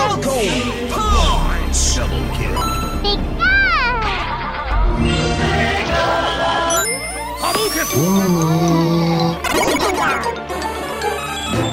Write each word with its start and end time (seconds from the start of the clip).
Double 0.00 0.22
kill. 0.22 0.50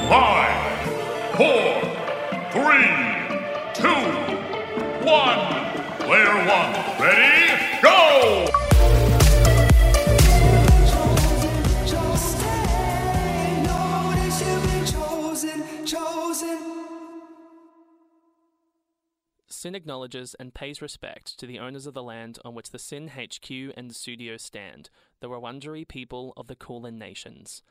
Five, 0.08 0.58
four, 1.36 1.70
three, 2.52 2.88
two, 3.74 4.02
one. 5.06 5.42
Player 6.00 6.36
one, 6.46 6.72
ready, 7.00 7.80
go! 7.82 8.67
SYN 19.58 19.74
acknowledges 19.74 20.36
and 20.38 20.54
pays 20.54 20.80
respect 20.80 21.36
to 21.36 21.44
the 21.44 21.58
owners 21.58 21.88
of 21.88 21.94
the 21.94 22.02
land 22.04 22.38
on 22.44 22.54
which 22.54 22.70
the 22.70 22.78
SYN 22.78 23.08
HQ 23.08 23.50
and 23.76 23.92
studio 23.92 24.36
stand, 24.36 24.88
the 25.18 25.28
Wurundjeri 25.28 25.88
people 25.88 26.32
of 26.36 26.46
the 26.46 26.54
Kulin 26.54 26.96
Nations. 26.96 27.64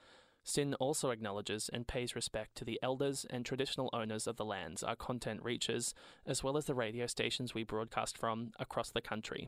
SYN 0.44 0.74
also 0.82 1.12
acknowledges 1.12 1.70
and 1.72 1.88
pays 1.88 2.14
respect 2.14 2.56
to 2.56 2.66
the 2.66 2.78
elders 2.84 3.26
and 3.30 3.46
traditional 3.46 3.90
owners 3.94 4.28
of 4.28 4.36
the 4.36 4.44
lands 4.44 4.84
our 4.84 4.98
content 4.98 5.42
reaches, 5.42 5.94
as 6.26 6.44
well 6.44 6.58
as 6.58 6.66
the 6.66 6.76
radio 6.76 7.08
stations 7.08 7.54
we 7.54 7.64
broadcast 7.64 8.18
from 8.18 8.52
across 8.60 8.90
the 8.92 9.00
country. 9.00 9.48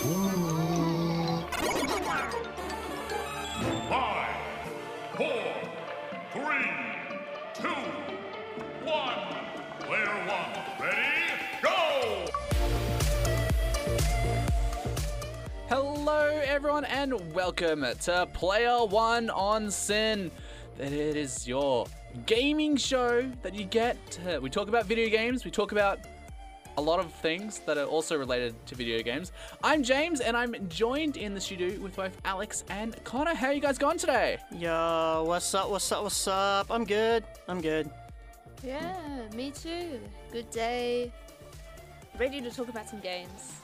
Kill. 0.00 0.32
Five, 0.32 0.91
four, 5.22 5.42
three, 6.32 6.70
two, 7.54 7.68
one. 8.84 9.14
Player 9.80 10.16
one, 10.26 10.52
ready, 10.80 11.30
go! 11.62 12.26
Hello, 15.68 16.40
everyone, 16.44 16.84
and 16.86 17.32
welcome 17.32 17.86
to 18.00 18.28
Player 18.32 18.84
One 18.84 19.30
on 19.30 19.70
SYN. 19.70 20.32
It 20.80 20.92
is 20.92 21.46
your 21.46 21.86
gaming 22.26 22.76
show 22.76 23.30
that 23.42 23.54
you 23.54 23.64
get. 23.64 24.18
We 24.40 24.50
talk 24.50 24.66
about 24.66 24.86
video 24.86 25.08
games. 25.08 25.44
We 25.44 25.52
talk 25.52 25.70
about 25.70 26.00
a 26.78 26.80
lot 26.80 27.00
of 27.00 27.12
things 27.12 27.60
that 27.60 27.76
are 27.76 27.84
also 27.84 28.16
related 28.16 28.54
to 28.66 28.74
video 28.74 29.02
games. 29.02 29.32
I'm 29.62 29.82
James, 29.82 30.20
and 30.20 30.36
I'm 30.36 30.68
joined 30.68 31.16
in 31.16 31.34
the 31.34 31.40
studio 31.40 31.78
with 31.80 31.96
both 31.96 32.16
Alex 32.24 32.64
and 32.70 33.02
Connor. 33.04 33.34
How 33.34 33.48
are 33.48 33.52
you 33.52 33.60
guys 33.60 33.78
going 33.78 33.98
today? 33.98 34.38
Yo, 34.56 35.24
what's 35.26 35.54
up, 35.54 35.68
what's 35.70 35.90
up, 35.92 36.02
what's 36.04 36.26
up? 36.28 36.66
I'm 36.70 36.84
good. 36.84 37.24
I'm 37.48 37.60
good. 37.60 37.90
Yeah, 38.64 38.96
me 39.34 39.50
too. 39.50 40.00
Good 40.32 40.50
day. 40.50 41.12
Ready 42.18 42.40
to 42.40 42.50
talk 42.50 42.68
about 42.68 42.88
some 42.88 43.00
games. 43.00 43.60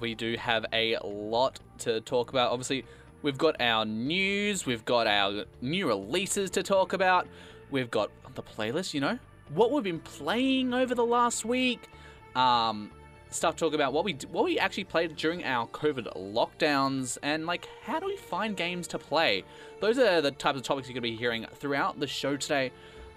we 0.00 0.14
do 0.14 0.36
have 0.36 0.66
a 0.72 0.98
lot 1.04 1.58
to 1.78 2.00
talk 2.02 2.30
about. 2.30 2.52
Obviously, 2.52 2.84
we've 3.22 3.38
got 3.38 3.60
our 3.60 3.84
news, 3.84 4.66
we've 4.66 4.84
got 4.84 5.06
our 5.06 5.44
new 5.62 5.86
releases 5.88 6.50
to 6.50 6.62
talk 6.62 6.92
about, 6.92 7.26
we've 7.70 7.90
got 7.90 8.10
the 8.34 8.42
playlist, 8.42 8.92
you 8.92 9.00
know, 9.00 9.18
what 9.54 9.70
we've 9.72 9.84
been 9.84 10.00
playing 10.00 10.74
over 10.74 10.94
the 10.94 11.04
last 11.04 11.44
week, 11.44 11.88
um, 12.36 12.90
stuff 13.30 13.56
to 13.56 13.64
talk 13.64 13.74
about 13.74 13.92
what 13.92 14.04
we 14.04 14.16
what 14.30 14.44
we 14.44 14.58
actually 14.58 14.84
played 14.84 15.16
during 15.16 15.44
our 15.44 15.66
COVID 15.68 16.14
lockdowns, 16.16 17.18
and 17.22 17.46
like 17.46 17.68
how 17.82 17.98
do 17.98 18.06
we 18.06 18.16
find 18.16 18.56
games 18.56 18.86
to 18.88 18.98
play. 18.98 19.44
Those 19.80 19.98
are 19.98 20.20
the 20.20 20.30
types 20.30 20.58
of 20.58 20.62
topics 20.62 20.88
you're 20.88 20.94
to 20.94 21.00
be 21.00 21.16
hearing 21.16 21.46
throughout 21.54 21.98
the 21.98 22.06
show 22.06 22.36
today. 22.36 22.72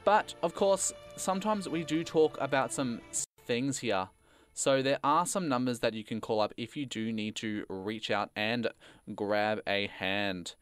But 0.05 0.33
of 0.41 0.55
course, 0.55 0.93
sometimes 1.17 1.67
we 1.69 1.83
do 1.83 2.03
talk 2.03 2.37
about 2.39 2.73
some 2.73 3.01
things 3.45 3.79
here. 3.79 4.09
So 4.53 4.81
there 4.81 4.99
are 5.03 5.25
some 5.25 5.47
numbers 5.47 5.79
that 5.79 5.93
you 5.93 6.03
can 6.03 6.19
call 6.19 6.41
up 6.41 6.53
if 6.57 6.75
you 6.75 6.85
do 6.85 7.13
need 7.13 7.35
to 7.37 7.65
reach 7.69 8.11
out 8.11 8.29
and 8.35 8.67
grab 9.15 9.61
a 9.65 9.87
hand. 9.87 10.55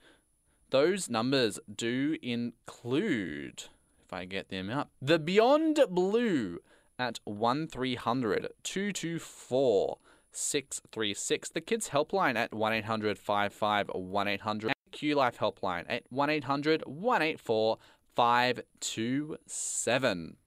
Those 0.70 1.10
numbers 1.10 1.60
do 1.74 2.18
include, 2.22 3.64
if 4.06 4.14
I 4.14 4.26
get 4.26 4.50
them 4.50 4.70
up, 4.70 4.92
the 5.02 5.18
Beyond 5.18 5.80
Blue 5.90 6.60
at 7.00 7.20
1300 7.26 8.50
224 8.64 9.98
636, 10.32 11.50
the 11.50 11.62
Kids 11.62 11.90
Helpline 11.90 12.36
at 12.36 12.54
1 12.54 12.74
800 12.74 13.18
55 13.18 13.90
1800, 13.90 14.68
and 14.68 14.76
Q 14.92 15.16
Life 15.16 15.38
Helpline 15.38 15.86
at 15.90 16.04
1 16.10 16.30
800 16.30 16.84
184 16.86 17.78
527. 18.16 20.38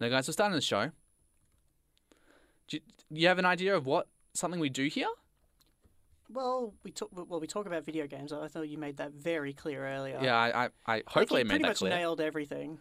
Now, 0.00 0.08
guys, 0.08 0.26
we're 0.26 0.32
starting 0.32 0.56
the 0.56 0.60
show. 0.60 0.90
Do 2.68 2.78
you, 2.78 2.82
you 3.10 3.28
have 3.28 3.38
an 3.38 3.44
idea 3.44 3.76
of 3.76 3.86
what 3.86 4.08
something 4.34 4.58
we 4.60 4.68
do 4.68 4.86
here? 4.86 5.06
Well, 6.30 6.74
we 6.82 6.90
talk. 6.90 7.10
Well, 7.12 7.40
we 7.40 7.46
talk 7.46 7.66
about 7.66 7.84
video 7.84 8.06
games. 8.06 8.32
I 8.32 8.48
thought 8.48 8.68
you 8.68 8.78
made 8.78 8.96
that 8.96 9.12
very 9.12 9.52
clear 9.52 9.86
earlier. 9.86 10.18
Yeah, 10.22 10.36
I, 10.36 10.64
I, 10.64 10.70
I 10.86 11.02
hopefully 11.06 11.42
you 11.42 11.44
made 11.44 11.50
pretty 11.50 11.62
that 11.64 11.68
much 11.68 11.78
clear. 11.78 11.90
nailed 11.90 12.20
everything. 12.20 12.78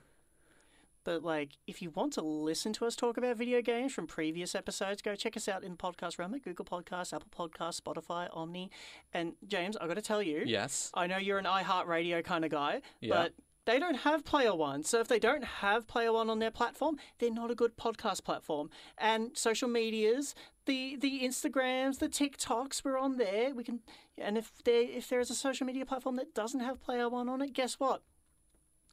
But 1.04 1.24
like, 1.24 1.58
if 1.68 1.82
you 1.82 1.90
want 1.90 2.14
to 2.14 2.22
listen 2.22 2.74
to 2.74 2.86
us 2.86 2.96
talk 2.96 3.18
about 3.18 3.36
video 3.38 3.62
games 3.62 3.94
from 3.94 4.08
previous 4.08 4.56
episodes, 4.56 5.02
go 5.02 5.16
check 5.16 5.36
us 5.36 5.48
out 5.50 5.64
in 5.64 5.72
the 5.72 5.78
podcast 5.78 6.18
realm 6.18 6.34
at 6.34 6.44
Google 6.44 6.66
Podcasts, 6.66 7.14
Apple 7.14 7.30
Podcasts, 7.50 7.82
Spotify, 7.82 8.32
Omny. 8.34 8.70
And 9.14 9.34
James, 9.48 9.76
I've 9.78 9.88
got 9.88 9.96
to 9.96 10.02
tell 10.02 10.22
you, 10.22 10.44
Yes. 10.46 10.92
I 10.94 11.08
know 11.08 11.18
you're 11.18 11.40
an 11.40 11.46
iHeartRadio 11.46 12.24
kind 12.24 12.46
of 12.46 12.52
guy, 12.52 12.82
Yeah. 13.02 13.14
but 13.16 13.34
they 13.66 13.80
don't 13.80 13.96
have 14.00 14.26
Player 14.26 14.54
One. 14.56 14.84
So 14.84 15.00
if 15.00 15.08
they 15.08 15.20
don't 15.20 15.44
have 15.44 15.88
Player 15.88 16.12
One 16.12 16.30
on 16.30 16.40
their 16.40 16.52
platform, 16.52 16.98
they're 17.20 17.32
not 17.32 17.50
a 17.52 17.56
good 17.56 17.78
podcast 17.78 18.24
platform. 18.26 18.70
And 18.98 19.38
social 19.38 19.70
medias, 19.70 20.36
the 20.66 20.96
the 20.98 21.22
Instagrams, 21.22 22.00
the 22.00 22.10
TikToks, 22.10 22.84
we're 22.84 22.98
on 22.98 23.18
there. 23.18 23.54
We 23.54 23.64
can, 23.64 23.80
and 24.18 24.38
if 24.38 24.52
there 24.66 24.82
if 24.84 25.08
there 25.10 25.20
is 25.22 25.30
a 25.30 25.36
social 25.36 25.66
media 25.66 25.86
platform 25.86 26.18
that 26.18 26.34
doesn't 26.34 26.60
have 26.62 26.82
Player 26.82 27.08
One 27.10 27.30
on 27.30 27.42
it, 27.42 27.54
guess 27.54 27.80
what? 27.80 28.02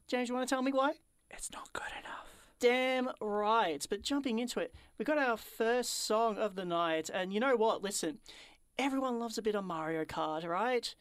James, 0.07 0.29
you 0.29 0.35
want 0.35 0.47
to 0.47 0.53
tell 0.55 0.61
me 0.61 0.71
why? 0.71 0.93
It's 1.31 1.51
not 1.51 1.71
good 1.73 1.83
enough. 1.99 2.27
Damn 2.59 3.09
right. 3.19 3.85
But 3.89 4.01
jumping 4.03 4.37
into 4.39 4.59
it, 4.59 4.73
we 4.97 5.05
got 5.05 5.17
our 5.17 5.37
first 5.37 6.05
song 6.05 6.37
of 6.37 6.55
the 6.55 6.65
night, 6.65 7.09
and 7.11 7.33
you 7.33 7.39
know 7.39 7.55
what? 7.55 7.81
Listen, 7.81 8.19
everyone 8.77 9.19
loves 9.19 9.37
a 9.37 9.41
bit 9.41 9.55
of 9.55 9.63
Mario 9.63 10.05
Kart, 10.05 10.45
right? 10.47 10.93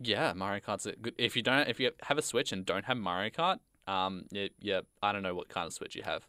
Yeah, 0.00 0.32
Mario 0.32 0.60
Kart's 0.60 0.86
a 0.86 0.92
good. 0.92 1.14
If 1.18 1.36
you 1.36 1.42
don't, 1.42 1.68
if 1.68 1.78
you 1.78 1.92
have 2.02 2.18
a 2.18 2.22
Switch 2.22 2.50
and 2.52 2.66
don't 2.66 2.84
have 2.86 2.96
Mario 2.96 3.30
Kart, 3.30 3.58
um, 3.86 4.24
yeah, 4.30 4.48
yeah, 4.60 4.80
I 5.02 5.12
don't 5.12 5.22
know 5.22 5.34
what 5.34 5.48
kind 5.48 5.66
of 5.66 5.72
Switch 5.72 5.94
you 5.94 6.02
have. 6.02 6.26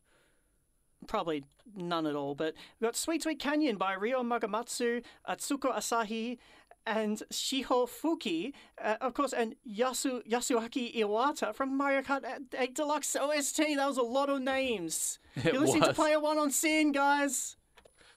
probably 1.08 1.44
none 1.76 2.06
at 2.06 2.16
all, 2.16 2.36
but 2.36 2.54
we've 2.80 2.88
got 2.88 2.96
Sweet 2.96 3.24
Sweet 3.24 3.40
Canyon 3.40 3.78
by 3.78 3.94
Ryo 3.96 4.22
Nagamatsu, 4.24 5.04
Atsuko 5.28 5.76
Asahi, 5.76 6.38
and 6.86 7.22
Shiho 7.32 7.88
Fujii, 7.88 8.54
uh, 8.84 8.98
of 9.02 9.14
course, 9.14 9.34
and 9.34 9.56
Yasu 9.68 10.26
Yasuaki 10.28 10.96
Iwata 10.96 11.54
from 11.54 11.76
Mario 11.78 12.02
Kart 12.02 12.24
8 12.58 12.76
Deluxe 12.76 13.16
OST. 13.16 13.58
That 13.76 13.88
was 13.88 13.98
a 13.98 14.04
lot 14.04 14.30
of 14.30 14.42
names. 14.42 15.20
It 15.36 15.52
You're 15.52 15.62
listening 15.62 15.82
to 15.82 15.88
was. 15.90 15.96
Player 15.98 16.20
One 16.20 16.38
on 16.38 16.50
SYN, 16.50 16.94
guys. 16.94 17.58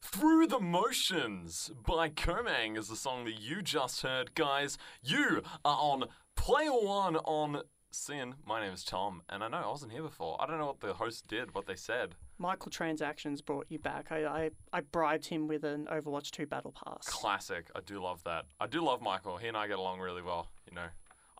Through 0.01 0.47
the 0.47 0.61
Motions 0.61 1.73
by 1.85 2.09
Komang 2.11 2.79
is 2.79 2.87
the 2.89 2.95
song 2.95 3.25
that 3.25 3.41
you 3.41 3.61
just 3.61 4.03
heard. 4.03 4.37
Guys, 4.37 4.79
you 5.03 5.43
are 5.65 5.79
on 5.81 6.05
Player 6.37 6.71
One 6.71 7.17
on 7.17 7.63
SYN. 7.91 8.35
My 8.47 8.61
name 8.61 8.73
is 8.73 8.85
Tom, 8.85 9.23
and 9.29 9.43
I 9.43 9.49
know 9.49 9.63
I 9.65 9.69
wasn't 9.69 9.93
here 9.93 10.03
before. 10.03 10.37
I 10.41 10.47
don't 10.47 10.59
know 10.59 10.67
what 10.67 10.81
the 10.81 10.95
host 10.95 11.27
did, 11.27 11.55
what 11.55 11.67
they 11.67 11.75
said. 11.75 12.15
Michael 12.39 12.71
Transactions 12.71 13.41
brought 13.43 13.67
you 13.69 13.79
back. 13.79 14.13
I, 14.13 14.25
I, 14.25 14.51
I 14.73 14.81
bribed 14.81 15.27
him 15.27 15.49
with 15.49 15.65
an 15.65 15.87
Overwatch 15.91 16.31
2 16.31 16.47
Battle 16.47 16.73
Pass. 16.73 17.07
Classic. 17.07 17.71
I 17.75 17.81
do 17.85 18.01
love 18.01 18.23
that. 18.25 18.45
I 18.61 18.67
do 18.67 18.85
love 18.85 19.01
Michael. 19.01 19.39
He 19.39 19.49
and 19.49 19.57
I 19.57 19.67
get 19.67 19.79
along 19.79 20.01
really 20.01 20.23
well. 20.23 20.49
You 20.69 20.75
know, 20.75 20.89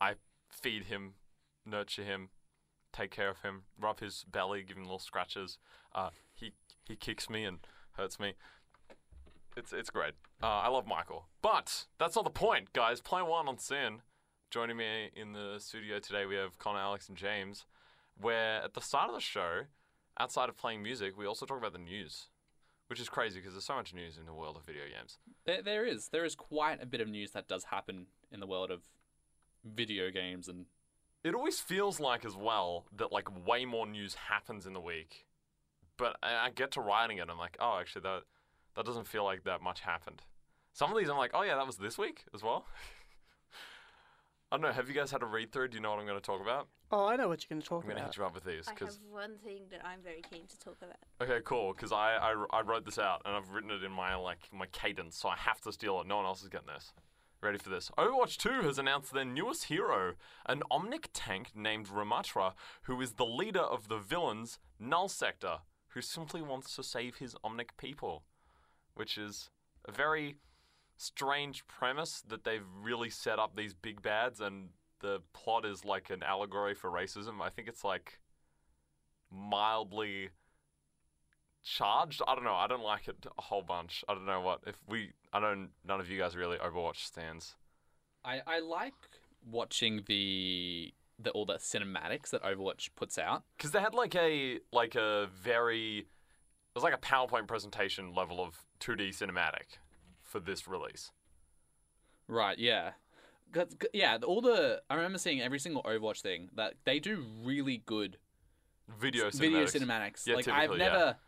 I 0.01 0.15
feed 0.51 0.85
him, 0.85 1.15
nurture 1.67 2.05
him, 2.05 2.31
take 2.93 3.11
care 3.11 3.29
of 3.31 3.43
him, 3.43 3.63
rub 3.79 4.01
his 4.01 4.25
belly, 4.31 4.63
give 4.63 4.77
him 4.77 4.85
little 4.85 4.99
scratches. 4.99 5.59
Uh, 5.95 6.11
he 6.35 6.53
he 6.85 6.97
kicks 6.97 7.29
me 7.29 7.45
and 7.45 7.59
hurts 7.93 8.19
me. 8.19 8.35
It's 9.57 9.73
it's 9.73 9.91
great. 9.91 10.15
Uh, 10.43 10.47
I 10.47 10.69
love 10.69 10.87
Michael. 10.87 11.27
But 11.43 11.87
that's 11.99 12.17
not 12.17 12.25
the 12.25 12.31
point, 12.31 12.73
guys. 12.73 13.01
Play 13.01 13.23
one 13.23 13.49
on 13.49 13.59
SYN. 13.59 14.03
Joining 14.51 14.79
me 14.79 15.11
in 15.15 15.35
the 15.35 15.57
studio 15.59 15.99
today, 15.99 16.25
we 16.25 16.35
have 16.37 16.59
Connor, 16.59 16.79
Alex, 16.79 17.07
and 17.11 17.19
James. 17.19 17.67
Where 18.19 18.63
at 18.65 18.73
the 18.73 18.81
start 18.81 19.11
of 19.11 19.15
the 19.15 19.21
show, 19.21 19.65
outside 20.19 20.49
of 20.49 20.57
playing 20.57 20.83
music, 20.83 21.19
we 21.19 21.27
also 21.27 21.45
talk 21.45 21.59
about 21.59 21.75
the 21.75 21.79
news, 21.79 22.29
which 22.87 22.99
is 22.99 23.11
crazy 23.11 23.41
because 23.41 23.53
there's 23.53 23.67
so 23.67 23.75
much 23.75 23.93
news 23.93 24.17
in 24.17 24.25
the 24.25 24.33
world 24.33 24.57
of 24.57 24.65
video 24.65 24.85
games. 24.85 25.19
There, 25.45 25.61
there 25.61 25.85
is, 25.85 26.09
there 26.09 26.25
is 26.25 26.35
quite 26.35 26.83
a 26.83 26.87
bit 26.87 27.03
of 27.03 27.09
news 27.09 27.33
that 27.33 27.47
does 27.47 27.65
happen 27.65 28.07
in 28.33 28.41
the 28.41 28.47
world 28.47 28.71
of 28.71 28.85
video 29.63 30.11
games, 30.11 30.49
and 30.49 30.65
It 31.23 31.35
always 31.35 31.61
feels 31.61 32.01
like 32.01 32.25
as 32.25 32.35
well 32.35 32.87
that 32.97 33.13
like 33.13 33.47
way 33.47 33.67
more 33.67 33.87
news 33.87 34.15
happens 34.15 34.67
in 34.67 34.73
the 34.73 34.81
week, 34.81 35.27
but 35.99 36.17
I, 36.23 36.47
I 36.47 36.51
get 36.55 36.71
to 36.71 36.81
writing 36.81 37.19
it. 37.19 37.29
I'm 37.31 37.37
like, 37.37 37.59
oh, 37.61 37.77
actually 37.79 38.03
that 38.03 38.23
That 38.77 38.87
doesn't 38.87 39.09
feel 39.09 39.25
like 39.25 39.45
that 39.45 39.61
much 39.61 39.81
happened. 39.81 40.23
Some 40.73 40.91
of 40.91 40.97
these 40.97 41.11
I'm 41.11 41.19
like, 41.19 41.33
oh 41.35 41.43
yeah, 41.43 41.57
that 41.57 41.67
was 41.67 41.77
this 41.77 41.99
week 41.99 42.25
as 42.33 42.43
well. 42.43 42.65
I 44.51 44.57
don't 44.57 44.63
know. 44.63 44.73
Have 44.73 44.89
you 44.89 44.95
guys 44.95 45.11
had 45.11 45.23
a 45.23 45.27
read 45.27 45.53
through? 45.53 45.69
Do 45.69 45.77
you 45.77 45.83
know 45.83 45.91
what 45.91 45.99
I'm 45.99 46.07
going 46.07 46.19
to 46.19 46.25
talk 46.25 46.41
about? 46.41 46.69
Oh, 46.91 47.07
I 47.07 47.17
know 47.17 47.29
what 47.29 47.43
you're 47.45 47.55
going 47.55 47.61
to 47.61 47.69
talk 47.69 47.85
about. 47.85 47.91
I'm 47.91 47.97
going 47.99 48.03
to 48.03 48.07
hit 48.07 48.17
you 48.17 48.25
up 48.25 48.35
with 48.35 48.45
these 48.45 48.67
I 48.67 48.73
have 48.83 48.97
one 49.11 49.37
thing 49.45 49.65
that 49.71 49.85
I'm 49.85 50.01
very 50.03 50.23
keen 50.31 50.47
to 50.47 50.59
talk 50.59 50.77
about. 50.81 50.97
okay, 51.21 51.41
cool. 51.45 51.75
Because 51.75 51.93
I, 51.93 52.17
I 52.17 52.47
I 52.51 52.63
wrote 52.63 52.87
this 52.87 52.99
out 52.99 53.21
and 53.27 53.37
I've 53.37 53.51
written 53.51 53.71
it 53.71 53.85
in 53.85 53.93
my 53.93 54.15
like 54.15 54.49
my 54.53 54.67
cadence, 54.67 55.19
so 55.19 55.29
I 55.29 55.37
have 55.37 55.61
to 55.63 55.73
steal 55.73 56.01
it. 56.01 56.07
No 56.07 56.17
one 56.17 56.25
else 56.25 56.43
is 56.43 56.49
getting 56.49 56.69
this. 56.75 56.93
Ready 57.41 57.59
for 57.59 57.69
this? 57.69 57.91
Overwatch 57.97 58.37
2 58.39 58.63
has 58.63 58.79
announced 58.79 59.13
their 59.13 59.25
newest 59.25 59.65
hero, 59.65 60.15
an 60.47 60.63
Omnic 60.73 61.07
tank 61.13 61.53
named 61.55 61.87
Ramatra, 61.87 62.55
who 62.83 63.01
is 63.01 63.13
the 63.13 63.25
leader 63.27 63.61
of 63.61 63.87
the 63.87 63.99
villains 63.99 64.59
Null 64.81 65.09
Sector, 65.09 65.59
who 65.89 66.01
simply 66.01 66.43
wants 66.43 66.75
to 66.75 66.83
save 66.83 67.17
his 67.17 67.37
Omnic 67.45 67.77
people, 67.77 68.25
which 68.95 69.17
is 69.17 69.51
a 69.85 69.93
very 69.93 70.35
strange 70.99 71.67
premise 71.67 72.23
that 72.29 72.45
they've 72.45 72.67
really 72.83 73.09
set 73.09 73.39
up 73.39 73.57
these 73.57 73.73
big 73.73 74.03
bads 74.03 74.41
and 74.41 74.69
the 75.01 75.23
plot 75.33 75.65
is 75.65 75.85
like 75.85 76.11
an 76.11 76.23
allegory 76.23 76.75
for 76.75 76.91
racism. 76.91 77.41
I 77.41 77.49
think 77.49 77.69
it's 77.69 77.85
like 77.85 78.19
mildly 79.33 80.31
charged. 81.63 82.21
I 82.27 82.35
don't 82.35 82.45
know. 82.45 82.55
I 82.55 82.67
don't 82.67 82.83
like 82.83 83.09
it 83.09 83.17
a 83.39 83.43
whole 83.43 83.63
bunch. 83.63 84.05
I 84.09 84.15
don't 84.15 84.27
know 84.27 84.41
what 84.41 84.61
if 84.67 84.77
we. 84.89 85.13
I 85.33 85.41
don't. 85.41 85.71
None 85.87 86.01
of 86.01 86.11
you 86.11 86.19
guys 86.19 86.37
really 86.37 86.59
Overwatch 86.59 87.07
stands. 87.07 87.55
I, 88.25 88.41
I 88.47 88.59
like 88.59 88.95
watching 89.49 90.03
the 90.07 90.93
the 91.21 91.31
all 91.31 91.47
the 91.47 91.55
cinematics 91.55 92.31
that 92.31 92.43
Overwatch 92.43 92.91
puts 92.97 93.19
out. 93.19 93.45
because 93.57 93.71
they 93.71 93.81
had 93.81 93.95
like 93.95 94.15
a 94.15 94.59
like 94.73 94.97
a 94.97 95.29
very 95.41 95.99
it 95.99 96.75
was 96.75 96.85
like 96.85 96.95
a 96.95 96.99
PowerPoint 96.99 97.47
presentation 97.47 98.15
level 98.15 98.41
of 98.41 98.65
2D 98.81 99.09
cinematic 99.11 99.79
for 100.29 100.39
this 100.41 100.69
release. 100.69 101.11
Right, 102.29 102.59
Yeah. 102.59 102.93
'cause- 103.53 103.75
yeah, 103.95 104.19
all 104.27 104.43
the 104.43 104.83
I 104.91 104.95
remember 104.95 105.17
seeing 105.19 105.41
every 105.41 105.59
single 105.59 105.83
Overwatch 105.85 106.21
thing 106.21 106.51
that 106.53 106.75
they 106.85 107.01
do 107.01 107.23
really 107.43 107.79
good 107.79 108.19
Video 108.89 109.29
cinematics. 109.29 109.39
video 109.39 109.65
cinematics. 109.65 110.27
Yeah, 110.27 110.35
like 110.37 110.49
I've 110.49 110.55
typically, 110.71 110.79
yeah. 110.81 110.93
never 110.93 111.19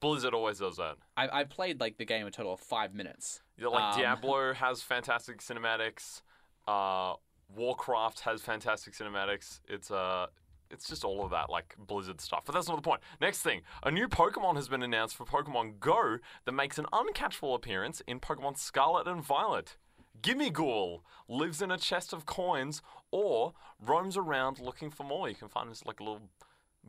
Blizzard 0.00 0.34
always 0.34 0.58
does 0.58 0.76
that. 0.78 0.96
I 1.16 1.40
I 1.40 1.44
played 1.44 1.80
like 1.80 1.98
the 1.98 2.04
game 2.06 2.26
a 2.26 2.30
total 2.30 2.54
of 2.54 2.60
five 2.60 2.94
minutes. 2.94 3.42
Yeah, 3.58 3.68
like 3.68 3.94
Um, 3.94 4.00
Diablo 4.00 4.52
has 4.64 4.82
fantastic 4.82 5.38
cinematics. 5.40 6.22
Uh, 6.66 7.16
Warcraft 7.54 8.20
has 8.20 8.42
fantastic 8.42 8.94
cinematics. 8.94 9.60
It's 9.68 9.90
uh, 9.90 10.26
it's 10.70 10.88
just 10.88 11.04
all 11.04 11.24
of 11.24 11.30
that 11.30 11.50
like 11.50 11.74
Blizzard 11.78 12.20
stuff. 12.20 12.42
But 12.44 12.54
that's 12.54 12.68
not 12.68 12.76
the 12.76 12.82
point. 12.82 13.00
Next 13.20 13.42
thing, 13.42 13.62
a 13.82 13.90
new 13.90 14.08
Pokemon 14.08 14.56
has 14.56 14.68
been 14.68 14.82
announced 14.82 15.16
for 15.16 15.24
Pokemon 15.24 15.80
Go 15.80 16.18
that 16.44 16.52
makes 16.52 16.78
an 16.78 16.86
uncatchable 16.92 17.54
appearance 17.54 18.02
in 18.06 18.20
Pokemon 18.20 18.58
Scarlet 18.58 19.06
and 19.06 19.22
Violet. 19.22 19.76
Gimmighoul 20.20 21.00
lives 21.28 21.60
in 21.60 21.70
a 21.70 21.78
chest 21.78 22.12
of 22.12 22.26
coins 22.26 22.82
or 23.10 23.52
roams 23.84 24.16
around 24.16 24.58
looking 24.58 24.90
for 24.90 25.04
more. 25.04 25.28
You 25.28 25.34
can 25.34 25.48
find 25.48 25.70
this 25.70 25.84
like 25.84 26.00
a 26.00 26.04
little 26.04 26.22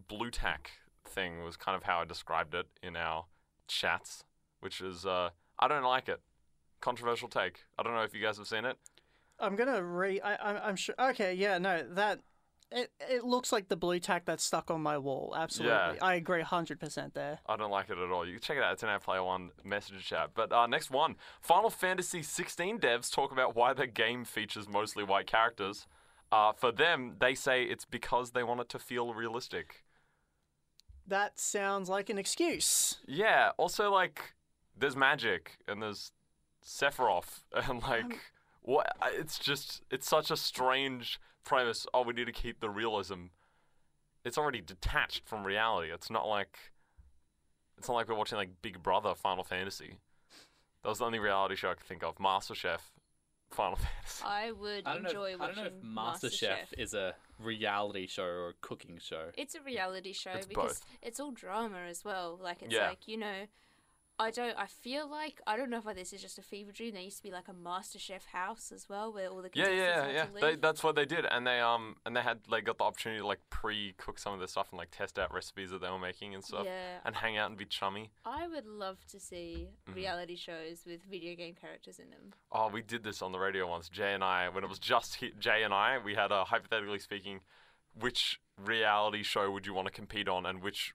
blue 0.08 0.32
tack 0.32 0.72
thing 1.06 1.44
was 1.44 1.58
kind 1.58 1.76
of 1.76 1.84
how 1.84 2.00
I 2.00 2.06
described 2.06 2.54
it 2.54 2.68
in 2.82 2.96
our 2.96 3.26
chats, 3.68 4.24
which 4.60 4.82
is 4.82 5.06
uh, 5.06 5.30
I 5.60 5.68
don't 5.68 5.84
like 5.84 6.08
it 6.08 6.22
controversial 6.82 7.28
take. 7.28 7.66
I 7.78 7.84
don't 7.84 7.94
know 7.94 8.04
if 8.04 8.14
you 8.14 8.22
guys 8.22 8.38
have 8.38 8.48
seen 8.48 8.66
it. 8.66 8.78
I'm 9.40 9.56
gonna 9.56 9.84
re. 9.84 10.20
I, 10.22 10.68
I'm 10.68 10.76
sure. 10.76 10.96
Okay, 10.98 11.34
yeah, 11.34 11.58
no, 11.58 11.84
that 11.92 12.22
it 12.72 12.92
it 13.10 13.24
looks 13.24 13.52
like 13.52 13.70
the 13.70 13.76
blue 13.76 14.00
tack 14.00 14.26
that's 14.26 14.44
stuck 14.44 14.70
on 14.70 14.82
my 14.82 14.98
wall. 14.98 15.34
Absolutely, 15.38 15.76
Yeah. 15.76 15.96
I 16.02 16.16
agree, 16.16 16.42
hundred 16.42 16.80
percent 16.80 17.14
there. 17.14 17.40
I 17.46 17.56
don't 17.56 17.72
like 17.72 17.90
it 17.90 17.98
at 17.98 18.12
all. 18.12 18.26
You 18.26 18.34
can 18.34 18.42
check 18.42 18.58
it 18.58 18.64
out. 18.64 18.74
It's 18.74 18.84
in 18.84 18.90
our 18.90 19.00
Player 19.00 19.24
One 19.24 19.52
message 19.64 20.06
chat. 20.06 20.32
But 20.34 20.52
uh, 20.52 20.68
next 20.68 20.92
one 20.92 21.16
Final 21.42 21.70
Fantasy 21.70 22.22
16 22.22 22.80
devs 22.80 23.12
talk 23.12 23.32
about 23.32 23.56
why 23.56 23.74
their 23.74 23.88
game 23.88 24.26
features 24.26 24.68
mostly 24.68 25.04
white 25.04 25.28
characters. 25.28 25.88
Uh, 26.32 26.52
for 26.52 26.72
them, 26.74 27.16
they 27.20 27.34
say 27.34 27.64
it's 27.64 27.86
because 27.86 28.32
they 28.32 28.44
want 28.44 28.60
it 28.60 28.70
to 28.70 28.80
feel 28.80 29.14
realistic. 29.14 29.86
That 31.08 31.40
sounds 31.40 31.88
like 31.88 32.10
an 32.10 32.18
excuse. 32.18 32.98
Yeah. 33.08 33.52
Also, 33.58 33.90
like, 33.90 34.34
there's 34.78 34.98
magic 34.98 35.58
and 35.68 35.82
there's 35.82 36.12
Sephiroth 36.66 37.44
and 37.54 37.82
like, 37.82 38.20
what? 38.62 38.88
It's 39.14 39.40
just, 39.40 39.84
it's 39.90 40.06
such 40.10 40.30
a 40.32 40.36
strange 40.36 41.18
premise. 41.48 41.86
Oh, 41.94 42.02
we 42.04 42.14
need 42.14 42.26
to 42.26 42.32
keep 42.32 42.60
the 42.60 42.70
realism. 42.70 43.28
It's 44.26 44.38
already 44.38 44.62
detached 44.62 45.24
from 45.26 45.46
reality. 45.46 45.92
It's 45.92 46.10
not 46.10 46.28
like, 46.28 46.58
it's 47.78 47.88
not 47.88 47.96
like 47.96 48.08
we're 48.10 48.16
watching 48.16 48.38
like 48.38 48.50
Big 48.62 48.84
Brother 48.84 49.14
Final 49.16 49.44
Fantasy. 49.44 49.96
That 50.84 50.90
was 50.90 51.00
the 51.00 51.06
only 51.06 51.20
reality 51.20 51.56
show 51.56 51.72
I 51.72 51.76
could 51.76 51.86
think 51.88 52.04
of. 52.04 52.18
MasterChef, 52.18 52.80
Final 53.52 53.76
Fantasy. 53.78 54.24
I 54.26 54.52
would 54.52 54.86
I 54.86 54.94
don't 54.94 55.04
know. 55.04 55.10
enjoy 55.10 55.34
If, 55.36 55.42
I 55.42 55.46
don't 55.48 55.56
know 55.58 55.64
if 55.66 55.74
watching 55.96 56.30
MasterChef 56.30 56.74
is 56.78 56.94
a 56.94 57.16
reality 57.40 58.08
show 58.08 58.24
or 58.24 58.50
a 58.50 58.54
cooking 58.62 59.00
show. 59.02 59.30
It's 59.38 59.56
a 59.56 59.62
reality 59.62 60.14
show 60.14 60.32
It's 60.32 60.46
because 60.48 60.80
both. 60.80 60.86
it's 61.02 61.20
all 61.20 61.32
drama 61.32 61.80
as 61.90 62.04
well. 62.04 62.40
Like 62.42 62.62
it's 62.62 62.74
Yeah. 62.74 62.90
like 62.90 63.08
you 63.08 63.18
know, 63.18 63.46
I 64.20 64.32
don't. 64.32 64.58
I 64.58 64.66
feel 64.66 65.08
like 65.10 65.40
I 65.46 65.58
don't 65.58 65.70
know 65.70 65.78
if 65.86 65.96
this 65.96 66.12
is 66.12 66.22
just 66.22 66.40
a 66.40 66.42
fever 66.42 66.72
dream. 66.72 66.94
There 66.94 67.04
used 67.04 67.18
to 67.18 67.24
be 67.24 67.32
like 67.32 67.48
a 67.48 67.54
Master 67.54 68.00
Chef 68.00 68.26
house 68.26 68.72
as 68.74 68.90
well, 68.90 69.14
where 69.14 69.30
all 69.30 69.44
the 69.44 69.50
Yeah, 69.54 69.66
contestants 69.66 70.08
yeah, 70.08 70.12
yeah. 70.12 70.26
to 70.26 70.56
They, 70.56 70.56
that's 70.60 70.84
what 70.84 70.96
they 70.96 71.06
did, 71.06 71.26
and 71.30 71.46
they 71.46 71.60
um 71.60 71.96
and 72.06 72.16
they 72.16 72.22
had 72.22 72.40
like 72.50 72.64
got 72.64 72.80
the 72.80 72.84
opportunity 72.84 73.22
to 73.22 73.28
like 73.28 73.42
pre-cook 73.52 74.18
some 74.18 74.34
of 74.34 74.40
their 74.40 74.48
stuff 74.48 74.70
and 74.72 74.80
like 74.80 74.90
test 74.90 75.20
out 75.20 75.32
recipes 75.34 75.70
that 75.70 75.82
they 75.82 75.90
were 75.90 76.00
making 76.00 76.34
and 76.34 76.44
stuff, 76.44 76.66
Yeah. 76.66 76.98
and 77.06 77.16
hang 77.16 77.38
out 77.38 77.50
and 77.50 77.58
be 77.60 77.66
chummy. 77.66 78.10
I 78.26 78.48
would 78.48 78.66
love 78.66 79.06
to 79.12 79.20
see 79.20 79.68
Mm-hmm. 79.88 79.96
reality 79.96 80.36
shows 80.36 80.82
with 80.86 81.04
video 81.04 81.36
game 81.36 81.54
characters 81.54 82.00
in 82.00 82.10
them. 82.10 82.34
Oh, 82.52 82.70
we 82.70 82.82
did 82.82 83.04
this 83.04 83.22
on 83.22 83.32
the 83.32 83.40
radio 83.40 83.68
once. 83.68 83.88
Jay 83.88 84.14
and 84.14 84.24
I, 84.24 84.50
when 84.50 84.64
it 84.64 84.70
was 84.70 84.80
just 84.80 85.16
hit 85.16 85.40
Jay 85.40 85.64
and 85.64 85.74
I, 85.74 85.98
we 86.04 86.16
had 86.16 86.32
a 86.32 86.44
hypothetically 86.46 87.00
speaking, 87.00 87.42
which 88.00 88.40
reality 88.58 89.24
show 89.24 89.52
would 89.52 89.66
you 89.66 89.74
want 89.74 89.88
to 89.88 89.94
compete 89.94 90.28
on, 90.28 90.46
and 90.46 90.62
which 90.62 90.94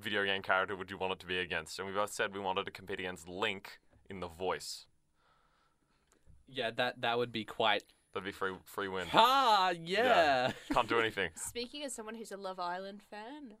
video 0.00 0.24
game 0.24 0.42
character 0.42 0.74
would 0.76 0.90
you 0.90 0.98
want 0.98 1.12
it 1.12 1.18
to 1.20 1.26
be 1.26 1.38
against? 1.38 1.78
And 1.78 1.86
we 1.88 1.94
both 1.94 2.12
said 2.12 2.34
we 2.34 2.40
wanted 2.40 2.64
to 2.66 2.70
compete 2.70 2.98
against 3.00 3.28
Link 3.28 3.78
in 4.08 4.20
The 4.20 4.28
Voice. 4.28 4.86
Yeah, 6.48 6.70
that 6.72 7.00
that 7.02 7.18
would 7.18 7.32
be 7.32 7.44
quite. 7.44 7.84
That'd 8.12 8.24
be 8.24 8.32
free 8.32 8.52
free 8.64 8.88
win. 8.88 9.06
Ha! 9.08 9.72
Yeah. 9.80 10.50
Can't 10.72 10.88
do 10.88 10.98
anything. 10.98 11.30
Speaking 11.36 11.84
as 11.84 11.94
someone 11.94 12.14
who's 12.16 12.32
a 12.32 12.36
Love 12.36 12.58
Island 12.58 13.02
fan, 13.08 13.54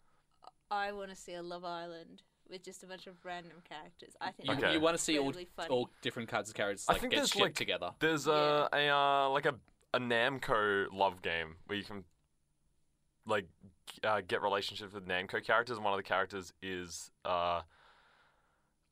I 0.70 0.90
want 0.92 1.10
to 1.10 1.16
see 1.16 1.34
a 1.34 1.42
Love 1.42 1.64
Island 1.64 2.22
with 2.48 2.64
just 2.64 2.82
a 2.82 2.86
bunch 2.88 3.06
of 3.06 3.14
random 3.24 3.58
characters. 3.68 4.16
I 4.20 4.32
think 4.32 4.48
You, 4.48 4.54
Okay. 4.56 4.72
you 4.72 4.80
want 4.80 4.96
to 4.96 5.02
see 5.02 5.16
all, 5.20 5.32
funny. 5.32 5.68
all 5.68 5.88
different 6.02 6.28
kinds 6.28 6.48
of 6.48 6.56
characters 6.56 6.84
I 6.88 6.92
like 6.94 7.00
think 7.00 7.12
get 7.12 7.18
there's, 7.18 7.28
shipped 7.30 7.42
like- 7.42 7.54
together. 7.54 7.90
There's 8.00 8.26
a, 8.26 8.68
a 8.72 8.88
uh, 8.88 9.28
like 9.30 9.46
a 9.46 9.54
a 9.94 9.98
Namco 10.00 10.86
love 10.92 11.20
game 11.22 11.56
where 11.66 11.76
you 11.78 11.84
can 11.84 12.04
like 13.26 13.46
uh, 14.04 14.20
get 14.26 14.42
relationships 14.42 14.92
with 14.94 15.06
Namco 15.06 15.44
characters, 15.44 15.76
and 15.76 15.84
one 15.84 15.92
of 15.94 15.98
the 15.98 16.02
characters 16.04 16.52
is 16.62 17.10
uh 17.24 17.62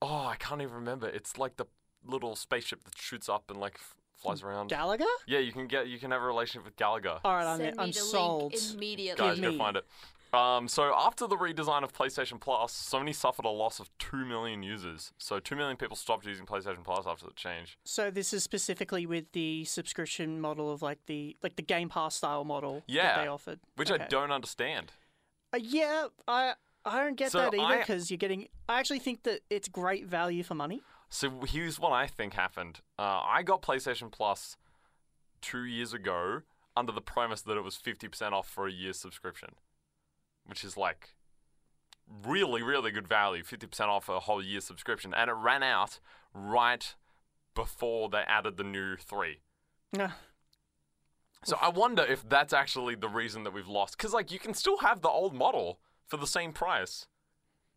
oh 0.02 0.26
I 0.26 0.36
can't 0.38 0.60
even 0.62 0.74
remember. 0.74 1.08
It's 1.08 1.38
like 1.38 1.56
the 1.56 1.66
little 2.06 2.36
spaceship 2.36 2.84
that 2.84 2.96
shoots 2.96 3.28
up 3.28 3.50
and 3.50 3.58
like 3.60 3.74
f- 3.76 3.96
flies 4.16 4.42
around. 4.42 4.70
Galaga. 4.70 5.04
yeah, 5.26 5.38
you 5.38 5.52
can 5.52 5.66
get 5.66 5.88
you 5.88 5.98
can 5.98 6.10
have 6.10 6.22
a 6.22 6.26
relationship 6.26 6.64
with 6.64 6.76
Galaga. 6.76 7.20
All 7.24 7.34
right, 7.34 7.46
I'm 7.46 7.58
Send 7.58 7.76
me 7.76 7.82
I'm 7.82 7.88
the 7.90 7.92
sold. 7.98 8.52
link 8.52 8.74
immediately. 8.74 9.26
Guys, 9.26 9.40
give 9.40 9.52
go 9.52 9.58
find 9.58 9.76
it. 9.76 9.84
Um, 10.32 10.68
so 10.68 10.94
after 10.94 11.26
the 11.26 11.36
redesign 11.36 11.82
of 11.82 11.92
PlayStation 11.92 12.38
Plus, 12.38 12.72
Sony 12.72 13.14
suffered 13.14 13.44
a 13.46 13.50
loss 13.50 13.80
of 13.80 13.90
two 13.98 14.24
million 14.26 14.62
users. 14.62 15.12
So 15.16 15.40
two 15.40 15.56
million 15.56 15.76
people 15.76 15.96
stopped 15.96 16.26
using 16.26 16.44
PlayStation 16.44 16.84
Plus 16.84 17.06
after 17.06 17.26
the 17.26 17.32
change. 17.34 17.78
So 17.84 18.10
this 18.10 18.32
is 18.32 18.42
specifically 18.42 19.06
with 19.06 19.32
the 19.32 19.64
subscription 19.64 20.40
model 20.40 20.70
of 20.70 20.82
like 20.82 20.98
the 21.06 21.36
like 21.42 21.56
the 21.56 21.62
Game 21.62 21.88
Pass 21.88 22.16
style 22.16 22.44
model 22.44 22.82
Yeah, 22.86 23.16
that 23.16 23.22
they 23.22 23.28
offered. 23.28 23.60
Which 23.76 23.90
Okay. 23.90 24.04
I 24.04 24.08
don't 24.08 24.30
understand. 24.30 24.92
Uh, 25.52 25.58
yeah, 25.62 26.08
I 26.26 26.54
I 26.84 27.02
don't 27.02 27.16
get 27.16 27.32
So 27.32 27.38
that 27.38 27.54
either 27.54 27.78
because 27.78 28.10
you're 28.10 28.18
getting. 28.18 28.48
I 28.68 28.78
actually 28.80 28.98
think 28.98 29.22
that 29.22 29.40
it's 29.48 29.68
great 29.68 30.06
value 30.06 30.42
for 30.42 30.54
money. 30.54 30.82
So 31.08 31.40
here's 31.46 31.80
what 31.80 31.92
I 31.92 32.06
think 32.06 32.34
happened. 32.34 32.80
Uh, 32.98 33.22
I 33.24 33.42
got 33.42 33.62
PlayStation 33.62 34.10
Plus 34.10 34.56
two 35.40 35.64
years 35.64 35.92
ago 35.94 36.42
under 36.76 36.92
the 36.92 37.00
premise 37.00 37.40
that 37.42 37.56
it 37.56 37.64
was 37.64 37.76
50% 37.76 38.32
off 38.32 38.48
for 38.48 38.66
a 38.66 38.70
year's 38.72 38.98
subscription, 38.98 39.54
which 40.48 40.64
is 40.64 40.76
like 40.76 41.14
really, 42.24 42.62
really 42.62 42.90
good 42.90 43.06
value 43.06 43.44
50% 43.44 43.80
off 43.82 44.08
a 44.08 44.20
whole 44.20 44.42
year's 44.42 44.64
subscription. 44.64 45.12
And 45.14 45.30
it 45.30 45.34
ran 45.34 45.62
out 45.62 46.00
right 46.32 46.94
before 47.54 48.08
they 48.08 48.22
added 48.26 48.56
the 48.56 48.64
new 48.64 48.96
three. 48.96 49.40
Nah. 49.92 50.10
So 51.44 51.56
I 51.60 51.68
wonder 51.68 52.02
if 52.02 52.28
that's 52.28 52.52
actually 52.52 52.94
the 52.94 53.08
reason 53.08 53.44
that 53.44 53.52
we've 53.52 53.68
lost. 53.68 53.96
Because, 53.96 54.12
like, 54.12 54.32
you 54.32 54.38
can 54.38 54.54
still 54.54 54.78
have 54.78 55.02
the 55.02 55.08
old 55.08 55.34
model 55.34 55.78
for 56.06 56.16
the 56.16 56.26
same 56.26 56.52
price, 56.52 57.06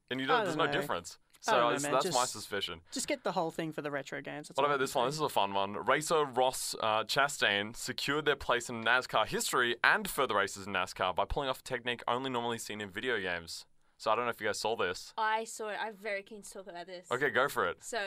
and 0.10 0.20
you 0.20 0.26
don't, 0.26 0.44
there's 0.44 0.56
don't 0.56 0.66
no 0.66 0.72
know. 0.72 0.80
difference. 0.80 1.20
I 1.48 1.52
don't 1.52 1.60
So 1.60 1.64
know, 1.66 1.72
that's, 1.72 1.84
man, 1.84 1.92
that's 1.94 2.14
my 2.14 2.26
suspicion. 2.26 2.82
Just 2.92 3.08
get 3.08 3.24
the 3.24 3.32
whole 3.32 3.50
thing 3.52 3.72
for 3.72 3.82
the 3.82 3.90
retro 3.92 4.22
games. 4.22 4.48
That's 4.48 4.58
What 4.58 4.66
about 4.66 4.80
this 4.80 4.94
one? 4.94 5.08
This 5.08 5.16
is 5.16 5.22
a 5.22 5.30
fun 5.30 5.54
one. 5.54 5.74
Racer 5.74 6.24
Ross 6.26 6.76
uh, 6.82 7.04
Chastain 7.04 7.76
secured 7.76 8.26
their 8.26 8.36
place 8.36 8.70
in 8.70 8.84
NASCAR 8.84 9.26
history 9.28 9.76
and 9.84 10.08
further 10.08 10.36
races 10.36 10.68
in 10.68 10.74
NASCAR 10.74 11.16
by 11.16 11.26
pulling 11.26 11.50
off 11.50 11.60
a 11.60 11.64
technique 11.64 12.04
only 12.08 12.30
normally 12.30 12.58
seen 12.60 12.80
in 12.82 12.90
video 12.90 13.20
games. 13.20 13.66
So 13.98 14.12
I 14.12 14.16
don't 14.16 14.26
know 14.26 14.32
if 14.32 14.40
you 14.42 14.48
guys 14.48 14.60
saw 14.60 14.76
this. 14.76 15.14
I 15.18 15.44
saw 15.46 15.70
it. 15.70 15.78
I'm 15.82 15.96
very 15.96 16.24
keen 16.24 16.42
to 16.44 16.52
talk 16.52 16.68
about 16.68 16.86
this. 16.88 17.08
Okay, 17.12 17.30
go 17.30 17.48
for 17.48 17.68
it. 17.68 17.78
So 17.84 17.98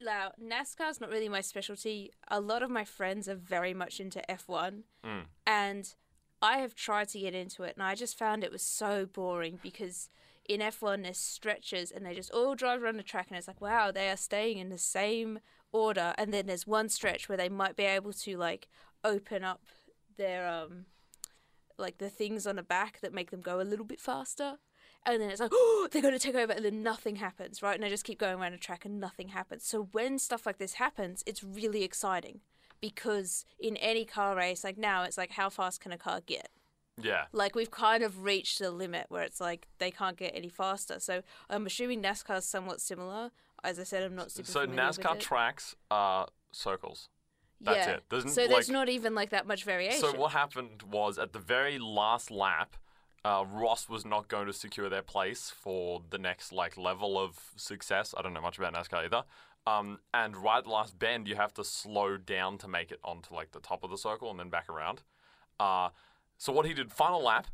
now 0.00 0.32
NASCAR's 0.42 1.00
not 1.00 1.10
really 1.10 1.28
my 1.28 1.40
specialty. 1.42 2.12
A 2.28 2.40
lot 2.40 2.62
of 2.62 2.70
my 2.70 2.84
friends 2.84 3.28
are 3.28 3.34
very 3.34 3.74
much 3.74 4.00
into 4.00 4.22
F1, 4.28 4.82
Mm. 5.04 5.24
and 5.46 5.94
I 6.42 6.58
have 6.58 6.74
tried 6.74 7.08
to 7.10 7.18
get 7.20 7.34
into 7.34 7.62
it, 7.62 7.74
and 7.76 7.82
I 7.82 7.94
just 7.94 8.18
found 8.18 8.44
it 8.44 8.52
was 8.52 8.62
so 8.62 9.06
boring 9.06 9.58
because 9.62 10.08
in 10.46 10.60
F1 10.60 11.02
there's 11.02 11.18
stretches, 11.18 11.90
and 11.90 12.04
they 12.04 12.14
just 12.14 12.30
all 12.32 12.54
drive 12.54 12.82
around 12.82 12.96
the 12.96 13.02
track, 13.02 13.26
and 13.28 13.38
it's 13.38 13.48
like, 13.48 13.60
wow, 13.60 13.90
they 13.90 14.08
are 14.10 14.16
staying 14.16 14.58
in 14.58 14.68
the 14.68 14.78
same 14.78 15.38
order, 15.72 16.14
and 16.16 16.32
then 16.32 16.46
there's 16.46 16.66
one 16.66 16.88
stretch 16.88 17.28
where 17.28 17.38
they 17.38 17.48
might 17.48 17.76
be 17.76 17.84
able 17.84 18.12
to 18.12 18.36
like 18.36 18.68
open 19.02 19.44
up 19.44 19.62
their 20.16 20.48
um 20.48 20.86
like 21.76 21.98
the 21.98 22.08
things 22.08 22.46
on 22.46 22.56
the 22.56 22.62
back 22.62 23.00
that 23.00 23.12
make 23.12 23.30
them 23.30 23.40
go 23.40 23.60
a 23.60 23.62
little 23.62 23.84
bit 23.84 24.00
faster. 24.00 24.58
And 25.06 25.20
then 25.20 25.28
it's 25.28 25.40
like, 25.40 25.50
oh, 25.52 25.88
they're 25.90 26.00
going 26.00 26.14
to 26.14 26.20
take 26.20 26.34
over, 26.34 26.52
and 26.52 26.64
then 26.64 26.82
nothing 26.82 27.16
happens, 27.16 27.62
right? 27.62 27.74
And 27.74 27.82
they 27.82 27.90
just 27.90 28.04
keep 28.04 28.18
going 28.18 28.38
around 28.40 28.52
the 28.52 28.58
track, 28.58 28.84
and 28.84 29.00
nothing 29.00 29.28
happens. 29.28 29.64
So 29.66 29.88
when 29.92 30.18
stuff 30.18 30.46
like 30.46 30.58
this 30.58 30.74
happens, 30.74 31.22
it's 31.26 31.44
really 31.44 31.82
exciting 31.82 32.40
because 32.80 33.44
in 33.58 33.76
any 33.78 34.04
car 34.04 34.36
race, 34.36 34.64
like 34.64 34.78
now, 34.78 35.02
it's 35.02 35.18
like, 35.18 35.32
how 35.32 35.50
fast 35.50 35.80
can 35.80 35.92
a 35.92 35.98
car 35.98 36.20
get? 36.24 36.48
Yeah. 37.00 37.24
Like 37.32 37.54
we've 37.54 37.70
kind 37.70 38.02
of 38.02 38.22
reached 38.22 38.58
the 38.58 38.70
limit 38.70 39.06
where 39.08 39.22
it's 39.22 39.40
like 39.40 39.66
they 39.78 39.90
can't 39.90 40.16
get 40.16 40.32
any 40.34 40.48
faster. 40.48 41.00
So 41.00 41.22
I'm 41.50 41.66
assuming 41.66 42.02
NASCAR 42.02 42.38
is 42.38 42.44
somewhat 42.44 42.80
similar. 42.80 43.30
As 43.62 43.80
I 43.80 43.82
said, 43.84 44.02
I'm 44.02 44.14
not 44.14 44.30
super 44.30 44.46
So 44.46 44.60
familiar 44.60 44.86
with 44.88 44.98
NASCAR 44.98 45.20
tracks 45.20 45.74
are 45.90 46.28
circles. 46.52 47.08
That's 47.60 47.86
yeah. 47.86 47.94
it. 47.94 48.04
There's 48.10 48.34
so 48.34 48.46
there's 48.46 48.68
like- 48.68 48.72
not 48.72 48.88
even 48.88 49.14
like 49.14 49.30
that 49.30 49.46
much 49.46 49.64
variation. 49.64 50.00
So 50.00 50.12
what 50.16 50.32
happened 50.32 50.82
was 50.82 51.18
at 51.18 51.32
the 51.32 51.38
very 51.38 51.78
last 51.78 52.30
lap, 52.30 52.76
uh, 53.24 53.44
Ross 53.50 53.88
was 53.88 54.04
not 54.04 54.28
going 54.28 54.46
to 54.46 54.52
secure 54.52 54.90
their 54.90 55.02
place 55.02 55.50
for 55.50 56.02
the 56.10 56.18
next 56.18 56.52
like 56.52 56.76
level 56.76 57.18
of 57.18 57.38
success. 57.56 58.14
I 58.16 58.22
don't 58.22 58.34
know 58.34 58.42
much 58.42 58.58
about 58.58 58.74
NASCAR 58.74 59.04
either. 59.04 59.24
Um, 59.66 60.00
and 60.12 60.36
right 60.36 60.58
at 60.58 60.64
the 60.64 60.70
last 60.70 60.98
bend, 60.98 61.26
you 61.26 61.36
have 61.36 61.54
to 61.54 61.64
slow 61.64 62.18
down 62.18 62.58
to 62.58 62.68
make 62.68 62.92
it 62.92 63.00
onto 63.02 63.34
like 63.34 63.52
the 63.52 63.60
top 63.60 63.82
of 63.82 63.90
the 63.90 63.96
circle 63.96 64.30
and 64.30 64.38
then 64.38 64.50
back 64.50 64.68
around. 64.68 65.02
Uh, 65.58 65.88
so 66.44 66.52
what 66.52 66.66
he 66.66 66.74
did, 66.74 66.92
final 66.92 67.24
lap, 67.24 67.46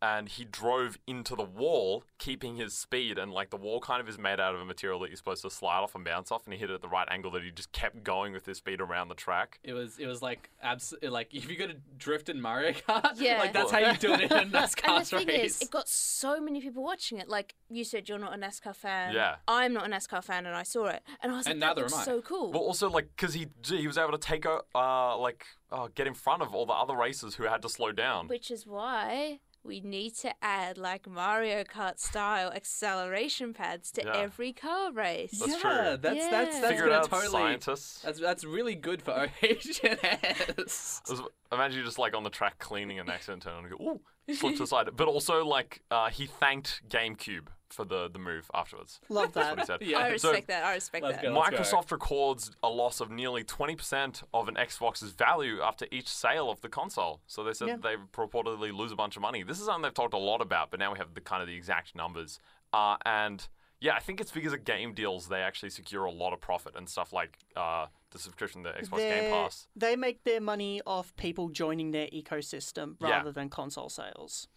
and 0.00 0.28
he 0.28 0.44
drove 0.44 0.98
into 1.06 1.34
the 1.34 1.42
wall, 1.44 2.04
keeping 2.18 2.56
his 2.56 2.72
speed. 2.74 3.18
And 3.18 3.32
like 3.32 3.50
the 3.50 3.56
wall 3.56 3.80
kind 3.80 4.00
of 4.00 4.08
is 4.08 4.18
made 4.18 4.38
out 4.38 4.54
of 4.54 4.60
a 4.60 4.64
material 4.64 5.00
that 5.00 5.08
you're 5.08 5.16
supposed 5.16 5.42
to 5.42 5.50
slide 5.50 5.80
off 5.80 5.94
and 5.94 6.04
bounce 6.04 6.30
off, 6.30 6.44
and 6.44 6.54
he 6.54 6.58
hit 6.60 6.70
it 6.70 6.74
at 6.74 6.82
the 6.82 6.88
right 6.88 7.08
angle 7.10 7.30
that 7.32 7.42
he 7.42 7.50
just 7.50 7.72
kept 7.72 8.04
going 8.04 8.32
with 8.32 8.46
his 8.46 8.58
speed 8.58 8.80
around 8.80 9.08
the 9.08 9.14
track. 9.14 9.58
It 9.64 9.72
was 9.72 9.98
it 9.98 10.06
was 10.06 10.22
like 10.22 10.50
abs- 10.62 10.94
like 11.02 11.34
if 11.34 11.50
you 11.50 11.56
go 11.56 11.66
to 11.66 11.74
drift 11.96 12.28
in 12.28 12.40
Mario 12.40 12.72
Kart, 12.72 13.12
Yeah. 13.16 13.38
like 13.40 13.52
that's 13.52 13.70
how 13.72 13.78
you 13.78 13.96
do 13.96 14.12
it 14.12 14.20
in 14.22 14.32
a 14.32 14.44
NASCAR 14.44 14.88
and 14.98 15.04
the 15.06 15.18
thing 15.18 15.26
race. 15.28 15.56
is, 15.56 15.62
it 15.62 15.70
got 15.70 15.88
so 15.88 16.40
many 16.40 16.60
people 16.60 16.82
watching 16.82 17.18
it. 17.18 17.28
Like 17.28 17.54
you 17.68 17.84
said, 17.84 18.08
you're 18.08 18.18
not 18.18 18.34
a 18.34 18.38
NASCAR 18.38 18.76
fan. 18.76 19.14
Yeah. 19.14 19.36
I'm 19.48 19.72
not 19.72 19.86
a 19.86 19.90
NASCAR 19.90 20.22
fan, 20.22 20.46
and 20.46 20.54
I 20.54 20.62
saw 20.62 20.86
it, 20.86 21.02
and 21.22 21.32
I 21.32 21.36
was 21.36 21.46
like, 21.46 21.52
And 21.54 21.62
that 21.62 21.76
looks 21.76 22.04
so 22.04 22.20
cool. 22.22 22.52
Well, 22.52 22.62
also 22.62 22.88
like 22.88 23.08
because 23.16 23.34
he 23.34 23.48
he 23.66 23.86
was 23.86 23.98
able 23.98 24.12
to 24.12 24.18
take 24.18 24.46
o- 24.46 24.62
uh 24.74 25.18
like 25.18 25.44
uh, 25.70 25.88
get 25.94 26.06
in 26.06 26.14
front 26.14 26.40
of 26.40 26.54
all 26.54 26.64
the 26.64 26.72
other 26.72 26.94
racers 26.96 27.34
who 27.34 27.42
had 27.44 27.60
to 27.62 27.68
slow 27.68 27.92
down. 27.92 28.26
Which 28.28 28.50
is 28.50 28.66
why 28.66 29.40
we 29.68 29.80
need 29.80 30.14
to 30.16 30.32
add 30.42 30.78
like 30.78 31.06
Mario 31.08 31.62
Kart 31.62 31.98
style 32.00 32.50
acceleration 32.50 33.52
pads 33.54 33.92
to 33.92 34.02
Yeah. 34.04 34.16
every 34.16 34.52
car 34.52 34.90
race. 34.92 35.38
That's 35.38 35.52
yeah, 35.52 35.58
true. 35.60 35.70
that's 35.72 36.02
that's 36.02 36.16
Yeah. 36.16 36.30
that's 36.30 36.58
Figure 36.66 36.84
it 36.86 36.88
gonna 36.88 36.98
out, 37.00 37.10
totally. 37.10 37.28
scientists. 37.30 38.00
That's 38.02 38.18
that's 38.18 38.44
really 38.44 38.74
good 38.74 39.02
for 39.02 39.12
OHS. 39.42 41.02
As- 41.10 41.22
Imagine 41.52 41.76
you're 41.78 41.86
just 41.86 41.98
like 41.98 42.14
on 42.16 42.24
the 42.24 42.30
track 42.30 42.58
cleaning 42.58 42.98
an 42.98 43.08
accident 43.08 43.42
turn 43.42 43.64
and 43.64 43.70
go, 43.70 43.76
ooh, 43.82 44.00
slip 44.34 44.54
to 44.54 44.58
the 44.60 44.66
side. 44.66 44.88
But 44.96 45.08
also 45.08 45.44
like 45.44 45.82
uh, 45.90 46.10
he 46.10 46.26
thanked 46.26 46.82
GameCube 46.88 47.48
for 47.70 47.84
the 47.84 48.08
the 48.10 48.18
move 48.18 48.50
afterwards. 48.54 48.98
Love 49.10 49.32
That's 49.34 49.46
what 49.46 49.50
he 49.50 49.56
that. 49.56 49.66
said. 49.66 49.82
Yeah. 49.82 49.98
I 49.98 50.16
So- 50.16 50.30
respect 50.30 50.48
that. 50.48 50.64
I 50.64 50.74
respect 50.74 51.04
Let's 51.04 51.16
that. 51.18 51.22
go. 51.24 51.32
Let's 51.38 51.50
Microsoft 51.72 51.90
records 51.92 52.50
a 52.62 52.68
loss 52.68 53.00
of 53.00 53.10
nearly 53.10 53.44
20% 53.44 54.22
of 54.32 54.48
an 54.48 54.54
Xbox's 54.54 55.12
value 55.12 55.60
after 55.60 55.86
each 55.90 56.08
sale 56.08 56.50
of 56.50 56.60
the 56.62 56.68
console. 56.70 57.20
So 57.26 57.44
they 57.44 57.52
said 57.52 57.68
Yeah. 57.68 57.76
they 57.76 57.96
purportedly 58.12 58.72
lose 58.72 58.90
a 58.92 58.96
bunch 58.96 59.16
of 59.16 59.22
money. 59.22 59.42
This 59.42 59.58
is 59.60 59.66
something 59.66 59.82
they've 59.82 59.92
talked 59.94 60.14
a 60.14 60.18
lot 60.18 60.40
about, 60.40 60.70
but 60.70 60.80
now 60.80 60.92
we 60.92 60.98
have 60.98 61.12
the 61.14 61.20
kind 61.20 61.42
of 61.42 61.46
the 61.48 61.54
exact 61.56 61.94
numbers. 61.94 62.40
Uh, 62.72 62.96
and 63.04 63.48
yeah, 63.80 63.94
I 63.94 64.00
think 64.00 64.20
it's 64.20 64.30
because 64.32 64.52
of 64.52 64.64
game 64.64 64.92
deals 64.94 65.28
they 65.28 65.40
actually 65.40 65.70
secure 65.70 66.04
a 66.04 66.10
lot 66.10 66.32
of 66.32 66.40
profit 66.40 66.74
and 66.76 66.88
stuff 66.88 67.12
like 67.12 67.38
uh, 67.56 67.86
the 68.10 68.18
subscription 68.18 68.64
to 68.64 68.70
Xbox 68.70 68.98
Game 68.98 69.24
They're- 69.24 69.30
Pass. 69.30 69.66
They 69.76 69.96
make 69.96 70.24
their 70.24 70.40
money 70.40 70.80
off 70.86 71.14
people 71.16 71.48
joining 71.48 71.90
their 71.92 72.08
ecosystem 72.08 72.96
Yeah. 73.00 73.10
rather 73.10 73.32
than 73.32 73.48
console 73.50 73.88
sales. 73.88 74.48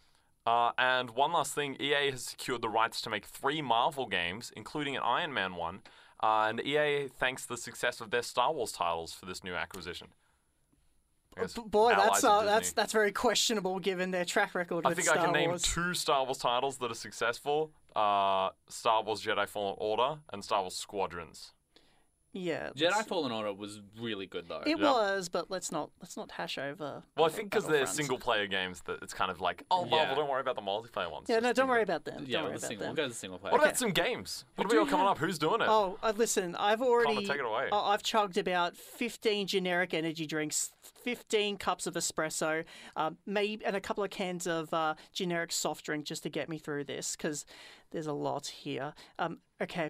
Uh, 0.45 0.71
and 0.77 1.11
one 1.11 1.31
last 1.31 1.53
thing, 1.53 1.77
EA 1.79 2.09
has 2.11 2.25
secured 2.25 2.61
the 2.63 2.69
rights 2.69 2.99
to 3.01 3.09
make 3.11 3.25
three 3.25 3.61
Marvel 3.61 4.07
games, 4.07 4.51
including 4.55 4.95
an 4.95 5.03
Iron 5.03 5.33
Man 5.33 5.55
one. 5.55 5.81
Uh, 6.23 6.47
and 6.49 6.59
EA 6.61 7.07
thanks 7.07 7.45
the 7.45 7.57
success 7.57 7.99
of 8.01 8.09
their 8.11 8.21
Star 8.23 8.51
Wars 8.53 8.71
titles 8.71 9.11
for 9.13 9.25
this 9.25 9.43
new 9.43 9.53
acquisition. 9.55 10.09
I 11.37 11.41
guess 11.41 11.53
B- 11.53 11.61
Boy, 11.65 11.93
that's 11.95 12.23
uh, 12.23 12.43
that's 12.43 12.73
that's 12.73 12.91
very 12.93 13.11
questionable 13.11 13.79
given 13.79 14.11
their 14.11 14.25
track 14.25 14.53
record 14.53 14.85
I 14.85 14.89
with 14.89 14.97
think 14.97 15.07
Star 15.07 15.19
I 15.19 15.25
can 15.25 15.33
name 15.33 15.49
Wars. 15.49 15.61
two 15.63 15.93
Star 15.93 16.25
Wars 16.25 16.37
titles 16.39 16.77
that 16.77 16.91
are 16.91 16.95
successful: 16.95 17.71
uh, 17.95 18.49
Star 18.67 19.03
Wars 19.03 19.21
Jedi 19.23 19.47
Fallen 19.47 19.75
Order 19.77 20.19
and 20.33 20.43
Star 20.43 20.61
Wars 20.61 20.75
Squadrons. 20.75 21.53
Yeah, 22.33 22.69
Jedi 22.77 22.91
let's- 22.91 23.07
Fallen 23.07 23.31
Order 23.31 23.53
was 23.53 23.81
really 23.99 24.25
good 24.25 24.47
though. 24.47 24.61
It 24.65 24.77
Yeah. 24.79 24.91
was, 24.91 25.27
but 25.27 25.51
let's 25.51 25.69
not 25.71 25.91
let's 25.99 26.15
not 26.15 26.31
hash 26.31 26.57
over. 26.57 27.03
Well, 27.17 27.25
I 27.25 27.29
think 27.29 27.49
because 27.49 27.65
they're 27.65 27.73
Battlefront. 27.81 27.95
single-player 27.97 28.47
games, 28.47 28.81
that 28.83 29.03
it's 29.03 29.13
kind 29.13 29.29
of 29.29 29.41
like, 29.41 29.63
oh, 29.69 29.83
Marvel, 29.85 29.97
Yeah. 29.97 30.15
don't 30.15 30.29
worry 30.29 30.39
about 30.39 30.55
the 30.55 30.61
multiplayer 30.61 31.11
ones. 31.11 31.27
Yeah, 31.27 31.35
just 31.37 31.43
no, 31.43 31.49
do 31.49 31.53
don't 31.61 31.67
worry 31.69 31.79
the- 31.83 31.91
about 31.93 32.05
them. 32.05 32.25
yeah, 32.25 32.37
don't 32.37 32.43
worry 32.45 32.53
with 32.53 32.61
the 32.61 32.67
about 32.67 32.69
single, 32.69 32.83
them. 32.85 32.89
we'll 32.91 32.95
go 32.95 33.03
to 33.03 33.09
the 33.09 33.15
single 33.15 33.39
player. 33.39 33.51
What 33.51 33.61
about 33.61 33.77
some 33.77 33.91
games? 33.91 34.45
What 34.55 34.65
are 34.65 34.69
we 34.69 34.75
got 34.75 34.89
coming 34.89 35.07
up? 35.07 35.17
Who's 35.17 35.37
doing 35.37 35.59
it? 35.61 35.67
Oh, 35.67 35.97
uh, 36.01 36.13
listen, 36.15 36.55
I've 36.55 36.81
already. 36.81 37.25
take 37.25 37.37
it 37.39 37.45
away. 37.45 37.67
uh, 37.71 37.81
I've 37.83 38.03
chugged 38.03 38.37
about 38.37 38.77
15 38.77 39.45
generic 39.47 39.93
energy 39.93 40.25
drinks, 40.25 40.71
15 40.81 41.57
cups 41.57 41.85
of 41.85 41.95
espresso, 41.95 42.63
um, 42.95 43.17
maybe, 43.25 43.65
and 43.65 43.75
a 43.75 43.81
couple 43.81 44.03
of 44.05 44.09
cans 44.09 44.47
of 44.47 44.73
uh, 44.73 44.95
generic 45.11 45.51
soft 45.51 45.83
drink 45.83 46.05
just 46.05 46.23
to 46.23 46.29
get 46.29 46.47
me 46.47 46.57
through 46.57 46.85
this 46.85 47.17
because 47.17 47.45
there's 47.91 48.07
a 48.07 48.13
lot 48.13 48.47
here. 48.47 48.93
Um, 49.19 49.41
okay. 49.61 49.89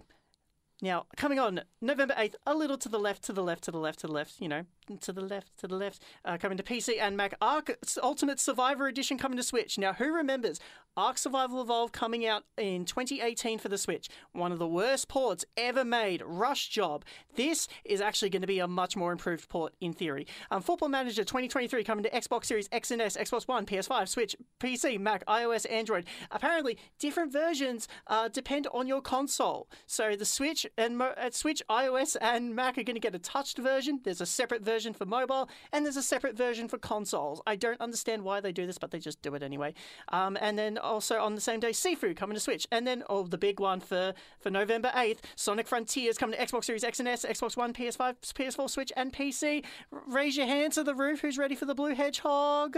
Now, 0.82 1.06
coming 1.16 1.38
on 1.38 1.62
November 1.80 2.16
8th, 2.16 2.36
a 2.48 2.56
little 2.56 2.78
to 2.80 2.90
the 2.90 2.98
left, 3.00 3.24
to 3.26 3.34
the 3.34 3.44
left, 3.44 3.64
to 3.66 3.72
the 3.72 3.78
left, 3.78 4.00
to 4.00 4.08
the 4.08 4.14
left, 4.14 4.42
you 4.42 4.50
know, 4.50 4.66
to 5.00 5.14
the 5.14 5.22
left, 5.22 5.58
to 5.60 5.68
the 5.68 5.76
left, 5.76 6.04
uh, 6.26 6.38
coming 6.38 6.58
to 6.58 6.64
PC 6.64 7.00
and 7.00 7.18
Mac. 7.18 7.34
Ark 7.42 7.78
Ultimate 8.02 8.40
Survivor 8.40 8.88
Edition 8.88 9.18
coming 9.18 9.38
to 9.38 9.44
Switch. 9.44 9.78
Now, 9.78 9.94
who 9.94 10.14
remembers 10.14 10.60
Ark 10.98 11.18
Survival 11.18 11.62
Evolved 11.62 11.94
coming 11.94 12.26
out 12.26 12.44
in 12.58 12.86
2018 12.86 13.60
for 13.60 13.70
the 13.70 13.78
Switch? 13.78 14.10
One 14.34 14.52
of 14.52 14.60
the 14.60 14.68
worst 14.68 15.08
ports 15.08 15.46
ever 15.56 15.86
made. 15.86 16.22
Rush 16.26 16.70
job. 16.70 17.06
This 17.36 17.68
is 17.86 18.02
actually 18.02 18.30
going 18.30 18.42
to 18.42 18.48
be 18.48 18.60
a 18.60 18.68
much 18.68 18.96
more 18.96 19.12
improved 19.12 19.48
port 19.50 19.74
in 19.80 19.94
theory. 19.94 20.28
Um, 20.50 20.62
Football 20.62 20.90
Manager 20.90 21.24
2023 21.24 21.84
coming 21.84 22.04
to 22.04 22.10
Xbox 22.10 22.46
Series 22.46 22.68
X 22.72 22.92
and 22.92 23.02
S, 23.02 23.16
Xbox 23.16 23.48
One, 23.48 23.66
PS5, 23.66 24.08
Switch, 24.08 24.36
PC, 24.60 25.00
Mac, 25.00 25.26
iOS, 25.26 25.70
Android. 25.72 26.06
Apparently, 26.32 26.78
different 27.00 27.32
versions 27.32 27.88
uh, 28.08 28.28
depend 28.28 28.68
on 28.74 28.88
your 28.88 29.02
console. 29.02 29.68
So 29.88 30.16
the 30.16 30.26
Switch 30.26 30.66
and 30.78 31.02
uh, 31.02 31.32
Switch, 31.32 31.62
iOS, 31.70 32.18
and 32.20 32.56
Mac 32.56 32.78
are 32.78 32.84
going 32.84 32.96
to 32.96 33.00
get 33.00 33.16
a 33.16 33.20
touched 33.20 33.58
version. 33.58 34.02
There's 34.04 34.22
a 34.22 34.26
separate 34.26 34.64
version 34.64 34.81
for 34.94 35.06
mobile, 35.06 35.50
and 35.72 35.86
there's 35.86 35.98
a 35.98 36.04
separate 36.04 36.36
version 36.36 36.68
for 36.68 36.78
consoles. 36.78 37.42
I 37.46 37.56
don't 37.56 37.80
understand 37.80 38.24
why 38.24 38.42
they 38.42 38.52
do 38.52 38.66
this, 38.66 38.78
but 38.78 38.92
they 38.92 39.00
just 39.00 39.22
do 39.22 39.34
it 39.36 39.44
anyway. 39.44 39.74
Um, 40.10 40.38
and 40.42 40.58
then 40.58 40.78
also 40.78 41.20
on 41.20 41.36
the 41.36 41.42
same 41.42 41.60
day, 41.60 41.72
Sifu 41.72 42.16
coming 42.16 42.36
to 42.36 42.40
Switch, 42.40 42.68
and 42.72 42.86
then 42.86 43.04
oh, 43.10 43.24
the 43.28 43.38
big 43.38 43.60
one 43.60 43.80
for 43.80 44.14
for 44.40 44.50
November 44.50 44.92
8th, 44.96 45.20
Sonic 45.36 45.68
Frontiers 45.68 46.18
coming 46.18 46.38
to 46.38 46.46
Xbox 46.46 46.66
Series 46.66 46.84
X 46.84 47.00
and 47.00 47.08
S, 47.08 47.26
Xbox 47.26 47.56
One, 47.56 47.74
PS5, 47.74 48.16
PS4, 48.22 48.70
Switch, 48.70 48.92
and 48.98 49.14
PC. 49.14 49.64
R- 49.92 50.02
raise 50.08 50.36
your 50.38 50.48
hands 50.48 50.76
to 50.76 50.84
the 50.84 50.96
roof. 50.96 51.22
Who's 51.22 51.38
ready 51.38 51.56
for 51.56 51.66
the 51.66 51.76
Blue 51.76 51.96
Hedgehog? 51.96 52.78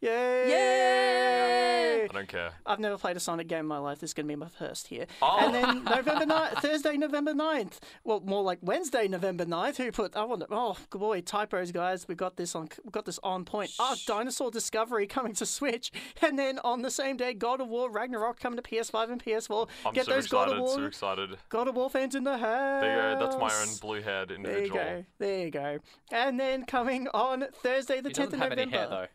Yay! 0.00 0.48
Yay! 0.50 2.08
I 2.10 2.12
don't 2.12 2.26
care. 2.28 2.52
I've 2.66 2.80
never 2.80 2.96
played 2.96 3.16
a 3.16 3.20
Sonic 3.20 3.48
game 3.48 3.60
in 3.60 3.66
my 3.66 3.78
life. 3.78 3.98
This 3.98 4.10
is 4.10 4.14
going 4.14 4.26
to 4.26 4.28
be 4.32 4.36
my 4.36 4.48
first 4.48 4.86
here. 4.88 5.06
Oh. 5.20 5.38
And 5.40 5.54
then 5.54 5.84
November 5.84 6.24
9th, 6.24 6.62
Thursday, 6.62 6.96
November 6.96 7.34
9th. 7.34 7.78
Well, 8.02 8.20
more 8.20 8.42
like 8.42 8.58
Wednesday, 8.62 9.06
November 9.08 9.44
9th. 9.44 9.76
Who 9.76 9.92
put, 9.92 10.16
I 10.16 10.24
wonder, 10.24 10.46
oh, 10.50 10.76
good 10.88 10.98
boy, 11.00 11.20
typos, 11.20 11.70
guys. 11.70 12.08
We 12.08 12.14
got 12.14 12.36
this 12.36 12.54
on 12.54 12.68
we 12.84 12.90
got 12.90 13.04
this 13.04 13.18
on 13.22 13.44
point. 13.44 13.72
Oh, 13.78 13.94
Dinosaur 14.06 14.50
Discovery 14.50 15.06
coming 15.06 15.34
to 15.34 15.44
Switch. 15.46 15.92
And 16.22 16.38
then 16.38 16.58
on 16.64 16.82
the 16.82 16.90
same 16.90 17.16
day, 17.16 17.34
God 17.34 17.60
of 17.60 17.68
War 17.68 17.90
Ragnarok 17.90 18.40
coming 18.40 18.56
to 18.60 18.62
PS5 18.62 19.12
and 19.12 19.22
PS4. 19.22 19.68
I'm 19.84 19.92
Get 19.92 20.06
so 20.06 20.12
those 20.12 20.26
God 20.28 20.44
excited, 20.48 20.56
of 20.58 20.64
War, 20.64 20.74
so 20.76 20.84
excited. 20.86 21.36
God 21.50 21.68
of 21.68 21.76
War 21.76 21.90
fans 21.90 22.14
in 22.14 22.24
the 22.24 22.38
house. 22.38 22.82
There 22.82 23.10
you 23.12 23.18
go. 23.18 23.20
That's 23.26 23.36
my 23.36 23.54
own 23.62 23.68
blue-haired 23.80 24.28
There 24.30 24.36
you 24.38 24.44
individual. 24.44 24.78
go. 24.78 25.04
There 25.18 25.44
you 25.44 25.50
go. 25.50 25.78
And 26.10 26.40
then 26.40 26.64
coming 26.64 27.06
on 27.12 27.44
Thursday, 27.62 28.00
the 28.00 28.08
He 28.08 28.14
10th 28.14 28.16
doesn't 28.30 28.34
of 28.34 28.40
have 28.40 28.50
November. 28.50 28.62
any 28.62 28.70
hair 28.70 28.88
though. 28.88 29.06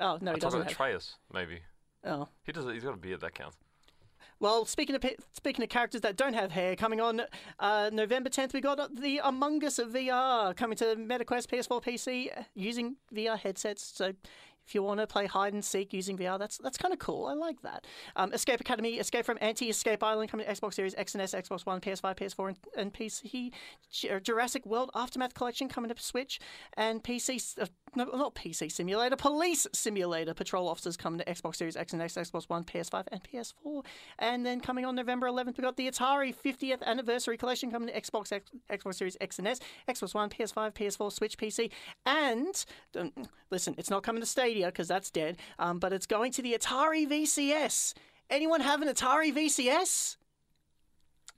Oh, 0.00 0.18
no, 0.20 0.32
I 0.32 0.34
he 0.34 0.40
talk 0.40 0.48
doesn't 0.48 0.60
about 0.62 0.72
have. 0.72 0.80
Atreus, 0.80 1.16
maybe. 1.32 1.60
Oh. 2.04 2.28
He 2.44 2.52
does. 2.52 2.64
He's 2.72 2.82
got 2.82 2.94
a 2.94 2.96
beard 2.96 3.20
that 3.20 3.34
counts. 3.34 3.56
Well, 4.40 4.64
speaking 4.64 4.96
of 4.96 5.04
speaking 5.32 5.62
of 5.62 5.68
characters 5.68 6.00
that 6.00 6.16
don't 6.16 6.32
have 6.32 6.50
hair, 6.50 6.74
coming 6.74 6.98
on 6.98 7.20
uh, 7.58 7.90
November 7.92 8.30
10th, 8.30 8.54
we 8.54 8.62
got 8.62 8.96
the 8.96 9.20
Among 9.22 9.62
Us 9.62 9.78
VR 9.78 10.56
coming 10.56 10.78
to 10.78 10.96
MetaQuest, 10.96 11.46
PS4, 11.48 11.82
PC, 11.84 12.38
uh, 12.38 12.44
using 12.54 12.96
VR 13.14 13.38
headsets. 13.38 13.84
So 13.94 14.14
if 14.70 14.74
you 14.76 14.84
want 14.84 15.00
to 15.00 15.06
play 15.08 15.26
hide 15.26 15.52
and 15.52 15.64
seek 15.64 15.92
using 15.92 16.16
VR, 16.16 16.38
that's 16.38 16.56
that's 16.58 16.78
kind 16.78 16.94
of 16.94 17.00
cool. 17.00 17.26
I 17.26 17.32
like 17.32 17.60
that. 17.62 17.88
Um, 18.14 18.32
Escape 18.32 18.60
Academy, 18.60 19.00
Escape 19.00 19.24
from 19.24 19.36
Anti 19.40 19.68
Escape 19.68 20.00
Island 20.00 20.30
coming 20.30 20.46
to 20.46 20.52
Xbox 20.52 20.74
Series 20.74 20.94
X 20.96 21.12
and 21.16 21.22
S, 21.22 21.34
Xbox 21.34 21.66
One, 21.66 21.80
PS5, 21.80 22.16
PS4, 22.16 22.48
and, 22.48 22.56
and 22.76 22.94
PC. 22.94 23.50
J- 23.90 24.20
Jurassic 24.20 24.64
World 24.64 24.92
Aftermath 24.94 25.34
Collection 25.34 25.68
coming 25.68 25.92
to 25.92 26.00
Switch 26.00 26.38
and 26.76 27.02
PC. 27.02 27.58
Uh, 27.60 27.66
no, 27.96 28.04
not 28.04 28.36
PC 28.36 28.70
Simulator, 28.70 29.16
Police 29.16 29.66
Simulator. 29.72 30.34
Patrol 30.34 30.68
Officers 30.68 30.96
coming 30.96 31.18
to 31.18 31.24
Xbox 31.24 31.56
Series 31.56 31.74
X 31.76 31.92
and 31.92 32.00
S, 32.00 32.14
Xbox 32.14 32.48
One, 32.48 32.62
PS5, 32.62 33.06
and 33.10 33.20
PS4. 33.24 33.84
And 34.20 34.46
then 34.46 34.60
coming 34.60 34.84
on 34.84 34.94
November 34.94 35.26
11th, 35.26 35.58
we 35.58 35.62
got 35.62 35.76
the 35.76 35.88
Atari 35.88 36.32
50th 36.32 36.82
Anniversary 36.84 37.36
Collection 37.36 37.72
coming 37.72 37.88
to 37.88 38.00
Xbox, 38.00 38.30
X, 38.30 38.48
Xbox 38.70 38.94
Series 38.94 39.16
X 39.20 39.40
and 39.40 39.48
S, 39.48 39.58
Xbox 39.88 40.14
One, 40.14 40.30
PS5, 40.30 40.74
PS4, 40.74 41.12
Switch, 41.12 41.36
PC, 41.36 41.72
and 42.06 42.64
um, 42.96 43.10
listen, 43.50 43.74
it's 43.76 43.90
not 43.90 44.04
coming 44.04 44.22
to 44.22 44.26
Stadia 44.26 44.59
because 44.68 44.88
that's 44.88 45.10
dead. 45.10 45.36
Um, 45.58 45.78
but 45.78 45.92
it's 45.92 46.06
going 46.06 46.32
to 46.32 46.42
the 46.42 46.54
Atari 46.54 47.08
VCS. 47.08 47.94
Anyone 48.28 48.60
have 48.60 48.82
an 48.82 48.88
Atari 48.88 49.34
VCS? 49.34 50.16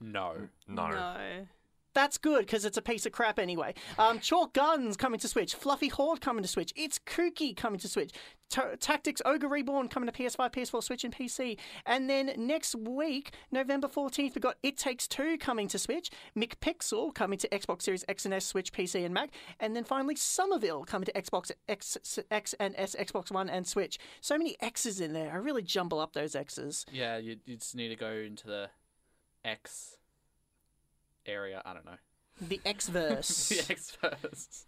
No. 0.00 0.48
No. 0.68 0.88
No. 0.88 1.46
That's 1.94 2.18
good 2.18 2.46
because 2.46 2.64
it's 2.64 2.76
a 2.78 2.82
piece 2.82 3.04
of 3.06 3.12
crap 3.12 3.38
anyway. 3.38 3.74
Um, 3.98 4.18
Chalk 4.18 4.52
Guns 4.54 4.96
coming 4.96 5.20
to 5.20 5.28
Switch. 5.28 5.54
Fluffy 5.54 5.88
Horde 5.88 6.20
coming 6.20 6.42
to 6.42 6.48
Switch. 6.48 6.72
It's 6.74 6.98
Kooky 6.98 7.56
coming 7.56 7.78
to 7.80 7.88
Switch. 7.88 8.12
Ta 8.48 8.74
Tactics 8.80 9.20
Ogre 9.24 9.48
Reborn 9.48 9.88
coming 9.88 10.10
to 10.10 10.22
PS5, 10.22 10.52
PS4, 10.52 10.82
Switch, 10.82 11.04
and 11.04 11.14
PC. 11.14 11.58
And 11.86 12.08
then 12.08 12.32
next 12.36 12.74
week, 12.74 13.32
November 13.50 13.88
14th, 13.88 14.34
we've 14.34 14.40
got 14.40 14.56
It 14.62 14.76
Takes 14.76 15.08
Two 15.08 15.36
coming 15.38 15.68
to 15.68 15.78
Switch. 15.78 16.10
McPixel 16.36 17.14
coming 17.14 17.38
to 17.38 17.48
Xbox 17.48 17.82
Series 17.82 18.04
X 18.08 18.24
and 18.24 18.34
S, 18.34 18.44
Switch, 18.44 18.72
PC, 18.72 19.04
and 19.04 19.14
Mac. 19.14 19.30
And 19.60 19.74
then 19.74 19.84
finally, 19.84 20.16
Somerville 20.16 20.84
coming 20.84 21.06
to 21.06 21.12
Xbox 21.12 21.50
X, 21.68 21.98
X 22.30 22.54
and 22.60 22.74
S, 22.76 22.94
Xbox 22.98 23.30
One, 23.30 23.48
and 23.48 23.66
Switch. 23.66 23.98
So 24.20 24.36
many 24.38 24.56
X's 24.60 25.00
in 25.00 25.12
there. 25.12 25.32
I 25.32 25.36
really 25.36 25.62
jumble 25.62 25.98
up 25.98 26.12
those 26.12 26.34
X's. 26.34 26.84
Yeah, 26.90 27.16
you, 27.18 27.36
you 27.44 27.56
just 27.56 27.74
need 27.74 27.88
to 27.88 27.96
go 27.96 28.12
into 28.12 28.46
the 28.46 28.70
X 29.44 29.96
area. 31.26 31.62
I 31.64 31.74
don't 31.74 31.84
know. 31.84 31.98
The 32.40 32.58
Xverse. 32.66 33.48
the 33.66 33.72
X 33.72 33.96
verse. 34.00 34.66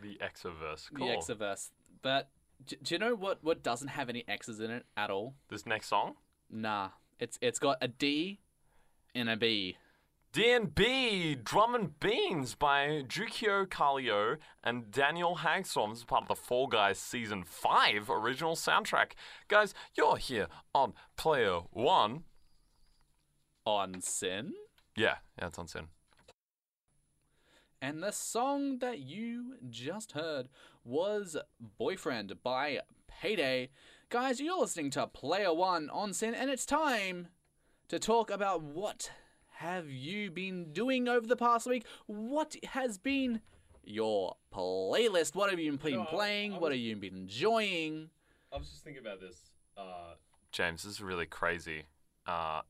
The 0.00 0.18
Exoverse. 0.22 0.88
Cool. 0.94 1.06
The 1.26 1.34
Xverse. 1.34 1.70
But 2.02 2.30
d- 2.66 2.78
do 2.82 2.94
you 2.94 2.98
know 2.98 3.14
what, 3.14 3.42
what 3.42 3.62
doesn't 3.62 3.88
have 3.88 4.08
any 4.08 4.24
X's 4.26 4.60
in 4.60 4.70
it 4.70 4.86
at 4.96 5.10
all? 5.10 5.34
This 5.48 5.66
next 5.66 5.88
song? 5.88 6.14
Nah. 6.50 6.90
It's 7.18 7.38
it's 7.42 7.58
got 7.58 7.76
a 7.82 7.88
D 7.88 8.40
and 9.14 9.28
a 9.28 9.36
B. 9.36 9.76
D&B 10.32 11.34
Drum 11.34 11.74
and 11.74 11.98
Beans 11.98 12.54
by 12.54 13.02
Jukio 13.06 13.66
Kallio 13.66 14.36
and 14.62 14.90
Daniel 14.92 15.38
Hagstrom. 15.38 15.90
This 15.90 15.98
is 15.98 16.04
part 16.04 16.22
of 16.22 16.28
the 16.28 16.36
Fall 16.36 16.68
Guys 16.68 17.00
Season 17.00 17.42
5 17.44 18.08
original 18.08 18.54
soundtrack. 18.54 19.12
Guys, 19.48 19.74
you're 19.96 20.16
here 20.18 20.46
on 20.72 20.92
Player 21.16 21.62
One. 21.72 22.22
On 23.66 24.00
SYN. 24.00 24.52
Yeah, 25.00 25.14
yeah, 25.38 25.46
it's 25.46 25.58
on 25.58 25.66
SYN. 25.66 25.88
And 27.80 28.02
the 28.02 28.10
song 28.10 28.80
that 28.80 28.98
you 28.98 29.54
just 29.70 30.12
heard 30.12 30.50
was 30.84 31.38
Boyfriend 31.78 32.42
by 32.42 32.80
Payday. 33.08 33.70
Guys, 34.10 34.40
you're 34.40 34.60
listening 34.60 34.90
to 34.90 35.06
Player 35.06 35.54
One 35.54 35.88
on 35.88 36.12
SYN, 36.12 36.34
and 36.34 36.50
it's 36.50 36.66
time 36.66 37.28
to 37.88 37.98
talk 37.98 38.30
about 38.30 38.60
what 38.62 39.10
have 39.54 39.88
you 39.88 40.30
been 40.30 40.70
doing 40.74 41.08
over 41.08 41.26
the 41.26 41.34
past 41.36 41.66
week? 41.66 41.86
What 42.04 42.56
has 42.74 42.98
been 42.98 43.40
your 43.82 44.36
playlist? 44.54 45.34
What 45.34 45.48
have 45.48 45.58
you 45.58 45.78
been 45.78 45.94
No, 45.94 46.02
I- 46.02 46.06
playing? 46.10 46.52
I 46.52 46.58
what 46.58 46.62
was- 46.72 46.72
have 46.72 46.80
you 46.80 46.96
been 46.96 47.16
enjoying? 47.16 48.10
I 48.52 48.58
was 48.58 48.68
just 48.68 48.84
thinking 48.84 49.00
about 49.00 49.20
this. 49.20 49.50
Uh, 49.78 50.16
James, 50.52 50.82
this 50.82 50.92
is 50.92 51.00
really 51.00 51.24
crazy. 51.24 51.84
Uh, 52.26 52.60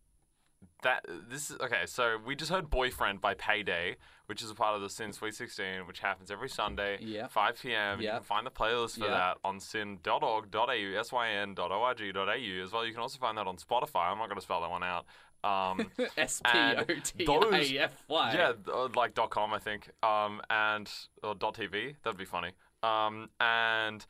that 0.83 1.05
this 1.29 1.51
is 1.51 1.57
okay. 1.61 1.83
So 1.87 2.17
we 2.25 2.35
just 2.35 2.51
heard 2.51 2.71
"Boyfriend" 2.71 3.21
by 3.21 3.35
Payday, 3.35 3.97
which 4.27 4.43
is 4.43 4.51
a 4.51 4.55
part 4.55 4.75
of 4.77 4.83
the 4.83 4.89
SYN 4.89 5.13
Sweet 5.13 5.35
16, 5.35 5.87
which 5.87 6.01
happens 6.01 6.31
every 6.31 6.49
Sunday, 6.49 6.99
Yeah. 7.01 7.27
5 7.29 7.61
p.m. 7.63 8.01
You 8.01 8.09
can 8.11 8.23
find 8.23 8.47
the 8.47 8.51
playlist 8.51 8.99
for 8.99 9.05
Yeah. 9.07 9.11
that 9.11 9.37
on 9.45 9.61
sin.org.au, 9.61 11.03
syn.org.au 11.03 12.63
as 12.65 12.73
well. 12.73 12.87
You 12.87 12.93
can 12.93 13.01
also 13.03 13.19
find 13.19 13.39
that 13.39 13.47
on 13.47 13.57
Spotify. 13.57 14.11
I'm 14.11 14.19
not 14.19 14.27
going 14.29 14.37
to 14.39 14.43
spell 14.43 14.61
that 14.63 14.71
one 14.71 14.83
out. 14.83 15.07
Um, 15.43 15.91
S 16.19 16.41
P 16.45 16.51
O 16.55 16.85
T 16.85 17.27
I 17.27 17.83
F 17.85 18.05
Y. 18.09 18.33
yeah, 18.35 18.53
uh, 18.73 18.89
like 18.95 19.15
dot 19.15 19.31
.com, 19.31 19.55
I 19.55 19.59
think. 19.59 19.91
Um, 20.03 20.41
and 20.51 20.91
or 21.23 21.35
dot 21.35 21.55
.tv. 21.57 21.95
That'd 22.03 22.19
be 22.19 22.25
funny. 22.27 22.51
Um, 22.83 23.29
and 23.41 24.05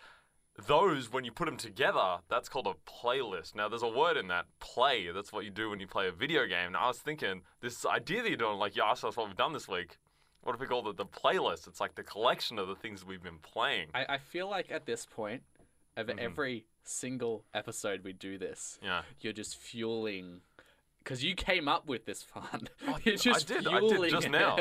those, 0.67 1.13
when 1.13 1.25
you 1.25 1.33
put 1.33 1.47
them 1.47 1.57
together, 1.57 2.19
that's 2.29 2.49
called 2.49 2.67
a 2.67 2.75
playlist. 2.89 3.55
Now, 3.55 3.69
there's 3.69 3.83
a 3.83 3.89
word 3.89 4.17
in 4.17 4.29
that, 4.29 4.47
play. 4.61 5.11
That's 5.13 5.33
what 5.33 5.45
you 5.45 5.51
do 5.51 5.71
when 5.71 5.81
you 5.81 5.87
play 5.87 6.09
a 6.09 6.13
video 6.13 6.47
game. 6.47 6.69
And 6.69 6.77
I 6.77 6.87
was 6.89 6.99
thinking, 6.99 7.43
this 7.61 7.85
idea 7.87 8.23
that 8.23 8.29
you're 8.29 8.37
doing, 8.39 8.59
like 8.59 8.77
you 8.77 8.83
asked 8.83 9.05
us 9.05 9.17
what 9.17 9.27
we've 9.27 9.37
done 9.37 9.53
this 9.53 9.69
week. 9.69 9.97
What 10.43 10.55
if 10.55 10.61
we 10.61 10.67
call 10.67 10.89
it 10.89 10.97
the 10.97 11.05
playlist? 11.05 11.67
It's 11.69 11.81
like 11.81 11.95
the 11.97 12.03
collection 12.03 12.59
of 12.59 12.67
the 12.69 12.75
things 12.75 13.05
we've 13.05 13.23
been 13.23 13.39
playing. 13.43 13.89
I, 13.95 14.07
I 14.15 14.19
feel 14.19 14.49
like 14.49 14.71
at 14.71 14.87
this 14.87 15.05
point 15.07 15.43
of 15.97 16.07
Mm-hmm. 16.07 16.19
every 16.19 16.65
single 16.85 17.45
episode 17.53 18.03
we 18.05 18.13
do 18.15 18.39
this, 18.39 18.79
Yeah. 18.83 19.03
you're 19.21 19.33
just 19.35 19.57
fueling 19.59 20.41
because 21.03 21.25
you 21.25 21.35
came 21.35 21.69
up 21.69 21.87
with 21.87 22.05
this 22.07 22.23
fun. 22.23 22.69
You're 23.05 23.17
just 23.17 23.51
I 23.51 23.55
did. 23.55 23.67
I 23.67 23.81
did 23.81 24.11
just 24.11 24.29
now. 24.31 24.57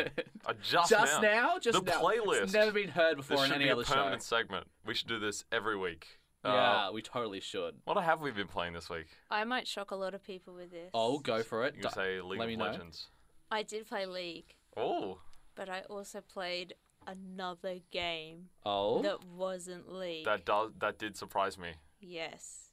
I 0.46 0.54
just, 0.62 0.90
just 0.90 1.22
now, 1.22 1.60
just 1.60 1.74
now. 1.76 1.80
the 1.82 1.92
now. 1.92 2.02
playlist. 2.02 2.42
It's 2.44 2.54
never 2.54 2.72
been 2.72 2.90
heard 2.90 3.18
This 3.18 3.28
before 3.28 3.44
in 3.46 3.50
should 3.52 3.56
any 3.56 3.66
be 3.66 3.70
a 3.70 3.74
other 3.74 3.84
show. 3.86 3.94
permanent 3.96 4.24
segment. 4.24 4.68
We 4.86 4.94
should 4.94 5.08
do 5.08 5.20
this 5.20 5.44
every 5.52 5.78
week. 5.78 6.08
Uh, 6.44 6.50
Yeah, 6.50 6.92
we 6.92 7.02
totally 7.02 7.42
should. 7.42 7.76
What 7.84 8.02
have 8.02 8.22
we 8.22 8.32
been 8.32 8.48
playing 8.48 8.74
this 8.74 8.90
week? 8.90 9.08
I 9.30 9.44
might 9.44 9.68
shock 9.68 9.92
a 9.92 9.96
lot 9.96 10.14
of 10.14 10.24
people 10.24 10.54
with 10.54 10.72
this. 10.72 10.90
Oh, 10.94 11.20
go 11.20 11.44
for 11.44 11.66
it. 11.66 11.76
You 11.76 11.82
can 11.82 11.90
Du- 11.90 11.96
say 11.96 12.22
League 12.22 12.40
let 12.40 12.48
me 12.48 12.54
of 12.54 12.60
know. 12.60 12.66
Legends. 12.66 13.08
I 13.52 13.64
did 13.64 13.88
play 13.88 14.06
League, 14.06 14.56
Oh, 14.78 15.20
but 15.56 15.68
I 15.70 15.82
also 15.90 16.22
played 16.22 16.76
another 17.08 17.80
game 17.92 18.50
Oh, 18.66 19.02
that 19.02 19.24
wasn't 19.26 19.92
League. 19.92 20.26
that 20.26 20.46
does 20.46 20.72
that 20.80 20.98
did 21.00 21.18
surprise 21.18 21.58
me. 21.58 21.72
Yes. 22.00 22.70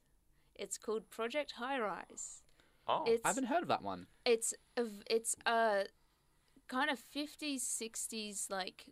It's 0.55 0.79
called 0.79 1.11
Project 1.11 1.53
High 1.59 1.79
Rise. 1.81 2.43
Oh, 2.89 3.05
It's 3.07 3.23
I 3.25 3.29
haven't 3.29 3.45
heard 3.47 3.63
of 3.63 3.69
that 3.69 3.83
one. 3.83 4.07
it's 4.25 4.55
a 4.77 4.85
it's 5.11 5.35
a 5.47 5.85
kind 6.69 6.91
of 6.91 6.99
50s 7.15 7.61
60s 7.61 8.49
like 8.51 8.87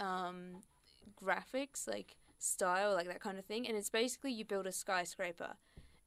um 0.00 0.62
graphics 1.20 1.86
like 1.88 2.16
style 2.38 2.92
like 2.94 3.06
that 3.08 3.20
kind 3.20 3.38
of 3.38 3.44
thing 3.44 3.66
and 3.66 3.76
it's 3.76 3.90
basically 3.90 4.32
you 4.32 4.44
build 4.44 4.66
a 4.66 4.72
skyscraper 4.72 5.54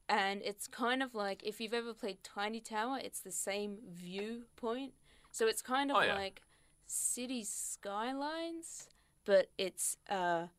and 0.07 0.41
it's 0.43 0.67
kind 0.67 1.01
of 1.03 1.13
like 1.15 1.43
if 1.43 1.59
you've 1.61 1.73
ever 1.73 1.93
played 1.93 2.17
Tiny 2.23 2.59
Tower 2.61 2.99
it's 3.03 3.19
the 3.21 3.31
same 3.31 3.77
viewpoint 3.89 4.93
so 5.31 5.47
it's 5.47 5.61
kind 5.61 5.91
of 5.91 5.97
Oh, 5.97 6.01
yeah. 6.01 6.15
like 6.15 6.41
city 6.87 7.43
skylines 7.43 8.87
but 9.25 9.49
it's 9.57 9.97
a 10.09 10.49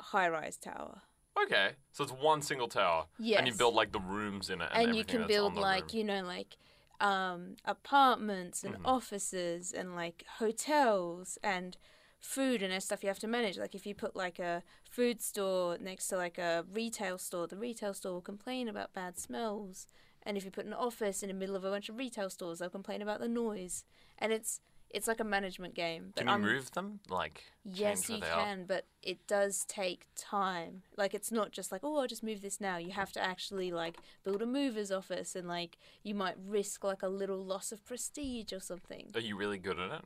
high 0.00 0.28
rise 0.28 0.56
tower 0.56 1.02
okay. 1.44 1.70
So 1.92 2.04
it's 2.04 2.12
one 2.12 2.42
single 2.42 2.68
tower, 2.68 3.06
and 3.36 3.46
you 3.46 3.54
build 3.54 3.74
like 3.74 3.92
the 3.92 4.00
rooms 4.00 4.50
in 4.50 4.60
it, 4.60 4.68
and, 4.72 4.86
and 4.88 4.96
you 4.96 5.04
can 5.04 5.26
build 5.26 5.56
like 5.56 5.82
room. 5.84 5.90
you 5.92 6.04
know 6.04 6.22
like 6.22 6.56
um 7.00 7.56
apartments 7.64 8.62
and 8.64 8.74
Mhm. 8.76 8.80
offices 8.84 9.72
and 9.72 9.94
like 9.94 10.24
hotels 10.38 11.38
and 11.42 11.76
food 12.20 12.62
and 12.62 12.82
stuff 12.82 13.02
you 13.02 13.08
have 13.08 13.18
to 13.18 13.26
manage 13.26 13.56
like 13.56 13.74
if 13.74 13.86
you 13.86 13.94
put 13.94 14.14
like 14.14 14.38
a 14.38 14.62
food 14.90 15.22
store 15.22 15.78
next 15.80 16.08
to 16.08 16.16
like 16.18 16.36
a 16.36 16.66
retail 16.70 17.16
store 17.16 17.46
the 17.46 17.56
retail 17.56 17.94
store 17.94 18.12
will 18.12 18.20
complain 18.20 18.68
about 18.68 18.92
bad 18.92 19.18
smells 19.18 19.86
and 20.22 20.36
if 20.36 20.44
you 20.44 20.50
put 20.50 20.66
an 20.66 20.74
office 20.74 21.22
in 21.22 21.28
the 21.28 21.34
middle 21.34 21.56
of 21.56 21.64
a 21.64 21.70
bunch 21.70 21.88
of 21.88 21.96
retail 21.96 22.28
stores 22.28 22.58
they'll 22.58 22.68
complain 22.68 23.00
about 23.00 23.20
the 23.20 23.28
noise 23.28 23.84
and 24.18 24.34
it's 24.34 24.60
it's 24.90 25.06
like 25.08 25.20
a 25.20 25.24
management 25.24 25.74
game 25.74 26.12
but 26.14 26.20
Can 26.20 26.26
you 26.26 26.32
I'm- 26.32 26.42
move 26.42 26.70
them? 26.72 27.00
Like 27.08 27.44
Yes, 27.64 28.08
you 28.08 28.18
they 28.20 28.26
are? 28.26 28.44
can, 28.44 28.64
but 28.66 28.86
it 29.02 29.26
does 29.26 29.64
take 29.66 30.06
time. 30.16 30.82
Like 30.96 31.14
it's 31.14 31.30
not 31.30 31.52
just 31.52 31.70
like, 31.72 31.82
oh, 31.84 31.98
I'll 31.98 32.06
just 32.06 32.22
move 32.22 32.40
this 32.42 32.60
now. 32.60 32.76
You 32.76 32.92
have 32.92 33.12
to 33.12 33.22
actually 33.22 33.70
like 33.70 33.98
build 34.24 34.42
a 34.42 34.46
mover's 34.46 34.90
office, 34.90 35.36
and 35.36 35.46
like 35.46 35.78
you 36.02 36.14
might 36.14 36.36
risk 36.44 36.82
like 36.84 37.02
a 37.02 37.08
little 37.08 37.44
loss 37.44 37.70
of 37.72 37.84
prestige 37.84 38.52
or 38.52 38.60
something. 38.60 39.10
Are 39.14 39.20
you 39.20 39.36
really 39.36 39.58
good 39.58 39.78
at 39.78 39.90
it? 39.92 40.04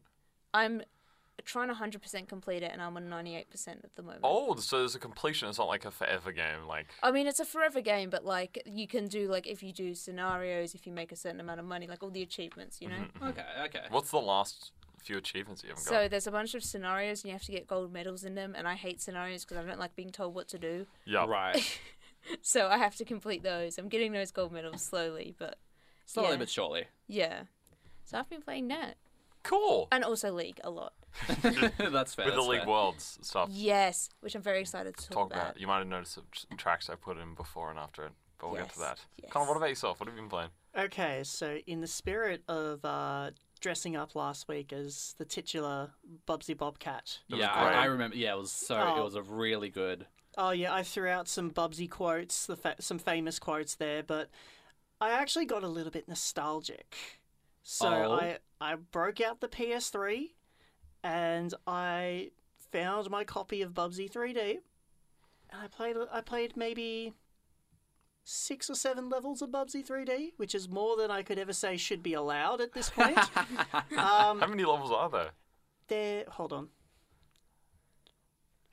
I'm 0.53 0.83
trying 1.44 1.68
to 1.68 1.75
hundred 1.75 2.03
percent 2.03 2.29
complete 2.29 2.62
it, 2.62 2.70
and 2.73 2.81
I'm 2.83 2.97
on 2.97 3.09
ninety 3.09 3.35
eight 3.37 3.51
percent 3.51 3.81
at 3.85 3.94
the 3.97 4.03
moment. 4.03 4.20
Oh, 4.25 4.55
so 4.57 4.79
there's 4.79 4.94
a 4.94 4.99
completion. 4.99 5.49
It's 5.49 5.59
not 5.59 5.68
like 5.68 5.85
a 5.85 5.90
forever 5.90 6.33
game. 6.33 6.66
Like 6.68 6.87
I 7.03 7.11
mean, 7.11 7.27
it's 7.27 7.40
a 7.40 7.44
forever 7.44 7.81
game, 7.81 8.11
but 8.11 8.25
like 8.25 8.62
you 8.66 8.87
can 8.87 9.07
do 9.09 9.29
like 9.29 9.47
if 9.47 9.62
you 9.62 9.73
do 9.73 9.94
scenarios, 9.94 10.75
if 10.75 10.87
you 10.87 10.92
make 10.92 11.12
a 11.12 11.16
certain 11.16 11.40
amount 11.40 11.61
of 11.61 11.66
money, 11.66 11.87
like 11.87 12.03
all 12.03 12.11
the 12.11 12.23
achievements, 12.23 12.81
you 12.81 12.88
know. 12.88 12.94
Mm-hmm. 12.97 13.27
Okay, 13.29 13.44
okay. 13.64 13.81
what's 13.90 14.11
the 14.11 14.18
last 14.18 14.73
few 15.03 15.18
achievements 15.18 15.62
you 15.62 15.68
haven't 15.70 15.85
got? 15.85 15.88
So 15.90 16.03
got? 16.03 16.11
there's 16.11 16.27
a 16.27 16.31
bunch 16.31 16.55
of 16.55 16.62
scenarios, 16.64 17.23
and 17.23 17.29
you 17.29 17.33
have 17.35 17.42
to 17.44 17.53
get 17.53 17.66
gold 17.66 17.92
medals 17.92 18.25
in 18.25 18.35
them. 18.35 18.55
And 18.57 18.66
I 18.68 18.75
hate 18.75 19.01
scenarios 19.03 19.44
because 19.44 19.62
I 19.62 19.66
don't 19.68 19.79
like 19.81 19.94
being 19.97 20.11
told 20.11 20.35
what 20.35 20.49
to 20.49 20.59
do. 20.59 20.87
Yeah. 21.05 21.27
Right. 21.27 21.81
So 22.40 22.68
I 22.68 22.79
have 22.79 22.97
to 22.97 23.05
complete 23.05 23.42
those. 23.42 23.77
I'm 23.77 23.88
getting 23.88 24.12
those 24.12 24.31
gold 24.31 24.51
medals 24.51 24.81
slowly, 24.81 25.35
but 25.38 25.59
Slowly 26.07 26.31
Yeah. 26.31 26.37
but 26.37 26.49
surely. 26.49 26.85
yeah. 27.07 27.42
So 28.05 28.18
I've 28.18 28.31
been 28.31 28.40
playing 28.40 28.68
that. 28.68 28.94
Cool. 29.42 29.88
and 29.92 30.03
also 30.03 30.33
League 30.33 30.59
a 30.64 30.70
lot. 30.70 30.94
that's 31.42 32.14
fair. 32.14 32.27
With 32.27 32.35
the 32.35 32.40
that's 32.40 32.46
League 32.48 32.61
fair. 32.61 32.68
Worlds 32.68 33.18
stuff. 33.22 33.48
Yes, 33.53 34.09
which 34.20 34.35
I'm 34.35 34.42
very 34.42 34.61
excited 34.61 34.96
to 34.96 35.09
talk, 35.09 35.31
Talk 35.31 35.33
about. 35.33 35.61
You 35.61 35.66
might 35.66 35.79
have 35.79 35.87
noticed 35.87 36.14
some 36.14 36.24
s- 36.35 36.46
tracks 36.57 36.88
I 36.90 36.94
put 36.94 37.18
in 37.18 37.35
before 37.35 37.70
and 37.70 37.79
after 37.79 38.05
it, 38.05 38.12
but 38.38 38.50
we'll 38.50 38.61
get 38.61 38.72
to 38.74 38.79
that. 38.81 38.98
Yes, 39.16 39.22
that. 39.22 39.31
Connor, 39.31 39.46
what 39.46 39.53
yes. 39.55 39.57
about 39.59 39.68
yourself? 39.70 40.00
What 40.00 40.09
have 40.09 40.16
you 40.16 40.22
been 40.22 40.31
playing? 40.31 40.50
Okay, 40.77 41.20
so 41.24 41.59
in 41.66 41.81
the 41.81 41.87
spirit 41.87 42.42
of 42.48 42.85
uh, 42.85 43.31
dressing 43.61 43.94
up 43.96 44.14
last 44.16 44.48
week 44.48 44.72
as 44.72 45.14
the 45.18 45.24
titular 45.24 45.90
Bubsy 46.27 46.57
Bobcat. 46.57 47.20
That 47.31 47.37
Yeah. 47.38 47.53
I, 47.53 47.72
I 47.72 47.85
remember. 47.85 48.16
Yeah, 48.16 48.35
it 48.35 48.38
was 48.38 48.50
so. 48.53 48.77
Oh. 48.77 49.00
It 49.00 49.05
was 49.05 49.14
a 49.14 49.22
really 49.22 49.68
good. 49.70 50.07
Oh 50.37 50.50
yeah, 50.50 50.74
I 50.74 50.83
threw 50.83 51.09
out 51.09 51.29
some 51.29 51.50
Bubsy 51.53 51.88
quotes, 51.88 52.46
the 52.46 52.57
fa- 52.57 52.74
some 52.81 52.98
famous 52.98 53.38
quotes 53.38 53.77
there, 53.77 54.03
but 54.03 54.31
I 55.00 55.11
actually 55.11 55.44
got 55.44 55.62
a 55.62 55.68
little 55.68 55.92
bit 55.92 56.09
nostalgic. 56.09 56.96
So 57.62 57.87
Oh. 57.88 58.12
I 58.14 58.38
I 58.61 58.74
broke 58.74 59.20
out 59.20 59.40
the 59.40 59.48
PS3 59.48 60.33
and 61.05 61.53
I 61.67 62.31
found 62.73 63.11
my 63.11 63.23
copy 63.23 63.62
of 63.62 63.73
Bubsy 63.73 64.11
3D. 64.11 64.59
And 65.51 65.62
I 65.62 65.69
played 65.69 65.97
I 66.11 66.21
played 66.23 66.57
maybe 66.57 67.12
six 68.25 68.71
or 68.71 68.75
seven 68.75 69.11
levels 69.11 69.43
of 69.43 69.51
Bubsy 69.51 69.87
3D, 69.87 70.33
which 70.38 70.55
is 70.55 70.69
more 70.69 70.97
than 70.97 71.11
I 71.11 71.23
could 71.23 71.38
ever 71.38 71.53
say 71.53 71.77
should 71.77 72.03
be 72.03 72.14
allowed 72.14 72.61
at 72.62 72.73
this 72.73 72.90
point. 72.90 73.19
um, 73.37 74.40
How 74.40 74.47
many 74.49 74.64
levels 74.64 74.90
are 74.90 75.11
there? 75.11 75.31
there, 75.88 76.25
hold 76.29 76.53
on. 76.53 76.69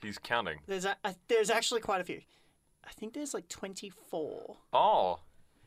He's 0.02 0.18
counting. 0.18 0.60
There's 0.66 0.86
a, 0.86 0.96
uh, 1.04 1.14
there's 1.28 1.50
actually 1.50 1.82
quite 1.82 2.02
a 2.02 2.06
few. 2.06 2.22
I 2.84 2.92
think 2.94 3.14
there's 3.14 3.34
like 3.34 3.50
24. 3.50 4.58
Oh, 4.74 5.20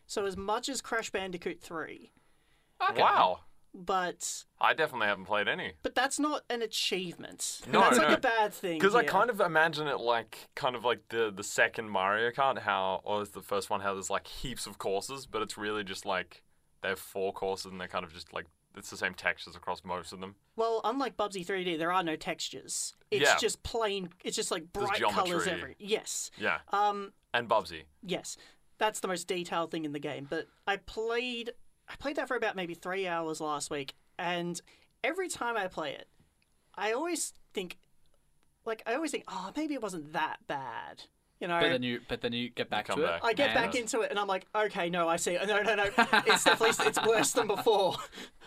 So 0.06 0.24
as 0.24 0.36
much 0.36 0.68
as 0.68 0.80
Crash 0.80 1.10
Bandicoot 1.10 1.60
3, 1.60 2.10
wow. 2.96 3.40
But 3.74 4.44
I 4.60 4.72
definitely 4.72 5.08
haven't 5.08 5.24
played 5.24 5.48
any. 5.48 5.72
but 5.82 5.94
that's 5.94 6.18
not 6.20 6.42
an 6.48 6.62
achievement. 6.62 7.60
No, 7.70 7.80
that's 7.80 7.98
like 7.98 8.16
a 8.18 8.20
bad 8.20 8.52
thing. 8.54 8.78
Because 8.78 8.94
I 8.94 9.02
kind 9.04 9.30
of 9.30 9.40
imagine 9.40 9.86
it 9.88 10.00
like 10.00 10.48
kind 10.54 10.76
of 10.76 10.84
like 10.84 11.08
the 11.08 11.32
the 11.34 11.44
second 11.44 11.90
Mario 11.90 12.30
Kart, 12.30 12.58
how 12.60 13.00
or 13.04 13.22
is 13.22 13.30
the 13.30 13.42
first 13.42 13.70
one 13.70 13.80
how 13.80 13.94
there's 13.94 14.10
like 14.10 14.26
heaps 14.26 14.66
of 14.66 14.78
courses, 14.78 15.26
but 15.26 15.42
it's 15.42 15.58
really 15.58 15.84
just 15.84 16.06
like 16.06 16.42
they 16.82 16.90
have 16.90 16.98
four 16.98 17.32
courses 17.32 17.66
and 17.72 17.80
they're 17.80 17.88
kind 17.88 18.04
of 18.04 18.12
just 18.12 18.32
like 18.32 18.46
it's 18.76 18.90
the 18.90 18.96
same 18.96 19.14
textures 19.14 19.54
across 19.54 19.84
most 19.84 20.12
of 20.12 20.20
them. 20.20 20.34
Well, 20.56 20.80
unlike 20.82 21.16
Bubsy 21.16 21.46
3D, 21.46 21.78
there 21.78 21.92
are 21.92 22.02
no 22.02 22.16
textures. 22.16 22.94
It's 23.10 23.22
Yeah. 23.22 23.36
just 23.38 23.62
plain. 23.62 24.08
It's 24.24 24.34
just 24.36 24.50
like 24.50 24.72
bright 24.72 25.00
colors 25.00 25.46
every. 25.46 25.76
Yes. 25.78 26.30
Yeah. 26.38 26.58
Um. 26.72 27.12
And 27.32 27.48
Bubsy. 27.48 27.82
Yes. 28.02 28.36
That's 28.78 28.98
the 28.98 29.06
most 29.06 29.28
detailed 29.28 29.70
thing 29.70 29.84
in 29.84 29.92
the 29.92 30.00
game. 30.00 30.26
But 30.28 30.48
I 30.66 30.76
played. 30.78 31.52
I 31.88 31.96
played 31.96 32.16
that 32.16 32.28
for 32.28 32.36
about 32.36 32.56
maybe 32.56 32.74
three 32.74 33.06
hours 33.06 33.40
last 33.40 33.70
week, 33.70 33.94
and 34.18 34.60
every 35.02 35.28
time 35.28 35.56
I 35.56 35.66
play 35.68 35.92
it, 35.92 36.08
I 36.76 36.92
always 36.92 37.32
think, 37.52 37.78
like, 38.64 38.82
I 38.86 38.94
always 38.94 39.10
think, 39.10 39.24
oh, 39.28 39.52
maybe 39.56 39.74
it 39.74 39.82
wasn't 39.82 40.12
that 40.12 40.38
bad. 40.46 41.04
You 41.40 41.48
know. 41.48 41.60
But 41.60 41.68
then 41.70 41.82
you, 41.82 42.00
but 42.08 42.20
then 42.22 42.32
you 42.32 42.48
get 42.48 42.70
back 42.70 42.86
come 42.86 43.00
to 43.00 43.06
back. 43.06 43.22
it. 43.22 43.26
I 43.26 43.32
get 43.34 43.50
and- 43.50 43.54
back 43.54 43.74
into 43.74 44.00
it 44.00 44.10
and 44.10 44.18
I'm 44.18 44.28
like, 44.28 44.46
okay, 44.54 44.88
no, 44.88 45.08
I 45.08 45.16
see. 45.16 45.34
No, 45.34 45.62
no, 45.62 45.74
no. 45.74 45.84
It's 46.26 46.44
definitely 46.44 46.86
it's 46.86 47.06
worse 47.06 47.32
than 47.32 47.46
before. 47.46 47.96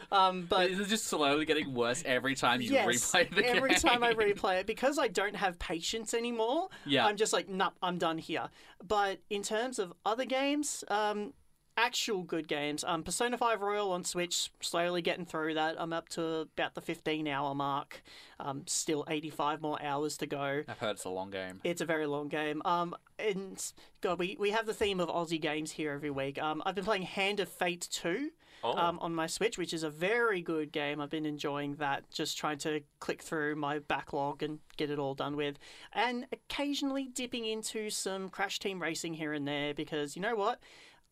Um, 0.10 0.46
but 0.50 0.72
It's 0.72 0.90
just 0.90 1.08
slowly 1.08 1.44
getting 1.44 1.74
worse 1.74 2.02
every 2.06 2.34
time 2.34 2.62
you 2.62 2.72
yes, 2.72 2.88
replay 2.88 3.30
the 3.36 3.42
game. 3.42 3.58
every 3.58 3.76
time 3.76 4.04
I 4.06 4.14
replay 4.14 4.62
it 4.62 4.66
because 4.66 4.98
I 4.98 5.10
don't 5.10 5.36
have 5.36 5.60
patience 5.60 6.14
anymore. 6.14 6.70
Yeah. 6.86 7.06
I'm 7.06 7.18
just 7.18 7.34
like, 7.34 7.50
nah, 7.50 7.72
I'm 7.84 7.98
done 7.98 8.18
here. 8.18 8.48
But 8.88 9.20
in 9.30 9.44
terms 9.44 9.80
of 9.80 9.92
other 10.06 10.24
games, 10.24 10.86
um, 10.88 11.34
actual 11.78 12.24
good 12.24 12.48
games, 12.48 12.84
um, 12.84 13.04
Persona 13.04 13.38
5 13.38 13.62
Royal 13.62 13.92
on 13.92 14.04
Switch, 14.04 14.52
slowly 14.62 15.02
getting 15.02 15.26
through 15.26 15.54
that. 15.54 15.76
I'm 15.80 15.94
up 15.94 16.10
to 16.10 16.24
about 16.26 16.74
the 16.76 16.82
15 16.82 17.28
hour 17.28 17.54
mark. 17.56 18.02
Um, 18.40 18.64
still 18.68 19.06
85 19.08 19.62
more 19.62 19.82
hours 19.82 20.18
to 20.18 20.28
go. 20.28 20.64
I've 20.68 20.78
heard 20.80 20.92
it's 20.92 21.06
a 21.06 21.10
long 21.10 21.30
game. 21.30 21.62
It's 21.64 21.82
a 21.82 21.86
very 21.86 22.06
long 22.08 22.28
game. 22.28 22.62
Um, 22.66 22.96
and 23.20 23.64
God, 24.02 24.20
we, 24.20 24.36
we 24.40 24.52
have 24.52 24.66
the 24.66 24.74
theme 24.74 25.00
of 25.00 25.10
Aussie 25.10 25.42
games 25.42 25.72
here 25.72 25.94
every 25.94 26.12
week. 26.12 26.42
Um, 26.42 26.62
I've 26.66 26.76
been 26.76 26.84
playing 26.86 27.04
Hand 27.04 27.40
of 27.40 27.50
Fate 27.50 27.88
2 27.92 28.30
Oh. 28.64 28.76
um, 28.76 28.98
on 29.02 29.14
my 29.14 29.28
Switch, 29.28 29.56
which 29.60 29.72
is 29.72 29.84
a 29.84 29.90
very 29.90 30.42
good 30.42 30.72
game. 30.72 31.00
I've 31.00 31.12
been 31.12 31.28
enjoying 31.28 31.76
that, 31.76 32.10
just 32.10 32.40
trying 32.40 32.58
to 32.60 32.82
click 33.00 33.22
through 33.22 33.56
my 33.56 33.78
backlog 33.78 34.42
and 34.42 34.58
get 34.78 34.90
it 34.90 34.98
all 34.98 35.14
done 35.14 35.36
with. 35.36 35.60
And 35.94 36.26
occasionally 36.34 37.08
dipping 37.14 37.46
into 37.46 37.92
some 37.92 38.30
Crash 38.30 38.58
Team 38.58 38.82
Racing 38.82 39.14
here 39.14 39.32
and 39.34 39.48
there 39.48 39.76
because 39.76 40.16
you 40.16 40.24
know 40.24 40.36
what? 40.36 40.60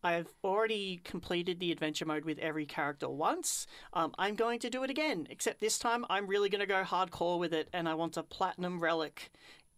I've 0.06 0.32
already 0.44 1.02
completed 1.04 1.60
the 1.60 1.72
adventure 1.72 2.06
mode 2.06 2.26
with 2.26 2.38
every 2.38 2.68
character 2.68 3.10
once. 3.10 3.66
Um, 3.92 4.14
I'm 4.20 4.36
going 4.36 4.60
to 4.60 4.70
do 4.70 4.84
it 4.84 4.92
again, 4.92 5.26
except 5.32 5.60
this 5.60 5.80
time 5.80 6.06
I'm 6.12 6.28
really 6.28 6.48
going 6.48 6.60
to 6.60 6.68
go 6.68 6.84
hardcore 6.84 7.40
with 7.40 7.56
it 7.56 7.70
and 7.74 7.90
I 7.90 7.96
want 7.96 8.16
a 8.16 8.22
platinum 8.22 8.80
relic 8.80 9.32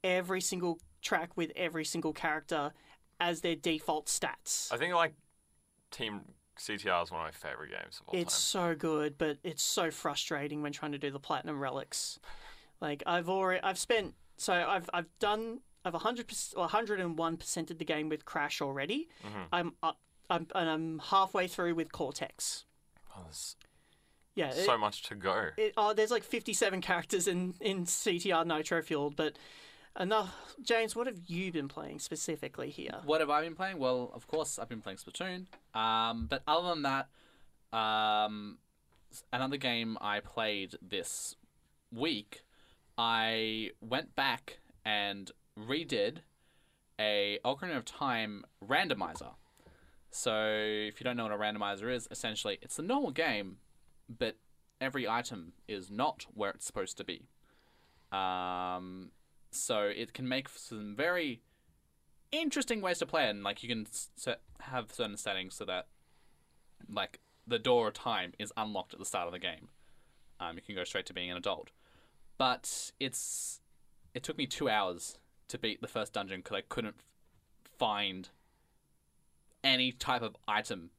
every 0.04 0.42
single 0.42 0.80
track 1.02 1.38
with 1.38 1.54
every 1.56 1.86
single 1.86 2.12
character 2.12 2.74
as 3.22 3.40
their 3.40 3.56
default 3.56 4.08
stats. 4.08 4.70
I 4.70 4.76
think 4.76 4.94
like 4.96 5.13
Team 5.92 6.20
CTR 6.60 7.04
is 7.04 7.10
one 7.12 7.22
of 7.22 7.28
my 7.28 7.32
favorite 7.32 7.70
games 7.70 8.02
of 8.02 8.10
all 8.10 8.20
It's 8.20 8.36
so 8.36 8.76
good, 8.76 9.18
but 9.18 9.38
it's 9.46 9.63
so 9.63 9.92
frustrating 9.92 10.62
when 10.62 10.74
trying 10.74 10.92
to 10.92 10.98
do 10.98 11.10
the 11.10 11.20
platinum 11.20 11.60
relics. 11.60 12.20
Like 12.80 13.02
I've 13.08 13.28
already 13.28 13.60
I've 13.63 13.80
spent 13.80 14.13
so 14.38 14.54
I've 14.54 14.88
I've 14.94 15.08
done 15.18 15.62
I've 15.84 15.94
100 15.94 16.32
101 16.54 17.38
percented 17.38 17.80
the 17.80 17.86
game 17.86 18.08
with 18.08 18.24
Crash 18.24 18.62
already. 18.62 19.10
Mm-hmm. 19.26 19.42
I'm 19.52 19.72
up 19.82 19.98
I'm 20.30 20.48
and 20.56 20.70
I'm 20.70 21.00
halfway 21.00 21.48
through 21.48 21.76
with 21.76 21.92
Cortex. 21.92 22.66
time. 23.13 23.13
Oh, 23.18 23.24
there's 23.26 23.56
Yeah. 24.36 24.50
it- 24.50 24.66
so 24.66 24.78
much 24.78 25.04
to 25.04 25.16
go. 25.16 25.50
it, 25.58 25.74
oh, 25.78 25.94
there's 25.94 26.12
like 26.12 26.24
57 26.24 26.82
characters 26.82 27.28
in 27.28 27.56
in 27.62 27.86
CTR 27.86 28.46
Nitro 28.46 28.82
Fueled, 28.82 29.16
but 29.16 29.38
enough. 30.00 30.36
James, 30.62 30.96
what 30.96 31.08
have 31.08 31.20
you 31.26 31.52
been 31.52 31.68
playing 31.68 32.00
specifically 32.00 32.70
here? 32.70 33.02
What 33.04 33.20
have 33.22 33.30
I 33.32 33.42
been 33.42 33.56
playing? 33.56 33.80
Well, 33.80 34.12
of 34.13 34.28
course, 34.28 34.60
I've 34.60 34.70
been 34.70 34.82
playing 34.82 34.98
Splatoon. 35.00 35.48
Um, 35.76 36.28
but 36.28 36.44
other 36.48 36.70
than 36.70 36.84
that, 36.84 37.10
um, 37.76 38.60
another 39.34 39.58
game 39.58 39.98
I 40.02 40.20
played 40.20 40.76
this 40.82 41.36
week, 41.92 42.44
I 42.98 43.72
went 43.82 44.16
back 44.16 44.60
and 44.86 45.32
redid 45.58 46.20
a 47.00 47.40
Ocarina 47.46 47.78
of 47.78 47.86
Time 47.86 48.44
randomizer. 48.63 49.34
So, 50.17 50.47
if 50.51 50.99
you 50.99 51.03
don't 51.03 51.15
know 51.15 51.25
what 51.25 51.32
a 51.32 51.38
randomizer 51.38 51.93
is, 51.93 52.08
essentially 52.10 52.58
it's 52.63 52.80
a 52.80 52.82
normal 52.82 53.12
game, 53.12 53.58
but 54.10 54.36
every 54.82 55.08
item 55.08 55.53
is 55.67 55.91
not 55.91 56.25
where 56.34 56.49
it's 56.49 56.65
supposed 56.65 56.97
to 56.97 57.03
be. 57.03 57.27
Um, 58.12 59.12
so 59.51 59.84
it 59.84 60.13
can 60.13 60.27
make 60.27 60.49
some 60.49 60.95
very 60.95 61.41
interesting 62.32 62.82
ways 62.82 62.97
to 62.97 63.06
play. 63.06 63.30
And 63.30 63.43
like 63.43 63.62
you 63.62 63.69
can 63.69 63.86
set, 63.91 64.41
have 64.62 64.91
certain 64.91 65.17
settings 65.17 65.53
so 65.53 65.65
that 65.65 65.86
like 66.91 67.19
the 67.45 67.60
door 67.60 67.88
of 67.89 67.93
time 67.93 68.34
is 68.39 68.51
unlocked 68.58 68.93
at 68.93 68.99
the 68.99 69.06
start 69.06 69.27
of 69.27 69.34
the 69.34 69.39
game. 69.39 69.67
Um, 70.39 70.56
you 70.56 70.63
can 70.63 70.73
go 70.73 70.84
straight 70.84 71.06
to 71.06 71.13
being 71.13 71.30
an 71.30 71.38
adult. 71.38 71.69
But 72.39 72.91
it's 72.99 73.62
it 74.15 74.23
took 74.23 74.38
me 74.38 74.47
two 74.47 74.67
hours 74.67 75.19
to 75.49 75.60
beat 75.60 75.80
the 75.80 75.88
first 75.88 76.13
dungeon 76.13 76.39
because 76.39 76.58
I 76.58 76.62
couldn't 76.62 76.95
find 77.77 78.30
any 79.67 79.91
type 79.91 80.21
of 80.21 80.36
item 80.47 80.89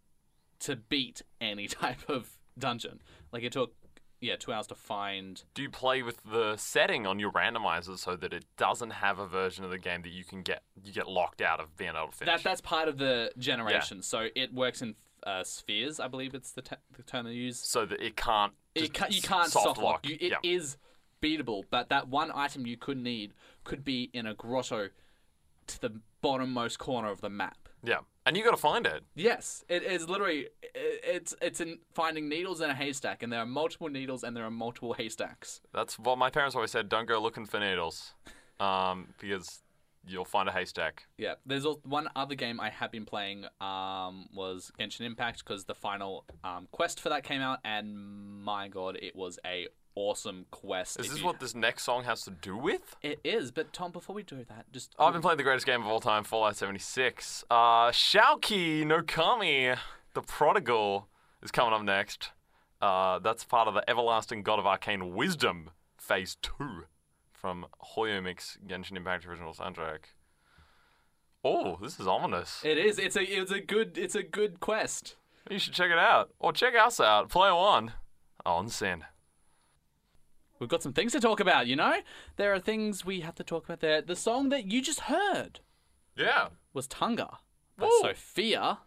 to 0.60 0.76
beat 0.76 1.22
any 1.40 1.66
type 1.82 2.08
of 2.08 2.38
dungeon. 2.58 3.00
Like 3.32 3.42
it 3.42 3.52
took 3.52 3.74
yeah 4.20 4.34
two 4.36 4.52
hours 4.52 4.66
to 4.66 4.74
find 4.74 5.44
Do 5.54 5.62
you 5.62 5.70
play 5.70 6.02
with 6.02 6.20
the 6.24 6.56
setting 6.56 7.06
on 7.06 7.20
your 7.20 7.30
randomizer 7.30 7.96
so 7.96 8.16
that 8.16 8.32
it 8.32 8.44
doesn't 8.56 8.90
have 8.90 9.20
a 9.20 9.28
version 9.28 9.64
of 9.64 9.70
the 9.70 9.78
game 9.78 10.02
that 10.02 10.10
you 10.10 10.24
can 10.24 10.42
get 10.42 10.62
you 10.82 10.92
get 10.92 11.06
locked 11.08 11.40
out 11.40 11.60
of 11.60 11.76
being 11.76 11.92
able 11.96 12.08
to 12.08 12.16
finish? 12.16 12.34
That 12.34 12.44
that's 12.44 12.60
part 12.60 12.88
of 12.88 12.98
the 12.98 13.32
generation. 13.38 14.02
So 14.02 14.28
it 14.34 14.52
works 14.52 14.82
in 14.82 14.96
uh, 15.24 15.44
spheres, 15.44 16.00
I 16.00 16.08
believe 16.08 16.34
it's 16.34 16.52
the, 16.52 16.62
te- 16.62 16.76
the 16.96 17.02
term 17.02 17.26
they 17.26 17.32
use. 17.32 17.58
so 17.58 17.84
that 17.86 18.00
it 18.00 18.16
can't. 18.16 18.52
It 18.74 18.94
ca- 18.94 19.08
you 19.10 19.20
can't 19.20 19.50
soft 19.50 19.80
lock. 19.80 20.06
You, 20.06 20.16
it 20.20 20.32
yeah. 20.32 20.36
is 20.42 20.76
beatable, 21.20 21.64
but 21.70 21.88
that 21.88 22.08
one 22.08 22.30
item 22.34 22.66
you 22.66 22.76
could 22.76 22.98
need 22.98 23.32
could 23.64 23.84
be 23.84 24.10
in 24.12 24.26
a 24.26 24.34
grotto 24.34 24.90
to 25.66 25.80
the 25.80 26.00
bottommost 26.22 26.78
corner 26.78 27.10
of 27.10 27.20
the 27.20 27.28
map. 27.28 27.68
yeah, 27.84 27.98
and 28.28 28.36
you 28.36 28.44
got 28.44 28.50
to 28.50 28.58
find 28.58 28.86
it. 28.86 29.02
Yes, 29.14 29.64
it 29.70 29.82
is 29.82 30.06
literally 30.06 30.48
it's 30.74 31.34
it's 31.40 31.60
in 31.60 31.78
finding 31.94 32.28
needles 32.28 32.60
in 32.60 32.68
a 32.68 32.74
haystack, 32.74 33.22
and 33.22 33.32
there 33.32 33.40
are 33.40 33.46
multiple 33.46 33.88
needles 33.88 34.22
and 34.22 34.36
there 34.36 34.44
are 34.44 34.50
multiple 34.50 34.92
haystacks. 34.92 35.62
That's 35.72 35.98
what 35.98 36.18
my 36.18 36.28
parents 36.28 36.54
always 36.54 36.70
said. 36.70 36.90
Don't 36.90 37.08
go 37.08 37.20
looking 37.22 37.46
for 37.46 37.58
needles, 37.58 38.12
um, 38.60 39.14
because 39.18 39.62
you'll 40.06 40.26
find 40.26 40.46
a 40.46 40.52
haystack. 40.52 41.06
Yeah, 41.16 41.34
there's 41.46 41.66
one 41.84 42.08
other 42.14 42.34
game 42.34 42.60
I 42.60 42.68
have 42.68 42.92
been 42.92 43.06
playing 43.06 43.46
um, 43.62 44.26
was 44.34 44.70
Genshin 44.78 45.06
Impact 45.06 45.42
because 45.42 45.64
the 45.64 45.74
final 45.74 46.26
um, 46.44 46.68
quest 46.70 47.00
for 47.00 47.08
that 47.08 47.24
came 47.24 47.40
out, 47.40 47.60
and 47.64 47.96
my 48.42 48.68
god, 48.68 48.98
it 49.00 49.16
was 49.16 49.38
a 49.46 49.68
awesome 49.98 50.46
quest. 50.52 51.00
Is 51.00 51.08
this 51.10 51.18
you- 51.18 51.26
what 51.26 51.40
this 51.40 51.54
next 51.54 51.82
song 51.82 52.04
has 52.04 52.22
to 52.22 52.30
do 52.30 52.56
with? 52.56 52.94
it 53.02 53.18
is? 53.24 53.50
But 53.50 53.72
Tom, 53.72 53.90
before 53.90 54.14
we 54.14 54.22
do 54.22 54.44
that, 54.44 54.70
just 54.72 54.94
I've 54.98 55.12
been 55.12 55.22
playing 55.22 55.38
the 55.38 55.42
greatest 55.42 55.66
game 55.66 55.80
of 55.80 55.88
all 55.88 56.00
time, 56.00 56.22
Fallout 56.24 56.56
76. 56.56 57.44
Uh, 57.50 57.90
Shouki 57.90 58.86
no 58.86 59.02
Kami, 59.02 59.74
the 60.14 60.22
Prodigal, 60.22 61.08
is 61.42 61.50
coming 61.50 61.74
up 61.74 61.82
next. 61.82 62.30
Uh, 62.80 63.18
that's 63.18 63.42
part 63.42 63.66
of 63.66 63.74
the 63.74 63.88
Everlasting 63.90 64.44
God 64.44 64.60
of 64.60 64.66
Arcane 64.66 65.14
Wisdom 65.14 65.70
Phase 65.96 66.36
2 66.42 66.84
from 67.32 67.66
Hoyomix 67.96 68.56
Genshin 68.66 68.96
Impact 68.96 69.26
original 69.26 69.52
soundtrack. 69.52 70.14
Oh, 71.44 71.76
this 71.82 71.98
is 72.00 72.06
ominous. 72.06 72.62
It 72.64 72.78
is. 72.78 72.98
It's 72.98 73.16
a. 73.16 73.22
It's 73.22 73.50
a 73.52 73.60
good. 73.60 73.96
It's 73.98 74.14
a 74.14 74.22
good 74.22 74.60
quest. 74.60 75.16
You 75.50 75.58
should 75.58 75.72
check 75.72 75.90
it 75.90 75.98
out. 75.98 76.30
Or 76.38 76.52
check 76.52 76.74
us 76.74 77.00
out. 77.00 77.30
Play 77.30 77.50
one 77.50 77.92
on 78.44 78.68
SYN. 78.68 79.04
We've 80.58 80.68
got 80.68 80.82
some 80.82 80.92
things 80.92 81.12
to 81.12 81.20
talk 81.20 81.40
about. 81.40 81.66
You 81.66 81.76
know, 81.76 81.94
there 82.36 82.52
are 82.52 82.58
things 82.58 83.04
we 83.04 83.20
have 83.20 83.34
to 83.36 83.44
talk 83.44 83.64
about. 83.64 83.80
There. 83.80 84.02
The 84.02 84.16
song 84.16 84.48
that 84.50 84.70
you 84.70 84.82
just 84.82 85.00
heard 85.00 85.60
Yeah. 86.16 86.48
was 86.74 86.86
Tunga 86.86 87.38
by 87.76 87.86
Woo. 87.86 88.00
Sophia. 88.02 88.78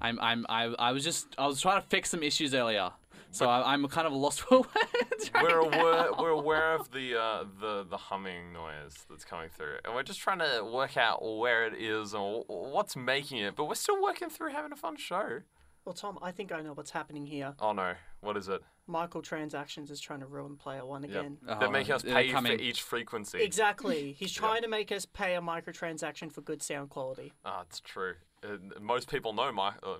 I'm. 0.00 0.18
I'm. 0.20 0.44
I. 0.48 0.64
I 0.78 0.92
was 0.92 1.04
just. 1.04 1.28
I 1.38 1.46
was 1.46 1.60
trying 1.60 1.80
to 1.80 1.86
fix 1.86 2.10
some 2.10 2.22
issues 2.22 2.52
earlier, 2.54 2.90
so 3.30 3.48
I, 3.48 3.72
I'm 3.72 3.86
kind 3.88 4.06
of 4.06 4.12
lost 4.12 4.40
for 4.42 4.58
words. 4.58 5.30
right 5.32 5.42
We're 5.42 5.70
now. 5.70 5.78
aware, 5.80 6.12
we're 6.18 6.30
aware 6.30 6.74
of 6.74 6.90
the, 6.90 7.18
uh, 7.18 7.44
the 7.60 7.86
the 7.88 7.96
humming 7.96 8.52
noise 8.52 9.06
that's 9.08 9.24
coming 9.24 9.48
through, 9.48 9.76
and 9.84 9.94
we're 9.94 10.02
just 10.02 10.20
trying 10.20 10.40
to 10.40 10.64
work 10.70 10.96
out 10.96 11.20
where 11.22 11.66
it 11.66 11.74
is 11.80 12.12
and 12.12 12.42
what's 12.48 12.96
making 12.96 13.38
it. 13.38 13.54
But 13.56 13.66
we're 13.66 13.74
still 13.76 14.02
working 14.02 14.28
through 14.28 14.50
having 14.50 14.72
a 14.72 14.76
fun 14.76 14.96
show. 14.96 15.40
Well, 15.84 15.94
Tom, 15.94 16.18
I 16.22 16.32
think 16.32 16.50
I 16.50 16.60
know 16.62 16.72
what's 16.72 16.90
happening 16.90 17.26
here. 17.26 17.54
Oh 17.60 17.72
no, 17.72 17.94
what 18.24 18.36
is 18.36 18.48
it? 18.48 18.62
Microtransactions 18.88 19.90
is 19.90 20.00
trying 20.00 20.20
to 20.20 20.26
ruin 20.26 20.56
player 20.56 20.84
one 20.84 21.04
again. 21.04 21.38
They're 21.42 21.64
Oh, 21.64 21.70
making 21.70 21.94
us 21.94 22.02
they're 22.02 22.14
pay 22.14 22.30
coming. 22.30 22.56
for 22.56 22.62
each 22.62 22.82
frequency. 22.82 23.42
Exactly. 23.42 24.12
He's 24.18 24.32
trying 24.32 24.62
to 24.62 24.68
make 24.68 24.90
us 24.90 25.06
pay 25.06 25.36
a 25.36 25.40
microtransaction 25.40 26.32
for 26.32 26.40
good 26.40 26.62
sound 26.62 26.90
quality. 26.90 27.32
Ah, 27.44 27.62
it's 27.62 27.80
true. 27.80 28.14
Uh, 28.42 28.56
most 28.80 29.08
people 29.08 29.32
know 29.32 29.52
my 29.52 29.72
uh, 29.82 29.96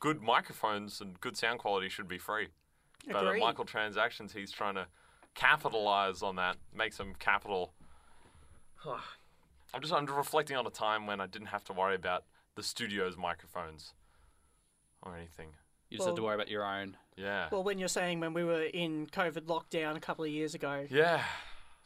good 0.00 0.22
microphones 0.22 1.00
and 1.00 1.20
good 1.20 1.36
sound 1.36 1.58
quality 1.58 1.88
should 1.88 2.08
be 2.08 2.18
free. 2.18 2.48
But 3.06 3.16
at 3.16 3.26
Agreed. 3.26 3.40
Michael 3.40 3.64
Transactions, 3.66 4.32
he's 4.32 4.50
trying 4.52 4.76
to 4.76 4.86
capitalize 5.34 6.22
on 6.22 6.36
that, 6.36 6.56
make 6.74 6.92
some 6.92 7.14
capital. 7.18 7.72
I'm 8.86 9.80
just 9.80 9.92
I'm 9.92 10.06
reflecting 10.06 10.56
on 10.56 10.66
a 10.66 10.70
time 10.70 11.06
when 11.06 11.20
I 11.20 11.26
didn't 11.26 11.48
have 11.48 11.64
to 11.64 11.72
worry 11.72 11.94
about 11.96 12.24
the 12.54 12.62
studio's 12.62 13.16
microphones 13.16 13.92
or 15.02 15.16
anything. 15.16 15.48
You 15.90 15.98
just 15.98 16.08
had 16.08 16.16
to 16.16 16.22
Well- 16.22 16.28
worry 16.30 16.34
about 16.36 16.48
your 16.48 16.64
own. 16.64 16.96
Yeah. 17.16 17.48
Well, 17.52 17.62
when 17.62 17.78
you're 17.78 17.88
saying 17.88 18.20
when 18.20 18.32
we 18.34 18.44
were 18.44 18.62
in 18.62 19.06
COVID 19.06 19.42
lockdown 19.42 19.96
a 19.96 20.00
couple 20.00 20.24
of 20.24 20.30
years 20.30 20.54
ago, 20.54 20.86
yeah. 20.90 21.22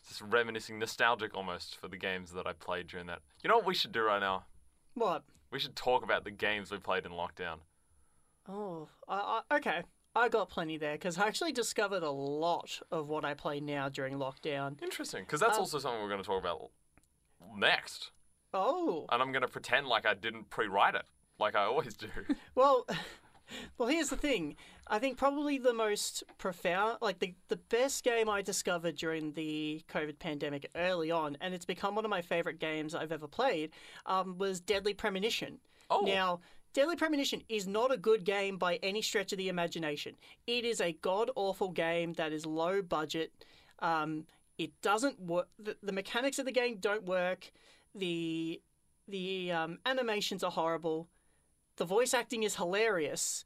Just 0.07 0.23
reminiscing, 0.23 0.79
nostalgic 0.79 1.35
almost 1.37 1.77
for 1.77 1.89
the 1.89 1.97
games 1.99 2.33
that 2.33 2.47
I 2.47 2.53
played 2.55 2.87
during 2.87 3.07
that. 3.09 3.19
You 3.43 3.49
know 3.49 3.57
what 3.59 3.67
we 3.67 3.75
should 3.75 3.93
do 3.93 4.03
right 4.03 4.21
now? 4.21 4.45
what? 4.95 5.23
We 5.51 5.59
should 5.59 5.77
talk 5.77 6.03
about 6.03 6.25
the 6.25 6.31
games 6.31 6.71
we 6.71 6.79
played 6.79 7.05
in 7.07 7.13
lockdown. 7.13 7.59
Oh, 8.49 8.89
I, 9.09 9.41
I, 9.51 9.57
okay. 9.57 9.83
I 10.15 10.29
got 10.29 10.49
plenty 10.51 10.77
there 10.79 10.93
because 10.95 11.19
I 11.19 11.27
actually 11.27 11.53
discovered 11.53 12.03
a 12.03 12.11
lot 12.11 12.81
of 12.91 13.09
what 13.09 13.25
I 13.25 13.35
play 13.35 13.61
now 13.61 13.89
during 13.89 14.15
lockdown. 14.19 14.83
Interesting, 14.83 15.25
because 15.25 15.41
that's 15.41 15.57
Um, 15.57 15.61
also 15.63 15.79
something 15.79 16.01
we're 16.03 16.09
going 16.09 16.23
to 16.23 16.27
talk 16.27 16.41
about 16.41 16.71
next. 17.57 18.11
Oh, 18.55 19.05
and 19.11 19.21
I'm 19.23 19.31
gonna 19.31 19.47
pretend 19.49 19.87
like 19.89 20.07
I 20.07 20.15
didn't 20.15 20.49
pre-write 20.49 20.95
it, 20.95 21.05
like 21.39 21.55
I 21.55 21.65
always 21.65 21.95
do. 21.95 22.09
well, 22.55 22.87
well. 23.77 23.89
Here's 23.89 24.11
the 24.11 24.17
thing. 24.17 24.57
I 24.87 24.99
think 24.99 25.19
probably 25.19 25.59
the 25.59 25.75
most 25.75 26.25
profound, 26.39 26.99
like 27.01 27.19
the 27.19 27.35
the 27.49 27.57
best 27.57 28.05
game 28.05 28.29
I 28.29 28.43
discovered 28.43 28.97
during 28.97 29.33
the 29.33 29.83
COVID 29.89 30.19
pandemic 30.19 30.71
early 30.75 31.11
on, 31.11 31.37
and 31.41 31.55
it's 31.55 31.65
become 31.65 31.95
one 31.95 32.05
of 32.05 32.11
my 32.11 32.23
favorite 32.23 32.59
games 32.59 32.95
I've 32.95 33.13
ever 33.13 33.29
played, 33.29 33.71
um, 34.07 34.39
was 34.39 34.61
Deadly 34.61 34.95
Premonition. 34.95 35.59
Oh. 35.91 36.03
Now. 36.07 36.41
Deadly 36.75 36.97
Premonition 36.97 37.43
is 37.49 37.67
not 37.67 37.91
a 37.91 37.97
good 37.97 38.25
game 38.25 38.59
by 38.59 38.77
any 38.83 39.01
stretch 39.01 39.33
of 39.33 39.39
the 39.39 39.49
imagination. 39.49 40.15
It 40.47 40.67
is 40.67 40.83
a 40.83 40.93
god 40.93 41.31
awful 41.35 41.71
game 41.71 42.13
that 42.13 42.31
is 42.31 42.45
low 42.45 42.83
budget. 42.83 43.33
Um, 43.79 44.27
it 44.59 44.73
doesn't 44.83 45.19
work. 45.21 45.49
The, 45.59 45.77
the 45.83 45.93
mechanics 45.93 46.39
of 46.39 46.45
the 46.45 46.53
game 46.53 46.77
don't 46.79 47.05
work. 47.05 47.51
The 47.95 48.61
the 49.09 49.51
um, 49.51 49.79
animations 49.87 50.45
are 50.45 50.51
horrible. 50.51 51.09
The 51.79 51.85
voice 51.85 52.13
acting 52.13 52.43
is 52.43 52.57
hilarious, 52.57 53.45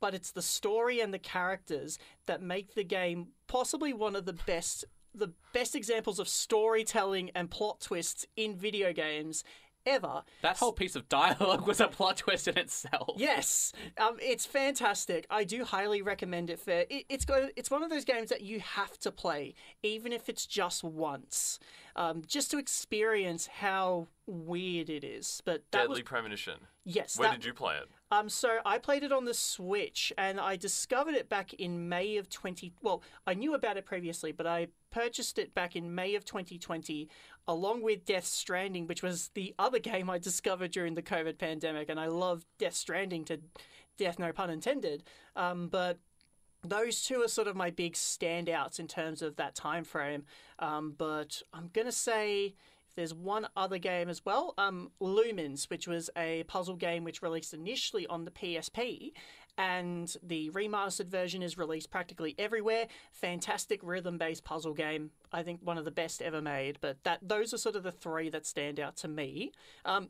but 0.00 0.14
it's 0.14 0.32
the 0.32 0.40
story 0.40 1.00
and 1.00 1.12
the 1.12 1.18
characters 1.18 1.98
that 2.24 2.40
make 2.40 2.74
the 2.74 2.84
game 2.84 3.28
possibly 3.48 3.92
one 3.92 4.16
of 4.16 4.24
the 4.24 4.32
best 4.32 4.84
the 5.14 5.32
best 5.54 5.74
examples 5.74 6.18
of 6.18 6.28
storytelling 6.28 7.30
and 7.34 7.50
plot 7.50 7.80
twists 7.80 8.26
in 8.36 8.54
video 8.54 8.92
games 8.92 9.44
ever. 9.86 10.22
That 10.42 10.58
whole 10.58 10.72
piece 10.72 10.96
of 10.96 11.08
dialogue 11.08 11.66
was 11.66 11.80
a 11.80 11.88
plot 11.88 12.18
twist 12.18 12.48
in 12.48 12.58
itself. 12.58 13.14
Yes, 13.16 13.72
um, 13.98 14.16
it's 14.20 14.44
fantastic. 14.44 15.26
I 15.30 15.44
do 15.44 15.64
highly 15.64 16.02
recommend 16.02 16.50
it. 16.50 16.58
For 16.58 16.72
it, 16.90 17.04
it's 17.08 17.24
got 17.24 17.50
it's 17.56 17.70
one 17.70 17.82
of 17.82 17.90
those 17.90 18.04
games 18.04 18.28
that 18.30 18.42
you 18.42 18.60
have 18.60 18.98
to 18.98 19.10
play, 19.10 19.54
even 19.82 20.12
if 20.12 20.28
it's 20.28 20.44
just 20.46 20.82
once, 20.84 21.58
um, 21.94 22.22
just 22.26 22.50
to 22.50 22.58
experience 22.58 23.46
how 23.46 24.08
weird 24.26 24.90
it 24.90 25.04
is. 25.04 25.40
But 25.44 25.62
that 25.70 25.78
Deadly 25.82 25.88
was 25.88 26.02
Premonition. 26.02 26.54
yes. 26.84 27.18
Where 27.18 27.28
that- 27.28 27.36
did 27.36 27.44
you 27.46 27.54
play 27.54 27.76
it? 27.76 27.88
Um, 28.10 28.28
so 28.28 28.58
I 28.64 28.78
played 28.78 29.02
it 29.02 29.12
on 29.12 29.24
the 29.24 29.34
Switch, 29.34 30.12
and 30.16 30.38
I 30.38 30.56
discovered 30.56 31.14
it 31.14 31.28
back 31.28 31.54
in 31.54 31.88
May 31.88 32.16
of 32.16 32.30
20. 32.30 32.72
Well, 32.80 33.02
I 33.26 33.34
knew 33.34 33.54
about 33.54 33.76
it 33.76 33.84
previously, 33.84 34.30
but 34.30 34.46
I 34.46 34.68
purchased 34.90 35.38
it 35.38 35.54
back 35.54 35.74
in 35.74 35.94
May 35.94 36.14
of 36.14 36.24
2020, 36.24 37.08
along 37.48 37.82
with 37.82 38.04
Death 38.04 38.24
Stranding, 38.24 38.86
which 38.86 39.02
was 39.02 39.30
the 39.34 39.54
other 39.58 39.78
game 39.80 40.08
I 40.08 40.18
discovered 40.18 40.70
during 40.70 40.94
the 40.94 41.02
COVID 41.02 41.38
pandemic, 41.38 41.88
and 41.88 41.98
I 41.98 42.06
love 42.06 42.46
Death 42.58 42.74
Stranding 42.74 43.24
to 43.24 43.40
death, 43.96 44.18
no 44.18 44.32
pun 44.32 44.50
intended. 44.50 45.02
Um, 45.34 45.68
but 45.68 45.98
those 46.62 47.02
two 47.02 47.22
are 47.22 47.28
sort 47.28 47.48
of 47.48 47.56
my 47.56 47.70
big 47.70 47.94
standouts 47.94 48.78
in 48.78 48.86
terms 48.86 49.22
of 49.22 49.36
that 49.36 49.54
time 49.54 49.84
frame. 49.84 50.24
Um, 50.58 50.94
but 50.96 51.42
I'm 51.52 51.70
gonna 51.72 51.92
say 51.92 52.54
there's 52.96 53.14
one 53.14 53.46
other 53.56 53.78
game 53.78 54.08
as 54.08 54.24
well, 54.24 54.54
um, 54.58 54.90
Lumines, 55.00 55.70
which 55.70 55.86
was 55.86 56.10
a 56.16 56.42
puzzle 56.44 56.76
game 56.76 57.04
which 57.04 57.22
released 57.22 57.54
initially 57.54 58.06
on 58.06 58.24
the 58.24 58.30
PSP, 58.30 59.12
and 59.58 60.14
the 60.22 60.50
remastered 60.50 61.06
version 61.08 61.42
is 61.42 61.56
released 61.56 61.90
practically 61.90 62.34
everywhere. 62.38 62.86
Fantastic 63.12 63.80
rhythm-based 63.82 64.44
puzzle 64.44 64.74
game. 64.74 65.10
I 65.32 65.42
think 65.42 65.60
one 65.62 65.78
of 65.78 65.84
the 65.84 65.90
best 65.90 66.20
ever 66.20 66.42
made. 66.42 66.78
But 66.80 67.02
that 67.04 67.20
those 67.22 67.54
are 67.54 67.58
sort 67.58 67.76
of 67.76 67.82
the 67.82 67.92
three 67.92 68.28
that 68.30 68.44
stand 68.46 68.78
out 68.80 68.96
to 68.98 69.08
me. 69.08 69.52
Um, 69.84 70.08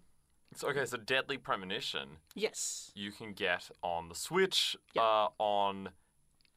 So, 0.55 0.69
okay, 0.71 0.85
so 0.85 0.97
Deadly 0.97 1.39
Premonition 1.39 2.19
yes, 2.35 2.91
you 2.95 3.11
can 3.13 3.33
get 3.35 3.71
on 3.83 4.09
the 4.09 4.15
Switch, 4.15 4.77
Yep. 4.95 5.05
uh, 5.05 5.29
on 5.39 5.91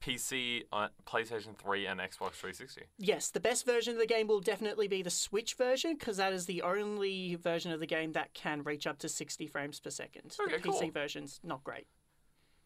PC, 0.02 0.64
uh, 0.72 0.88
PlayStation 1.06 1.56
3, 1.58 1.86
and 1.88 2.00
Xbox 2.00 2.32
360. 2.34 2.84
Yes, 2.98 3.30
the 3.32 3.40
best 3.40 3.66
version 3.66 3.94
of 3.94 4.00
the 4.00 4.06
game 4.06 4.28
will 4.28 4.40
definitely 4.40 4.88
be 4.88 5.02
the 5.02 5.10
Switch 5.10 5.56
version 5.56 5.96
because 6.00 6.18
that 6.18 6.32
is 6.34 6.46
the 6.46 6.62
only 6.62 7.36
version 7.36 7.72
of 7.72 7.80
the 7.80 7.86
game 7.86 8.14
that 8.14 8.34
can 8.34 8.64
reach 8.64 8.88
up 8.88 8.98
to 9.00 9.10
60 9.10 9.46
frames 9.48 9.80
per 9.80 9.90
second. 9.90 10.36
Okay, 10.42 10.58
the 10.58 10.62
PC 10.70 10.80
cool. 10.82 10.92
version's 10.92 11.40
not 11.44 11.64
great. 11.64 11.88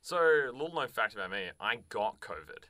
So, 0.01 0.17
little 0.53 0.73
known 0.75 0.87
fact 0.89 1.13
about 1.15 1.31
me, 1.31 1.49
I 1.59 1.77
got 1.89 2.19
COVID. 2.19 2.65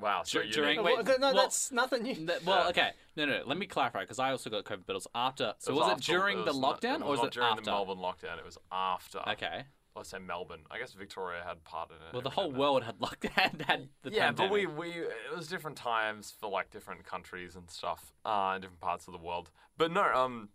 Wow, 0.00 0.22
so 0.24 0.38
Dur- 0.38 0.44
you 0.46 0.52
during- 0.52 0.82
Wait, 0.82 1.04
well, 1.04 1.18
no, 1.18 1.32
well- 1.32 1.34
that's 1.34 1.72
nothing 1.72 2.02
new. 2.04 2.14
Th- 2.14 2.42
well, 2.44 2.68
okay. 2.70 2.92
No, 3.16 3.26
no, 3.26 3.38
no. 3.38 3.42
Let 3.46 3.58
me 3.58 3.66
clarify 3.66 4.00
because 4.02 4.18
I 4.18 4.30
also 4.30 4.48
got 4.48 4.64
COVID, 4.64 4.82
but 4.86 4.92
it 4.92 4.94
was 4.94 5.08
after. 5.14 5.54
So 5.58 5.72
it 5.72 5.74
was, 5.76 5.88
it 5.88 5.92
after- 5.92 6.12
during 6.12 6.38
it 6.38 6.44
the 6.44 6.52
was 6.52 6.58
not- 6.58 6.80
lockdown 6.80 6.96
it 6.96 7.02
or 7.02 7.10
was 7.10 7.18
not 7.18 7.26
it 7.26 7.32
during 7.32 7.50
after? 7.50 7.64
the 7.64 7.70
Melbourne 7.70 7.98
lockdown? 7.98 8.38
It 8.38 8.44
was 8.44 8.58
after. 8.70 9.18
Okay. 9.30 9.64
Let's 9.96 10.10
say 10.10 10.18
Melbourne. 10.18 10.60
I 10.70 10.78
guess 10.78 10.92
Victoria 10.92 11.42
had 11.44 11.62
part 11.64 11.90
in 11.90 11.96
it. 11.96 12.12
Well, 12.12 12.22
the 12.22 12.30
whole 12.30 12.52
world 12.52 12.84
had 12.84 13.00
locked 13.00 13.26
had, 13.34 13.64
had 13.66 13.88
the 14.02 14.10
yeah, 14.10 14.30
but 14.30 14.50
we, 14.50 14.66
we 14.66 14.90
it 14.90 15.34
was 15.34 15.48
different 15.48 15.76
times 15.76 16.32
for 16.38 16.48
like 16.48 16.70
different 16.70 17.04
countries 17.04 17.56
and 17.56 17.68
stuff, 17.68 18.12
uh, 18.24 18.52
in 18.54 18.62
different 18.62 18.80
parts 18.80 19.08
of 19.08 19.12
the 19.12 19.18
world. 19.18 19.50
But 19.76 19.90
no, 19.90 20.02
um, 20.02 20.50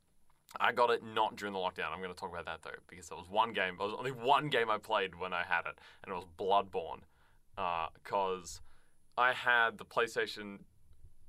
I 0.59 0.71
got 0.71 0.89
it 0.89 1.03
not 1.03 1.35
during 1.35 1.53
the 1.53 1.59
lockdown. 1.59 1.91
I'm 1.91 1.99
going 1.99 2.13
to 2.13 2.19
talk 2.19 2.31
about 2.31 2.45
that 2.45 2.61
though 2.63 2.79
because 2.89 3.09
there 3.09 3.17
was 3.17 3.29
one 3.29 3.51
game. 3.51 3.75
There 3.77 3.87
was 3.87 3.95
only 3.97 4.11
one 4.11 4.47
game 4.47 4.69
I 4.69 4.77
played 4.77 5.15
when 5.15 5.33
I 5.33 5.43
had 5.43 5.65
it, 5.65 5.77
and 6.03 6.13
it 6.13 6.15
was 6.15 6.25
Bloodborne, 6.39 7.01
because 8.01 8.61
I 9.17 9.33
had 9.33 9.77
the 9.77 9.85
PlayStation 9.85 10.59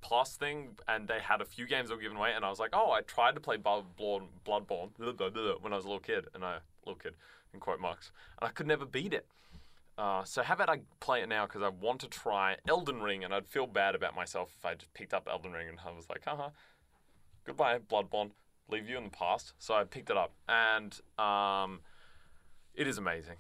Plus 0.00 0.36
thing, 0.36 0.76
and 0.86 1.08
they 1.08 1.18
had 1.18 1.40
a 1.40 1.44
few 1.44 1.66
games 1.66 1.88
that 1.88 1.96
were 1.96 2.00
given 2.00 2.16
away, 2.16 2.32
and 2.36 2.44
I 2.44 2.50
was 2.50 2.60
like, 2.60 2.70
oh, 2.72 2.92
I 2.92 3.00
tried 3.00 3.34
to 3.34 3.40
play 3.40 3.56
Bloodborne, 3.56 4.28
Bloodborne 4.46 4.90
when 5.60 5.72
I 5.72 5.76
was 5.76 5.84
a 5.84 5.88
little 5.88 5.98
kid, 5.98 6.26
and 6.32 6.44
I 6.44 6.58
little 6.84 7.00
kid 7.00 7.14
in 7.56 7.60
quote 7.60 7.80
marks, 7.80 8.12
and 8.40 8.48
I 8.48 8.52
could 8.52 8.66
never 8.66 8.84
beat 8.84 9.12
it. 9.12 9.26
Uh, 9.98 10.22
so 10.24 10.42
how 10.42 10.54
about 10.54 10.68
I 10.68 10.80
play 11.00 11.22
it 11.22 11.28
now 11.28 11.46
because 11.46 11.62
I 11.62 11.68
want 11.68 12.00
to 12.00 12.08
try 12.08 12.56
Elden 12.68 13.00
Ring, 13.00 13.24
and 13.24 13.34
I'd 13.34 13.48
feel 13.48 13.66
bad 13.66 13.94
about 13.94 14.14
myself 14.14 14.54
if 14.58 14.64
I 14.64 14.74
just 14.74 14.92
picked 14.92 15.14
up 15.14 15.26
Elden 15.30 15.52
Ring 15.52 15.68
and 15.68 15.78
I 15.84 15.90
was 15.90 16.08
like, 16.10 16.24
haha, 16.24 16.50
goodbye, 17.44 17.78
Bloodborne, 17.78 18.32
leave 18.68 18.88
you 18.88 18.98
in 18.98 19.04
the 19.04 19.10
past. 19.10 19.54
So 19.58 19.74
I 19.74 19.84
picked 19.84 20.10
it 20.10 20.16
up, 20.16 20.34
and 20.48 20.98
um, 21.18 21.80
it 22.74 22.86
is 22.86 22.98
amazing. 22.98 23.36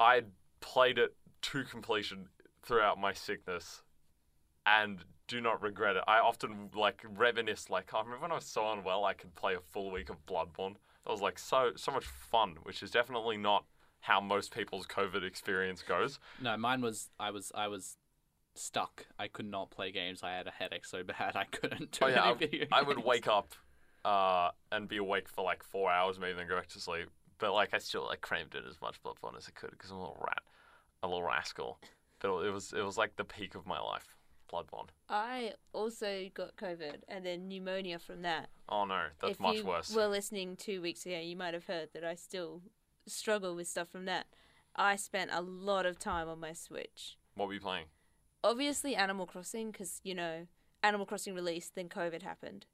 I 0.00 0.22
played 0.60 0.98
it 0.98 1.14
to 1.42 1.64
completion 1.64 2.28
throughout 2.64 2.98
my 2.98 3.12
sickness, 3.12 3.82
and 4.66 5.04
do 5.28 5.40
not 5.40 5.62
regret 5.62 5.96
it. 5.96 6.02
I 6.08 6.18
often 6.18 6.70
like 6.74 7.04
reminisce, 7.16 7.70
like, 7.70 7.90
oh, 7.92 7.98
I 7.98 8.00
remember 8.00 8.22
when 8.22 8.32
I 8.32 8.36
was 8.36 8.44
so 8.44 8.70
unwell, 8.72 9.04
I 9.04 9.12
could 9.12 9.34
play 9.36 9.54
a 9.54 9.60
full 9.60 9.92
week 9.92 10.10
of 10.10 10.24
Bloodborne. 10.26 10.76
That 11.06 11.12
was 11.12 11.20
like 11.20 11.38
so 11.38 11.72
so 11.76 11.92
much 11.92 12.04
fun, 12.04 12.56
which 12.64 12.82
is 12.82 12.90
definitely 12.90 13.36
not 13.36 13.64
how 14.00 14.20
most 14.20 14.52
people's 14.52 14.86
COVID 14.86 15.22
experience 15.22 15.82
goes. 15.82 16.18
No, 16.42 16.56
mine 16.56 16.80
was 16.80 17.10
I 17.20 17.30
was 17.30 17.52
I 17.54 17.68
was 17.68 17.96
stuck. 18.54 19.06
I 19.16 19.28
could 19.28 19.46
not 19.46 19.70
play 19.70 19.92
games. 19.92 20.24
I 20.24 20.32
had 20.32 20.48
a 20.48 20.50
headache 20.50 20.84
so 20.84 21.04
bad 21.04 21.36
I 21.36 21.44
couldn't 21.44 21.92
do 21.92 22.06
Oh 22.06 22.08
yeah, 22.08 22.24
any 22.24 22.30
I, 22.30 22.34
video 22.34 22.66
I 22.72 22.82
would 22.82 23.04
wake 23.04 23.28
up 23.28 23.54
uh, 24.04 24.50
and 24.72 24.88
be 24.88 24.96
awake 24.96 25.28
for 25.28 25.44
like 25.44 25.62
four 25.62 25.92
hours, 25.92 26.18
maybe 26.18 26.34
then 26.34 26.48
go 26.48 26.56
back 26.56 26.68
to 26.68 26.80
sleep. 26.80 27.08
But 27.38 27.52
like 27.52 27.72
I 27.72 27.78
still 27.78 28.06
like 28.06 28.20
crammed 28.20 28.56
in 28.56 28.64
as 28.68 28.80
much 28.80 29.00
blood 29.02 29.18
fun 29.20 29.34
as 29.36 29.48
I 29.48 29.52
could 29.58 29.70
because 29.70 29.90
I'm 29.90 29.98
a 29.98 30.00
little 30.00 30.24
rat, 30.26 30.42
a 31.04 31.06
little 31.06 31.22
rascal. 31.22 31.78
But 32.18 32.36
it 32.40 32.50
was 32.50 32.72
it 32.72 32.84
was 32.84 32.98
like 32.98 33.14
the 33.14 33.24
peak 33.24 33.54
of 33.54 33.64
my 33.64 33.78
life, 33.78 34.15
Bloodborne. 34.52 34.88
I 35.08 35.52
also 35.72 36.28
got 36.34 36.56
COVID 36.56 37.02
and 37.08 37.24
then 37.26 37.48
pneumonia 37.48 37.98
from 37.98 38.22
that. 38.22 38.48
Oh 38.68 38.84
no, 38.84 39.04
that's 39.20 39.32
if 39.32 39.40
much 39.40 39.56
you 39.56 39.64
worse. 39.66 39.94
were 39.94 40.06
listening 40.08 40.56
two 40.56 40.80
weeks 40.82 41.04
ago, 41.06 41.18
you 41.18 41.36
might 41.36 41.54
have 41.54 41.66
heard 41.66 41.90
that 41.94 42.04
I 42.04 42.14
still 42.14 42.62
struggle 43.06 43.54
with 43.54 43.68
stuff 43.68 43.88
from 43.90 44.04
that. 44.06 44.26
I 44.74 44.96
spent 44.96 45.30
a 45.32 45.40
lot 45.40 45.86
of 45.86 45.98
time 45.98 46.28
on 46.28 46.40
my 46.40 46.52
Switch. 46.52 47.16
What 47.34 47.48
were 47.48 47.54
you 47.54 47.60
playing? 47.60 47.86
Obviously, 48.44 48.94
Animal 48.94 49.26
Crossing, 49.26 49.70
because, 49.70 50.00
you 50.04 50.14
know, 50.14 50.46
Animal 50.82 51.06
Crossing 51.06 51.34
released, 51.34 51.74
then 51.74 51.88
COVID 51.88 52.22
happened. 52.22 52.66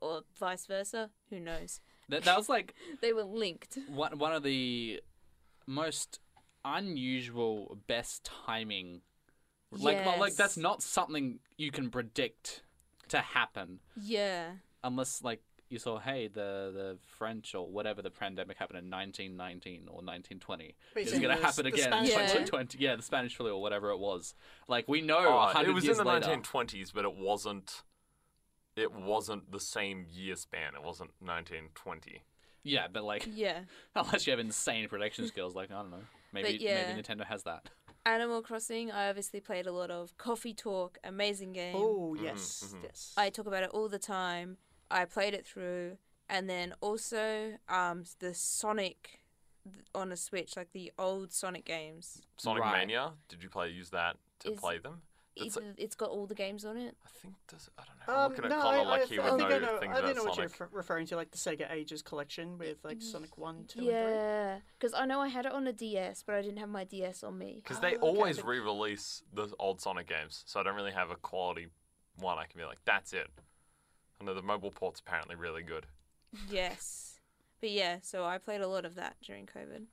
Or 0.00 0.22
vice 0.38 0.66
versa. 0.66 1.10
Who 1.30 1.40
knows? 1.40 1.80
That, 2.08 2.22
that 2.24 2.36
was 2.36 2.48
like 2.48 2.74
They 3.02 3.12
were 3.12 3.24
linked. 3.24 3.78
one 3.88 4.18
one 4.18 4.32
of 4.32 4.42
the 4.42 5.00
most 5.66 6.20
unusual 6.64 7.78
best 7.86 8.24
timing. 8.46 9.00
Like 9.70 10.04
not- 10.04 10.18
like 10.18 10.34
that's 10.36 10.56
not 10.56 10.82
something 10.82 11.40
you 11.56 11.70
can 11.70 11.90
predict 11.90 12.62
to 13.08 13.18
happen 13.18 13.80
Yeah. 14.00 14.52
unless 14.84 15.22
like 15.22 15.42
you 15.70 15.78
saw 15.78 15.98
hey 15.98 16.28
the 16.28 16.70
the 16.74 16.98
French 17.18 17.54
or 17.54 17.66
whatever 17.66 18.00
the 18.00 18.10
pandemic 18.10 18.56
happened 18.58 18.78
in 18.78 18.90
1919 18.90 19.82
or 19.88 19.96
1920 20.02 20.74
Wait, 20.96 21.06
is 21.06 21.12
going 21.18 21.36
to 21.36 21.42
happen 21.42 21.64
the 21.64 21.68
again 21.72 21.92
in 21.92 22.06
Spanish 22.06 22.30
flu? 22.30 22.38
2020 22.40 22.78
yeah 22.78 22.96
the 22.96 23.02
Spanish 23.02 23.36
flu 23.36 23.52
or 23.54 23.60
whatever 23.60 23.90
it 23.90 23.98
was 23.98 24.34
like 24.66 24.88
we 24.88 25.02
know 25.02 25.18
ah, 25.28 25.50
a 25.50 25.52
hundred 25.52 25.70
it 25.70 25.74
was 25.74 25.88
in 25.88 25.96
the 25.98 26.04
later 26.04 26.26
1920s, 26.28 26.92
but 26.94 27.04
it 27.04 27.14
wasn't. 27.14 27.82
It 28.76 28.92
wasn't 28.94 29.50
the 29.50 29.58
same 29.58 30.06
year 30.08 30.36
span. 30.36 30.74
It 30.76 30.84
wasn't 30.84 31.10
1920. 31.20 32.22
yeah 32.62 32.86
but 32.92 33.04
like 33.04 33.28
Yeah. 33.34 33.60
unless 33.96 34.26
you 34.26 34.30
have 34.30 34.40
insane 34.40 34.88
prediction 34.88 35.26
skills 35.26 35.54
like 35.54 35.70
I 35.70 35.74
don't 35.74 35.90
know 35.90 36.04
maybe 36.32 36.58
yeah. 36.60 36.86
maybe 36.94 37.02
Nintendo 37.02 37.24
has 37.26 37.42
that 37.42 37.68
Animal 38.06 38.42
Crossing, 38.42 38.90
I 38.90 39.08
obviously 39.08 39.40
played 39.40 39.66
a 39.66 39.72
lot 39.72 39.90
of. 39.90 40.16
Coffee 40.16 40.54
Talk, 40.54 40.98
amazing 41.04 41.52
game. 41.52 41.74
Oh 41.76 42.14
yes, 42.14 42.72
mhm. 42.74 42.82
yes. 42.84 43.12
I 43.16 43.30
talk 43.30 43.46
about 43.46 43.62
it 43.62 43.70
all 43.70 43.88
the 43.88 43.98
time. 43.98 44.56
I 44.90 45.04
played 45.04 45.34
it 45.34 45.46
through, 45.46 45.98
and 46.28 46.48
then 46.48 46.74
also 46.80 47.54
um 47.68 48.04
the 48.20 48.32
Sonic 48.34 49.20
on 49.94 50.10
a 50.12 50.16
Switch, 50.16 50.56
like 50.56 50.72
the 50.72 50.90
old 50.98 51.32
Sonic 51.32 51.64
games. 51.66 52.22
Sonic 52.38 52.62
Right. 52.62 52.78
Mania. 52.86 53.12
Did 53.28 53.42
you 53.42 53.50
play 53.50 53.68
use 53.68 53.90
that 53.90 54.16
to 54.40 54.52
Is- 54.52 54.60
play 54.60 54.78
them? 54.78 55.02
It's, 55.40 55.56
It's- 55.56 55.74
it's 55.78 55.94
got 55.94 56.10
all 56.10 56.26
the 56.26 56.34
games 56.34 56.64
on 56.64 56.76
it. 56.76 56.96
I 57.04 57.08
think 57.20 57.34
does. 57.48 57.68
It 57.68 57.72
I 57.78 57.82
don't 57.84 57.96
know. 58.08 58.14
I'm 58.14 58.18
Um, 58.26 58.30
looking 58.30 58.44
at 58.44 58.50
no, 58.50 58.62
Connor 58.62 58.78
I, 58.78 58.82
like 58.82 59.00
I, 59.02 59.04
he 59.04 59.08
th- 59.16 59.20
would 59.20 59.26
I 59.26 59.36
think 59.36 59.40
know 59.50 59.56
I 59.56 59.58
know. 59.58 59.78
things 59.80 59.94
I 59.94 59.98
about 59.98 60.04
think 60.04 60.16
know 60.16 60.24
what 60.24 60.36
you're 60.36 60.46
f- 60.46 60.62
referring 60.72 61.06
to, 61.08 61.16
like 61.16 61.30
the 61.30 61.38
Sega 61.38 61.70
Ages 61.72 62.02
collection 62.02 62.58
with 62.58 62.78
like 62.84 63.00
Sonic 63.02 63.36
One, 63.38 63.64
Two, 63.68 63.80
and 63.80 63.88
Yeah, 63.88 64.58
because 64.78 64.94
I 64.94 65.04
know 65.06 65.20
I 65.20 65.28
had 65.28 65.46
it 65.46 65.52
on 65.52 65.66
a 65.66 65.72
DS, 65.72 66.22
but 66.26 66.34
I 66.34 66.42
didn't 66.42 66.58
have 66.58 66.68
my 66.68 66.84
DS 66.84 67.22
on 67.22 67.38
me. 67.38 67.60
Because 67.62 67.80
they 67.80 67.94
Oh, 67.96 67.98
okay. 67.98 68.06
always 68.06 68.42
re-release 68.44 69.22
the 69.32 69.48
old 69.58 69.80
Sonic 69.80 70.08
games, 70.08 70.42
so 70.46 70.60
I 70.60 70.62
don't 70.62 70.74
really 70.76 70.92
have 70.92 71.10
a 71.10 71.16
quality 71.16 71.68
one. 72.16 72.38
I 72.38 72.44
can 72.46 72.58
be 72.58 72.64
like, 72.64 72.78
that's 72.84 73.12
it. 73.12 73.28
I 74.20 74.24
know 74.24 74.34
the 74.34 74.42
mobile 74.42 74.70
port's 74.72 75.00
apparently 75.00 75.36
really 75.36 75.62
good. 75.62 75.86
Yes, 76.50 77.20
but 77.60 77.70
yeah, 77.70 77.98
so 78.02 78.24
I 78.24 78.38
played 78.38 78.60
a 78.60 78.68
lot 78.68 78.84
of 78.84 78.94
that 78.96 79.16
during 79.22 79.46
COVID. 79.46 79.84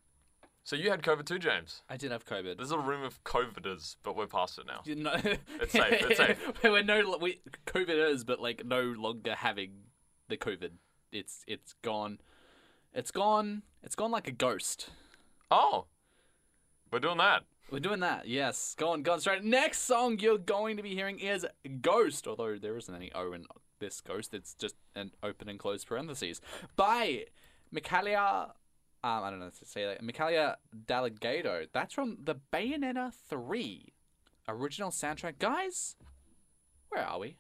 So 0.65 0.75
you 0.75 0.89
had 0.89 1.03
COVID 1.03 1.27
too, 1.27 1.37
James. 1.37 1.83
I 1.87 1.95
did 1.95 2.11
have 2.11 2.25
COVID 2.25 2.57
There's 2.57 2.71
a 2.71 2.79
room 2.79 3.03
of 3.03 3.23
COVIDers, 3.23 3.97
but 4.01 4.15
we're 4.15 4.25
past 4.25 4.57
it 4.57 4.65
now. 4.65 4.81
You 4.83 4.95
know, 4.95 5.15
It's 5.61 5.71
safe, 5.71 6.09
it's 6.09 6.17
safe. 6.17 6.37
We're 6.63 6.81
no, 6.81 7.17
we, 7.21 7.39
COVID 7.67 8.11
is, 8.11 8.23
but 8.23 8.41
like 8.41 8.65
no 8.65 8.81
longer 8.81 9.35
having 9.35 9.71
the 10.27 10.37
COVID. 10.37 10.71
It's 11.11 11.43
it's 11.47 11.73
gone. 11.83 12.19
It's 12.93 13.11
gone. 13.11 13.61
It's 13.83 13.95
gone 13.95 14.09
like 14.09 14.27
a 14.27 14.31
ghost. 14.31 14.89
Oh, 15.51 15.85
we're 16.91 16.99
doing 16.99 17.19
that. 17.19 17.43
We're 17.69 17.79
doing 17.79 17.99
that. 17.99 18.27
Yes, 18.27 18.75
gone, 18.77 19.03
gone 19.03 19.19
straight. 19.19 19.43
Next 19.43 19.83
song 19.83 20.17
you're 20.19 20.37
going 20.39 20.77
to 20.77 20.83
be 20.83 20.95
hearing 20.95 21.19
is 21.19 21.45
Ghost, 21.81 22.27
although 22.27 22.57
there 22.57 22.77
isn't 22.77 22.93
any 22.93 23.11
O 23.13 23.33
in 23.33 23.45
this 23.79 24.01
Ghost. 24.01 24.33
It's 24.33 24.55
just 24.55 24.75
an 24.95 25.11
open 25.21 25.47
and 25.49 25.59
closed 25.59 25.87
parentheses 25.87 26.41
by 26.75 27.25
Michaelia. 27.73 28.51
Um, 29.05 29.23
I 29.23 29.29
don't 29.29 29.37
know 29.37 29.45
how 29.45 29.51
to 29.51 29.65
say 29.67 29.85
that. 29.85 30.01
Michaelia 30.01 30.55
Delegato. 30.87 31.67
That's 31.71 31.93
from 31.93 32.17
the 32.23 32.37
Bayonetta 32.51 33.13
3 33.29 33.93
original 34.47 34.89
soundtrack. 34.89 35.37
Guys, 35.37 35.95
where 36.89 37.03
are 37.03 37.19
we? 37.19 37.37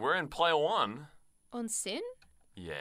We're 0.00 0.14
in 0.14 0.28
player 0.28 0.56
one. 0.56 1.08
On 1.52 1.68
SYN? 1.68 2.00
Yeah. 2.56 2.72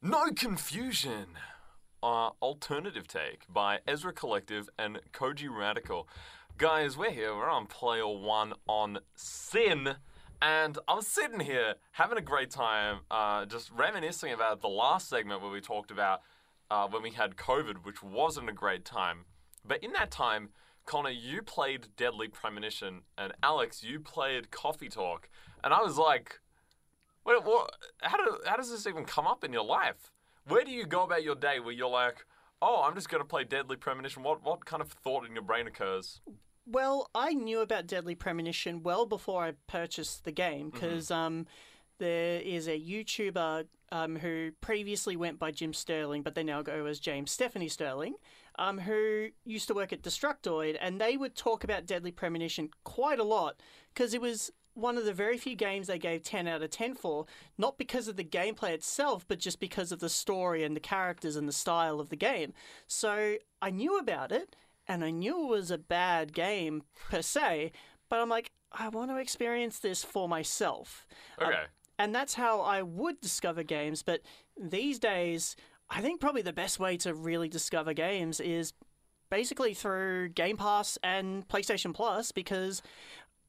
No 0.00 0.30
confusion. 0.30 1.26
Uh, 2.00 2.30
alternative 2.40 3.08
take 3.08 3.52
by 3.52 3.80
Ezra 3.88 4.12
Collective 4.12 4.68
and 4.78 5.00
Kojey 5.12 5.48
Radical. 5.50 6.08
Guys, 6.56 6.96
we're 6.96 7.10
here. 7.10 7.34
We're 7.34 7.50
on 7.50 7.66
player 7.66 8.06
one 8.06 8.52
on 8.68 9.00
SYN. 9.16 9.96
And 10.42 10.78
I 10.88 10.94
was 10.94 11.06
sitting 11.06 11.40
here 11.40 11.74
having 11.92 12.16
a 12.16 12.22
great 12.22 12.50
time, 12.50 13.00
uh, 13.10 13.44
just 13.44 13.70
reminiscing 13.70 14.32
about 14.32 14.62
the 14.62 14.68
last 14.68 15.08
segment 15.08 15.42
where 15.42 15.50
we 15.50 15.60
talked 15.60 15.90
about 15.90 16.22
uh, 16.70 16.86
when 16.88 17.02
we 17.02 17.10
had 17.10 17.36
COVID, 17.36 17.84
which 17.84 18.02
wasn't 18.02 18.48
a 18.48 18.52
great 18.52 18.84
time. 18.84 19.26
But 19.64 19.84
in 19.84 19.92
that 19.92 20.10
time, 20.10 20.50
Connor, 20.86 21.10
you 21.10 21.42
played 21.42 21.88
Deadly 21.96 22.28
Premonition, 22.28 23.02
and 23.18 23.34
Alex, 23.42 23.82
you 23.82 24.00
played 24.00 24.50
Coffee 24.50 24.88
Talk. 24.88 25.28
And 25.62 25.74
I 25.74 25.82
was 25.82 25.98
like, 25.98 26.40
what, 27.22 27.44
what, 27.44 27.70
how, 28.00 28.16
do, 28.16 28.38
how 28.46 28.56
does 28.56 28.70
this 28.70 28.86
even 28.86 29.04
come 29.04 29.26
up 29.26 29.44
in 29.44 29.52
your 29.52 29.64
life? 29.64 30.10
Where 30.48 30.64
do 30.64 30.70
you 30.70 30.86
go 30.86 31.02
about 31.02 31.22
your 31.22 31.34
day 31.34 31.60
where 31.60 31.74
you're 31.74 31.88
like, 31.90 32.24
oh, 32.62 32.82
I'm 32.84 32.94
just 32.94 33.10
going 33.10 33.22
to 33.22 33.28
play 33.28 33.44
Deadly 33.44 33.76
Premonition? 33.76 34.22
What, 34.22 34.42
what 34.42 34.64
kind 34.64 34.80
of 34.80 34.90
thought 34.90 35.26
in 35.26 35.34
your 35.34 35.44
brain 35.44 35.66
occurs? 35.66 36.22
Well, 36.66 37.10
I 37.14 37.32
knew 37.32 37.60
about 37.60 37.86
Deadly 37.86 38.14
Premonition 38.14 38.82
well 38.82 39.06
before 39.06 39.44
I 39.44 39.52
purchased 39.66 40.24
the 40.24 40.32
game 40.32 40.70
because 40.70 41.10
um, 41.10 41.46
there 41.98 42.40
is 42.40 42.68
a 42.68 42.78
YouTuber 42.78 43.66
um, 43.92 44.16
who 44.16 44.52
previously 44.60 45.16
went 45.16 45.38
by 45.38 45.50
Jim 45.50 45.72
Sterling, 45.72 46.22
but 46.22 46.34
they 46.34 46.44
now 46.44 46.62
go 46.62 46.86
as 46.86 47.00
James 47.00 47.30
Stephanie 47.30 47.68
Sterling, 47.68 48.14
um, 48.58 48.78
who 48.78 49.28
used 49.44 49.68
to 49.68 49.74
work 49.74 49.92
at 49.92 50.02
Destructoid, 50.02 50.76
and 50.80 51.00
they 51.00 51.16
would 51.16 51.34
talk 51.34 51.64
about 51.64 51.86
Deadly 51.86 52.12
Premonition 52.12 52.70
quite 52.84 53.18
a 53.18 53.24
lot 53.24 53.60
because 53.92 54.14
it 54.14 54.20
was 54.20 54.52
one 54.74 54.96
of 54.96 55.04
the 55.04 55.12
very 55.12 55.36
few 55.36 55.56
games 55.56 55.88
they 55.88 55.98
gave 55.98 56.22
10 56.22 56.46
out 56.46 56.62
of 56.62 56.70
10 56.70 56.94
for, 56.94 57.26
not 57.58 57.78
because 57.78 58.06
of 58.06 58.16
the 58.16 58.24
gameplay 58.24 58.70
itself, 58.70 59.24
but 59.26 59.38
just 59.38 59.60
because 59.60 59.92
of 59.92 59.98
the 59.98 60.08
story 60.08 60.62
and 60.62 60.76
the 60.76 60.80
characters 60.80 61.36
and 61.36 61.48
the 61.48 61.52
style 61.52 62.00
of 62.00 62.08
the 62.08 62.16
game. 62.16 62.52
So 62.86 63.36
I 63.60 63.70
knew 63.70 63.98
about 63.98 64.30
it, 64.30 64.54
and 64.90 65.04
I 65.04 65.10
knew 65.10 65.44
it 65.44 65.48
was 65.48 65.70
a 65.70 65.78
bad 65.78 66.32
game 66.32 66.82
per 67.10 67.22
se, 67.22 67.72
but 68.08 68.18
I'm 68.20 68.28
like, 68.28 68.50
I 68.72 68.88
want 68.88 69.10
to 69.10 69.16
experience 69.18 69.78
this 69.78 70.02
for 70.04 70.28
myself. 70.28 71.06
Um, 71.38 71.48
Okay. 71.48 71.62
and 71.98 72.14
that's 72.14 72.34
how 72.34 72.60
I 72.60 72.82
would 72.82 73.20
discover 73.20 73.62
games, 73.62 74.02
but 74.02 74.20
these 74.60 74.98
days, 74.98 75.54
I 75.88 76.00
think 76.00 76.20
probably 76.20 76.42
the 76.42 76.52
best 76.52 76.78
way 76.80 76.96
to 76.98 77.14
really 77.14 77.48
discover 77.48 77.92
games 77.94 78.40
is 78.40 78.72
basically 79.30 79.74
through 79.74 80.30
Game 80.30 80.56
Pass 80.56 80.98
and 81.04 81.46
PlayStation 81.46 81.94
Plus 81.94 82.32
because 82.32 82.82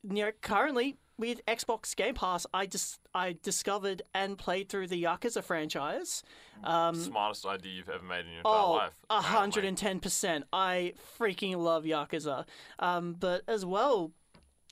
you 0.03 0.23
know 0.23 0.31
currently 0.41 0.97
with 1.17 1.45
Xbox 1.45 1.95
Game 1.95 2.15
Pass 2.15 2.45
I 2.53 2.65
just 2.65 2.99
I 3.13 3.35
discovered 3.43 4.01
and 4.13 4.37
played 4.37 4.69
through 4.69 4.87
the 4.87 5.01
Yakuza 5.03 5.43
franchise. 5.43 6.23
Um, 6.63 6.95
Smartest 6.95 7.45
idea 7.45 7.73
you've 7.73 7.89
ever 7.89 8.03
made 8.03 8.21
in 8.25 8.31
your 8.31 8.37
entire 8.39 8.53
Oh, 8.53 8.71
life. 8.73 8.93
a 9.09 9.21
hundred 9.21 9.65
and 9.65 9.77
ten 9.77 9.99
percent. 9.99 10.45
I 10.53 10.93
freaking 11.19 11.57
love 11.57 11.83
Yakuza. 11.83 12.45
Um, 12.79 13.13
but 13.19 13.41
as 13.47 13.65
well, 13.65 14.11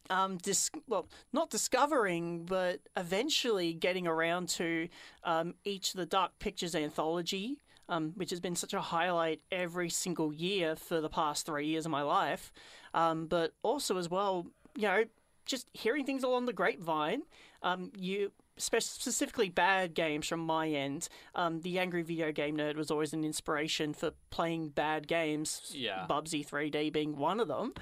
um, 0.09 0.37
dis- 0.37 0.71
well, 0.87 1.07
not 1.33 1.49
discovering, 1.51 2.45
but 2.45 2.79
eventually 2.97 3.73
getting 3.73 4.07
around 4.07 4.49
to 4.49 4.87
um, 5.23 5.53
each 5.65 5.93
of 5.93 5.99
the 5.99 6.05
Dark 6.05 6.39
Pictures 6.39 6.73
anthology, 6.73 7.57
um, 7.87 8.13
which 8.15 8.31
has 8.31 8.39
been 8.39 8.55
such 8.55 8.73
a 8.73 8.81
highlight 8.81 9.41
every 9.51 9.89
single 9.89 10.33
year 10.33 10.75
for 10.75 10.99
the 11.01 11.09
past 11.09 11.45
three 11.45 11.67
years 11.67 11.85
of 11.85 11.91
my 11.91 12.01
life. 12.01 12.51
Um, 12.95 13.27
but 13.27 13.53
also 13.61 13.97
as 13.97 14.09
well, 14.09 14.47
you 14.75 14.83
know, 14.83 15.03
just 15.49 15.69
hearing 15.73 16.05
things 16.05 16.23
along 16.23 16.45
the 16.45 16.53
grapevine. 16.53 17.23
Um, 17.61 17.91
you 17.97 18.31
specifically 18.57 19.49
bad 19.49 19.93
games 19.93 20.27
from 20.27 20.41
my 20.41 20.67
end. 20.69 21.09
Um, 21.35 21.61
the 21.61 21.79
Angry 21.79 22.03
Video 22.03 22.31
Game 22.31 22.57
Nerd 22.57 22.75
was 22.75 22.91
always 22.91 23.13
an 23.13 23.23
inspiration 23.23 23.93
for 23.93 24.11
playing 24.29 24.69
bad 24.69 25.07
games. 25.07 25.71
Yeah. 25.73 26.05
Bubsy 26.09 26.47
3D 26.47 26.93
being 26.93 27.17
one 27.17 27.39
of 27.39 27.47
them. 27.47 27.73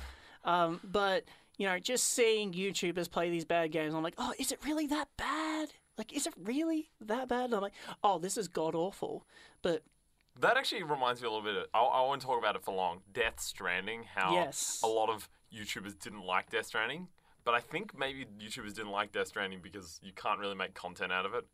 Um, 0.45 0.79
but 0.83 1.25
you 1.57 1.67
know, 1.67 1.79
just 1.79 2.05
seeing 2.05 2.53
YouTubers 2.53 3.09
play 3.09 3.29
these 3.29 3.45
bad 3.45 3.71
games, 3.71 3.93
I'm 3.93 4.03
like, 4.03 4.13
oh, 4.17 4.33
is 4.39 4.51
it 4.51 4.59
really 4.63 4.85
that 4.87 5.07
bad? 5.17 5.69
Like, 5.97 6.13
is 6.13 6.27
it 6.27 6.33
really 6.43 6.89
that 7.01 7.27
bad? 7.27 7.45
And 7.45 7.55
I'm 7.55 7.61
like, 7.61 7.73
oh, 8.03 8.19
this 8.19 8.37
is 8.37 8.47
god 8.47 8.75
awful. 8.75 9.25
But 9.63 9.81
That 10.39 10.55
actually 10.55 10.83
reminds 10.83 11.19
me 11.21 11.27
a 11.27 11.31
little 11.31 11.43
bit. 11.43 11.55
Of, 11.57 11.65
I, 11.73 11.79
I 11.79 12.01
won't 12.01 12.21
talk 12.21 12.37
about 12.37 12.55
it 12.55 12.63
for 12.63 12.73
long. 12.75 13.01
Death 13.11 13.39
Stranding. 13.39 14.03
How 14.15 14.33
Yes. 14.33 14.79
a 14.83 14.87
lot 14.87 15.09
of 15.09 15.27
YouTubers 15.51 15.97
didn't 15.99 16.23
like 16.23 16.51
Death 16.51 16.67
Stranding, 16.67 17.07
but 17.47 17.55
I 17.55 17.61
think 17.61 17.97
maybe 17.97 18.25
YouTubers 18.41 18.75
didn't 18.75 18.91
like 18.91 19.13
Death 19.13 19.29
Stranding 19.29 19.61
because 19.63 20.01
you 20.03 20.11
can't 20.11 20.37
really 20.37 20.53
make 20.53 20.73
content 20.73 21.13
out 21.13 21.25
of 21.25 21.33
it. 21.33 21.45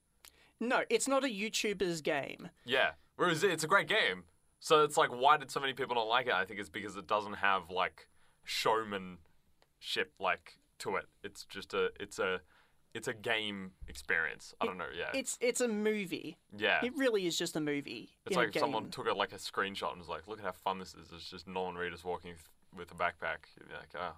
No, 0.60 0.82
it's 0.90 1.08
not 1.08 1.24
a 1.24 1.28
YouTuber's 1.28 2.02
game. 2.02 2.50
Yeah. 2.66 2.94
Whereas 3.16 3.44
it's 3.44 3.64
a 3.64 3.68
great 3.68 3.88
game. 3.88 4.24
So 4.60 4.84
it's 4.84 4.98
like, 4.98 5.12
why 5.12 5.38
did 5.38 5.52
so 5.52 5.60
many 5.60 5.74
people 5.74 5.94
not 5.94 6.08
like 6.08 6.26
it? 6.26 6.34
I 6.34 6.46
think 6.46 6.60
it's 6.60 6.68
because 6.68 6.98
it 6.98 7.06
doesn't 7.06 7.36
have 7.36 7.70
like 7.70 8.08
showmanship 8.44 10.14
like 10.20 10.54
to 10.80 10.96
it. 10.96 11.06
It's 11.24 11.46
just 11.46 11.76
a, 11.76 11.92
it's 12.00 12.18
a, 12.18 12.42
it's 12.96 13.08
a 13.08 13.14
game 13.14 13.74
experience. 13.88 14.56
I 14.60 14.66
don't 14.66 14.80
know. 14.80 14.90
Yeah. 14.98 15.12
It's 15.14 15.38
it's 15.42 15.62
a 15.62 15.68
movie. 15.68 16.40
yeah. 16.58 16.84
It 16.84 16.94
really 16.98 17.28
is 17.28 17.38
just 17.38 17.56
a 17.56 17.62
movie. 17.62 18.10
It's 18.26 18.36
like 18.36 18.58
someone 18.58 18.90
took 18.90 19.08
a, 19.08 19.14
like 19.14 19.32
a 19.32 19.36
screenshot 19.36 19.92
and 19.92 20.00
was 20.00 20.10
like, 20.10 20.28
"Look 20.28 20.40
at 20.40 20.46
how 20.46 20.54
fun 20.54 20.80
this 20.80 20.96
is." 20.96 21.12
It's 21.14 21.30
just 21.30 21.48
Norman 21.48 21.80
Reedus 21.80 22.04
walking 22.04 22.32
th- 22.32 22.40
with 22.76 22.92
a 22.92 22.96
backpack. 22.96 23.46
You'd 23.60 23.68
be 23.68 23.76
like, 23.76 23.94
"Oh, 23.96 24.14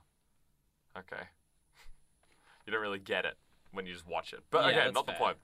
okay." 1.00 1.24
You 2.66 2.74
don't 2.74 2.82
really 2.82 3.00
get 3.00 3.26
it 3.26 3.36
when 3.72 3.86
you 3.86 3.94
just 3.94 4.08
watch 4.08 4.34
it. 4.34 4.40
But 4.50 4.74
Yeah, 4.74 4.84
that's 4.86 4.94
not 4.94 5.06
the 5.06 5.14
fair. 5.14 5.20
point. 5.20 5.38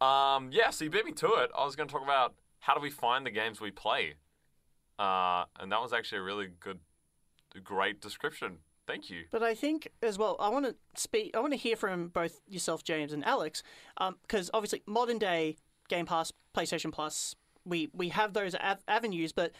Um, 0.00 0.50
yeah, 0.52 0.70
so 0.70 0.84
you 0.84 0.90
beat 0.90 1.04
me 1.04 1.12
to 1.12 1.26
it. 1.34 1.50
I 1.56 1.64
was 1.64 1.76
going 1.76 1.88
to 1.88 1.92
talk 1.92 2.02
about 2.02 2.34
how 2.60 2.74
do 2.74 2.80
we 2.80 2.90
find 2.90 3.24
the 3.26 3.30
games 3.30 3.60
we 3.60 3.70
play, 3.70 4.14
uh, 4.98 5.44
and 5.60 5.70
that 5.72 5.80
was 5.80 5.92
actually 5.92 6.18
a 6.18 6.22
really 6.22 6.48
good, 6.60 6.80
great 7.62 8.00
description. 8.00 8.58
Thank 8.86 9.08
you. 9.08 9.24
But 9.30 9.42
I 9.42 9.54
think 9.54 9.88
as 10.02 10.18
well, 10.18 10.36
I 10.38 10.48
want 10.50 10.66
to 10.66 10.74
speak. 11.00 11.30
I 11.34 11.40
want 11.40 11.52
to 11.52 11.58
hear 11.58 11.76
from 11.76 12.08
both 12.08 12.40
yourself, 12.48 12.84
James, 12.84 13.12
and 13.12 13.24
Alex, 13.24 13.62
because 14.22 14.50
obviously 14.52 14.82
modern 14.86 15.18
day 15.18 15.56
Game 15.88 16.04
Pass, 16.06 16.32
PlayStation 16.54 16.92
Plus, 16.92 17.34
we 17.64 17.88
we 17.94 18.10
have 18.10 18.34
those 18.34 18.54
av- 18.56 18.82
avenues. 18.86 19.32
But 19.32 19.52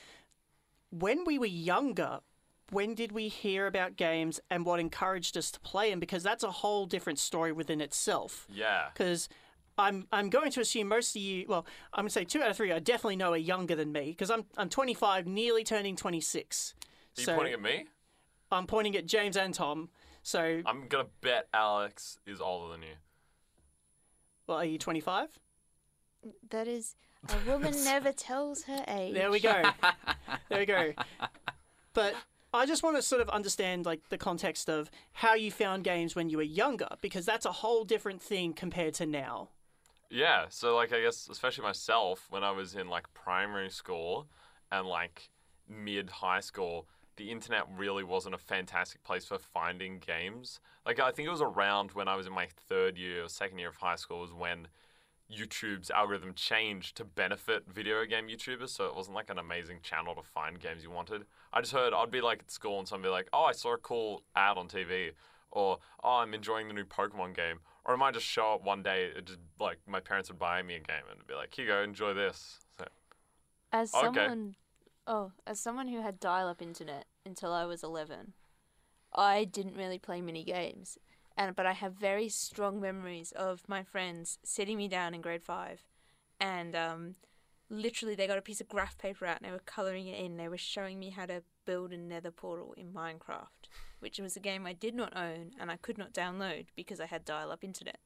when 0.90 1.24
we 1.24 1.38
were 1.38 1.46
younger, 1.46 2.20
when 2.70 2.94
did 2.94 3.12
we 3.12 3.28
hear 3.28 3.66
about 3.66 3.96
games 3.96 4.40
and 4.50 4.64
what 4.64 4.80
encouraged 4.80 5.36
us 5.36 5.50
to 5.52 5.60
play 5.60 5.90
them? 5.90 6.00
Because 6.00 6.22
that's 6.22 6.44
a 6.44 6.50
whole 6.50 6.86
different 6.86 7.18
story 7.18 7.52
within 7.52 7.80
itself. 7.80 8.46
Yeah. 8.52 8.86
Because 8.92 9.28
I'm 9.76 10.06
I'm 10.12 10.30
going 10.30 10.50
to 10.52 10.60
assume 10.60 10.88
most 10.88 11.14
of 11.16 11.22
you. 11.22 11.46
Well, 11.48 11.66
I'm 11.92 12.02
going 12.02 12.08
to 12.08 12.12
say 12.12 12.24
two 12.24 12.42
out 12.42 12.50
of 12.50 12.56
three. 12.56 12.72
I 12.72 12.78
definitely 12.78 13.16
know 13.16 13.32
are 13.32 13.36
younger 13.36 13.74
than 13.74 13.92
me 13.92 14.10
because 14.10 14.30
I'm 14.30 14.44
I'm 14.56 14.68
25, 14.68 15.26
nearly 15.26 15.64
turning 15.64 15.96
26. 15.96 16.74
Are 16.80 17.20
you 17.20 17.24
so 17.26 17.34
pointing 17.36 17.54
at 17.54 17.62
me? 17.62 17.86
I'm 18.50 18.66
pointing 18.66 18.96
at 18.96 19.06
James 19.06 19.36
and 19.36 19.52
Tom. 19.52 19.88
So, 20.22 20.62
I'm 20.64 20.88
gonna 20.88 21.08
bet 21.20 21.48
Alex 21.52 22.18
is 22.26 22.40
older 22.40 22.72
than 22.72 22.82
you. 22.82 22.94
well, 24.46 24.58
are 24.58 24.64
you 24.64 24.78
25? 24.78 25.38
That 26.50 26.66
is, 26.66 26.94
a 27.28 27.50
woman 27.50 27.74
never 27.84 28.10
tells 28.12 28.62
her 28.62 28.84
age. 28.88 29.12
There 29.12 29.30
we 29.30 29.40
go. 29.40 29.62
there 30.48 30.58
we 30.60 30.64
go. 30.66 30.92
But 31.92 32.14
I 32.58 32.66
just 32.66 32.82
want 32.82 32.96
to 32.96 33.02
sort 33.02 33.20
of 33.20 33.28
understand 33.30 33.86
like 33.86 34.08
the 34.08 34.18
context 34.18 34.68
of 34.68 34.90
how 35.12 35.34
you 35.34 35.50
found 35.50 35.84
games 35.84 36.14
when 36.14 36.28
you 36.30 36.36
were 36.36 36.42
younger 36.42 36.88
because 37.00 37.26
that's 37.26 37.46
a 37.46 37.52
whole 37.52 37.84
different 37.84 38.22
thing 38.22 38.52
compared 38.52 38.94
to 38.94 39.06
now. 39.06 39.48
Yeah, 40.10 40.46
so 40.48 40.76
like 40.76 40.92
I 40.92 41.00
guess 41.00 41.28
especially 41.28 41.64
myself 41.64 42.26
when 42.30 42.44
I 42.44 42.52
was 42.52 42.74
in 42.74 42.88
like 42.88 43.12
primary 43.14 43.70
school 43.70 44.28
and 44.70 44.86
like 44.86 45.30
mid 45.68 46.10
high 46.10 46.40
school, 46.40 46.86
the 47.16 47.30
internet 47.30 47.66
really 47.76 48.04
wasn't 48.04 48.34
a 48.34 48.38
fantastic 48.38 49.02
place 49.02 49.24
for 49.24 49.38
finding 49.38 49.98
games. 49.98 50.60
Like 50.86 51.00
I 51.00 51.10
think 51.10 51.26
it 51.26 51.32
was 51.32 51.42
around 51.42 51.92
when 51.92 52.08
I 52.08 52.16
was 52.16 52.26
in 52.26 52.32
my 52.32 52.46
third 52.68 52.96
year 52.96 53.24
or 53.24 53.28
second 53.28 53.58
year 53.58 53.68
of 53.68 53.76
high 53.76 53.96
school 53.96 54.20
was 54.20 54.32
when 54.32 54.68
YouTube's 55.30 55.90
algorithm 55.90 56.34
changed 56.34 56.96
to 56.96 57.04
benefit 57.04 57.64
video 57.66 58.04
game 58.04 58.28
YouTubers, 58.28 58.70
so 58.70 58.86
it 58.86 58.94
wasn't 58.94 59.16
like 59.16 59.30
an 59.30 59.38
amazing 59.38 59.80
channel 59.82 60.14
to 60.14 60.22
find 60.22 60.60
games 60.60 60.82
you 60.82 60.90
wanted. 60.90 61.24
I 61.52 61.60
just 61.60 61.72
heard 61.72 61.92
I'd 61.94 62.10
be 62.10 62.20
like 62.20 62.40
at 62.40 62.50
school 62.50 62.78
and 62.78 62.86
someone 62.86 63.02
be 63.02 63.08
like, 63.10 63.28
"Oh, 63.32 63.44
I 63.44 63.52
saw 63.52 63.74
a 63.74 63.78
cool 63.78 64.22
ad 64.36 64.58
on 64.58 64.68
TV," 64.68 65.12
or 65.50 65.78
"Oh, 66.02 66.16
I'm 66.18 66.34
enjoying 66.34 66.68
the 66.68 66.74
new 66.74 66.84
Pokemon 66.84 67.34
game," 67.34 67.60
or 67.84 67.94
it 67.94 67.98
might 67.98 68.14
just 68.14 68.26
show 68.26 68.54
up 68.54 68.62
one 68.64 68.82
day. 68.82 69.06
It 69.06 69.24
just 69.26 69.40
like 69.58 69.78
my 69.86 70.00
parents 70.00 70.28
would 70.30 70.38
buy 70.38 70.62
me 70.62 70.74
a 70.76 70.80
game 70.80 71.04
and 71.10 71.26
be 71.26 71.34
like, 71.34 71.54
"Here 71.54 71.64
you 71.64 71.70
go, 71.72 71.82
enjoy 71.82 72.12
this." 72.14 72.60
So, 72.78 72.86
As 73.72 73.90
Okay. 73.92 74.28
someone, 74.28 74.56
oh, 75.06 75.32
as 75.46 75.58
someone 75.60 75.88
who 75.88 76.00
had 76.02 76.20
dial-up 76.20 76.62
internet 76.62 77.06
until 77.26 77.52
I 77.52 77.64
was 77.64 77.82
eleven, 77.82 78.34
I 79.14 79.44
didn't 79.44 79.76
really 79.76 79.98
play 79.98 80.20
mini 80.20 80.44
games, 80.44 80.98
and 81.36 81.54
but 81.56 81.66
I 81.66 81.72
have 81.72 81.94
very 81.94 82.28
strong 82.28 82.80
memories 82.80 83.32
of 83.32 83.68
my 83.68 83.82
friends 83.82 84.38
sitting 84.44 84.76
me 84.76 84.88
down 84.88 85.14
in 85.14 85.20
grade 85.20 85.42
five, 85.42 85.84
and 86.40 86.74
um, 86.76 87.14
literally 87.70 88.14
they 88.14 88.26
got 88.26 88.38
a 88.38 88.42
piece 88.42 88.60
of 88.60 88.68
graph 88.68 88.98
paper 88.98 89.26
out 89.26 89.38
and 89.40 89.46
they 89.46 89.52
were 89.52 89.58
coloring 89.60 90.06
it 90.06 90.22
in. 90.22 90.36
They 90.36 90.48
were 90.48 90.58
showing 90.58 90.98
me 90.98 91.10
how 91.10 91.26
to 91.26 91.42
build 91.64 91.92
a 91.92 91.96
Nether 91.96 92.30
portal 92.30 92.74
in 92.76 92.92
Minecraft, 92.92 93.68
which 94.00 94.18
was 94.18 94.36
a 94.36 94.40
game 94.40 94.66
I 94.66 94.72
did 94.72 94.94
not 94.94 95.16
own 95.16 95.52
and 95.58 95.70
I 95.70 95.76
could 95.76 95.98
not 95.98 96.12
download 96.12 96.66
because 96.76 97.00
I 97.00 97.06
had 97.06 97.24
dial-up 97.24 97.64
internet. 97.64 97.98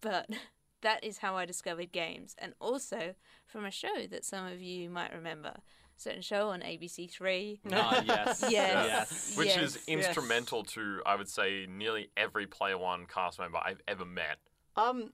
But 0.00 0.28
that 0.82 1.04
is 1.04 1.18
how 1.18 1.36
I 1.36 1.44
discovered 1.44 1.92
games, 1.92 2.34
and 2.38 2.54
also 2.60 3.14
from 3.46 3.64
a 3.64 3.70
show 3.70 4.06
that 4.10 4.24
some 4.24 4.46
of 4.46 4.60
you 4.60 4.90
might 4.90 5.12
remember, 5.12 5.54
certain 5.96 6.22
show 6.22 6.48
on 6.50 6.60
ABC 6.60 7.10
Three. 7.10 7.60
Ah, 7.72 8.02
yes. 8.04 8.42
Yes. 8.50 8.50
Yes. 8.50 9.34
which 9.36 9.48
Yes. 9.48 9.76
is 9.76 9.84
instrumental 9.86 10.64
to 10.64 11.00
I 11.06 11.14
would 11.16 11.28
say 11.28 11.66
nearly 11.68 12.10
every 12.16 12.46
Player 12.46 12.78
One 12.78 13.06
cast 13.06 13.38
member 13.38 13.58
I've 13.58 13.80
ever 13.86 14.04
met. 14.04 14.38
Um, 14.76 15.12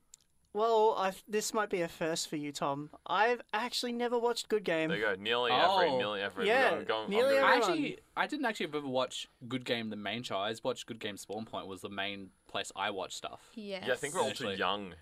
well, 0.54 0.94
i 0.96 1.12
this 1.28 1.52
might 1.52 1.68
be 1.68 1.82
a 1.82 1.88
first 1.88 2.28
for 2.28 2.36
you, 2.36 2.52
Tom. 2.52 2.90
I've 3.06 3.42
actually 3.52 3.92
never 3.92 4.18
watched 4.18 4.48
Good 4.48 4.64
Game. 4.64 4.88
There 4.88 4.98
you 4.98 5.04
go, 5.04 5.14
nearly 5.18 5.52
every, 5.52 5.88
Oh. 5.90 5.98
nearly 5.98 6.22
every. 6.22 6.46
Yeah, 6.46 6.70
I'm 6.72 6.84
going, 6.84 7.04
I'm 7.04 7.10
nearly 7.10 7.34
going- 7.34 7.44
I 7.44 7.54
actually, 7.56 7.98
I 8.16 8.26
didn't 8.26 8.46
actually 8.46 8.66
ever 8.66 8.80
watch 8.80 9.28
Good 9.46 9.64
Game, 9.66 9.90
the 9.90 9.96
main 9.96 10.22
show. 10.22 10.38
I 10.38 10.50
just 10.50 10.64
watched 10.64 10.86
Good 10.86 11.00
Game 11.00 11.16
Spawn 11.18 11.44
Point 11.44 11.66
was 11.66 11.82
the 11.82 11.90
main 11.90 12.30
place 12.48 12.72
I 12.74 12.90
watched 12.90 13.16
stuff. 13.18 13.50
Yes. 13.54 13.84
Yeah, 13.86 13.92
I 13.92 13.96
think 13.96 14.14
we're 14.14 14.22
all 14.22 14.32
too 14.32 14.50
young. 14.52 14.94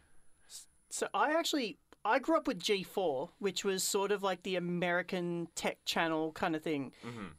So 0.90 1.08
I 1.14 1.32
actually 1.32 1.78
I 2.06 2.20
grew 2.20 2.36
up 2.36 2.46
with 2.46 2.60
G4, 2.60 3.30
which 3.40 3.64
was 3.64 3.82
sort 3.82 4.12
of 4.12 4.22
like 4.22 4.44
the 4.44 4.54
American 4.54 5.48
tech 5.56 5.78
channel 5.84 6.30
kind 6.32 6.54
of 6.54 6.62
thing. 6.62 6.92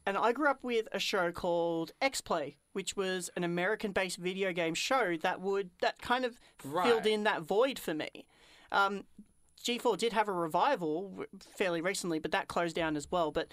And 0.06 0.18
I 0.18 0.34
grew 0.34 0.50
up 0.50 0.62
with 0.64 0.88
a 0.92 1.00
show 1.00 1.32
called 1.32 1.94
X 2.02 2.20
Play, 2.20 2.58
which 2.74 2.98
was 2.98 3.30
an 3.38 3.44
American-based 3.46 4.18
video 4.18 4.52
game 4.52 4.74
show 4.74 5.16
that 5.22 5.40
would 5.40 5.70
that 5.82 6.02
kind 6.02 6.26
of 6.26 6.38
filled 6.90 7.06
in 7.08 7.24
that 7.24 7.44
void 7.44 7.80
for 7.80 7.94
me. 7.94 8.26
Um, 8.74 9.06
G4 9.64 9.98
did 9.98 10.14
have 10.14 10.28
a 10.28 10.34
revival 10.34 11.26
fairly 11.58 11.82
recently, 11.82 12.20
but 12.20 12.32
that 12.32 12.48
closed 12.50 12.76
down 12.76 12.98
as 12.98 13.10
well. 13.10 13.32
But 13.32 13.48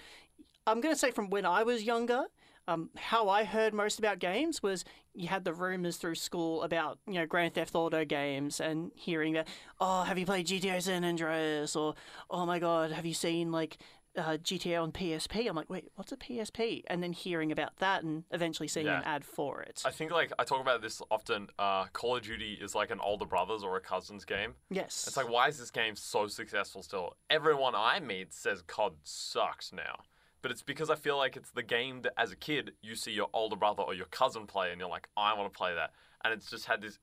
I'm 0.67 0.81
going 0.81 0.93
to 0.93 0.99
say 0.99 1.11
from 1.11 1.29
when 1.29 1.45
I 1.45 1.63
was 1.63 1.83
younger, 1.83 2.25
um, 2.67 2.89
how 2.95 3.29
I 3.29 3.43
heard 3.43 3.73
most 3.73 3.99
about 3.99 4.19
games 4.19 4.63
was 4.63 4.83
you 5.13 5.27
had 5.27 5.43
the 5.45 5.53
rumors 5.53 5.97
through 5.97 6.15
school 6.15 6.63
about 6.63 6.99
you 7.07 7.13
know 7.13 7.25
Grand 7.25 7.53
Theft 7.53 7.75
Auto 7.75 8.03
games 8.05 8.59
and 8.59 8.91
hearing 8.95 9.33
that 9.33 9.47
oh 9.79 10.03
have 10.03 10.17
you 10.17 10.25
played 10.25 10.47
GTA 10.47 10.81
San 10.81 11.03
Andreas 11.05 11.75
or 11.75 11.95
oh 12.29 12.45
my 12.45 12.59
god 12.59 12.91
have 12.91 13.05
you 13.05 13.13
seen 13.13 13.51
like 13.51 13.77
uh, 14.17 14.37
GTA 14.37 14.81
on 14.81 14.91
PSP 14.93 15.47
I'm 15.49 15.55
like 15.55 15.69
wait 15.69 15.91
what's 15.95 16.11
a 16.13 16.17
PSP 16.17 16.83
and 16.87 17.03
then 17.03 17.11
hearing 17.11 17.51
about 17.51 17.75
that 17.77 18.03
and 18.03 18.23
eventually 18.31 18.67
seeing 18.67 18.87
an 18.87 19.03
ad 19.03 19.25
for 19.25 19.61
it 19.61 19.83
I 19.85 19.91
think 19.91 20.11
like 20.11 20.31
I 20.39 20.43
talk 20.45 20.61
about 20.61 20.81
this 20.81 21.01
often. 21.11 21.47
Uh, 21.59 21.85
Call 21.91 22.15
of 22.15 22.23
Duty 22.23 22.57
is 22.61 22.73
like 22.75 22.91
an 22.91 22.99
older 23.01 23.25
brother's 23.25 23.61
or 23.61 23.75
a 23.75 23.81
cousin's 23.81 24.23
game. 24.25 24.53
yes 24.69 25.05
It's 25.07 25.17
like 25.17 25.29
why 25.29 25.49
is 25.49 25.59
this 25.59 25.69
game 25.69 25.95
so 25.97 26.27
successful 26.27 26.81
still? 26.81 27.15
Everyone 27.29 27.75
I 27.75 27.99
meet 27.99 28.33
says 28.33 28.61
COD 28.67 28.93
sucks 29.03 29.73
now. 29.73 29.99
But 30.45 30.51
it's 30.51 30.61
because 30.61 30.91
I 30.91 30.95
feel 30.95 31.17
like 31.17 31.35
it's 31.35 31.49
the 31.49 31.63
game 31.63 32.03
that 32.03 32.13
as 32.19 32.31
a 32.31 32.35
kid 32.35 32.73
you 32.83 32.93
see 32.93 33.11
your 33.11 33.29
older 33.33 33.55
brother 33.55 33.81
or 33.81 33.95
your 33.95 34.05
cousin 34.05 34.45
play 34.45 34.69
and 34.69 34.79
you're 34.79 34.87
like, 34.87 35.07
I 35.17 35.33
want 35.33 35.51
to 35.51 35.57
play 35.57 35.73
that. 35.73 35.89
And 36.23 36.31
it's 36.31 36.51
just 36.51 36.65
had 36.65 36.83
this 36.83 36.99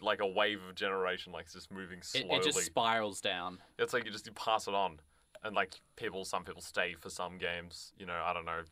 like 0.00 0.22
a 0.22 0.26
wave 0.26 0.60
of 0.66 0.74
generation 0.74 1.30
like 1.30 1.44
it's 1.44 1.52
just 1.52 1.70
moving 1.70 1.98
It, 1.98 2.06
slowly. 2.06 2.36
it 2.36 2.42
just 2.42 2.58
spirals 2.62 3.20
down. 3.20 3.58
It's 3.78 3.92
like 3.92 4.06
you 4.06 4.10
just 4.10 4.26
you 4.26 4.32
pass 4.32 4.66
it 4.66 4.72
on, 4.72 4.98
and 5.44 5.54
like 5.54 5.74
people, 5.96 6.24
some 6.24 6.42
people 6.42 6.62
stay 6.62 6.94
for 6.98 7.10
some 7.10 7.36
games. 7.36 7.92
You 7.98 8.06
know, 8.06 8.18
I 8.24 8.32
don't 8.32 8.46
know 8.46 8.62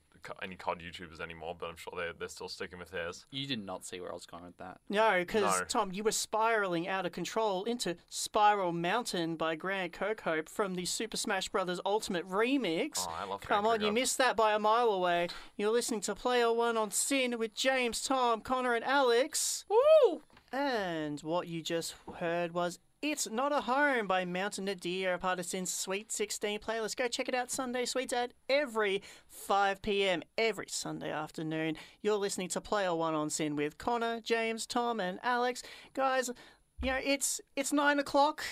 any 0.42 0.56
COD 0.56 0.80
YouTubers 0.82 1.20
anymore, 1.20 1.56
but 1.58 1.68
I'm 1.70 1.76
sure 1.76 1.92
they're 1.96 2.12
they're 2.12 2.28
still 2.28 2.48
sticking 2.48 2.78
with 2.78 2.90
theirs. 2.90 3.26
You 3.30 3.46
did 3.46 3.64
not 3.64 3.84
see 3.84 4.00
where 4.00 4.10
I 4.10 4.14
was 4.14 4.26
going 4.26 4.44
with 4.44 4.56
that. 4.58 4.78
No, 4.88 5.18
because 5.20 5.42
No. 5.60 5.64
Tom, 5.66 5.90
you 5.92 6.02
were 6.04 6.12
spiraling 6.12 6.86
out 6.88 7.06
of 7.06 7.12
control 7.12 7.64
into 7.64 7.96
Spiral 8.08 8.72
Mountain 8.72 9.36
by 9.36 9.54
Grant 9.56 9.92
Kirkhope 9.92 10.48
from 10.48 10.74
the 10.74 10.84
Super 10.84 11.16
Smash 11.16 11.48
Bros. 11.48 11.80
Ultimate 11.84 12.28
Remix. 12.28 13.06
Oh, 13.08 13.14
I 13.18 13.24
love 13.24 13.40
Come 13.40 13.62
Grant 13.64 13.66
on, 13.66 13.80
you 13.80 13.90
Kirkhope. 13.90 13.94
missed 13.94 14.18
that 14.18 14.36
by 14.36 14.52
a 14.54 14.58
mile 14.58 14.88
away. 14.90 15.28
You're 15.56 15.72
listening 15.72 16.00
to 16.02 16.14
Player 16.14 16.52
One 16.52 16.76
on 16.76 16.90
SYN 16.90 17.38
with 17.38 17.54
James, 17.54 18.02
Tom, 18.02 18.40
Connor, 18.40 18.74
and 18.74 18.84
Alex. 18.84 19.64
Woo! 19.68 20.22
And 20.52 21.20
what 21.22 21.48
you 21.48 21.62
just 21.62 21.94
heard 22.18 22.52
was 22.52 22.78
It's 23.06 23.28
Not 23.30 23.52
a 23.52 23.60
Home 23.60 24.06
by 24.06 24.24
Mountain 24.24 24.64
Nadir, 24.64 25.18
part 25.18 25.38
of 25.38 25.44
SYN's 25.44 25.70
Sweet 25.70 26.10
16 26.10 26.58
playlist. 26.58 26.96
Go 26.96 27.06
check 27.06 27.28
it 27.28 27.34
out 27.34 27.50
Sunday 27.50 27.84
Sweets 27.84 28.14
at 28.14 28.32
every 28.48 29.02
5 29.28 29.82
p.m. 29.82 30.22
every 30.38 30.68
Sunday 30.70 31.10
afternoon. 31.10 31.76
You're 32.00 32.16
listening 32.16 32.48
to 32.48 32.62
Player 32.62 32.94
One 32.94 33.12
on 33.12 33.28
SYN 33.28 33.56
with 33.56 33.76
Connor, 33.76 34.22
James, 34.22 34.64
Tom, 34.64 35.00
and 35.00 35.20
Alex. 35.22 35.62
Guys, 35.92 36.30
you 36.80 36.92
know, 36.92 36.98
it's 37.04 37.42
it's 37.56 37.74
nine 37.74 37.98
o'clock. 37.98 38.42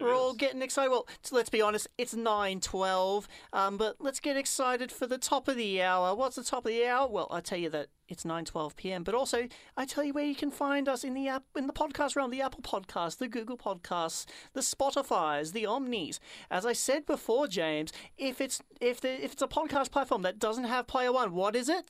We're 0.00 0.14
all 0.14 0.32
getting 0.32 0.62
excited. 0.62 0.90
Well, 0.90 1.06
let's 1.30 1.50
be 1.50 1.60
honest, 1.60 1.86
it's 1.98 2.14
9.12, 2.14 3.26
um, 3.52 3.76
but 3.76 3.96
let's 3.98 4.18
get 4.18 4.36
excited 4.36 4.90
for 4.90 5.06
the 5.06 5.18
top 5.18 5.46
of 5.46 5.56
the 5.56 5.82
hour. 5.82 6.14
What's 6.14 6.36
the 6.36 6.42
top 6.42 6.64
of 6.64 6.72
the 6.72 6.86
hour? 6.86 7.06
Well, 7.06 7.28
I 7.30 7.40
tell 7.40 7.58
you 7.58 7.68
that 7.70 7.88
it's 8.08 8.24
9.12 8.24 8.76
p.m., 8.76 9.04
but 9.04 9.14
also 9.14 9.46
I 9.76 9.84
tell 9.84 10.02
you 10.02 10.14
where 10.14 10.24
you 10.24 10.34
can 10.34 10.50
find 10.50 10.88
us 10.88 11.04
in 11.04 11.14
the 11.14 11.28
app, 11.28 11.44
in 11.54 11.66
the 11.66 11.72
podcast 11.72 12.16
realm, 12.16 12.30
the 12.30 12.40
Apple 12.40 12.62
Podcasts, 12.62 13.18
the 13.18 13.28
Google 13.28 13.58
Podcasts, 13.58 14.24
the 14.54 14.60
Spotifys, 14.60 15.52
the 15.52 15.64
Omnys. 15.64 16.18
As 16.50 16.64
I 16.64 16.72
said 16.72 17.04
before, 17.04 17.46
James, 17.46 17.92
if 18.16 18.40
it's 18.40 18.62
if 18.80 19.00
the, 19.00 19.22
if 19.22 19.32
it's 19.32 19.42
a 19.42 19.48
podcast 19.48 19.90
platform 19.90 20.22
that 20.22 20.38
doesn't 20.38 20.64
have 20.64 20.86
Player 20.86 21.12
One, 21.12 21.34
what 21.34 21.54
is 21.54 21.68
it? 21.68 21.84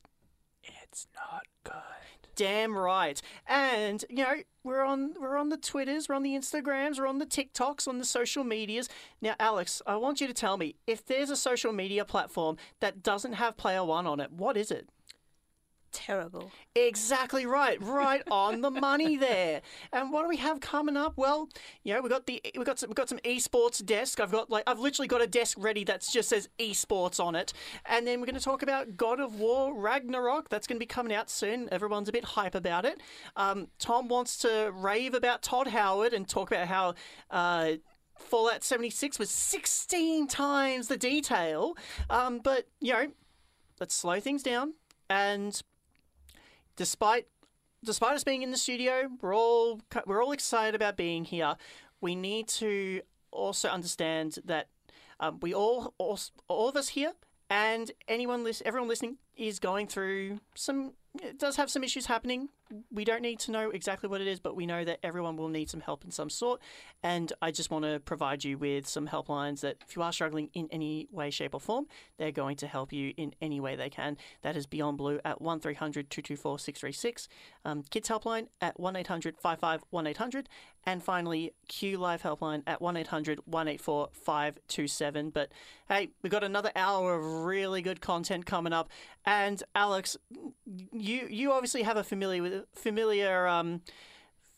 It's 0.65 1.07
not 1.15 1.47
good. 1.65 1.75
Damn 2.41 2.75
right. 2.75 3.21
And 3.47 4.03
you 4.09 4.25
know, 4.25 4.37
we're 4.65 4.83
on 4.83 5.13
we're 5.21 5.37
on 5.37 5.51
the 5.51 5.59
Twitters, 5.59 6.09
we're 6.09 6.15
on 6.15 6.23
the 6.23 6.35
Instagrams, 6.35 6.99
we're 6.99 7.07
on 7.07 7.19
the 7.19 7.27
TikToks, 7.27 7.87
on 7.87 7.99
the 7.99 8.05
social 8.07 8.45
medias. 8.45 8.89
Now, 9.21 9.35
Alex, 9.39 9.83
I 9.87 9.97
want 9.97 10.23
you 10.23 10.27
to 10.27 10.33
tell 10.33 10.57
me 10.57 10.77
if 10.87 11.05
there's 11.05 11.29
a 11.29 11.37
social 11.37 11.71
media 11.71 12.03
platform 12.07 12.57
that 12.81 13.03
doesn't 13.03 13.35
have 13.35 13.59
Player 13.59 13.85
One 13.85 14.07
on 14.07 14.21
it, 14.21 14.33
what 14.33 14.57
is 14.57 14.71
it? 14.71 14.89
Terrible. 15.93 16.53
Exactly 16.77 17.47
right, 17.47 17.81
right 17.83 18.23
on 18.31 18.61
the 18.61 18.71
money 18.71 19.17
there. 19.17 19.61
And 19.93 20.13
what 20.13 20.23
do 20.23 20.29
we 20.29 20.37
have 20.37 20.61
coming 20.61 20.97
up? 20.97 21.15
Well, 21.17 21.49
you 21.83 21.93
know, 21.93 22.01
we 22.01 22.09
got 22.09 22.27
the 22.27 22.41
we 22.57 22.65
got 22.65 22.79
some, 22.79 22.91
we 22.91 22.95
got 22.95 23.09
some 23.09 23.19
esports 23.19 23.85
desk. 23.85 24.21
I've 24.21 24.31
got 24.31 24.51
like 24.51 24.63
I've 24.69 24.79
literally 24.79 25.09
got 25.09 25.21
a 25.21 25.27
desk 25.27 25.57
ready 25.61 25.83
that 25.85 26.07
just 26.09 26.29
says 26.29 26.49
esports 26.61 27.19
on 27.19 27.35
it. 27.35 27.53
And 27.87 28.07
then 28.07 28.21
we're 28.21 28.27
going 28.27 28.39
to 28.39 28.45
talk 28.45 28.63
about 28.63 28.97
God 28.97 29.19
of 29.19 29.41
War 29.41 29.75
Ragnarok. 29.75 30.49
That's 30.49 30.69
going 30.69 30.77
to 30.77 30.81
be 30.81 30.87
coming 30.87 31.13
out 31.13 31.29
soon. 31.29 31.69
Everyone's 31.73 32.09
a 32.09 32.13
bit 32.13 32.25
hype 32.25 32.55
about 32.55 32.85
it. 32.85 33.01
Um, 33.35 33.67
Tom 33.81 34.07
wants 34.09 34.37
to 34.39 34.73
rave 34.73 35.15
about 35.15 35.43
Todd 35.43 35.69
Howard 35.69 36.13
and 36.13 36.29
talk 36.29 36.51
about 36.51 36.69
how. 36.69 36.95
Uh, 37.31 37.73
Fallout 38.19 38.63
76 38.63 39.19
was 39.19 39.31
16 39.31 40.27
times 40.27 40.89
the 40.89 40.99
detail. 40.99 41.75
Um, 42.11 42.39
but, 42.39 42.67
you 42.79 42.93
know, 42.93 43.07
let's 43.81 43.95
slow 43.95 44.21
things 44.21 44.43
down. 44.43 44.75
And 45.09 45.61
despite 46.77 47.27
despite 47.85 48.15
us 48.15 48.25
being 48.25 48.43
in 48.43 48.51
the 48.51 48.57
studio, 48.57 49.09
we're 49.21 49.35
all 49.35 49.81
we're 50.07 50.23
all 50.23 50.33
excited 50.33 50.75
about 50.75 50.97
being 50.97 51.25
here. 51.25 51.57
We 52.01 52.15
need 52.15 52.49
to 52.49 53.03
also 53.31 53.69
understand 53.69 54.39
that 54.45 54.69
um, 55.19 55.39
we 55.41 55.55
all, 55.55 55.95
all 55.99 56.19
all 56.49 56.69
of 56.69 56.77
us 56.77 56.89
here 56.89 57.13
and 57.49 57.91
anyone 58.09 58.51
everyone 58.65 58.89
listening 58.89 59.17
is 59.37 59.59
going 59.59 59.87
through 59.87 60.39
some 60.55 60.93
it 61.19 61.39
does 61.39 61.57
have 61.57 61.71
some 61.71 61.83
issues 61.83 62.07
happening. 62.07 62.51
We 62.93 63.05
don't 63.05 63.23
need 63.23 63.41
to 63.41 63.51
know 63.51 63.71
exactly 63.71 64.09
what 64.09 64.21
it 64.21 64.29
is, 64.29 64.39
but 64.39 64.55
we 64.55 64.65
know 64.65 64.85
that 64.85 65.01
everyone 65.03 65.37
will 65.37 65.49
need 65.49 65.69
some 65.69 65.81
help 65.81 66.05
in 66.05 66.13
some 66.13 66.31
sort. 66.31 66.61
And 67.03 67.33
I 67.43 67.51
just 67.51 67.71
want 67.71 67.85
to 67.85 67.99
provide 67.99 68.45
you 68.45 68.57
with 68.57 68.87
some 68.87 69.09
helplines 69.09 69.61
that 69.61 69.79
if 69.89 69.97
you 69.97 70.03
are 70.03 70.13
struggling 70.13 70.51
in 70.55 70.69
any 70.71 71.09
way, 71.11 71.31
shape, 71.31 71.55
or 71.55 71.61
form, 71.61 71.87
they're 72.19 72.31
going 72.31 72.57
to 72.59 72.69
help 72.69 72.93
you 72.93 73.13
in 73.17 73.35
any 73.43 73.59
way 73.59 73.75
they 73.75 73.91
can. 73.91 74.19
That 74.43 74.57
is 74.57 74.67
Beyond 74.67 74.99
Blue 74.99 75.19
at 75.25 75.41
1300 75.41 76.11
224 76.11 76.59
636, 76.61 77.29
um, 77.65 77.83
Kids 77.91 78.09
Helpline 78.09 78.47
at 78.61 78.79
1 78.79 78.95
800 78.95 79.37
55 79.37 79.83
1800, 79.91 80.49
and 80.87 81.03
finally 81.03 81.53
Q 81.67 81.99
Live 81.99 82.23
Helpline 82.23 82.63
at 82.69 82.81
1 82.81 82.97
800 82.97 83.41
184 83.47 84.11
527. 84.13 85.31
But 85.31 85.51
hey, 85.89 86.11
we've 86.23 86.31
got 86.31 86.45
another 86.45 86.71
hour 86.77 87.17
of 87.17 87.45
really 87.45 87.83
good 87.83 88.01
content 88.01 88.47
coming 88.47 88.73
up. 88.73 88.89
And 89.25 89.63
Alex, 89.75 90.17
you 91.01 91.27
you 91.29 91.53
obviously 91.53 91.83
have 91.83 91.97
a 91.97 92.05
familiar 92.05 92.43
with 92.43 92.67
familiar 92.75 93.47
um 93.47 93.83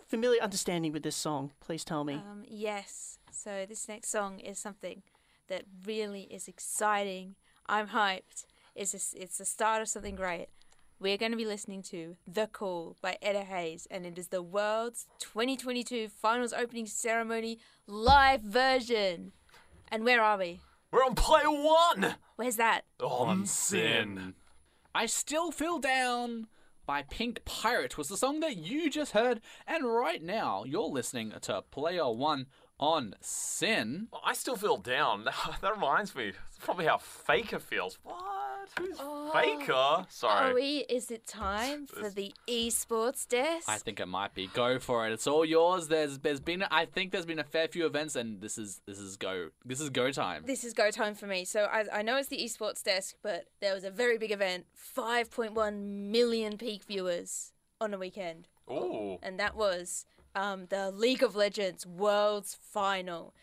familiar 0.07 0.43
understanding 0.43 0.93
with 0.93 1.03
this 1.03 1.16
song. 1.16 1.53
Please 1.61 1.84
tell 1.84 2.05
me. 2.05 2.14
Um, 2.14 2.45
yes. 2.47 3.18
So 3.30 3.64
this 3.66 3.88
next 3.88 4.11
song 4.11 4.40
is 4.40 4.59
something 4.59 5.03
that 5.49 5.64
really 5.86 6.22
is 6.22 6.49
exciting. 6.49 7.34
I'm 7.66 7.88
hyped. 7.88 8.45
It's 8.74 8.95
a, 8.95 9.22
it's 9.22 9.38
the 9.38 9.45
start 9.45 9.82
of 9.82 9.88
something 9.88 10.14
great. 10.14 10.49
We're 11.01 11.16
going 11.16 11.32
to 11.32 11.38
be 11.38 11.47
listening 11.47 11.82
to 11.84 12.16
The 12.28 12.47
Call 12.47 12.97
by 13.03 13.18
Etta 13.20 13.40
Hayes, 13.40 13.88
and 13.90 14.07
it 14.07 14.18
is 14.18 14.28
the 14.28 14.43
world's 14.43 15.07
2022 15.18 16.09
finals 16.09 16.53
opening 16.53 16.86
ceremony 16.86 17.59
live 17.88 18.43
version. 18.43 19.32
And 19.90 20.05
where 20.05 20.22
are 20.22 20.38
we? 20.38 20.61
We're 20.93 21.05
on 21.05 21.14
player 21.14 21.51
one. 21.51 22.14
Where's 22.36 22.57
that? 22.57 22.84
On 23.01 23.47
SYN. 23.47 24.34
I 24.95 25.07
Still 25.07 25.51
Feel 25.51 25.78
Down 25.78 26.49
by 26.84 27.03
Pink 27.03 27.47
Pirate 27.47 27.97
was 27.97 28.09
the 28.09 28.16
song 28.18 28.40
that 28.40 28.59
you 28.59 28.90
just 28.90 29.12
heard, 29.12 29.40
and 29.66 29.86
right 29.86 30.22
now 30.22 30.64
you're 30.64 30.82
listening 30.82 31.32
to 31.40 31.62
Player 31.70 32.11
One 32.11 32.47
on 32.83 33.14
SYN. 33.20 34.09
I 34.24 34.33
still 34.33 34.57
feel 34.57 34.76
down. 34.76 35.28
That 35.61 35.74
reminds 35.74 36.16
me. 36.16 36.33
It's 36.49 36.59
probably 36.59 36.87
how 36.87 36.99
Faker 36.99 37.61
feels. 37.61 37.99
What? 38.03 38.16
Who's 38.76 38.97
oh. 38.99 39.30
Faker? 39.33 40.07
Sorry. 40.09 40.51
Are 40.51 40.55
we? 40.55 40.78
Is 40.89 41.12
it 41.12 41.24
time 41.24 41.87
for 41.87 42.11
the 42.11 42.35
esports 42.49 43.28
desk? 43.28 43.68
I 43.68 43.78
think 43.78 44.01
it 44.01 44.07
might 44.07 44.35
be. 44.35 44.49
Go 44.49 44.80
for 44.80 45.07
it. 45.07 45.12
It's 45.12 45.28
all 45.28 45.45
yours. 45.45 45.87
There's 45.87 46.18
there's 46.18 46.41
been 46.41 46.64
I 46.70 46.87
think 46.87 47.12
there's 47.12 47.26
been 47.26 47.39
a 47.39 47.45
fair 47.45 47.68
few 47.68 47.87
events, 47.87 48.16
and 48.16 48.41
this 48.41 48.59
is 48.59 48.80
this 48.87 48.99
is 48.99 49.16
go 49.16 49.51
this 49.64 49.80
is 49.80 49.91
go 49.91 50.11
time. 50.11 50.43
this 50.47 50.64
is 50.64 50.72
go 50.72 50.91
time 50.91 51.14
for 51.14 51.26
me. 51.26 51.45
So 51.45 51.64
I, 51.64 51.85
I 51.93 52.03
know 52.03 52.16
it's 52.16 52.28
the 52.28 52.39
esports 52.39 52.83
desk, 52.83 53.14
but 53.22 53.47
there 53.61 53.74
was 53.74 53.85
a 53.85 53.91
very 53.91 54.18
big 54.18 54.33
event 54.33 54.66
5.1 54.97 55.78
million 56.11 56.59
peak 56.59 56.83
viewers 56.83 57.53
on 57.80 57.95
a 57.95 57.99
weekend. 57.99 58.49
Ooh. 58.70 59.18
And 59.22 59.39
that 59.39 59.55
was 59.55 60.07
um, 60.35 60.66
the 60.68 60.91
League 60.91 61.22
of 61.22 61.37
Legends 61.37 61.87
Worlds 61.87 62.57
Final. 62.61 63.35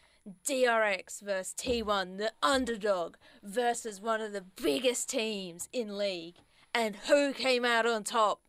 DRX 0.46 1.22
versus 1.22 1.56
T1, 1.58 2.18
the 2.18 2.32
underdog, 2.44 3.16
versus 3.42 4.00
one 4.00 4.22
of 4.22 4.32
the 4.32 4.44
biggest 4.62 5.10
teams 5.10 5.68
in 5.74 5.98
League. 5.98 6.36
And 6.74 6.96
who 7.08 7.34
came 7.34 7.66
out 7.66 7.86
on 7.88 8.04
top? 8.04 8.42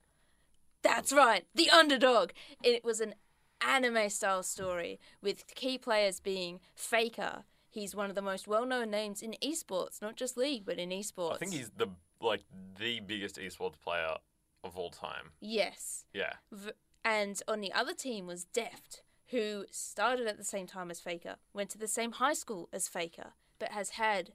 That's 0.82 1.12
right, 1.12 1.47
the 1.55 1.70
underdog. 1.70 2.30
It 2.62 2.84
was 2.84 3.01
an 3.01 3.14
anime 3.61 4.09
style 4.11 4.43
story 4.43 4.99
with 5.22 5.47
key 5.55 5.78
players 5.78 6.20
being 6.20 6.61
Faker. 6.74 7.45
He's 7.68 7.95
one 7.95 8.09
of 8.09 8.16
the 8.16 8.22
most 8.22 8.49
well 8.49 8.66
known 8.66 8.91
names 8.91 9.22
in 9.22 9.36
esports, 9.43 10.03
not 10.03 10.16
just 10.16 10.36
League, 10.36 10.64
but 10.64 10.78
in 10.78 10.91
esports. 10.91 11.34
I 11.34 11.38
think 11.38 11.53
he's 11.53 11.70
the 11.76 11.88
like 12.20 12.43
the 12.78 13.01
biggest 13.01 13.36
esports 13.36 13.80
player 13.80 14.16
of 14.64 14.76
all 14.76 14.91
time. 14.91 15.32
Yes. 15.41 16.05
Yeah. 16.12 16.32
V- 16.53 16.72
and 17.05 17.42
on 17.48 17.61
the 17.61 17.72
other 17.72 17.94
team 17.94 18.26
was 18.26 18.44
Deft, 18.44 19.03
who 19.30 19.64
started 19.70 20.26
at 20.26 20.38
the 20.38 20.44
same 20.44 20.66
time 20.66 20.90
as 20.90 21.01
Faker, 21.01 21.36
went 21.53 21.70
to 21.70 21.78
the 21.78 21.88
same 21.88 22.12
high 22.12 22.32
school 22.34 22.68
as 22.72 22.88
Faker, 22.88 23.32
but 23.59 23.70
has 23.70 23.90
had 23.90 24.32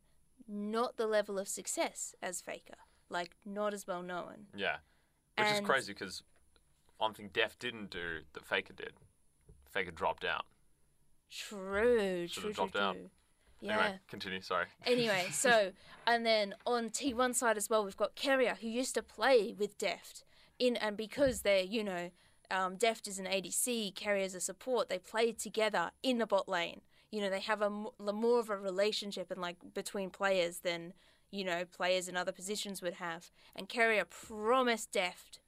not 0.48 0.98
the 0.98 1.08
level 1.08 1.38
of 1.38 1.48
success 1.48 2.16
as 2.22 2.42
Faker. 2.42 2.76
Like, 3.10 3.36
not 3.46 3.74
as 3.74 3.86
well 3.86 4.02
known. 4.02 4.48
Yeah. 4.56 4.78
Which 5.38 5.48
is 5.48 5.60
crazy 5.60 5.94
because 5.94 6.24
one 6.98 7.14
thing 7.14 7.30
Deft 7.34 7.60
didn't 7.60 7.90
do 7.90 8.20
that 8.34 8.46
Faker 8.46 8.74
did. 8.74 8.94
Faker 9.70 9.92
dropped 9.92 10.24
out. 10.24 10.46
True, 11.30 12.28
Should've 12.28 12.32
true, 12.32 12.44
true, 12.44 12.54
dropped 12.54 12.76
out. 12.78 12.96
true. 12.96 13.10
Yeah. 13.62 13.80
Anyway, 13.80 14.00
continue. 14.08 14.42
Sorry. 14.42 14.66
anyway, 14.86 15.28
so 15.32 15.72
and 16.06 16.26
then 16.26 16.56
on 16.66 16.90
T1 16.90 17.36
side 17.36 17.58
as 17.58 17.70
well, 17.70 17.84
we've 17.84 17.98
got 17.98 18.16
Keria 18.16 18.58
who 18.58 18.68
used 18.68 18.96
to 18.96 19.04
play 19.04 19.54
with 19.58 19.78
Deft 19.78 20.24
in 20.60 20.76
and 20.78 20.96
because 20.96 21.42
they're 21.42 21.64
you 21.64 21.84
know 21.84 22.12
um, 22.52 22.76
Deft 22.76 23.08
is 23.08 23.20
an 23.20 23.26
ADC, 23.26 23.94
Keria's 23.94 24.36
a 24.36 24.40
support. 24.40 24.90
They 24.90 25.00
play 25.00 25.32
together 25.32 25.92
in 26.04 26.18
the 26.18 26.26
bot 26.26 26.48
lane. 26.48 26.82
You 27.12 27.22
know 27.22 27.30
they 27.30 27.40
have 27.40 27.62
a 27.62 27.70
more 27.70 28.40
of 28.40 28.50
a 28.50 28.58
relationship 28.58 29.32
and 29.32 29.40
like 29.40 29.58
between 29.74 30.10
players 30.10 30.60
than 30.60 30.94
you 31.32 31.46
know 31.46 31.64
players 31.66 32.08
in 32.08 32.18
other 32.18 32.32
positions 32.32 32.82
would 32.82 32.96
have. 32.96 33.32
And 33.56 33.70
Keria 33.70 34.10
promised 34.10 34.92
Deft 34.92 35.40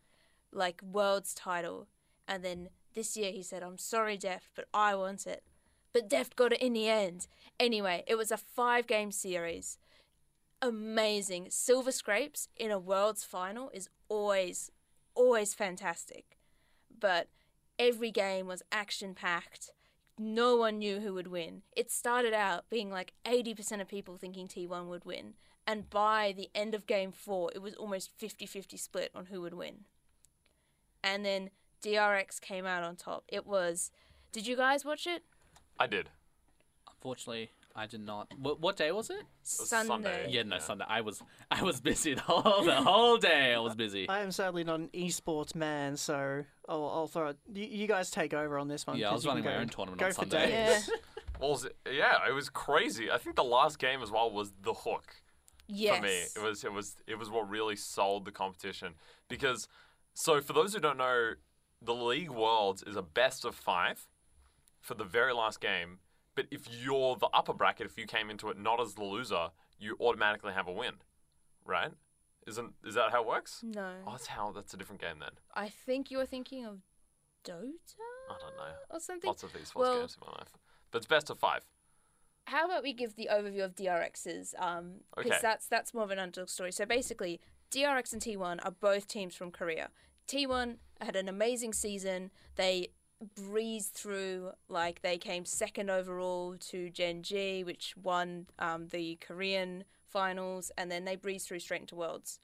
like 0.52 0.82
world's 0.82 1.34
title, 1.34 1.88
and 2.28 2.44
then 2.44 2.70
this 2.94 3.18
year 3.18 3.32
he 3.32 3.44
said, 3.44 3.64
"I'm 3.64 3.78
sorry, 3.78 4.18
Deft, 4.18 4.52
but 4.56 4.66
I 4.74 4.96
want 4.96 5.28
it." 5.28 5.44
But 5.92 6.10
Deft 6.10 6.36
got 6.36 6.54
it 6.54 6.62
in 6.62 6.74
the 6.74 6.88
end. 6.88 7.28
Anyway, 7.60 8.04
it 8.08 8.16
was 8.16 8.32
a 8.32 8.38
five 8.38 8.88
game 8.88 9.12
series. 9.12 9.78
Amazing. 10.62 11.48
Silver 11.50 11.92
Scrapes 11.92 12.50
in 12.56 12.72
a 12.72 12.80
Worlds 12.80 13.24
final 13.24 13.70
is 13.74 13.90
always, 14.10 14.72
always 15.16 15.54
fantastic. 15.54 16.37
But 17.00 17.28
every 17.78 18.12
game 18.12 18.48
was 18.48 18.64
action 18.72 19.14
packed. 19.14 19.72
No 20.20 20.56
one 20.56 20.80
knew 20.80 21.00
who 21.00 21.14
would 21.14 21.28
win. 21.28 21.62
It 21.76 21.92
started 21.92 22.34
out 22.34 22.70
being 22.70 22.90
like 22.90 23.14
80% 23.26 23.82
of 23.82 23.88
people 23.88 24.18
thinking 24.18 24.48
T1 24.48 24.88
would 24.88 25.06
win. 25.06 25.34
And 25.68 25.90
by 25.90 26.34
the 26.36 26.50
end 26.56 26.74
of 26.74 26.88
game 26.88 27.12
four, 27.12 27.52
it 27.54 27.62
was 27.62 27.76
almost 27.76 28.12
50 28.18 28.46
50 28.46 28.78
split 28.78 29.12
on 29.14 29.26
who 29.28 29.42
would 29.42 29.54
win. 29.54 29.86
And 31.04 31.24
then 31.24 31.52
DRX 31.84 32.42
came 32.42 32.66
out 32.66 32.84
on 32.84 32.96
top. 32.96 33.26
It 33.28 33.46
was. 33.46 33.92
Did 34.32 34.48
you 34.48 34.56
guys 34.56 34.84
watch 34.84 35.06
it? 35.06 35.24
I 35.80 35.88
did. 35.88 36.10
Unfortunately, 36.90 37.52
I 37.80 37.86
did 37.86 38.02
not. 38.02 38.34
What, 38.40 38.60
what 38.60 38.76
day 38.76 38.92
was 38.92 39.12
it? 39.12 39.22
Sunday. 39.44 39.88
Sunday. 39.88 40.28
Yeah, 40.32 40.44
no, 40.44 40.56
Yeah. 40.56 40.62
Sunday. 40.62 40.86
I 40.88 41.02
was 41.02 41.22
I 41.52 41.62
was 41.62 41.80
busy 41.80 42.16
the 42.16 42.22
whole 42.22 42.64
the 42.66 42.74
whole 42.76 43.18
day. 43.18 43.54
I 43.54 43.60
was 43.60 43.76
busy. 43.76 44.10
I 44.10 44.22
am 44.22 44.32
sadly 44.32 44.64
not 44.64 44.80
an 44.80 44.90
esports 44.96 45.54
man, 45.54 45.96
so 45.96 46.44
I'll, 46.68 46.86
I'll 46.86 47.08
throw 47.08 47.28
it. 47.30 47.38
You, 47.54 47.66
you 47.66 47.88
guys 47.88 48.10
take 48.10 48.34
over 48.34 48.58
on 48.58 48.68
this 48.68 48.88
one. 48.88 48.98
Yeah, 48.98 49.08
I 49.08 49.10
'cause 49.12 49.18
was 49.18 49.26
you 49.26 49.30
can 49.30 49.36
running 49.44 49.46
my 49.46 49.52
go- 49.58 49.62
own 49.62 49.70
tournament 49.70 50.00
go 50.00 50.06
on 50.08 50.12
for 50.12 50.22
Sunday. 50.22 50.48
days. 50.48 50.90
Yeah. 50.90 50.96
Well, 51.40 51.52
was 51.52 51.66
it- 51.66 51.76
yeah, 51.94 52.28
it 52.28 52.32
was 52.34 52.50
crazy. 52.50 53.12
I 53.12 53.20
think 53.20 53.36
the 53.36 53.44
last 53.44 53.78
game 53.78 54.02
as 54.02 54.10
well 54.10 54.32
was 54.32 54.52
the 54.64 54.74
hook 54.74 55.18
Yes. 55.68 55.98
for 55.98 56.02
me. 56.04 56.24
It 56.36 56.42
was 56.42 56.64
it 56.64 56.74
was 56.74 56.96
it 57.06 57.20
was 57.20 57.30
what 57.30 57.48
really 57.48 57.76
sold 57.76 58.26
the 58.26 58.32
competition 58.32 58.96
because 59.30 59.68
so 60.16 60.42
for 60.42 60.54
those 60.54 60.74
who 60.74 60.80
don't 60.80 60.98
know, 60.98 61.34
the 61.80 61.94
League 61.94 62.32
Worlds 62.32 62.82
is 62.82 62.96
a 62.96 63.04
best 63.04 63.46
of 63.46 63.54
five 63.54 64.08
for 64.82 64.96
the 64.96 65.04
very 65.04 65.32
last 65.32 65.62
game. 65.62 66.00
But 66.38 66.46
if 66.52 66.68
you're 66.72 67.16
the 67.16 67.28
upper 67.34 67.52
bracket, 67.54 67.88
if 67.88 67.98
you 67.98 68.06
came 68.06 68.30
into 68.30 68.50
it 68.50 68.58
not 68.60 68.80
as 68.80 68.94
the 68.94 69.04
loser, 69.04 69.48
you 69.80 69.98
automatically 70.00 70.54
have 70.54 70.68
a 70.68 70.72
win, 70.72 70.94
right? 71.66 71.90
Isn't 72.46 72.74
is 72.86 72.94
that 72.94 73.12
how 73.12 73.24
it 73.24 73.28
works? 73.28 73.62
No. 73.64 73.92
Oh, 74.06 74.12
that's 74.12 74.28
how. 74.28 74.52
That's 74.52 74.72
a 74.74 74.78
different 74.78 75.02
game 75.02 75.18
then. 75.20 75.32
I 75.56 75.68
think 75.68 76.12
you're 76.12 76.28
thinking 76.28 76.64
of 76.64 76.78
Dota 77.44 77.64
I 78.30 78.36
don't 78.40 78.56
know. 78.56 78.74
or 78.92 79.00
something. 79.00 79.28
Lots 79.28 79.42
of 79.44 79.52
these 79.52 79.68
sports 79.70 79.90
Well- 79.90 80.00
games 80.02 80.18
in 80.22 80.28
my 80.28 80.34
life, 80.38 80.54
but 80.92 81.00
it's 81.00 81.08
best 81.08 81.30
of 81.32 81.40
five. 81.40 81.62
How 82.46 82.66
about 82.66 82.84
we 82.84 82.94
give 82.94 83.16
the 83.16 83.28
overview 83.32 83.66
of 83.66 83.76
DRX's? 83.76 84.54
Um, 84.60 85.02
because 85.16 85.32
Okay. 85.32 85.40
that's 85.42 85.68
that's 85.68 85.94
more 85.94 86.04
of 86.04 86.12
an 86.12 86.20
underdog 86.20 86.50
story. 86.50 86.72
So 86.72 86.86
basically, 86.86 87.42
DRX 87.72 88.14
and 88.14 88.22
T1 88.22 88.64
are 88.64 88.72
both 88.72 89.08
teams 89.08 89.36
from 89.36 89.52
Korea. 89.52 89.90
T1 90.28 90.78
had 91.02 91.16
an 91.16 91.28
amazing 91.28 91.74
season. 91.74 92.32
They 92.56 92.94
breezed 93.36 93.94
through, 93.94 94.52
like 94.70 95.02
they 95.02 95.18
came 95.18 95.46
second 95.46 95.90
overall 95.90 96.56
to 96.70 96.90
Gen 96.90 97.24
G, 97.24 97.64
which 97.64 97.96
won 97.98 98.48
um, 98.60 98.88
the 98.88 99.18
Korean 99.22 99.84
finals, 100.06 100.72
and 100.78 100.92
then 100.92 101.06
they 101.06 101.16
breezed 101.16 101.48
through 101.48 101.60
straight 101.60 101.82
into 101.82 101.96
Worlds. 101.96 102.40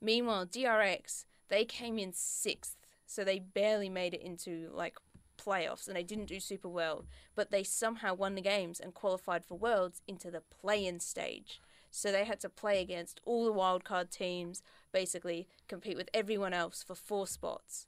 Meanwhile, 0.00 0.46
DRX 0.46 1.24
they 1.48 1.64
came 1.64 1.98
in 1.98 2.12
sixth, 2.12 2.76
so 3.06 3.24
they 3.24 3.38
barely 3.38 3.88
made 3.88 4.14
it 4.14 4.22
into 4.22 4.70
like 4.72 4.96
playoffs 5.38 5.86
and 5.86 5.96
they 5.96 6.02
didn't 6.02 6.26
do 6.26 6.40
super 6.40 6.68
well, 6.68 7.04
but 7.34 7.50
they 7.50 7.62
somehow 7.62 8.14
won 8.14 8.34
the 8.34 8.40
games 8.40 8.80
and 8.80 8.94
qualified 8.94 9.44
for 9.44 9.56
Worlds 9.56 10.02
into 10.06 10.30
the 10.30 10.40
play-in 10.40 11.00
stage. 11.00 11.60
So 11.90 12.12
they 12.12 12.24
had 12.24 12.40
to 12.40 12.50
play 12.50 12.82
against 12.82 13.20
all 13.24 13.46
the 13.46 13.52
wildcard 13.52 14.10
teams, 14.10 14.62
basically 14.92 15.48
compete 15.68 15.96
with 15.96 16.10
everyone 16.12 16.52
else 16.52 16.82
for 16.82 16.94
four 16.94 17.26
spots. 17.26 17.86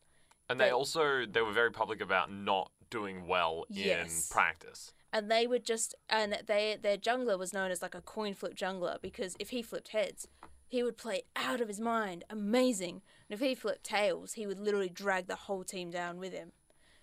And 0.50 0.58
they 0.58 0.64
They- 0.66 0.70
also 0.72 1.24
they 1.26 1.42
were 1.42 1.52
very 1.52 1.70
public 1.70 2.00
about 2.00 2.30
not 2.30 2.72
doing 2.90 3.28
well 3.28 3.64
in 3.70 3.76
Yes. 3.76 4.28
practice. 4.28 4.92
And 5.12 5.30
they 5.30 5.46
would 5.46 5.64
just 5.64 5.94
and 6.08 6.32
they 6.46 6.76
their 6.76 6.98
jungler 6.98 7.38
was 7.38 7.52
known 7.52 7.70
as 7.70 7.82
like 7.82 7.94
a 7.94 8.02
coin 8.02 8.34
flip 8.34 8.54
jungler 8.56 9.00
because 9.00 9.36
if 9.38 9.50
he 9.50 9.62
flipped 9.62 9.88
heads, 9.88 10.26
he 10.68 10.82
would 10.82 10.96
play 10.98 11.22
out 11.36 11.60
of 11.60 11.68
his 11.68 11.80
mind, 11.80 12.24
amazing. 12.28 13.02
And 13.28 13.34
if 13.34 13.40
he 13.40 13.54
flipped 13.54 13.84
tails, 13.84 14.32
he 14.32 14.46
would 14.46 14.58
literally 14.58 14.88
drag 14.88 15.28
the 15.28 15.36
whole 15.36 15.62
team 15.62 15.90
down 15.90 16.18
with 16.18 16.32
him. 16.32 16.52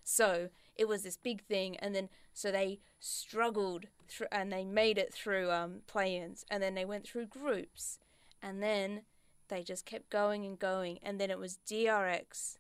So 0.04 0.50
it 0.76 0.88
was 0.88 1.04
this 1.04 1.18
big 1.18 1.42
thing, 1.42 1.78
and 1.78 1.96
then 1.96 2.10
so 2.34 2.52
they 2.52 2.80
struggled 3.00 3.88
through, 4.08 4.28
and 4.32 4.52
they 4.52 4.64
made 4.66 4.98
it 4.98 5.14
through 5.14 5.52
um, 5.52 5.82
play-ins, 5.88 6.46
and 6.50 6.62
then 6.62 6.76
they 6.76 6.86
went 6.86 7.06
through 7.06 7.26
groups, 7.28 8.00
and 8.42 8.62
then 8.64 9.02
they 9.50 9.64
just 9.64 9.86
kept 9.86 10.10
going 10.10 10.46
and 10.46 10.60
going, 10.60 11.00
and 11.04 11.20
then 11.20 11.30
it 11.32 11.40
was 11.40 11.58
DRX 11.66 12.58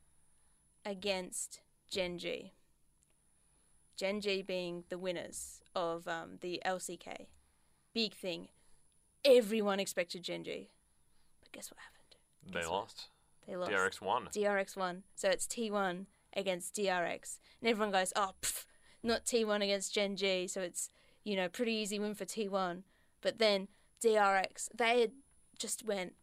against 0.87 1.59
Gen 1.91 2.17
G. 2.17 2.53
Gen 3.97 4.21
G 4.21 4.41
being 4.41 4.85
the 4.89 4.97
winners 4.97 5.61
of 5.75 6.07
um, 6.07 6.37
the 6.41 6.61
LCK. 6.65 7.27
Big 7.93 8.13
thing. 8.13 8.47
Everyone 9.25 9.79
expected 9.79 10.23
Gen 10.23 10.43
G, 10.43 10.69
but 11.41 11.51
guess 11.51 11.69
what 11.69 11.79
happened? 11.79 12.53
They 12.53 12.67
what? 12.67 12.81
lost. 12.81 13.07
They 13.45 13.55
lost. 13.55 13.71
DRX 13.71 14.01
won. 14.01 14.29
DRX 14.33 14.77
won. 14.77 15.03
So 15.15 15.29
it's 15.29 15.45
T1 15.45 16.05
against 16.35 16.75
DRX. 16.75 17.39
And 17.59 17.69
everyone 17.69 17.91
goes, 17.91 18.13
oh, 18.15 18.31
pff, 18.41 18.65
not 19.03 19.25
T1 19.25 19.63
against 19.63 19.93
Gen 19.93 20.15
G. 20.15 20.47
So 20.47 20.61
it's, 20.61 20.89
you 21.23 21.35
know, 21.35 21.49
pretty 21.49 21.73
easy 21.73 21.99
win 21.99 22.13
for 22.13 22.25
T1. 22.25 22.83
But 23.21 23.39
then 23.39 23.67
DRX, 24.01 24.69
they 24.75 25.09
just 25.57 25.85
went 25.85 26.13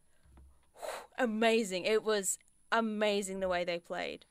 amazing. 1.19 1.85
It 1.85 2.03
was 2.03 2.39
amazing 2.71 3.41
the 3.41 3.49
way 3.49 3.63
they 3.63 3.79
played. 3.79 4.25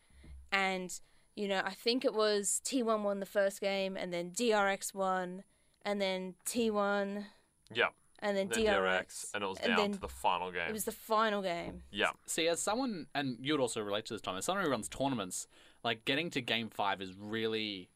And, 0.55 0.99
you 1.35 1.49
know, 1.49 1.61
I 1.65 1.73
think 1.75 2.05
it 2.05 2.15
was 2.15 2.61
T1 2.65 3.03
won 3.03 3.19
the 3.21 3.27
first 3.27 3.61
game, 3.61 3.97
and 3.97 4.13
then 4.13 4.31
DRX 4.31 4.95
won, 4.95 5.43
and 5.85 6.01
then 6.01 6.35
T1, 6.47 7.27
Yeah. 7.75 7.89
and 8.21 8.37
then, 8.37 8.49
Then 8.49 8.65
DRX. 8.65 9.07
DRX, 9.07 9.35
and 9.35 9.43
it 9.45 9.47
was 9.49 9.59
down 9.59 9.77
then 9.77 9.93
to 9.93 9.99
the 9.99 10.09
final 10.09 10.53
game. 10.53 10.69
It 10.69 10.73
was 10.73 10.85
the 10.85 10.93
final 10.93 11.43
game. 11.43 11.83
yeah. 11.91 12.13
See, 12.27 12.47
as 12.49 12.63
someone, 12.63 13.07
and 13.15 13.37
you'd 13.41 13.59
also 13.61 13.81
relate 13.81 14.07
to 14.07 14.15
this, 14.15 14.21
Tom, 14.23 14.37
as 14.37 14.45
someone 14.45 14.65
who 14.65 14.71
runs 14.71 14.89
tournaments, 14.89 15.47
like 15.83 16.05
getting 16.05 16.31
to 16.31 16.41
game 16.41 16.71
five 16.71 17.03
is 17.03 17.13
really 17.19 17.89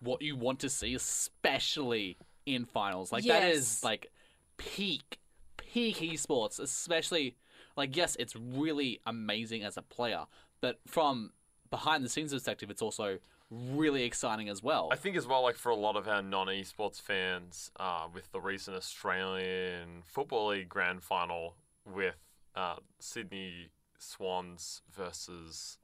what 0.00 0.20
you 0.20 0.36
want 0.36 0.58
to 0.60 0.68
see, 0.68 0.94
especially 0.94 2.18
in 2.44 2.64
finals. 2.66 3.10
Like, 3.10 3.24
that 3.24 3.44
is 3.50 3.82
like 3.82 4.12
peak, 4.58 5.18
peak 5.56 5.96
esports, 5.96 6.60
especially, 6.60 7.36
like, 7.76 7.96
yes, 7.96 8.16
it's 8.18 8.36
really 8.36 9.00
amazing 9.06 9.62
as 9.64 9.76
a 9.76 9.82
player, 9.82 10.26
but 10.60 10.78
from 10.86 11.32
behind 11.72 12.04
the 12.04 12.08
scenes 12.08 12.32
perspective, 12.32 12.70
it's 12.70 12.82
also 12.82 13.18
really 13.50 14.04
exciting 14.04 14.48
as 14.48 14.62
well. 14.62 14.88
I 14.92 14.96
think 14.96 15.16
as 15.16 15.26
well, 15.26 15.42
like 15.42 15.56
for 15.56 15.70
a 15.70 15.74
lot 15.74 15.96
of 15.96 16.06
our 16.06 16.22
non-esports 16.22 17.00
fans, 17.00 17.72
uh, 17.80 18.06
with 18.14 18.30
the 18.30 18.40
recent 18.40 18.76
Australian 18.76 20.02
Football 20.04 20.48
League 20.48 20.68
Grand 20.68 21.02
Final 21.02 21.56
with 21.84 22.14
uh, 22.54 22.76
Sydney 23.00 23.70
Swans 23.98 24.82
versus 24.94 25.78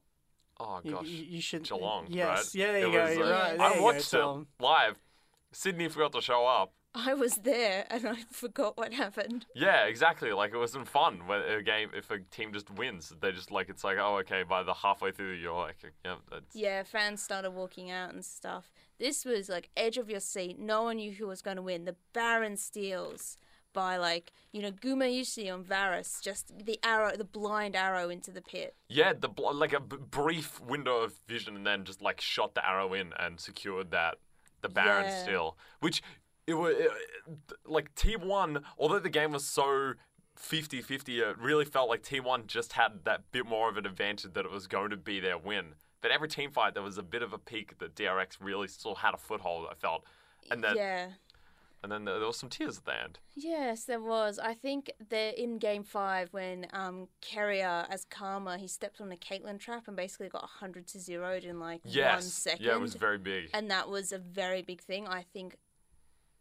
oh 0.60 0.80
gosh 0.88 1.06
you, 1.06 1.24
you 1.24 1.40
should. 1.40 1.64
Geelong, 1.64 2.06
Yes. 2.08 2.28
right? 2.28 2.54
Yeah, 2.54 2.72
there 2.72 2.76
It 2.82 2.86
you 2.86 2.92
go. 2.92 3.04
was, 3.04 3.16
You're 3.16 3.26
uh, 3.26 3.30
right. 3.30 3.58
There 3.58 3.66
I 3.66 3.80
watched 3.80 4.12
go, 4.12 4.46
it 4.60 4.62
live. 4.62 4.96
Sydney 5.52 5.88
forgot 5.88 6.12
to 6.12 6.20
show 6.20 6.46
up. 6.46 6.72
I 7.06 7.14
was 7.14 7.34
there 7.36 7.86
and 7.90 8.06
I 8.08 8.16
forgot 8.30 8.76
what 8.76 8.92
happened. 8.92 9.46
Yeah, 9.54 9.84
exactly. 9.84 10.32
Like 10.32 10.52
it 10.52 10.58
wasn't 10.58 10.88
fun 10.88 11.26
when 11.26 11.40
a 11.42 11.62
game 11.62 11.90
if 11.96 12.10
a 12.10 12.18
team 12.18 12.52
just 12.52 12.70
wins. 12.70 13.12
They 13.20 13.32
just 13.32 13.50
like 13.50 13.68
it's 13.68 13.84
like 13.84 13.98
oh 14.00 14.16
okay 14.18 14.42
by 14.42 14.62
the 14.62 14.74
halfway 14.74 15.12
through 15.12 15.32
you're 15.34 15.54
like 15.54 15.76
yeah 16.04 16.16
that's 16.30 16.54
Yeah, 16.56 16.82
fans 16.82 17.22
started 17.22 17.50
walking 17.52 17.90
out 17.90 18.12
and 18.12 18.24
stuff. 18.24 18.70
This 18.98 19.24
was 19.24 19.48
like 19.48 19.70
edge 19.76 19.96
of 19.96 20.10
your 20.10 20.20
seat. 20.20 20.58
No 20.58 20.82
one 20.84 20.96
knew 20.96 21.12
who 21.12 21.26
was 21.28 21.40
going 21.42 21.56
to 21.56 21.62
win. 21.62 21.84
The 21.84 21.96
Baron 22.12 22.56
steals 22.56 23.36
by 23.74 23.96
like 23.96 24.32
you 24.52 24.62
know 24.62 24.70
Gumayushi 24.72 25.52
on 25.52 25.62
Varus, 25.62 26.20
just 26.22 26.52
the 26.64 26.80
arrow, 26.82 27.14
the 27.16 27.24
blind 27.24 27.76
arrow 27.76 28.08
into 28.08 28.30
the 28.30 28.42
pit. 28.42 28.74
yeah 28.88 29.12
the 29.12 29.28
bl- 29.28 29.52
like 29.54 29.72
a 29.74 29.80
b- 29.80 29.96
brief 30.10 30.58
window 30.60 30.98
of 31.02 31.12
vision 31.28 31.54
and 31.54 31.66
then 31.66 31.84
just 31.84 32.00
like 32.02 32.20
shot 32.20 32.54
the 32.54 32.66
arrow 32.66 32.92
in 32.94 33.12
and 33.18 33.38
secured 33.38 33.90
that 33.92 34.16
the 34.62 34.68
Baron 34.68 35.04
Yeah. 35.04 35.22
steal, 35.22 35.56
which 35.80 36.02
it 36.48 36.54
was 36.54 36.74
it, 36.76 36.90
like 37.66 37.94
T1. 37.94 38.62
Although 38.78 38.98
the 38.98 39.10
game 39.10 39.32
was 39.32 39.44
so 39.44 39.92
50-50, 40.40 41.18
it 41.18 41.38
really 41.38 41.64
felt 41.64 41.88
like 41.88 42.02
T1 42.02 42.46
just 42.46 42.72
had 42.72 43.04
that 43.04 43.30
bit 43.32 43.46
more 43.46 43.68
of 43.68 43.76
an 43.76 43.86
advantage 43.86 44.32
that 44.32 44.44
it 44.44 44.50
was 44.50 44.66
going 44.66 44.90
to 44.90 44.96
be 44.96 45.20
their 45.20 45.36
win. 45.36 45.74
But 46.00 46.10
every 46.10 46.28
team 46.28 46.50
fight, 46.50 46.74
there 46.74 46.82
was 46.82 46.96
a 46.96 47.02
bit 47.02 47.22
of 47.22 47.32
a 47.32 47.38
peak 47.38 47.78
that 47.78 47.94
DRX 47.94 48.38
really 48.40 48.68
still 48.68 48.94
had 48.94 49.14
a 49.14 49.18
foothold. 49.18 49.66
I 49.70 49.74
felt, 49.74 50.04
and 50.50 50.62
then 50.62 50.76
yeah. 50.76 51.06
and 51.82 51.90
then 51.90 52.04
there, 52.04 52.18
there 52.18 52.26
was 52.28 52.36
some 52.36 52.48
tears 52.48 52.78
at 52.78 52.84
the 52.84 53.02
end. 53.02 53.18
Yes, 53.34 53.84
there 53.84 54.00
was. 54.00 54.38
I 54.38 54.54
think 54.54 54.92
that 55.10 55.42
in 55.42 55.58
game 55.58 55.82
five, 55.82 56.28
when 56.32 56.68
um 56.72 57.08
Keria 57.20 57.84
as 57.90 58.04
Karma, 58.04 58.58
he 58.58 58.68
stepped 58.68 59.00
on 59.00 59.10
a 59.10 59.16
Caitlyn 59.16 59.58
trap 59.58 59.88
and 59.88 59.96
basically 59.96 60.28
got 60.28 60.44
hundred 60.44 60.86
to 60.88 61.00
zeroed 61.00 61.42
in 61.42 61.58
like 61.58 61.80
Yes, 61.84 62.14
one 62.14 62.22
second. 62.22 62.64
yeah, 62.64 62.74
it 62.74 62.80
was 62.80 62.94
very 62.94 63.18
big. 63.18 63.50
and 63.52 63.68
that 63.72 63.88
was 63.88 64.12
a 64.12 64.18
very 64.18 64.62
big 64.62 64.80
thing. 64.80 65.08
I 65.08 65.22
think 65.32 65.56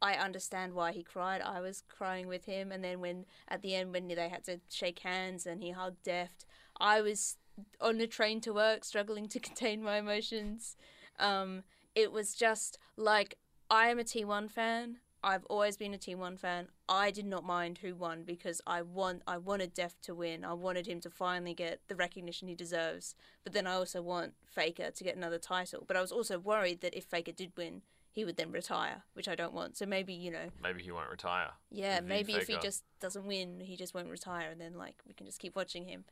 I 0.02 0.14
understand 0.14 0.74
why 0.74 0.92
he 0.92 1.04
cried. 1.04 1.42
I 1.42 1.60
was 1.60 1.84
crying 1.88 2.28
with 2.28 2.46
him, 2.46 2.72
and 2.72 2.84
then 2.84 3.00
when 3.00 3.26
at 3.48 3.62
the 3.62 3.76
end 3.76 3.94
when 3.94 4.08
they 4.08 4.30
had 4.30 4.44
to 4.46 4.60
shake 4.70 5.00
hands 5.00 5.46
and 5.46 5.62
he 5.62 5.72
hugged 5.72 6.04
Deft, 6.04 6.46
I 6.80 7.02
was 7.02 7.38
on 7.82 7.98
the 7.98 8.08
train 8.08 8.42
to 8.42 8.54
work 8.54 8.84
struggling 8.84 9.28
to 9.30 9.40
contain 9.48 9.84
my 9.84 9.98
emotions. 9.98 10.76
Um, 11.20 11.64
it 11.96 12.12
was 12.12 12.36
just 12.36 12.78
like 12.96 13.38
I 13.70 13.88
am 13.88 14.00
a 14.00 14.04
T1 14.04 14.52
fan. 14.52 14.98
I've 15.24 15.46
always 15.46 15.78
been 15.78 15.96
a 15.96 15.98
T1 15.98 16.40
fan. 16.40 16.68
I 16.88 17.10
did 17.10 17.26
not 17.26 17.44
mind 17.44 17.80
who 17.80 17.96
won 17.96 18.24
because 18.24 18.62
I 18.68 18.84
want 18.84 19.24
I 19.26 19.40
wanted 19.40 19.74
Deft 19.74 20.04
to 20.04 20.14
win. 20.14 20.46
I 20.46 20.54
wanted 20.54 20.88
him 20.88 21.02
to 21.02 21.10
finally 21.10 21.56
get 21.56 21.82
the 21.88 21.96
recognition 21.96 22.48
he 22.48 22.56
deserves. 22.56 23.16
But 23.44 23.54
then 23.54 23.66
I 23.66 23.74
also 23.74 24.02
want 24.02 24.36
Faker 24.46 24.92
to 24.92 25.04
get 25.04 25.18
another 25.18 25.40
title. 25.40 25.84
But 25.88 25.98
I 25.98 26.02
was 26.02 26.12
also 26.12 26.38
worried 26.38 26.82
that 26.82 26.96
if 26.96 27.06
Faker 27.06 27.32
did 27.32 27.52
win, 27.58 27.82
he 28.18 28.26
would 28.26 28.36
then 28.36 28.52
retire, 28.52 29.04
which 29.14 29.28
I 29.28 29.36
don't 29.36 29.54
want. 29.54 29.78
So 29.78 29.86
maybe, 29.86 30.12
you 30.12 30.32
know, 30.32 30.48
Maybe 30.62 30.82
he 30.82 30.90
won't 30.92 31.12
retire. 31.12 31.52
yeah, 31.70 32.00
maybe 32.00 32.34
if 32.34 32.48
he 32.48 32.58
just 32.58 32.84
doesn't 33.00 33.28
win, 33.28 33.60
he 33.60 33.76
just 33.78 33.94
won't 33.94 34.10
retire 34.10 34.50
and 34.50 34.60
then 34.60 34.74
like 34.76 34.96
we 35.08 35.14
can 35.14 35.28
just 35.28 35.40
keep 35.40 35.56
watching 35.56 35.86
him. 35.86 36.04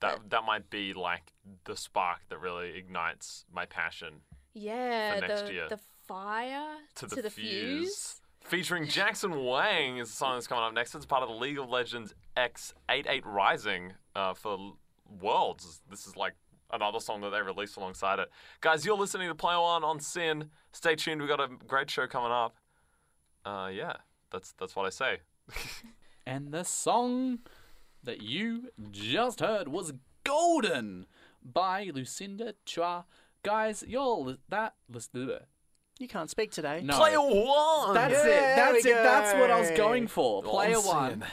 that 0.00 0.30
that 0.30 0.44
might 0.44 0.70
be 0.70 0.94
like 0.94 1.34
the 1.64 1.76
spark 1.76 2.20
that 2.30 2.38
really 2.40 2.70
ignites 2.76 3.44
my 3.52 3.66
passion 3.66 4.22
Yeah, 4.54 5.20
next 5.20 5.42
the 5.46 5.52
year. 5.52 5.68
the 5.68 5.78
fire 6.08 6.76
to 6.94 7.06
to 7.06 7.16
the, 7.16 7.22
the 7.22 7.30
fuse. 7.30 7.50
fuse. 7.50 8.20
Featuring 8.40 8.88
Jackson 8.88 9.44
Wang 9.44 9.98
is 9.98 10.08
the 10.08 10.16
song 10.16 10.36
that's 10.36 10.46
coming 10.46 10.64
up 10.64 10.72
next. 10.72 10.94
It's 10.94 11.04
part 11.06 11.22
of 11.22 11.28
the 11.28 11.34
League 11.36 11.58
of 11.58 11.68
Legends 11.68 12.14
X88 12.36 13.22
Rising 13.26 13.92
uh, 14.16 14.32
for 14.34 14.72
Worlds. 15.20 15.82
This 15.90 16.06
is 16.06 16.16
like 16.16 16.32
another 16.72 17.00
song 17.00 17.20
that 17.22 17.30
they 17.30 17.42
released 17.42 17.76
alongside 17.76 18.18
it. 18.18 18.30
Guys, 18.60 18.84
you're 18.86 18.96
listening 18.96 19.28
to 19.28 19.34
Play 19.34 19.54
On 19.54 19.84
on 19.84 20.00
SYN. 20.00 20.50
Stay 20.72 20.94
tuned. 20.96 21.20
We've 21.20 21.28
got 21.30 21.40
a 21.40 21.48
great 21.66 21.90
show 21.90 22.06
coming 22.06 22.32
up. 22.32 22.56
uh, 23.44 23.70
yeah, 23.72 23.94
that's 24.30 24.52
that's 24.58 24.74
what 24.76 24.86
I 24.86 24.90
say. 24.90 25.20
And 26.24 26.52
the 26.52 26.62
song 26.62 27.40
that 28.04 28.22
you 28.22 28.70
just 28.92 29.40
heard 29.40 29.66
was 29.66 29.92
Golden 30.22 31.06
by 31.42 31.90
Lucinda 31.92 32.54
Chua. 32.64 33.04
Guys, 33.42 33.82
you're 33.88 34.18
li- 34.18 34.38
that 34.48 34.74
listen 34.88 35.26
to 35.26 35.40
You 35.98 36.06
can't 36.06 36.30
speak 36.30 36.52
today. 36.52 36.80
No. 36.84 36.96
Player 36.96 37.18
one. 37.20 37.94
That's 37.94 38.12
Yeah, 38.14 38.20
it. 38.52 38.56
That's 38.56 38.84
we 38.84 38.90
it. 38.92 39.02
That's 39.02 39.32
what 39.40 39.50
I 39.50 39.58
was 39.58 39.72
going 39.72 40.06
for. 40.06 40.44
Player 40.44 40.80
one. 40.80 40.96
Awesome. 41.22 41.24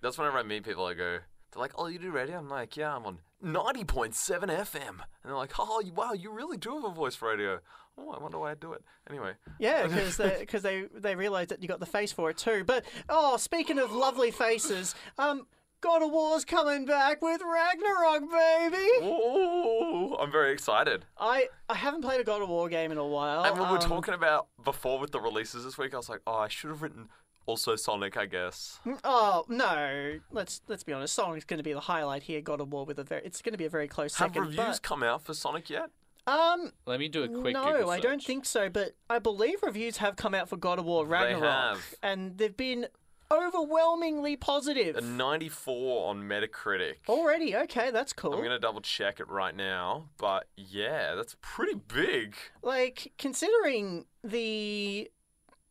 That's 0.00 0.18
whenever 0.18 0.38
I 0.38 0.44
meet 0.44 0.62
people, 0.62 0.84
I 0.86 0.94
go, 0.94 1.18
they're 1.54 1.60
like, 1.62 1.72
"Oh, 1.76 1.86
you 1.86 1.98
do 1.98 2.10
radio?" 2.10 2.36
I'm 2.38 2.48
like, 2.48 2.76
"Yeah, 2.76 2.94
I'm 2.94 3.06
on 3.06 3.18
90.7 3.42 4.48
FM," 4.50 4.88
and 4.88 4.98
they're 5.24 5.36
like, 5.36 5.52
"Oh, 5.58 5.80
you, 5.80 5.92
wow, 5.92 6.12
you 6.12 6.30
really 6.30 6.56
do 6.56 6.74
have 6.74 6.84
a 6.84 6.90
voice 6.90 7.14
for 7.14 7.28
radio." 7.30 7.60
Oh, 7.96 8.10
I 8.10 8.20
wonder 8.20 8.38
why 8.38 8.50
I 8.50 8.54
do 8.54 8.72
it. 8.72 8.82
Anyway, 9.08 9.32
Yeah, 9.58 9.86
because 9.86 10.16
they 10.16 10.36
because 10.40 10.62
they 10.62 10.84
they 10.92 11.14
realised 11.14 11.50
that 11.50 11.62
you 11.62 11.68
got 11.68 11.80
the 11.80 11.86
face 11.86 12.12
for 12.12 12.30
it 12.30 12.36
too. 12.36 12.64
But 12.64 12.84
oh, 13.08 13.36
speaking 13.36 13.78
of 13.78 13.92
lovely 13.92 14.30
faces, 14.30 14.94
um, 15.18 15.46
God 15.80 16.02
of 16.02 16.10
War's 16.10 16.44
coming 16.44 16.86
back 16.86 17.22
with 17.22 17.40
Ragnarok, 17.42 18.22
baby. 18.22 18.88
oh, 19.02 20.16
I'm 20.20 20.32
very 20.32 20.52
excited. 20.52 21.04
I 21.18 21.48
I 21.68 21.74
haven't 21.74 22.02
played 22.02 22.20
a 22.20 22.24
God 22.24 22.42
of 22.42 22.48
War 22.48 22.68
game 22.68 22.90
in 22.90 22.98
a 22.98 23.06
while. 23.06 23.44
And 23.44 23.58
when 23.58 23.68
we 23.68 23.76
were 23.76 23.82
um, 23.82 23.88
talking 23.88 24.14
about 24.14 24.48
before 24.64 24.98
with 24.98 25.12
the 25.12 25.20
releases 25.20 25.64
this 25.64 25.78
week, 25.78 25.94
I 25.94 25.98
was 25.98 26.08
like, 26.08 26.20
"Oh, 26.26 26.34
I 26.34 26.48
should 26.48 26.70
have 26.70 26.82
written 26.82 27.10
also 27.46 27.76
Sonic, 27.76 28.16
I 28.16 28.26
guess." 28.26 28.80
Oh 29.04 29.44
no! 29.48 30.18
Let's 30.30 30.60
let's 30.68 30.82
be 30.84 30.92
honest. 30.92 31.14
Sonic's 31.14 31.44
going 31.44 31.58
to 31.58 31.64
be 31.64 31.72
the 31.72 31.80
highlight 31.80 32.22
here. 32.24 32.40
God 32.40 32.60
of 32.60 32.72
War 32.72 32.84
with 32.84 32.98
a 32.98 33.04
very. 33.04 33.22
It's 33.24 33.42
going 33.42 33.52
to 33.52 33.58
be 33.58 33.64
a 33.66 33.70
very 33.70 33.88
close 33.88 34.14
Have 34.16 34.30
second. 34.34 34.42
reviews 34.56 34.78
come 34.78 35.02
out 35.02 35.22
for 35.24 35.34
Sonic 35.34 35.68
yet? 35.70 35.90
um, 36.26 36.72
Let 36.86 37.00
me 37.00 37.08
do 37.08 37.22
a 37.24 37.28
quick 37.28 37.52
no, 37.54 37.64
Google 37.72 37.90
I 37.90 38.00
don't 38.00 38.20
search. 38.20 38.26
think 38.26 38.44
so. 38.46 38.68
But 38.70 38.92
I 39.10 39.18
believe 39.18 39.62
reviews 39.62 39.98
have 39.98 40.16
come 40.16 40.34
out 40.34 40.48
for 40.48 40.56
God 40.56 40.78
of 40.78 40.84
War 40.86 41.06
Ragnarok, 41.06 41.42
have. 41.76 41.94
and 42.02 42.38
they've 42.38 42.56
been 42.56 42.86
overwhelmingly 43.30 44.36
positive 44.36 44.96
A 44.96 45.00
94 45.00 46.08
on 46.10 46.22
Metacritic. 46.22 46.94
already. 47.08 47.54
Okay, 47.56 47.90
that's 47.90 48.12
cool. 48.12 48.32
I'm 48.34 48.42
gonna 48.42 48.58
double 48.58 48.80
check 48.80 49.20
it 49.20 49.28
right 49.28 49.54
now, 49.54 50.08
but 50.18 50.46
yeah, 50.56 51.14
that's 51.14 51.36
pretty 51.40 51.74
big. 51.74 52.34
like 52.62 53.12
considering 53.18 54.06
the 54.22 55.10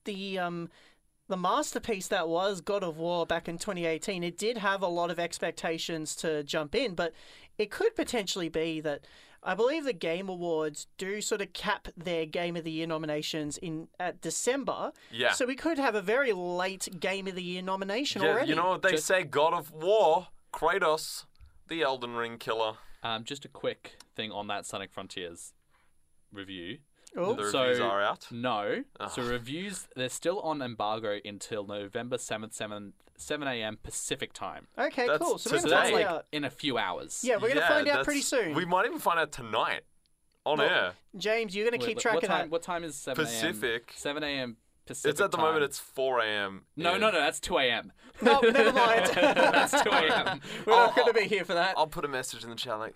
the 0.05 0.37
um 0.39 0.69
the 1.27 1.37
masterpiece 1.37 2.07
that 2.07 2.27
was 2.27 2.61
God 2.61 2.83
of 2.83 2.97
War 2.97 3.25
back 3.25 3.47
in 3.47 3.57
2018, 3.57 4.23
it 4.23 4.37
did 4.37 4.57
have 4.57 4.81
a 4.81 4.87
lot 4.87 5.09
of 5.09 5.19
expectations 5.19 6.15
to 6.17 6.43
jump 6.43 6.75
in, 6.75 6.95
but 6.95 7.13
it 7.57 7.71
could 7.71 7.95
potentially 7.95 8.49
be 8.49 8.81
that 8.81 9.05
I 9.41 9.55
believe 9.55 9.83
the 9.85 9.93
Game 9.93 10.29
Awards 10.29 10.87
do 10.97 11.21
sort 11.21 11.41
of 11.41 11.51
cap 11.53 11.87
their 11.97 12.25
Game 12.25 12.55
of 12.55 12.63
the 12.63 12.71
Year 12.71 12.87
nominations 12.87 13.57
in 13.57 13.87
at 13.99 14.21
December. 14.21 14.91
Yeah. 15.11 15.33
So 15.33 15.45
we 15.45 15.55
could 15.55 15.77
have 15.77 15.95
a 15.95 16.01
very 16.01 16.31
late 16.33 16.87
Game 16.99 17.27
of 17.27 17.35
the 17.35 17.43
Year 17.43 17.61
nomination 17.61 18.21
Yeah, 18.21 18.29
already. 18.29 18.49
you 18.49 18.55
know 18.55 18.69
what 18.69 18.81
they 18.81 18.91
Just- 18.91 19.05
say? 19.05 19.23
God 19.23 19.53
of 19.53 19.71
War, 19.71 20.27
Kratos, 20.53 21.25
the 21.67 21.81
Elden 21.81 22.15
Ring 22.15 22.37
killer. 22.37 22.77
Um, 23.01 23.25
just 23.25 23.43
a 23.43 23.49
quick 23.49 23.97
thing 24.15 24.31
on 24.31 24.47
that 24.47 24.65
Sonic 24.65 24.91
Frontiers 24.93 25.53
review. 26.31 26.79
Oh, 27.15 27.33
The 27.33 27.51
So- 27.51 27.61
reviews 27.63 27.79
are 27.79 28.01
out. 28.01 28.27
No. 28.31 28.83
Ah. 28.99 29.07
So 29.07 29.21
reviews, 29.23 29.87
they're 29.95 30.09
still 30.09 30.39
on 30.41 30.61
embargo 30.61 31.19
until 31.23 31.65
November 31.65 32.17
7th, 32.17 32.53
7, 32.53 32.93
7 33.17 33.47
a.m. 33.47 33.77
Pacific 33.83 34.33
time. 34.33 34.67
okay, 34.77 35.07
that's 35.07 35.23
cool. 35.23 35.37
So 35.37 35.51
we're 35.51 35.57
gonna 35.59 35.69
That's 35.69 35.83
find 35.91 35.93
like 35.95 36.05
out. 36.05 36.25
in 36.31 36.43
a 36.43 36.49
few 36.49 36.77
hours. 36.77 37.23
Yeah, 37.23 37.35
we're 37.35 37.49
gonna 37.49 37.61
Yeah, 37.61 37.67
find 37.69 37.87
out 37.87 38.03
pretty 38.05 38.21
soon. 38.21 38.55
We 38.55 38.65
might 38.65 38.85
even 38.85 38.99
find 38.99 39.19
out 39.19 39.31
tonight 39.31 39.81
on 40.45 40.57
Well, 40.57 40.69
air. 40.69 40.93
James, 41.15 41.55
you're 41.55 41.65
gonna 41.69 41.77
Wait, 41.79 41.87
keep 41.87 41.97
what 41.97 42.01
track 42.01 42.13
time, 42.15 42.23
of 42.23 42.29
that. 42.29 42.49
What 42.49 42.63
time 42.63 42.83
is 42.83 42.95
7 42.95 43.23
a.m.? 43.23 43.31
Pacific. 43.33 43.93
7 43.95 44.23
a.m. 44.23 44.57
Pacific 44.85 45.11
It's 45.11 45.21
at 45.21 45.31
the 45.31 45.37
time. 45.37 45.45
moment. 45.45 45.63
It's 45.63 45.79
4 45.79 46.19
a.m. 46.21 46.63
No, 46.75 46.95
in- 46.95 47.01
no, 47.01 47.11
no, 47.11 47.19
that's 47.19 47.39
2 47.39 47.57
a.m. 47.57 47.91
No, 48.21 48.39
never 48.41 48.71
mind. 48.73 49.11
that's 49.15 49.71
2 49.83 49.89
a.m. 49.89 50.41
We're 50.65 50.73
not 50.75 50.95
going 50.95 51.07
to 51.07 51.13
be 51.13 51.27
here 51.27 51.45
for 51.45 51.53
that. 51.53 51.75
I'll 51.77 51.87
put 51.87 52.05
a 52.05 52.07
message 52.09 52.43
in 52.43 52.49
the 52.49 52.55
chat 52.55 52.79
like, 52.79 52.95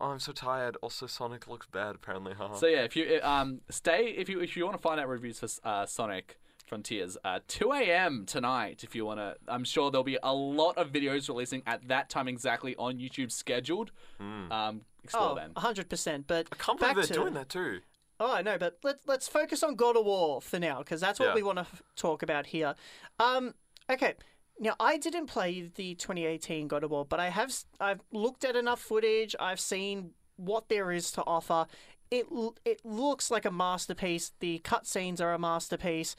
"Oh, 0.00 0.06
I'm 0.10 0.18
so 0.18 0.32
tired." 0.32 0.76
Also, 0.82 1.06
Sonic 1.06 1.46
looks 1.48 1.66
bad 1.66 1.94
apparently. 1.94 2.34
Haha. 2.34 2.54
So 2.58 2.66
yeah, 2.66 2.82
if 2.82 2.96
you 2.96 3.20
um 3.22 3.60
stay 3.70 4.08
if 4.16 4.28
you 4.28 4.40
if 4.40 4.56
you 4.56 4.64
want 4.64 4.76
to 4.76 4.82
find 4.82 4.98
out 5.00 5.08
reviews 5.08 5.38
for 5.38 5.48
uh, 5.64 5.86
Sonic 5.86 6.38
Frontiers, 6.66 7.16
uh, 7.24 7.40
2 7.48 7.72
a.m. 7.72 8.24
tonight. 8.26 8.84
If 8.84 8.94
you 8.94 9.06
want 9.06 9.20
to, 9.20 9.36
I'm 9.48 9.64
sure 9.64 9.90
there'll 9.90 10.04
be 10.04 10.18
a 10.22 10.34
lot 10.34 10.76
of 10.76 10.92
videos 10.92 11.28
releasing 11.28 11.62
at 11.66 11.88
that 11.88 12.10
time 12.10 12.28
exactly 12.28 12.76
on 12.76 12.98
YouTube 12.98 13.32
scheduled. 13.32 13.90
Um, 14.20 14.82
explore 15.02 15.30
oh, 15.30 15.34
then. 15.34 15.52
100%. 15.54 16.24
But 16.26 16.46
I 16.52 16.56
can't 16.56 16.78
back 16.78 16.94
believe 16.94 17.08
they're 17.08 17.16
to, 17.16 17.22
doing 17.22 17.34
that 17.34 17.48
too. 17.48 17.78
Oh, 18.20 18.32
I 18.32 18.42
know, 18.42 18.58
but 18.58 18.78
let, 18.82 18.96
let's 19.06 19.28
focus 19.28 19.62
on 19.62 19.76
God 19.76 19.96
of 19.96 20.04
War 20.04 20.40
for 20.42 20.58
now, 20.58 20.78
because 20.78 21.00
that's 21.00 21.20
what 21.20 21.28
Yeah. 21.30 21.34
we 21.34 21.42
want 21.42 21.56
to 21.58 21.62
f- 21.62 21.82
talk 21.96 22.22
about 22.22 22.46
here. 22.46 22.74
Um, 23.20 23.54
okay. 23.88 24.14
Now, 24.58 24.74
I 24.80 24.96
didn't 24.96 25.26
play 25.26 25.70
the 25.74 25.94
2018 25.94 26.66
God 26.66 26.82
of 26.82 26.90
War, 26.90 27.04
but 27.04 27.20
I 27.20 27.28
have 27.30 27.54
I've 27.78 28.00
looked 28.10 28.44
at 28.44 28.56
enough 28.56 28.80
footage. 28.80 29.36
I've 29.38 29.60
seen 29.60 30.10
what 30.36 30.68
there 30.68 30.90
is 30.90 31.12
to 31.12 31.22
offer. 31.26 31.66
It 32.10 32.26
it 32.64 32.80
looks 32.84 33.30
like 33.30 33.44
a 33.44 33.52
masterpiece. 33.52 34.32
The 34.40 34.58
cutscenes 34.64 35.20
are 35.20 35.32
a 35.32 35.38
masterpiece. 35.38 36.16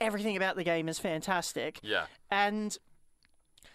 Everything 0.00 0.36
about 0.36 0.56
the 0.56 0.64
game 0.64 0.86
is 0.88 0.98
fantastic. 0.98 1.78
Yeah. 1.82 2.06
And 2.30 2.76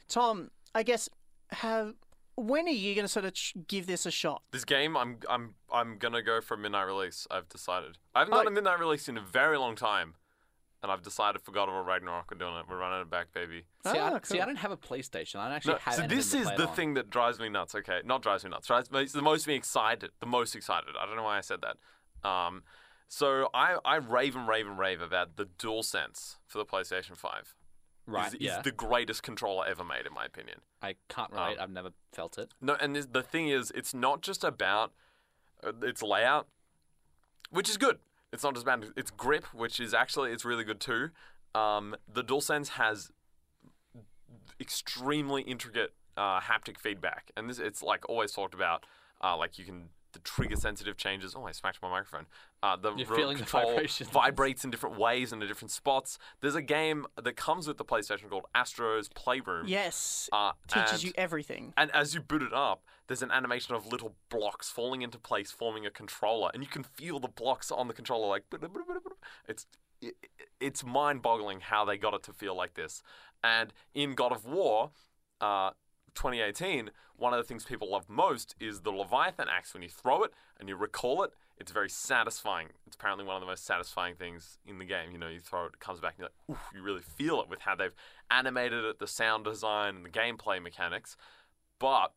Tom, 0.08 0.52
I 0.76 0.84
guess 0.84 1.10
have 1.52 1.96
when 2.38 2.68
are 2.68 2.72
you 2.72 2.96
going 2.96 3.04
to 3.06 3.12
sort 3.12 3.26
of 3.26 3.34
ch- 3.34 3.54
give 3.68 3.88
this 3.88 4.06
a 4.06 4.12
shot? 4.12 4.44
This 4.52 4.64
game, 4.66 4.96
I'm 4.96 5.18
I'm 5.30 5.56
I'm 5.72 5.98
gonna 5.98 6.22
go 6.22 6.40
for 6.40 6.54
a 6.54 6.58
midnight 6.58 6.84
release. 6.88 7.28
I've 7.30 7.50
decided. 7.50 7.98
I 8.16 8.20
haven't 8.20 8.34
done 8.36 8.46
Oh. 8.46 8.50
a 8.50 8.52
midnight 8.52 8.80
release 8.80 9.10
in 9.10 9.18
a 9.18 9.22
very 9.22 9.58
long 9.58 9.76
time, 9.76 10.14
and 10.84 10.92
I've 10.92 11.02
decided 11.02 11.42
for 11.42 11.52
God 11.52 11.68
of 11.68 11.74
War 11.74 11.84
Ragnarok 11.84 12.30
we're 12.32 12.38
doing 12.38 12.56
it. 12.56 12.66
We're 12.70 12.78
running 12.78 13.02
it 13.02 13.10
back, 13.10 13.34
baby. 13.34 13.66
See, 13.86 13.98
I, 13.98 14.10
Ah, 14.12 14.20
see, 14.24 14.36
I 14.38 14.44
cool. 14.44 14.46
don't 14.48 14.56
have 14.58 14.72
a 14.72 14.78
PlayStation. 14.78 15.38
I 15.38 15.46
don't 15.48 15.56
actually 15.58 15.74
No, 15.74 15.80
have 15.80 15.94
so 15.96 16.00
anything 16.04 16.18
this 16.18 16.32
to 16.32 16.38
is 16.38 16.44
play 16.46 16.54
it 16.54 16.58
the 16.58 16.68
on. 16.70 16.76
thing 16.76 16.94
that 16.94 17.10
drives 17.10 17.40
me 17.40 17.50
nuts. 17.50 17.74
Okay, 17.76 18.02
not 18.06 18.22
drives 18.22 18.44
me 18.44 18.50
nuts. 18.52 18.68
Drives 18.68 18.92
me, 18.92 19.02
it's 19.02 19.14
the 19.14 19.22
most 19.22 19.48
me 19.48 19.56
excited. 19.56 20.12
The 20.20 20.26
most 20.28 20.56
excited. 20.56 20.96
I 21.00 21.06
don't 21.06 21.16
know 21.16 21.24
why 21.24 21.38
I 21.40 21.42
said 21.42 21.60
that. 21.62 22.30
Um, 22.30 22.64
so 23.08 23.50
I 23.54 23.78
I 23.84 23.96
rave 23.96 24.36
and 24.36 24.48
rave 24.48 24.68
and 24.68 24.78
rave 24.78 25.02
about 25.02 25.38
the 25.38 25.46
DualSense 25.46 26.36
for 26.46 26.58
the 26.60 26.66
PlayStation 26.66 27.18
Five. 27.18 27.56
Right? 28.08 28.28
Is, 28.28 28.34
is 28.36 28.42
yeah. 28.42 28.62
the 28.62 28.72
greatest 28.72 29.22
controller 29.22 29.66
ever 29.68 29.84
made, 29.84 30.06
in 30.06 30.14
my 30.14 30.26
opinion. 30.26 30.60
I 30.82 30.96
can't 31.10 31.32
relate. 31.32 31.58
Um, 31.58 31.64
I've 31.64 31.72
never 31.72 31.90
felt 32.14 32.38
it. 32.38 32.54
No, 32.62 32.76
and 32.80 32.96
the 32.96 33.22
thing 33.22 33.50
is, 33.50 33.72
it's 33.76 33.94
not 33.94 34.22
just 34.22 34.44
about 34.44 34.94
uh, 35.64 35.74
its 35.82 36.02
layout, 36.02 36.48
which 37.52 37.70
is 37.70 37.78
good. 37.78 38.00
It's 38.32 38.44
not 38.44 38.54
just 38.54 38.64
about 38.66 38.86
its 38.96 39.12
grip, 39.12 39.46
which 39.54 39.80
is 39.80 39.94
actually 39.94 40.32
it's 40.32 40.46
really 40.46 40.64
good 40.64 40.80
too. 40.80 41.10
Um, 41.54 41.96
the 42.12 42.24
DualSense 42.24 42.70
has 42.70 43.12
extremely 44.60 45.42
intricate 45.44 45.94
uh, 46.16 46.40
haptic 46.42 46.78
feedback, 46.78 47.32
and 47.36 47.50
this 47.50 47.60
it's 47.60 47.84
like 47.84 48.08
always 48.10 48.32
talked 48.32 48.54
about. 48.54 48.86
Uh, 49.22 49.36
like 49.36 49.58
you 49.58 49.66
can 49.66 49.90
the 50.18 50.24
trigger 50.24 50.56
sensitive 50.56 50.98
changes. 50.98 51.36
Oh, 51.36 51.46
I 51.46 51.52
smacked 51.52 51.82
my 51.82 51.90
microphone. 51.90 52.26
Uh, 52.64 52.76
the 52.76 52.90
You're 52.96 53.06
remote 53.06 53.16
feeling 53.16 53.38
the 53.38 53.44
vibrations. 53.46 54.10
vibrates 54.10 54.64
in 54.66 54.72
different 54.72 54.98
ways 54.98 55.32
and 55.32 55.42
in 55.44 55.48
different 55.48 55.72
spots. 55.72 56.18
There's 56.42 56.56
a 56.56 56.62
game 56.62 57.06
that 57.22 57.36
comes 57.36 57.68
with 57.68 57.78
the 57.78 57.86
PlayStation 57.86 58.30
called 58.30 58.46
Astro's 58.56 59.10
Playroom. 59.10 59.68
Yes, 59.68 60.28
Uh, 60.32 60.54
teaches 60.68 60.92
and- 60.94 61.04
you 61.04 61.12
everything. 61.16 61.74
and 61.78 61.92
as 61.92 62.16
you 62.16 62.22
boot 62.22 62.42
it 62.42 62.54
up, 62.54 62.84
there's 63.06 63.22
an 63.22 63.32
animation 63.32 63.76
of 63.76 63.86
little 63.86 64.16
blocks 64.30 64.70
falling 64.70 65.02
into 65.04 65.20
place, 65.20 65.52
forming 65.52 65.86
a 65.86 65.92
controller, 65.92 66.50
and 66.54 66.64
you 66.64 66.70
can 66.70 66.84
feel 66.84 67.20
the 67.20 67.28
blocks 67.28 67.72
on 67.72 67.88
the 67.88 67.94
controller 67.94 68.28
like 68.28 68.44
it's 69.48 69.66
it- 70.02 70.16
it's 70.60 70.84
mind-boggling 70.84 71.60
how 71.62 71.84
they 71.86 71.98
got 71.98 72.14
it 72.14 72.22
to 72.24 72.34
feel 72.34 72.54
like 72.56 72.74
this. 72.76 73.02
And 73.44 73.74
in 73.96 74.14
God 74.14 74.32
of 74.32 74.46
War, 74.46 74.92
uh, 75.42 75.72
2018, 76.18 76.90
one 77.16 77.34
of 77.34 77.38
the 77.38 77.44
things 77.44 77.64
people 77.64 77.92
love 77.92 78.10
most 78.10 78.56
is 78.60 78.82
the 78.82 78.92
Leviathan 78.92 79.48
axe. 79.50 79.74
When 79.74 79.84
you 79.84 79.90
throw 79.90 80.24
it 80.24 80.34
and 80.60 80.68
you 80.68 80.76
recall 80.76 81.24
it, 81.24 81.32
it's 81.58 81.72
very 81.72 81.90
satisfying. 81.90 82.68
It's 82.86 82.96
apparently 82.96 83.26
one 83.26 83.36
of 83.36 83.42
the 83.42 83.48
most 83.48 83.66
satisfying 83.66 84.16
things 84.16 84.60
in 84.66 84.80
the 84.80 84.86
game. 84.86 85.12
You 85.12 85.18
know, 85.18 85.28
you 85.28 85.40
throw 85.40 85.66
it, 85.66 85.74
it 85.74 85.80
comes 85.80 86.00
back, 86.00 86.16
and 86.18 86.20
you're 86.20 86.30
like, 86.30 86.58
oof, 86.58 86.74
you 86.74 86.82
really 86.82 87.02
feel 87.02 87.42
it 87.42 87.50
with 87.50 87.62
how 87.62 87.76
they've 87.76 87.96
animated 88.30 88.84
it, 88.84 89.00
the 89.00 89.08
sound 89.08 89.46
design, 89.46 89.96
and 89.96 90.06
the 90.06 90.10
gameplay 90.10 90.62
mechanics. 90.62 91.18
But 91.80 92.14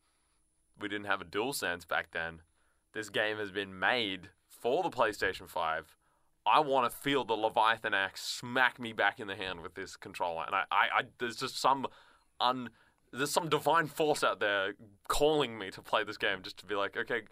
we 0.79 0.89
didn't 0.89 1.07
have 1.07 1.21
a 1.21 1.25
DualSense 1.25 1.87
back 1.87 2.09
then. 2.13 2.41
This 2.93 3.09
game 3.09 3.39
has 3.39 3.51
been 3.51 3.79
made 3.79 4.31
for 4.49 4.83
the 4.83 4.91
PlayStation 4.91 5.49
5. 5.49 5.97
I 6.47 6.61
want 6.61 6.91
to 6.91 6.99
feel 6.99 7.25
the 7.25 7.35
Leviathan 7.35 7.95
axe 7.95 8.23
smack 8.23 8.81
me 8.81 8.93
back 8.93 9.21
in 9.21 9.27
the 9.27 9.37
hand 9.37 9.61
with 9.61 9.75
this 9.75 9.97
controller, 9.97 10.45
and 10.47 10.55
I, 10.55 10.65
I, 10.71 10.99
I 10.99 11.03
there's 11.19 11.37
just 11.37 11.59
some 11.59 11.87
un, 12.41 12.71
there's 13.13 13.31
some 13.31 13.49
divine 13.49 13.87
force 13.87 14.23
out 14.23 14.41
there 14.41 14.75
calling 15.09 15.59
me 15.59 15.71
to 15.71 15.83
play 15.83 16.05
this 16.05 16.17
game, 16.17 16.39
just 16.43 16.59
to 16.59 16.67
be 16.67 16.75
like, 16.75 16.97
okay, 16.97 17.23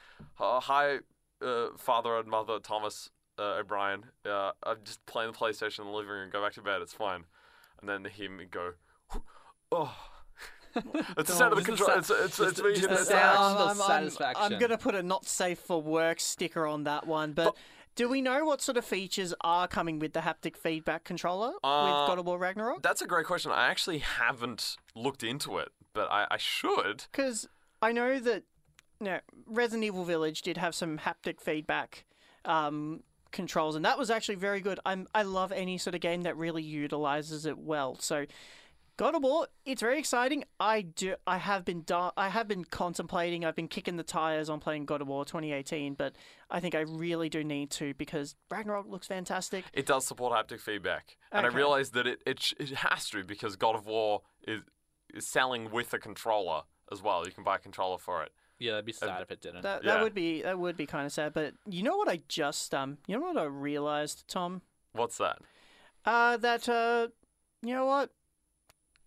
uh, 0.40 0.60
hi, 0.60 0.98
uh, 1.42 1.68
father 1.76 2.16
and 2.16 2.28
mother 2.28 2.58
Thomas 2.58 3.10
uh, 3.38 3.58
O'Brien. 3.60 4.04
Uh, 4.26 4.50
I'm 4.64 4.78
just 4.84 5.04
playing 5.06 5.32
the 5.32 5.38
PlayStation 5.38 5.80
in 5.80 5.84
the 5.86 5.92
living 5.92 6.10
room. 6.10 6.30
Go 6.32 6.42
back 6.42 6.54
to 6.54 6.62
bed. 6.62 6.82
It's 6.82 6.92
fine. 6.92 7.24
And 7.80 7.88
then 7.88 8.02
to 8.02 8.10
hear 8.10 8.30
me 8.30 8.44
go, 8.50 8.72
oh. 9.72 9.94
It's 11.16 11.30
the 11.30 11.36
sound 11.36 11.52
of 11.54 11.64
the 11.64 11.64
Just 11.64 11.78
the 11.78 11.84
control. 11.86 12.02
sa- 12.02 12.14
It's, 12.24 12.38
it's, 12.38 12.60
it's 12.60 12.62
me 12.62 12.74
just 12.74 12.82
the 12.82 12.94
the 12.96 13.04
sound. 13.04 13.18
axe. 13.20 13.38
of 13.38 13.60
I'm, 13.60 13.68
I'm, 13.68 13.76
satisfaction. 13.88 14.52
I'm 14.52 14.58
gonna 14.60 14.78
put 14.78 14.94
a 14.94 15.02
not 15.02 15.26
safe 15.26 15.58
for 15.58 15.80
work 15.80 16.20
sticker 16.20 16.66
on 16.66 16.84
that 16.84 17.06
one, 17.06 17.32
but, 17.32 17.56
Do 17.98 18.08
we 18.08 18.22
know 18.22 18.44
what 18.44 18.62
sort 18.62 18.76
of 18.76 18.84
features 18.84 19.34
are 19.40 19.66
coming 19.66 19.98
with 19.98 20.12
the 20.12 20.20
haptic 20.20 20.56
feedback 20.56 21.02
controller 21.02 21.54
Uh, 21.64 21.82
with 21.82 22.08
God 22.08 22.20
of 22.20 22.26
War 22.26 22.38
Ragnarok? 22.38 22.80
That's 22.80 23.02
a 23.02 23.08
great 23.08 23.26
question. 23.26 23.50
I 23.50 23.66
actually 23.66 23.98
haven't 23.98 24.76
looked 24.94 25.24
into 25.24 25.58
it, 25.58 25.70
but 25.94 26.08
I, 26.08 26.28
I 26.30 26.36
should. 26.36 27.06
Because 27.10 27.48
I 27.82 27.90
know 27.90 28.20
that 28.20 28.44
you 29.00 29.06
know, 29.06 29.18
Resident 29.46 29.82
Evil 29.82 30.04
Village 30.04 30.42
did 30.42 30.58
have 30.58 30.76
some 30.76 30.98
haptic 30.98 31.40
feedback 31.40 32.04
um, 32.44 33.02
controls, 33.32 33.74
and 33.74 33.84
that 33.84 33.98
was 33.98 34.12
actually 34.12 34.36
very 34.36 34.60
good. 34.60 34.78
I'm 34.86 35.08
I 35.12 35.24
love 35.24 35.50
any 35.50 35.76
sort 35.76 35.96
of 35.96 36.00
game 36.00 36.22
that 36.22 36.36
really 36.36 36.62
utilizes 36.62 37.46
it 37.46 37.58
well. 37.58 37.98
So. 37.98 38.26
God 38.98 39.14
of 39.14 39.22
War, 39.22 39.46
it's 39.64 39.80
very 39.80 39.98
exciting. 39.98 40.42
I 40.58 40.82
do. 40.82 41.14
I 41.24 41.38
have 41.38 41.64
been. 41.64 41.82
Da- 41.86 42.10
I 42.16 42.28
have 42.30 42.48
been 42.48 42.64
contemplating. 42.64 43.44
I've 43.44 43.54
been 43.54 43.68
kicking 43.68 43.96
the 43.96 44.02
tires 44.02 44.50
on 44.50 44.58
playing 44.58 44.86
God 44.86 45.00
of 45.00 45.06
War 45.06 45.24
2018, 45.24 45.94
but 45.94 46.16
I 46.50 46.58
think 46.58 46.74
I 46.74 46.80
really 46.80 47.28
do 47.28 47.44
need 47.44 47.70
to 47.72 47.94
because 47.94 48.34
Ragnarok 48.50 48.86
looks 48.88 49.06
fantastic. 49.06 49.64
It 49.72 49.86
does 49.86 50.04
support 50.04 50.32
haptic 50.34 50.60
feedback, 50.60 51.16
and 51.30 51.46
I 51.46 51.48
Okay. 51.48 51.56
realized 51.56 51.94
that 51.94 52.08
it 52.08 52.20
it, 52.26 52.52
it 52.58 52.70
has 52.70 53.08
to 53.10 53.22
because 53.22 53.54
God 53.54 53.76
of 53.76 53.86
War 53.86 54.22
is, 54.42 54.62
is 55.14 55.26
selling 55.28 55.70
with 55.70 55.94
a 55.94 55.98
controller 56.00 56.62
as 56.90 57.00
well. 57.00 57.24
You 57.24 57.30
can 57.32 57.44
buy 57.44 57.54
a 57.56 57.60
controller 57.60 57.98
for 57.98 58.24
it. 58.24 58.32
Yeah, 58.58 58.72
that'd 58.72 58.84
be 58.84 58.92
sad 58.92 59.22
if 59.22 59.30
it 59.30 59.40
didn't. 59.40 59.62
That 59.62 59.84
Yeah. 59.84 59.94
that 59.94 60.02
would 60.02 60.14
be 60.14 60.42
that 60.42 60.58
would 60.58 60.76
be 60.76 60.86
kind 60.86 61.06
of 61.06 61.12
sad. 61.12 61.34
But 61.34 61.54
you 61.70 61.84
know 61.84 61.96
what 61.96 62.08
I 62.08 62.20
just 62.26 62.74
um 62.74 62.98
you 63.06 63.16
know 63.16 63.22
what 63.24 63.38
I 63.38 63.44
realized, 63.44 64.24
Tom? 64.26 64.62
What's 64.92 65.18
that? 65.18 65.38
Uh, 66.04 66.36
that 66.38 66.68
uh, 66.68 67.08
you 67.62 67.74
know 67.74 67.86
what? 67.86 68.10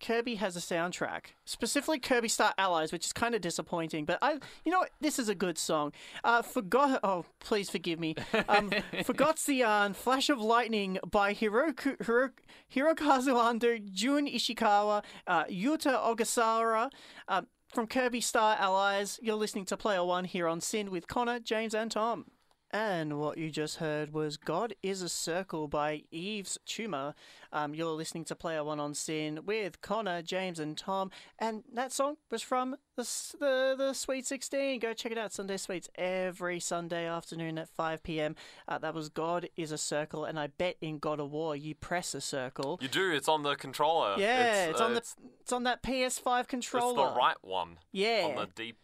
Kirby 0.02 0.36
has 0.36 0.58
a 0.58 0.60
soundtrack, 0.60 1.28
specifically 1.46 2.00
Kirby 2.00 2.28
Star 2.28 2.54
Allies, 2.58 2.92
which 2.92 3.06
is 3.06 3.14
kind 3.14 3.36
of 3.36 3.42
disappointing. 3.42 4.06
But 4.06 4.18
I, 4.22 4.40
you 4.66 4.72
know, 4.72 4.80
what? 4.80 4.92
this 5.00 5.20
is 5.20 5.30
a 5.30 5.36
good 5.36 5.58
song. 5.58 5.94
Uh, 6.24 6.42
forgot. 6.42 7.00
Oh, 7.04 7.26
please 7.40 7.70
forgive 7.70 8.00
me. 8.00 8.16
Um, 8.50 8.72
forgot's 9.04 9.46
the 9.46 9.64
uh, 9.64 9.94
Flash 9.94 10.30
of 10.30 10.40
Lightning 10.40 10.98
by 11.10 11.34
Hiroku, 11.34 12.04
Hiro, 12.06 12.32
Hirokazu 12.74 13.34
Ando, 13.36 13.84
Jun 13.92 14.28
Ishikawa, 14.28 15.04
uh, 15.28 15.46
Yuta 15.46 15.96
Ogasawara. 16.04 16.90
Um, 17.28 17.48
from 17.74 17.88
Kirby 17.88 18.20
Star 18.20 18.58
Allies, 18.60 19.20
you're 19.22 19.36
listening 19.36 19.66
to 19.66 19.78
Player 19.78 20.04
One 20.04 20.26
here 20.26 20.48
on 20.48 20.60
SYN 20.60 20.92
with 20.92 21.08
Connor, 21.08 21.40
James, 21.40 21.74
and 21.74 21.90
Tom. 21.90 22.26
And 22.74 23.20
what 23.20 23.38
you 23.38 23.50
just 23.50 23.78
heard 23.78 24.14
was 24.14 24.38
God 24.38 24.74
is 24.82 25.02
a 25.02 25.10
Circle 25.10 25.68
by 25.68 26.04
Yves 26.12 26.58
Tumor. 26.66 27.14
Um, 27.52 27.76
you're 27.76 27.92
listening 27.92 28.24
to 28.26 28.36
Player 28.36 28.64
One 28.64 28.80
on 28.80 28.94
SYN 28.94 29.42
with 29.46 29.82
Connor, 29.82 30.22
James, 30.22 30.58
and 30.58 30.78
Tom. 30.78 31.12
And 31.38 31.64
that 31.74 31.92
song 31.92 32.16
was 32.30 32.42
from 32.42 32.78
the, 32.96 33.04
the, 33.40 33.76
the 33.78 33.94
Sweet 33.94 34.26
16. 34.26 34.80
Go 34.80 34.94
check 34.94 35.12
it 35.12 35.18
out. 35.18 35.34
Sunday 35.34 35.58
Sweets 35.58 35.90
every 35.96 36.62
Sunday 36.62 37.06
afternoon 37.06 37.58
at 37.58 37.68
5 37.68 38.04
p.m. 38.04 38.38
Uh, 38.70 38.78
that 38.78 38.94
was 38.94 39.10
God 39.10 39.50
is 39.58 39.74
a 39.74 39.78
Circle. 39.78 40.24
And 40.24 40.40
I 40.40 40.48
bet 40.48 40.78
in 40.80 40.98
God 41.00 41.20
of 41.20 41.30
War, 41.30 41.58
you 41.58 41.76
press 41.76 42.14
a 42.16 42.22
circle. 42.22 42.80
You 42.82 42.88
do. 42.88 43.12
It's 43.12 43.28
on 43.28 43.44
the 43.44 43.56
controller. 43.56 44.16
yeah, 44.18 44.68
it's, 44.68 44.80
uh, 44.80 44.86
on 44.86 44.92
the 44.94 45.00
It's, 45.00 45.16
it's 45.42 45.52
on 45.52 45.64
that 45.64 45.84
PS5 45.84 46.48
controller. 46.48 47.04
it's 47.08 47.14
the 47.14 47.18
right 47.20 47.38
one. 47.42 47.80
Yeah, 47.92 48.28
On 48.30 48.36
the 48.36 48.48
deep. 48.56 48.78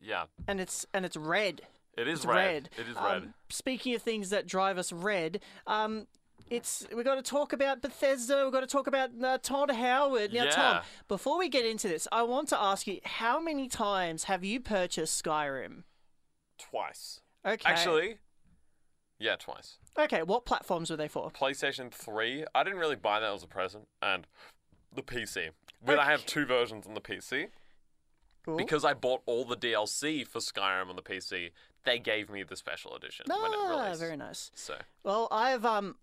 Yeah, 0.00 0.24
and 0.48 0.58
it's 0.58 0.86
and 0.94 1.04
it's 1.04 1.18
red. 1.18 1.60
It 1.96 2.08
is 2.08 2.24
red. 2.26 2.34
red. 2.34 2.70
It 2.78 2.88
is 2.90 2.96
Um, 2.96 3.04
red. 3.04 3.32
speaking 3.48 3.94
of 3.94 4.02
things 4.02 4.30
that 4.30 4.46
drive 4.46 4.78
us 4.78 4.92
red, 4.92 5.40
um, 5.66 6.06
it's 6.48 6.86
we 6.94 7.02
got 7.02 7.16
to 7.16 7.22
talk 7.22 7.52
about 7.52 7.82
Bethesda. 7.82 8.44
We've 8.44 8.52
got 8.52 8.60
to 8.60 8.66
talk 8.66 8.86
about 8.86 9.10
uh, 9.22 9.38
Todd 9.38 9.70
Howard. 9.70 10.32
Now, 10.32 10.48
Tom, 10.50 10.82
before 11.08 11.38
we 11.38 11.48
get 11.48 11.64
into 11.66 11.88
this, 11.88 12.06
I 12.12 12.22
want 12.22 12.48
to 12.50 12.60
ask 12.60 12.86
you: 12.86 13.00
How 13.04 13.40
many 13.40 13.68
times 13.68 14.24
have 14.24 14.44
you 14.44 14.60
purchased 14.60 15.22
Skyrim? 15.24 15.82
Twice. 16.58 17.20
Okay. 17.44 17.68
Actually, 17.68 18.18
yeah, 19.18 19.36
twice. 19.36 19.78
Okay. 19.98 20.22
What 20.22 20.44
platforms 20.46 20.90
were 20.90 20.96
they 20.96 21.08
for? 21.08 21.30
PlayStation 21.30 21.90
3, 21.92 22.44
I 22.54 22.64
didn't 22.64 22.78
really 22.78 22.96
buy 22.96 23.20
that 23.20 23.32
as 23.32 23.42
a 23.42 23.46
present, 23.46 23.88
and 24.02 24.26
the 24.94 25.02
PC. 25.02 25.50
But 25.84 25.98
I 25.98 26.04
have 26.06 26.26
two 26.26 26.44
versions 26.46 26.86
on 26.86 26.94
the 26.94 27.00
PC. 27.00 27.48
Cool. 28.44 28.56
Because 28.56 28.84
I 28.84 28.94
bought 28.94 29.22
all 29.26 29.44
the 29.44 29.56
DLC 29.56 30.26
for 30.26 30.38
Skyrim 30.38 30.88
on 30.88 30.96
the 30.96 31.02
PC, 31.02 31.50
they 31.86 31.98
gave 31.98 32.28
me 32.28 32.42
the 32.42 32.56
special 32.56 32.94
edition 32.94 33.24
when 33.28 33.52
it 33.52 33.58
ah, 33.58 33.82
released. 33.84 34.00
very 34.00 34.16
nice. 34.18 34.50
So, 34.54 34.74
Well, 35.02 35.28
I've 35.30 35.64
um. 35.64 35.96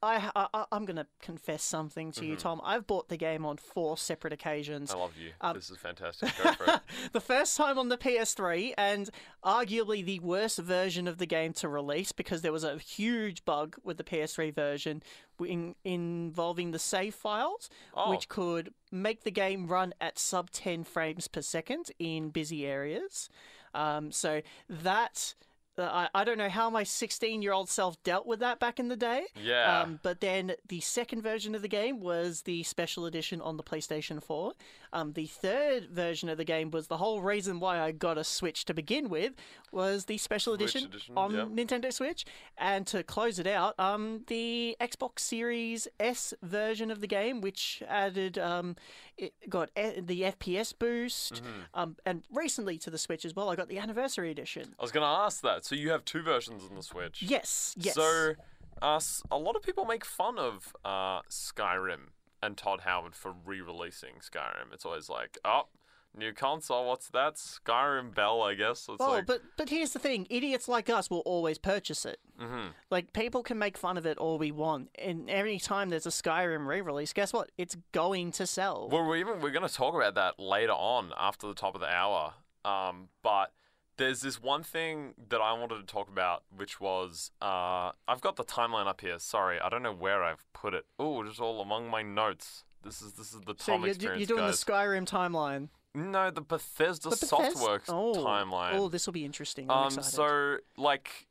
I, 0.00 0.30
I 0.52 0.64
I'm 0.70 0.84
gonna 0.84 1.08
confess 1.20 1.60
something 1.64 2.12
to 2.12 2.24
you, 2.24 2.34
Mm-hmm. 2.34 2.40
Tom. 2.40 2.60
I've 2.62 2.86
bought 2.86 3.08
the 3.08 3.16
game 3.16 3.44
on 3.44 3.56
four 3.56 3.98
separate 3.98 4.32
occasions. 4.32 4.94
I 4.94 4.96
love 4.96 5.16
you. 5.20 5.30
Um, 5.40 5.56
this 5.56 5.70
is 5.70 5.76
fantastic. 5.76 6.30
Go 6.40 6.52
for 6.52 6.64
it. 6.74 6.80
the 7.12 7.20
first 7.20 7.56
time 7.56 7.80
on 7.80 7.88
the 7.88 7.98
PS3, 7.98 8.74
and 8.78 9.10
arguably 9.44 10.04
the 10.04 10.20
worst 10.20 10.60
version 10.60 11.08
of 11.08 11.18
the 11.18 11.26
game 11.26 11.52
to 11.54 11.68
release 11.68 12.12
because 12.12 12.42
there 12.42 12.52
was 12.52 12.62
a 12.62 12.78
huge 12.78 13.44
bug 13.44 13.74
with 13.82 13.96
the 13.96 14.04
PS3 14.04 14.54
version 14.54 15.02
in, 15.44 15.74
involving 15.84 16.70
the 16.70 16.78
save 16.78 17.16
files, 17.16 17.68
Oh. 17.92 18.10
which 18.10 18.28
could 18.28 18.72
make 18.92 19.24
the 19.24 19.32
game 19.32 19.66
run 19.66 19.94
at 20.00 20.16
sub 20.16 20.50
10 20.50 20.84
frames 20.84 21.26
per 21.26 21.42
second 21.42 21.90
in 21.98 22.30
busy 22.30 22.64
areas. 22.66 23.28
Um, 23.74 24.12
so 24.12 24.42
that. 24.68 25.34
uh, 25.78 26.08
I, 26.14 26.20
I 26.20 26.24
don't 26.24 26.38
know 26.38 26.48
how 26.48 26.70
my 26.70 26.82
16 26.82 27.40
year 27.40 27.52
old 27.52 27.68
self 27.68 28.02
dealt 28.02 28.26
with 28.26 28.40
that 28.40 28.58
back 28.58 28.80
in 28.80 28.88
the 28.88 28.96
day. 28.96 29.26
Yeah. 29.40 29.82
Um, 29.82 30.00
but 30.02 30.20
then 30.20 30.54
the 30.66 30.80
second 30.80 31.22
version 31.22 31.54
of 31.54 31.62
the 31.62 31.68
game 31.68 32.00
was 32.00 32.42
the 32.42 32.64
special 32.64 33.06
edition 33.06 33.40
on 33.40 33.56
the 33.56 33.62
PlayStation 33.62 34.20
4. 34.20 34.52
Um, 34.92 35.12
the 35.12 35.26
third 35.26 35.88
version 35.90 36.28
of 36.28 36.38
the 36.38 36.44
game 36.44 36.70
was 36.70 36.86
the 36.86 36.96
whole 36.96 37.20
reason 37.20 37.60
why 37.60 37.80
I 37.80 37.92
got 37.92 38.18
a 38.18 38.24
Switch 38.24 38.64
to 38.66 38.74
begin 38.74 39.08
with 39.08 39.34
was 39.72 40.06
the 40.06 40.18
special 40.18 40.54
edition, 40.54 40.84
edition, 40.84 41.16
on 41.16 41.34
yep. 41.34 41.48
Nintendo 41.48 41.92
Switch. 41.92 42.24
And 42.56 42.86
to 42.88 43.02
close 43.02 43.38
it 43.38 43.46
out, 43.46 43.78
um, 43.78 44.24
the 44.26 44.76
Xbox 44.80 45.20
Series 45.20 45.88
S 46.00 46.34
version 46.42 46.90
of 46.90 47.00
the 47.00 47.06
game, 47.06 47.40
which 47.40 47.82
added 47.88 48.38
um, 48.38 48.76
it 49.16 49.34
got 49.48 49.70
e- 49.78 50.00
the 50.00 50.22
FPS 50.22 50.72
boost. 50.78 51.34
Mm-hmm. 51.34 51.48
Um, 51.74 51.96
and 52.06 52.22
recently 52.32 52.78
to 52.78 52.90
the 52.90 52.98
Switch 52.98 53.24
as 53.24 53.34
well, 53.34 53.50
I 53.50 53.56
got 53.56 53.68
the 53.68 53.78
Anniversary 53.78 54.30
Edition. 54.30 54.74
I 54.78 54.82
was 54.82 54.92
going 54.92 55.04
to 55.04 55.08
ask 55.08 55.42
that. 55.42 55.64
So, 55.64 55.74
you 55.74 55.90
have 55.90 56.04
two 56.04 56.22
versions 56.22 56.62
on 56.68 56.76
the 56.76 56.82
Switch. 56.82 57.22
Yes, 57.22 57.74
yes. 57.76 57.94
So, 57.94 58.34
uh, 58.80 59.00
a 59.30 59.38
lot 59.38 59.56
of 59.56 59.62
people 59.62 59.84
make 59.84 60.04
fun 60.04 60.38
of 60.38 60.74
uh, 60.84 61.20
Skyrim 61.30 62.08
and 62.42 62.56
Todd 62.56 62.80
Howard 62.80 63.14
for 63.14 63.34
re-releasing 63.44 64.14
Skyrim. 64.20 64.72
It's 64.72 64.84
always 64.84 65.08
like, 65.08 65.38
oh, 65.44 65.68
new 66.16 66.32
console. 66.32 66.86
What's 66.88 67.08
that? 67.10 67.34
Skyrim 67.34 68.14
Bell, 68.14 68.42
I 68.42 68.54
guess. 68.54 68.86
It's 68.88 68.96
Oh, 69.00 69.10
like, 69.12 69.26
but 69.26 69.42
but 69.56 69.68
here's 69.68 69.92
the 69.92 69.98
thing: 69.98 70.26
idiots 70.30 70.68
like 70.68 70.88
us 70.88 71.10
will 71.10 71.20
always 71.20 71.58
purchase 71.58 72.04
it. 72.06 72.18
Mhm. 72.40 72.70
Like 72.90 73.12
people 73.12 73.42
can 73.42 73.58
make 73.58 73.76
fun 73.76 73.96
of 73.98 74.06
it 74.06 74.18
all 74.18 74.38
we 74.38 74.50
want, 74.52 74.90
and 74.96 75.28
every 75.30 75.58
time 75.58 75.88
there's 75.90 76.06
a 76.06 76.10
Skyrim 76.10 76.66
re-release, 76.66 77.12
guess 77.12 77.32
what? 77.32 77.50
It's 77.58 77.76
going 77.92 78.32
to 78.32 78.46
sell. 78.46 78.88
Well, 78.90 79.04
we're 79.06 79.16
even 79.18 79.40
we're 79.40 79.50
going 79.50 79.68
to 79.68 79.74
talk 79.74 79.94
about 79.94 80.14
that 80.14 80.38
later 80.40 80.72
on 80.72 81.12
after 81.18 81.46
the 81.46 81.54
top 81.54 81.74
of 81.74 81.80
the 81.80 81.88
hour. 81.88 82.34
Um, 82.64 83.08
but 83.22 83.52
there's 83.98 84.22
this 84.22 84.40
one 84.42 84.62
thing 84.62 85.14
that 85.28 85.40
I 85.40 85.52
wanted 85.52 85.76
to 85.76 85.82
talk 85.82 86.08
about, 86.08 86.42
which 86.56 86.80
was 86.80 87.30
uh, 87.42 87.92
I've 88.08 88.20
got 88.22 88.36
the 88.36 88.44
timeline 88.44 88.86
up 88.86 89.00
here. 89.02 89.18
Sorry, 89.18 89.60
I 89.60 89.68
don't 89.68 89.82
know 89.82 89.92
where 89.92 90.24
I've 90.24 90.44
put 90.54 90.72
it. 90.74 90.86
Oh, 90.98 91.22
just 91.24 91.40
all 91.40 91.60
among 91.60 91.90
my 91.90 92.02
notes. 92.02 92.64
This 92.82 93.02
is 93.02 93.12
this 93.12 93.34
is 93.34 93.40
the 93.42 93.54
so 93.58 93.72
Tom 93.72 93.80
you're, 93.82 93.90
experience, 93.90 94.20
you're 94.20 94.36
doing 94.38 94.48
guys. 94.48 94.62
the 94.64 94.72
Skyrim 94.72 95.04
timeline. 95.06 95.68
no, 95.94 96.30
the 96.30 96.40
Bethesda, 96.40 97.10
The 97.10 97.16
Bethesda- 97.16 97.36
Softworks 97.58 97.84
oh, 97.88 98.14
timeline. 98.14 98.74
Oh, 98.74 98.88
this 98.88 99.04
will 99.06 99.12
be 99.12 99.24
interesting. 99.24 99.70
I'm 99.70 99.76
Um, 99.76 99.86
excited. 99.86 100.10
so 100.12 100.56
like 100.76 101.26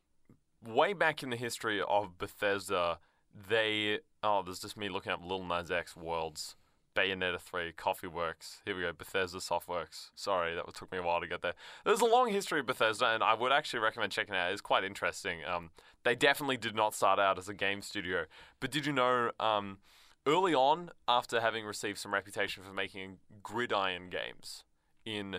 way 0.66 0.92
back 0.92 1.22
in 1.22 1.30
the 1.30 1.36
history 1.36 1.80
of 1.80 2.18
Bethesda, 2.18 2.98
they 3.48 4.00
oh, 4.22 4.42
there's 4.42 4.58
just 4.60 4.76
me 4.76 4.88
looking 4.88 5.12
up 5.12 5.20
Lil 5.24 5.44
Nas 5.44 5.70
X 5.70 5.96
worlds, 5.96 6.54
Bayonetta 6.98 7.40
three, 7.40 7.72
Coffee 7.72 8.08
Works. 8.08 8.60
Here 8.64 8.74
we 8.74 8.82
go, 8.82 8.92
Bethesda 8.92 9.38
Softworks. 9.38 10.10
Sorry, 10.16 10.54
that 10.56 10.74
took 10.74 10.90
me 10.90 10.98
a 10.98 11.02
while 11.02 11.20
to 11.20 11.28
get 11.28 11.42
there. 11.42 11.54
There's 11.84 12.00
a 12.00 12.06
long 12.06 12.30
history 12.30 12.58
of 12.58 12.66
Bethesda, 12.66 13.06
and 13.06 13.22
I 13.22 13.34
would 13.34 13.52
actually 13.52 13.80
recommend 13.80 14.10
checking 14.10 14.34
it 14.34 14.38
out. 14.38 14.50
It's 14.50 14.60
quite 14.60 14.82
interesting. 14.82 15.38
Um, 15.44 15.70
they 16.02 16.16
definitely 16.16 16.56
did 16.56 16.74
not 16.74 16.94
start 16.94 17.20
out 17.20 17.38
as 17.38 17.48
a 17.48 17.54
game 17.54 17.82
studio, 17.82 18.24
but 18.58 18.72
did 18.72 18.84
you 18.84 18.92
know? 18.92 19.30
Um, 19.38 19.78
early 20.26 20.54
on, 20.54 20.90
after 21.06 21.40
having 21.40 21.64
received 21.64 21.98
some 21.98 22.12
reputation 22.12 22.62
for 22.62 22.72
making 22.72 23.18
gridiron 23.42 24.10
games, 24.10 24.64
in 25.04 25.36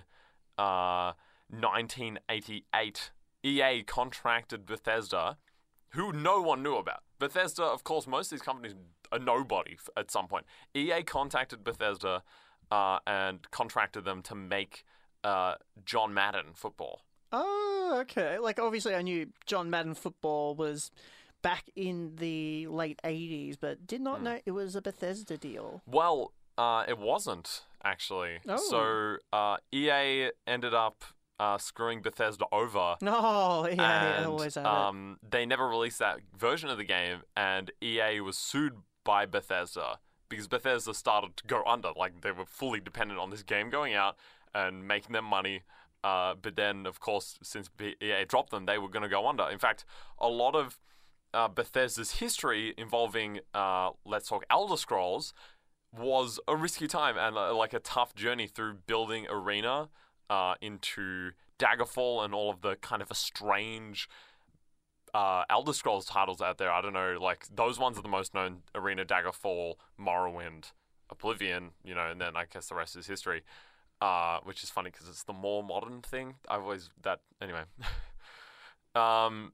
uh, 0.57 1.13
1988, 1.49 3.11
EA 3.43 3.83
contracted 3.83 4.65
Bethesda, 4.65 5.37
who 5.89 6.11
no 6.11 6.41
one 6.41 6.63
knew 6.63 6.75
about. 6.75 7.03
Bethesda, 7.19 7.63
of 7.63 7.83
course, 7.83 8.07
most 8.07 8.31
of 8.31 8.37
these 8.37 8.45
companies 8.45 8.75
are 9.11 9.19
nobody 9.19 9.77
at 9.97 10.11
some 10.11 10.27
point. 10.27 10.45
EA 10.75 11.03
contacted 11.03 11.63
Bethesda 11.63 12.23
uh, 12.71 12.99
and 13.07 13.49
contracted 13.51 14.05
them 14.05 14.21
to 14.23 14.35
make 14.35 14.83
uh, 15.23 15.55
John 15.85 16.13
Madden 16.13 16.53
football. 16.53 17.01
oh, 17.31 17.97
okay. 18.01 18.37
Like 18.39 18.59
obviously, 18.59 18.95
I 18.95 19.01
knew 19.01 19.27
John 19.45 19.69
Madden 19.69 19.93
football 19.93 20.55
was 20.55 20.91
back 21.41 21.65
in 21.75 22.15
the 22.17 22.67
late 22.67 22.99
'80s, 23.03 23.57
but 23.59 23.87
did 23.87 24.01
not 24.01 24.21
know 24.21 24.39
it 24.45 24.51
was 24.51 24.75
a 24.75 24.81
Bethesda 24.81 25.37
deal. 25.37 25.81
Well, 25.85 26.33
uh, 26.57 26.83
it 26.87 26.99
wasn't 26.99 27.63
actually. 27.83 28.39
Oh. 28.47 28.57
So 28.57 29.37
uh, 29.37 29.57
EA 29.73 30.31
ended 30.47 30.73
up 30.73 31.03
uh, 31.39 31.57
screwing 31.57 32.01
Bethesda 32.01 32.45
over. 32.51 32.97
No, 33.01 33.65
yeah, 33.69 33.75
yeah, 33.75 34.17
and, 34.17 34.25
always 34.25 34.57
um, 34.57 35.17
they 35.27 35.45
never 35.45 35.67
released 35.67 35.99
that 35.99 36.19
version 36.37 36.69
of 36.69 36.77
the 36.77 36.83
game, 36.83 37.21
and 37.35 37.71
EA 37.81 38.19
was 38.19 38.37
sued 38.37 38.73
by 39.09 39.25
Bethesda 39.25 39.97
because 40.29 40.47
Bethesda 40.47 40.93
started 40.93 41.35
to 41.37 41.43
go 41.47 41.63
under. 41.65 41.89
Like 41.97 42.21
they 42.21 42.29
were 42.31 42.45
fully 42.45 42.79
dependent 42.79 43.19
on 43.19 43.31
this 43.31 43.41
game 43.41 43.71
going 43.71 43.95
out 43.95 44.17
and 44.53 44.87
making 44.87 45.13
them 45.13 45.25
money. 45.25 45.63
Uh, 46.03 46.35
but 46.39 46.55
then, 46.55 46.85
of 46.85 46.99
course, 46.99 47.39
since 47.41 47.71
EA 47.81 48.25
dropped 48.27 48.51
them, 48.51 48.67
they 48.67 48.77
were 48.77 48.87
going 48.87 49.01
to 49.01 49.09
go 49.09 49.27
under. 49.27 49.49
In 49.49 49.57
fact, 49.57 49.83
a 50.19 50.27
lot 50.27 50.55
of 50.55 50.79
uh, 51.33 51.47
Bethesda's 51.47 52.19
history 52.19 52.75
involving 52.77 53.39
uh, 53.55 53.89
Let's 54.05 54.29
Talk 54.29 54.45
Elder 54.47 54.77
Scrolls 54.77 55.33
was 55.91 56.39
a 56.47 56.55
risky 56.55 56.85
time 56.85 57.17
and 57.17 57.35
uh, 57.35 57.55
like 57.55 57.73
a 57.73 57.79
tough 57.79 58.13
journey 58.13 58.45
through 58.45 58.75
building 58.85 59.25
Arena 59.27 59.89
uh, 60.29 60.53
into 60.61 61.31
Daggerfall 61.57 62.23
and 62.23 62.35
all 62.35 62.51
of 62.51 62.61
the 62.61 62.75
kind 62.75 63.01
of 63.01 63.09
a 63.09 63.15
strange 63.15 64.07
uh, 65.13 65.43
Elder 65.49 65.73
Scrolls 65.73 66.05
titles 66.05 66.41
out 66.41 66.57
there. 66.57 66.71
I 66.71 66.81
don't 66.81 66.93
know, 66.93 67.17
like 67.19 67.47
those 67.53 67.79
ones 67.79 67.97
are 67.97 68.01
the 68.01 68.09
most 68.09 68.33
known: 68.33 68.63
Arena, 68.75 69.05
Daggerfall, 69.05 69.75
Morrowind, 69.99 70.71
Oblivion. 71.09 71.71
You 71.83 71.95
know, 71.95 72.09
and 72.09 72.19
then 72.19 72.35
I 72.35 72.45
guess 72.51 72.67
the 72.67 72.75
rest 72.75 72.95
is 72.95 73.07
history. 73.07 73.43
Uh, 74.01 74.39
which 74.43 74.63
is 74.63 74.69
funny 74.69 74.89
because 74.89 75.09
it's 75.09 75.23
the 75.23 75.33
more 75.33 75.61
modern 75.61 76.01
thing. 76.01 76.35
I've 76.47 76.61
always 76.61 76.89
that 77.01 77.19
anyway. 77.41 77.63
um, 78.95 79.51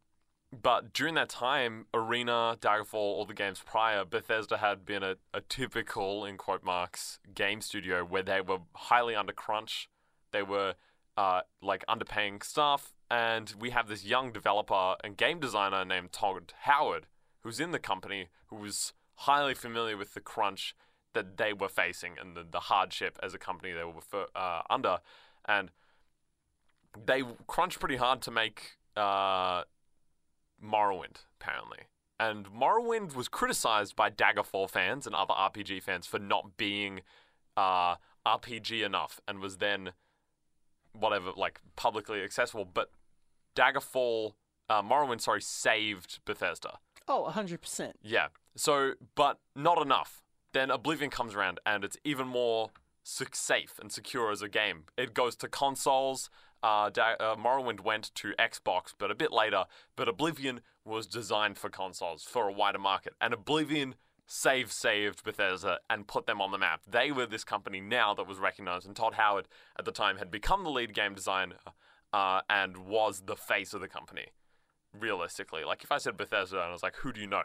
but 0.61 0.93
during 0.93 1.15
that 1.15 1.29
time, 1.29 1.87
Arena, 1.93 2.55
Daggerfall, 2.61 2.93
all 2.93 3.25
the 3.25 3.33
games 3.33 3.61
prior, 3.65 4.05
Bethesda 4.05 4.57
had 4.57 4.85
been 4.85 5.03
a, 5.03 5.15
a 5.33 5.41
typical, 5.41 6.25
in 6.25 6.37
quote 6.37 6.63
marks, 6.63 7.19
game 7.33 7.61
studio 7.61 8.03
where 8.03 8.23
they 8.23 8.39
were 8.39 8.59
highly 8.73 9.15
under 9.15 9.33
crunch. 9.33 9.89
They 10.31 10.43
were 10.43 10.75
uh, 11.17 11.41
like 11.61 11.85
underpaying 11.87 12.43
staff, 12.43 12.93
and 13.09 13.53
we 13.59 13.69
have 13.69 13.87
this 13.87 14.03
young 14.05 14.31
developer 14.31 14.95
and 15.03 15.17
game 15.17 15.39
designer 15.39 15.85
named 15.85 16.11
Todd 16.11 16.53
Howard, 16.61 17.07
who's 17.41 17.59
in 17.59 17.71
the 17.71 17.79
company, 17.79 18.29
who 18.47 18.57
was 18.57 18.93
highly 19.19 19.53
familiar 19.53 19.97
with 19.97 20.13
the 20.13 20.19
crunch 20.19 20.75
that 21.13 21.37
they 21.37 21.53
were 21.53 21.69
facing 21.69 22.15
and 22.19 22.35
the, 22.35 22.45
the 22.49 22.61
hardship 22.61 23.17
as 23.23 23.33
a 23.33 23.37
company 23.37 23.71
they 23.71 23.83
were 23.83 24.01
for, 24.01 24.25
uh, 24.35 24.61
under. 24.69 24.99
And 25.47 25.71
they 27.05 27.23
crunched 27.47 27.79
pretty 27.79 27.95
hard 27.95 28.21
to 28.23 28.31
make 28.31 28.77
uh, 28.97 29.63
Morrowind, 30.63 31.23
apparently. 31.39 31.79
And 32.19 32.47
Morrowind 32.47 33.15
was 33.15 33.27
criticized 33.27 33.95
by 33.95 34.09
Daggerfall 34.09 34.69
fans 34.69 35.05
and 35.05 35.15
other 35.15 35.33
RPG 35.33 35.83
fans 35.83 36.05
for 36.05 36.19
not 36.19 36.57
being 36.57 37.01
uh, 37.57 37.95
RPG 38.25 38.85
enough 38.85 39.19
and 39.27 39.39
was 39.39 39.57
then 39.57 39.91
whatever, 40.99 41.31
like 41.35 41.59
publicly 41.75 42.21
accessible. 42.21 42.65
But 42.65 42.89
Daggerfall, 43.55 44.33
uh, 44.69 44.81
Morrowind, 44.81 45.21
sorry, 45.21 45.41
saved 45.41 46.19
Bethesda. 46.25 46.79
oh, 47.07 47.31
100%. 47.31 47.93
Yeah. 48.01 48.27
So, 48.55 48.93
but 49.15 49.39
not 49.55 49.81
enough. 49.81 50.23
Then 50.53 50.71
Oblivion 50.71 51.09
comes 51.11 51.35
around 51.35 51.59
and 51.65 51.83
it's 51.83 51.97
even 52.03 52.27
more 52.27 52.71
safe 53.03 53.77
and 53.79 53.91
secure 53.91 54.31
as 54.31 54.41
a 54.41 54.49
game. 54.49 54.85
It 54.97 55.13
goes 55.13 55.35
to 55.37 55.47
consoles. 55.47 56.29
Uh, 56.63 56.89
da- 56.89 57.15
uh, 57.19 57.35
Morrowind 57.35 57.81
went 57.81 58.09
to 58.15 58.33
Xbox, 58.39 58.93
but 58.97 59.11
a 59.11 59.15
bit 59.15 59.31
later. 59.31 59.65
But 59.95 60.07
Oblivion 60.09 60.61
was 60.83 61.05
designed 61.05 61.57
for 61.57 61.69
consoles 61.69 62.23
for 62.23 62.47
a 62.49 62.51
wider 62.51 62.79
market, 62.79 63.13
and 63.21 63.33
Oblivion 63.33 63.95
save 64.25 64.71
saved 64.71 65.23
Bethesda 65.23 65.79
and 65.89 66.07
put 66.07 66.25
them 66.25 66.41
on 66.41 66.51
the 66.51 66.57
map. 66.57 66.81
They 66.87 67.11
were 67.11 67.25
this 67.25 67.43
company 67.43 67.79
now 67.79 68.13
that 68.13 68.27
was 68.27 68.39
recognized, 68.39 68.85
and 68.87 68.95
Todd 68.95 69.15
Howard 69.15 69.47
at 69.77 69.85
the 69.85 69.91
time 69.91 70.17
had 70.17 70.31
become 70.31 70.63
the 70.63 70.69
lead 70.69 70.93
game 70.93 71.13
designer 71.13 71.59
uh, 72.13 72.41
and 72.49 72.77
was 72.77 73.23
the 73.25 73.35
face 73.35 73.73
of 73.73 73.81
the 73.81 73.87
company. 73.87 74.27
Realistically, 74.97 75.63
like 75.65 75.83
if 75.83 75.91
I 75.91 75.97
said 75.97 76.15
Bethesda 76.15 76.55
and 76.55 76.69
I 76.69 76.71
was 76.71 76.83
like, 76.83 76.95
"Who 76.97 77.11
do 77.11 77.19
you 77.19 77.27
know?" 77.27 77.43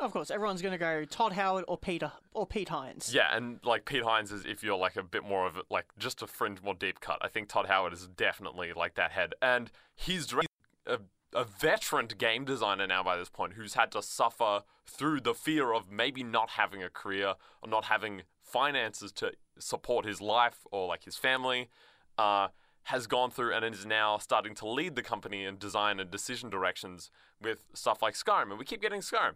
Of 0.00 0.12
course, 0.12 0.30
everyone's 0.30 0.62
going 0.62 0.72
to 0.72 0.78
go 0.78 1.04
Todd 1.04 1.34
Howard 1.34 1.64
or 1.68 1.76
Peter 1.76 2.12
or 2.32 2.46
Pete 2.46 2.70
Hines. 2.70 3.14
Yeah, 3.14 3.36
and 3.36 3.60
like 3.64 3.84
Pete 3.84 4.02
Hines 4.02 4.32
is 4.32 4.46
if 4.46 4.62
you're 4.62 4.78
like 4.78 4.96
a 4.96 5.02
bit 5.02 5.22
more 5.24 5.46
of 5.46 5.58
a, 5.58 5.62
like 5.70 5.86
just 5.98 6.22
a 6.22 6.26
fringe 6.26 6.62
more 6.62 6.74
deep 6.74 7.00
cut. 7.00 7.18
I 7.20 7.28
think 7.28 7.48
Todd 7.48 7.66
Howard 7.66 7.92
is 7.92 8.08
definitely 8.08 8.72
like 8.72 8.94
that 8.94 9.12
head, 9.12 9.34
and 9.42 9.70
he's 9.94 10.26
dir- 10.26 10.40
a, 10.86 10.98
a 11.34 11.44
veteran 11.44 12.08
game 12.18 12.44
designer 12.44 12.86
now 12.86 13.02
by 13.02 13.16
this 13.16 13.28
point 13.28 13.54
who's 13.54 13.74
had 13.74 13.92
to 13.92 14.02
suffer 14.02 14.62
through 14.86 15.20
the 15.20 15.34
fear 15.34 15.72
of 15.72 15.90
maybe 15.90 16.22
not 16.22 16.50
having 16.50 16.82
a 16.82 16.90
career 16.90 17.34
or 17.62 17.68
not 17.68 17.84
having 17.84 18.22
finances 18.42 19.12
to 19.12 19.32
support 19.58 20.04
his 20.04 20.20
life 20.20 20.66
or 20.72 20.88
like 20.88 21.04
his 21.04 21.16
family. 21.16 21.68
Uh, 22.18 22.48
has 22.84 23.06
gone 23.06 23.30
through 23.30 23.52
and 23.52 23.64
is 23.74 23.86
now 23.86 24.18
starting 24.18 24.54
to 24.54 24.66
lead 24.66 24.96
the 24.96 25.02
company 25.02 25.44
in 25.44 25.58
design 25.58 26.00
and 26.00 26.10
decision 26.10 26.50
directions 26.50 27.10
with 27.40 27.62
stuff 27.74 28.02
like 28.02 28.14
Skyrim, 28.14 28.50
and 28.50 28.58
we 28.58 28.64
keep 28.64 28.82
getting 28.82 29.00
Skyrim. 29.00 29.34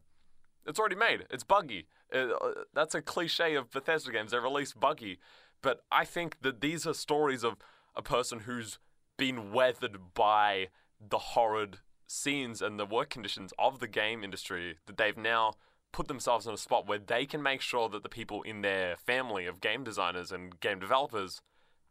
It's 0.66 0.78
already 0.78 0.96
made. 0.96 1.26
It's 1.30 1.44
buggy. 1.44 1.86
Uh, 2.12 2.30
uh, 2.30 2.52
that's 2.72 2.94
a 2.94 3.02
cliche 3.02 3.54
of 3.54 3.70
Bethesda 3.70 4.10
games. 4.10 4.30
They 4.30 4.38
release 4.38 4.72
buggy. 4.72 5.18
But 5.62 5.80
I 5.92 6.04
think 6.04 6.40
that 6.42 6.60
these 6.60 6.86
are 6.86 6.94
stories 6.94 7.44
of 7.44 7.56
a 7.94 8.02
person 8.02 8.40
who's 8.40 8.78
been 9.16 9.52
weathered 9.52 10.14
by 10.14 10.68
the 11.08 11.18
horrid 11.18 11.78
scenes 12.06 12.62
and 12.62 12.78
the 12.78 12.86
work 12.86 13.10
conditions 13.10 13.52
of 13.58 13.80
the 13.80 13.88
game 13.88 14.22
industry 14.22 14.76
that 14.86 14.96
they've 14.96 15.16
now 15.16 15.54
put 15.92 16.08
themselves 16.08 16.46
in 16.46 16.52
a 16.52 16.58
spot 16.58 16.86
where 16.86 16.98
they 16.98 17.24
can 17.24 17.42
make 17.42 17.60
sure 17.60 17.88
that 17.88 18.02
the 18.02 18.08
people 18.08 18.42
in 18.42 18.62
their 18.62 18.96
family 18.96 19.46
of 19.46 19.60
game 19.60 19.84
designers 19.84 20.32
and 20.32 20.58
game 20.60 20.78
developers 20.78 21.40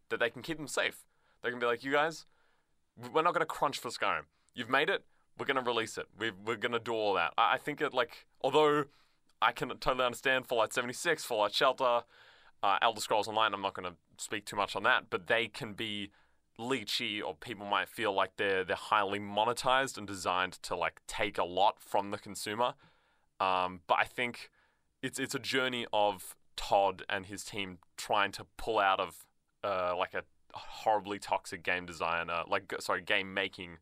that 0.10 0.20
they 0.20 0.30
can 0.30 0.42
keep 0.42 0.58
them 0.58 0.68
safe. 0.68 1.06
They 1.42 1.50
can 1.50 1.60
be 1.60 1.66
like, 1.66 1.84
you 1.84 1.92
guys, 1.92 2.26
we're 2.98 3.22
not 3.22 3.34
going 3.34 3.42
to 3.42 3.46
crunch 3.46 3.80
for 3.80 3.90
Skyrim. 3.90 4.26
You've 4.54 4.70
made 4.70 4.90
it. 4.90 5.04
We're 5.38 5.46
going 5.46 5.64
to 5.64 5.70
release 5.70 5.98
it. 5.98 6.06
we 6.20 6.32
we're 6.32 6.58
going 6.58 6.74
to 6.74 6.80
do 6.80 6.94
all 6.94 7.14
that. 7.16 7.34
I, 7.38 7.54
I 7.56 7.58
think 7.58 7.82
it, 7.82 7.94
like, 7.94 8.28
although 8.42 8.86
I 9.42 9.52
can 9.52 9.70
totally 9.70 10.06
understand 10.06 10.46
Fallout 10.48 10.74
76, 10.74 11.24
Fallout 11.24 11.54
Shelter, 11.54 12.02
uh, 12.62 12.78
Elder 12.82 13.02
Scrolls 13.02 13.28
Online, 13.28 13.54
I'm 13.54 13.62
not 13.62 13.74
going 13.74 13.90
to 13.90 13.96
speak 14.18 14.46
too 14.46 14.56
much 14.56 14.76
on 14.76 14.84
that, 14.84 15.06
but 15.10 15.28
they 15.28 15.48
can 15.48 15.74
be 15.74 16.12
leechy 16.60 17.22
or 17.24 17.36
people 17.36 17.66
might 17.66 17.90
feel 17.90 18.14
like 18.14 18.38
they're 18.38 18.64
they're 18.64 18.76
highly 18.76 19.20
monetized 19.20 19.98
and 19.98 20.08
designed 20.08 20.54
to 20.64 20.76
like 20.76 21.02
take 21.08 21.38
a 21.38 21.44
lot 21.44 21.80
from 21.80 22.12
the 22.12 22.18
consumer. 22.18 22.74
Um, 23.40 23.82
but 23.88 23.98
I 24.00 24.06
think 24.06 24.50
it's 25.02 25.20
it's 25.20 25.36
a 25.36 25.40
journey 25.40 25.86
of 25.92 26.36
Todd 26.56 27.04
and 27.10 27.26
his 27.26 27.44
team 27.44 27.80
trying 27.98 28.32
to 28.34 28.46
pull 28.58 28.80
out 28.80 29.00
of 29.00 29.26
uh, 29.64 29.96
like 29.98 30.14
a 30.14 30.24
horribly 30.54 31.20
toxic 31.20 31.64
game 31.64 31.86
designer, 31.86 32.44
like 32.48 32.74
sorry, 32.80 33.02
game 33.02 33.34
making 33.34 33.78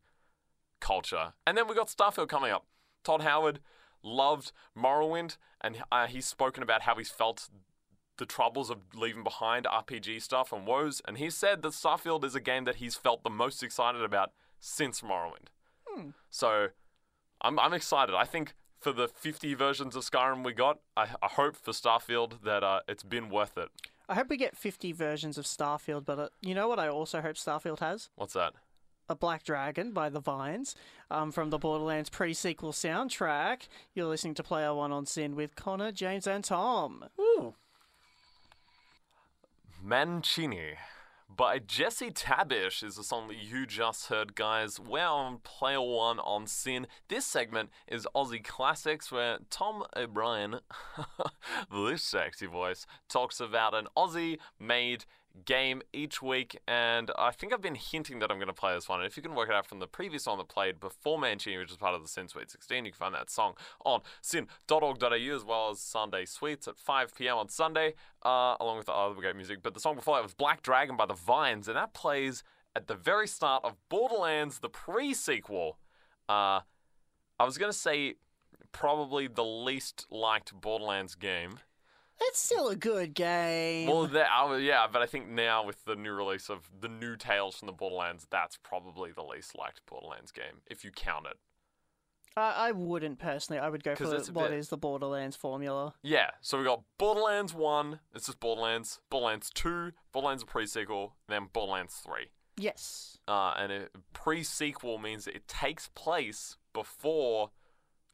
culture. 0.80 1.34
And 1.46 1.56
then 1.56 1.68
we 1.68 1.74
got 1.74 1.88
Starfield 1.88 2.28
coming 2.28 2.50
up. 2.50 2.66
Todd 3.04 3.22
Howard 3.22 3.60
loved 4.02 4.52
Morrowind, 4.76 5.36
and 5.60 5.82
uh, 5.90 6.06
he's 6.06 6.26
spoken 6.26 6.62
about 6.62 6.82
how 6.82 6.94
he's 6.96 7.10
felt 7.10 7.48
the 8.22 8.26
troubles 8.26 8.70
of 8.70 8.78
leaving 8.94 9.24
behind 9.24 9.66
RPG 9.66 10.22
stuff 10.22 10.52
and 10.52 10.64
woes. 10.64 11.02
And 11.08 11.18
he 11.18 11.28
said 11.28 11.62
that 11.62 11.72
Starfield 11.72 12.22
is 12.22 12.36
a 12.36 12.40
game 12.40 12.64
that 12.66 12.76
he's 12.76 12.94
felt 12.94 13.24
the 13.24 13.30
most 13.30 13.64
excited 13.64 14.00
about 14.00 14.30
since 14.60 15.00
Morrowind. 15.00 15.48
So 16.30 16.68
I'm, 17.40 17.58
I'm 17.58 17.72
excited. 17.72 18.14
I 18.14 18.22
think 18.22 18.54
for 18.78 18.92
the 18.92 19.08
50 19.08 19.54
versions 19.54 19.96
of 19.96 20.04
Skyrim 20.04 20.44
we 20.44 20.52
got, 20.52 20.78
I, 20.96 21.08
I 21.20 21.26
hope 21.30 21.56
for 21.56 21.72
Starfield 21.72 22.42
that 22.44 22.62
uh, 22.62 22.82
it's 22.86 23.02
been 23.02 23.28
worth 23.28 23.58
it. 23.58 23.70
I 24.08 24.14
hope 24.14 24.30
we 24.30 24.36
get 24.36 24.56
50 24.56 24.92
versions 24.92 25.36
of 25.36 25.44
Starfield, 25.44 26.04
but 26.04 26.18
uh, 26.20 26.28
you 26.40 26.54
know 26.54 26.68
what 26.68 26.78
I 26.78 26.86
also 26.88 27.22
hope 27.22 27.34
Starfield 27.34 27.80
has? 27.80 28.08
What's 28.14 28.34
that? 28.34 28.52
A 29.08 29.16
Black 29.16 29.42
Dragon 29.42 29.90
by 29.90 30.10
The 30.10 30.20
Vines 30.20 30.76
um, 31.10 31.32
from 31.32 31.50
the 31.50 31.58
Borderlands 31.58 32.08
pre 32.08 32.34
sequel 32.34 32.70
soundtrack. 32.70 33.62
You're 33.94 34.06
listening 34.06 34.34
to 34.34 34.44
Player 34.44 34.72
One 34.72 34.92
on 34.92 35.06
SYN 35.06 35.34
with 35.34 35.56
Connor, 35.56 35.90
James, 35.90 36.28
and 36.28 36.44
Tom. 36.44 37.06
Ooh. 37.18 37.56
Mancini 39.84 40.74
by 41.28 41.58
Jesse 41.58 42.12
Tabish 42.12 42.84
is 42.84 42.94
the 42.94 43.02
song 43.02 43.26
that 43.26 43.38
you 43.38 43.66
just 43.66 44.06
heard, 44.06 44.36
guys. 44.36 44.78
We're 44.78 45.04
on 45.04 45.38
Player 45.42 45.80
One 45.80 46.20
on 46.20 46.46
SYN. 46.46 46.86
This 47.08 47.26
segment 47.26 47.70
is 47.88 48.06
Aussie 48.14 48.44
Classics, 48.44 49.10
where 49.10 49.38
Tom 49.50 49.82
O'Brien, 49.96 50.60
this 51.72 52.04
sexy 52.04 52.46
voice, 52.46 52.86
talks 53.08 53.40
about 53.40 53.74
an 53.74 53.88
Aussie 53.96 54.38
made 54.60 55.04
game 55.44 55.82
each 55.92 56.22
week. 56.22 56.58
And 56.66 57.10
I 57.18 57.30
think 57.30 57.52
I've 57.52 57.60
been 57.60 57.74
hinting 57.74 58.18
that 58.20 58.30
I'm 58.30 58.38
going 58.38 58.48
to 58.48 58.52
play 58.52 58.74
this 58.74 58.88
one. 58.88 59.00
And 59.00 59.06
if 59.06 59.16
you 59.16 59.22
can 59.22 59.34
work 59.34 59.48
it 59.48 59.54
out 59.54 59.66
from 59.66 59.78
the 59.78 59.86
previous 59.86 60.26
one 60.26 60.38
that 60.38 60.48
played 60.48 60.80
before 60.80 61.18
Mancini, 61.18 61.58
which 61.58 61.70
is 61.70 61.76
part 61.76 61.94
of 61.94 62.02
the 62.02 62.08
SYN 62.08 62.28
Suite 62.28 62.50
16, 62.50 62.84
you 62.84 62.90
can 62.92 62.98
find 62.98 63.14
that 63.14 63.30
song 63.30 63.54
on 63.84 64.00
syn.org.au 64.20 65.14
as 65.14 65.44
well 65.44 65.70
as 65.70 65.80
Sunday 65.80 66.24
Suites 66.24 66.68
at 66.68 66.78
5 66.78 67.14
p.m. 67.14 67.36
on 67.38 67.48
Sunday, 67.48 67.94
uh, 68.24 68.56
along 68.60 68.78
with 68.78 68.86
the 68.86 68.92
other 68.92 69.14
great 69.14 69.36
music. 69.36 69.62
But 69.62 69.74
the 69.74 69.80
song 69.80 69.96
before 69.96 70.16
that 70.16 70.22
was 70.22 70.34
Black 70.34 70.62
Dragon 70.62 70.96
by 70.96 71.06
the 71.06 71.14
Vines, 71.14 71.68
and 71.68 71.76
that 71.76 71.94
plays 71.94 72.42
at 72.74 72.86
the 72.86 72.94
very 72.94 73.28
start 73.28 73.64
of 73.64 73.76
Borderlands, 73.88 74.60
the 74.60 74.68
pre 74.68 75.14
sequel. 75.14 75.78
Uh, 76.28 76.60
I 77.38 77.44
was 77.44 77.58
going 77.58 77.72
to 77.72 77.78
say 77.78 78.14
probably 78.72 79.26
the 79.26 79.44
least 79.44 80.06
liked 80.10 80.58
Borderlands 80.58 81.14
game. 81.14 81.58
It's 82.20 82.38
still 82.38 82.68
a 82.68 82.76
good 82.76 83.14
game. 83.14 83.88
Well, 83.88 84.06
that, 84.06 84.28
I 84.30 84.44
was- 84.44 84.62
yeah, 84.62 84.86
but 84.90 85.02
I 85.02 85.06
think 85.06 85.28
now 85.28 85.64
with 85.64 85.84
the 85.84 85.96
new 85.96 86.12
release 86.12 86.48
of 86.48 86.68
the 86.80 86.88
new 86.88 87.16
Tales 87.16 87.56
from 87.56 87.66
the 87.66 87.72
Borderlands, 87.72 88.26
that's 88.30 88.56
probably 88.56 89.10
the 89.12 89.22
least 89.24 89.56
liked 89.58 89.80
Borderlands 89.86 90.30
game, 90.30 90.60
if 90.70 90.84
you 90.84 90.90
count 90.92 91.26
it. 91.26 91.36
I, 92.36 92.68
I 92.68 92.72
wouldn't 92.72 93.18
personally. 93.18 93.60
I 93.60 93.68
would 93.68 93.84
go 93.84 93.94
for 93.94 94.14
it's 94.14 94.28
a 94.28 94.32
what 94.32 94.52
is 94.52 94.66
bit- 94.66 94.70
the 94.70 94.76
Borderlands 94.78 95.36
formula. 95.36 95.94
Yeah, 96.02 96.30
so 96.40 96.58
we 96.58 96.64
got 96.64 96.82
Borderlands 96.98 97.52
1, 97.54 98.00
it's 98.14 98.26
just 98.26 98.40
Borderlands, 98.40 99.00
Borderlands 99.10 99.50
2, 99.54 99.92
Borderlands 100.12 100.42
a 100.42 100.46
pre-sequel, 100.46 101.16
then 101.28 101.48
Borderlands 101.52 101.96
3. 101.96 102.26
Yes. 102.56 103.18
Uh, 103.26 103.54
and 103.58 103.72
a 103.72 103.88
pre-sequel 104.12 104.98
means 104.98 105.26
it 105.26 105.48
takes 105.48 105.88
place 105.94 106.56
before 106.72 107.50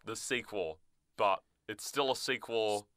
the 0.04 0.16
sequel, 0.16 0.78
but 1.16 1.42
it's 1.68 1.84
still 1.86 2.10
a 2.10 2.16
sequel 2.16 2.88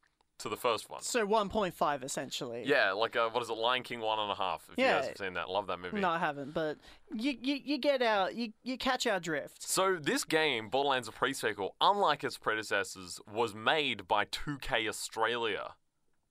to 0.41 0.49
the 0.49 0.57
first 0.57 0.89
one. 0.89 1.01
So 1.01 1.25
1.5 1.25 2.03
essentially. 2.03 2.63
Yeah, 2.65 2.91
like 2.91 3.15
uh 3.15 3.29
what 3.29 3.41
is 3.43 3.49
it, 3.49 3.53
Lion 3.57 3.83
King 3.83 3.99
one 4.01 4.19
and 4.19 4.31
a 4.31 4.35
half? 4.35 4.67
If 4.71 4.77
you 4.77 4.85
Yeah. 4.85 4.99
guys 4.99 5.07
have 5.07 5.17
seen 5.17 5.33
that, 5.33 5.49
love 5.49 5.67
that 5.67 5.79
movie. 5.79 5.99
No, 5.99 6.09
I 6.09 6.19
haven't, 6.19 6.53
but 6.53 6.77
you, 7.13 7.35
you, 7.41 7.55
you 7.63 7.77
get 7.77 8.01
out, 8.01 8.35
you, 8.35 8.53
you 8.63 8.77
catch 8.77 9.05
our 9.07 9.19
drift. 9.19 9.63
So 9.67 9.97
this 10.01 10.23
game, 10.23 10.69
Borderlands 10.69 11.07
a 11.07 11.11
pre-sequel, 11.11 11.75
unlike 11.81 12.23
its 12.23 12.37
predecessors, 12.37 13.19
was 13.31 13.53
made 13.53 14.07
by 14.07 14.25
2K 14.25 14.87
Australia. 14.87 15.73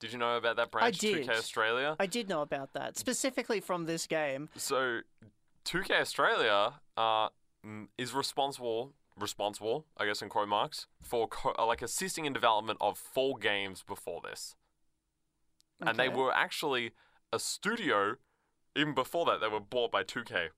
Did 0.01 0.13
you 0.13 0.19
know 0.19 0.37
about 0.37 0.57
that 0.57 0.71
branch, 0.71 0.99
did. 0.99 1.27
2K 1.27 1.31
Australia? 1.31 1.97
I 2.01 2.07
did 2.07 2.29
know 2.29 2.41
about 2.41 2.73
that, 2.73 2.97
specifically 2.97 3.61
from 3.61 3.85
this 3.85 4.07
game. 4.07 4.49
So 4.57 5.01
2K 5.67 6.01
Australia 6.01 6.73
uh, 6.97 7.29
mm, 7.67 7.89
is 7.99 8.15
responsible, 8.15 8.95
responsible, 9.19 9.87
I 9.97 10.07
guess 10.07 10.23
in 10.23 10.29
quote 10.29 10.49
marks, 10.49 10.87
for 11.03 11.29
co- 11.29 11.55
uh, 11.59 11.67
like 11.67 11.83
assisting 11.83 12.25
in 12.25 12.33
development 12.33 12.79
of 12.81 12.99
four 12.99 13.37
games 13.39 13.83
before 13.87 14.21
this, 14.23 14.55
and 15.81 15.99
they 15.99 16.09
were 16.09 16.33
actually 16.35 16.93
a 17.33 17.39
studio. 17.39 18.17
Even 18.77 18.95
before 18.95 19.25
that, 19.27 19.41
they 19.41 19.49
were 19.49 19.61
bought 19.61 19.91
by 19.91 20.05
2K. 20.05 20.51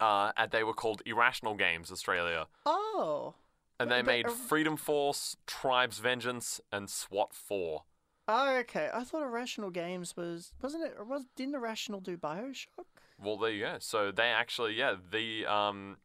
Uh, 0.00 0.32
and 0.36 0.50
they 0.50 0.64
were 0.64 0.74
called 0.74 1.00
Irrational 1.06 1.54
Games 1.54 1.92
Australia. 1.92 2.46
Oh. 2.66 3.34
And 3.78 3.90
they 3.90 4.00
But- 4.02 4.06
made 4.06 4.30
Freedom 4.32 4.76
Force, 4.76 5.36
Tribes 5.46 5.98
Vengeance, 5.98 6.60
and 6.72 6.90
SWAT 6.90 7.32
4. 7.32 7.84
Oh, 8.26 8.56
okay. 8.56 8.90
I 8.92 9.04
thought 9.04 9.22
Irrational 9.22 9.70
Games 9.70 10.16
was 10.16 10.54
wasn't 10.62 10.84
it? 10.84 11.06
Was 11.06 11.26
didn't 11.36 11.54
Irrational 11.54 12.00
do 12.00 12.16
Bioshock? 12.16 12.86
Well, 13.18 13.36
there 13.36 13.50
you 13.50 13.64
go. 13.64 13.76
So 13.80 14.10
they 14.10 14.28
actually, 14.30 14.74
yeah, 14.74 14.96
the 15.10 15.46
um, 15.46 15.98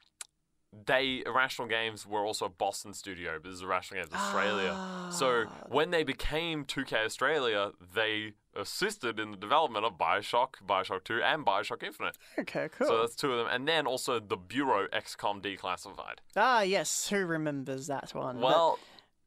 they 0.85 1.23
Irrational 1.25 1.67
Games 1.67 2.05
were 2.05 2.25
also 2.25 2.45
a 2.45 2.49
Boston 2.49 2.93
studio, 2.93 3.39
but 3.41 3.49
this 3.49 3.55
is 3.57 3.61
Irrational 3.63 4.03
Games 4.03 4.13
Australia. 4.13 5.09
So 5.11 5.45
Ah. 5.47 5.53
when 5.67 5.89
they 5.91 6.03
became 6.03 6.63
2K 6.65 7.05
Australia, 7.05 7.71
they 7.93 8.33
assisted 8.55 9.19
in 9.19 9.31
the 9.31 9.37
development 9.37 9.85
of 9.85 9.93
Bioshock, 9.97 10.55
Bioshock 10.67 11.03
2, 11.05 11.21
and 11.23 11.45
Bioshock 11.45 11.81
Infinite. 11.83 12.17
Okay, 12.37 12.69
cool. 12.77 12.87
So 12.87 13.01
that's 13.01 13.15
two 13.15 13.31
of 13.33 13.37
them, 13.39 13.47
and 13.53 13.67
then 13.67 13.87
also 13.87 14.19
the 14.19 14.37
Bureau 14.37 14.87
XCOM 14.89 15.41
Declassified. 15.41 16.17
ah, 16.35 16.61
yes. 16.61 17.09
Who 17.09 17.25
remembers 17.25 17.87
that 17.87 18.13
one? 18.13 18.35
But- 18.39 18.43
Well, 18.47 18.79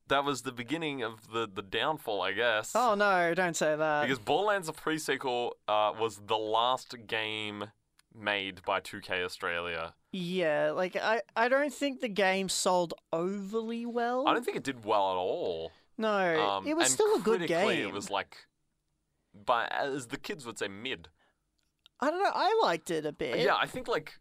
that 0.09 0.24
was 0.24 0.43
the 0.43 0.53
beginning 0.53 1.03
of 1.03 1.32
the 1.32 1.49
the 1.53 1.62
downfall, 1.62 2.20
I 2.22 2.32
guess. 2.32 2.72
oh 2.76 2.95
no! 2.95 3.32
Don't 3.34 3.55
say 3.57 3.74
that. 3.74 4.03
Because 4.03 4.18
Borderlands 4.18 4.66
the 4.66 4.72
pre-sequel 4.74 5.57
uh, 5.66 5.93
was 5.99 6.20
the 6.26 6.36
last 6.38 6.95
game 7.07 7.70
made 8.14 8.62
by 8.64 8.78
2K 8.80 9.24
Australia. 9.24 9.95
Yeah, 10.12 10.72
like 10.72 10.96
I, 10.96 11.22
I 11.34 11.48
don't 11.48 11.72
think 11.72 12.00
the 12.00 12.08
game 12.08 12.48
sold 12.48 12.94
overly 13.12 13.86
well. 13.86 14.26
I 14.28 14.34
don't 14.34 14.44
think 14.44 14.56
it 14.56 14.62
did 14.64 14.84
well 14.84 15.10
at 15.12 15.16
all. 15.16 15.72
No, 15.98 16.08
Um, 16.48 16.66
it 16.66 16.74
was 16.76 16.90
still 16.90 17.16
a 17.16 17.20
good 17.20 17.46
game. 17.46 17.86
It 17.86 17.92
was 17.92 18.10
like, 18.10 18.36
by 19.44 19.66
as 19.66 20.06
the 20.08 20.16
kids 20.16 20.44
would 20.46 20.58
say, 20.58 20.68
mid. 20.68 21.08
I 22.00 22.10
don't 22.10 22.22
know. 22.22 22.30
I 22.34 22.58
liked 22.62 22.90
it 22.90 23.06
a 23.06 23.12
bit. 23.12 23.38
yeah, 23.40 23.54
I 23.54 23.66
think 23.66 23.88
like 23.88 24.14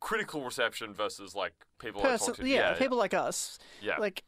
critical 0.00 0.44
reception 0.44 0.92
versus 0.94 1.34
like 1.34 1.52
people 1.78 2.00
Person- 2.02 2.34
to. 2.34 2.48
yeah, 2.48 2.74
people 2.74 2.98
like 2.98 3.14
us. 3.14 3.58
yeah. 3.80 3.96
Like, 3.98 4.24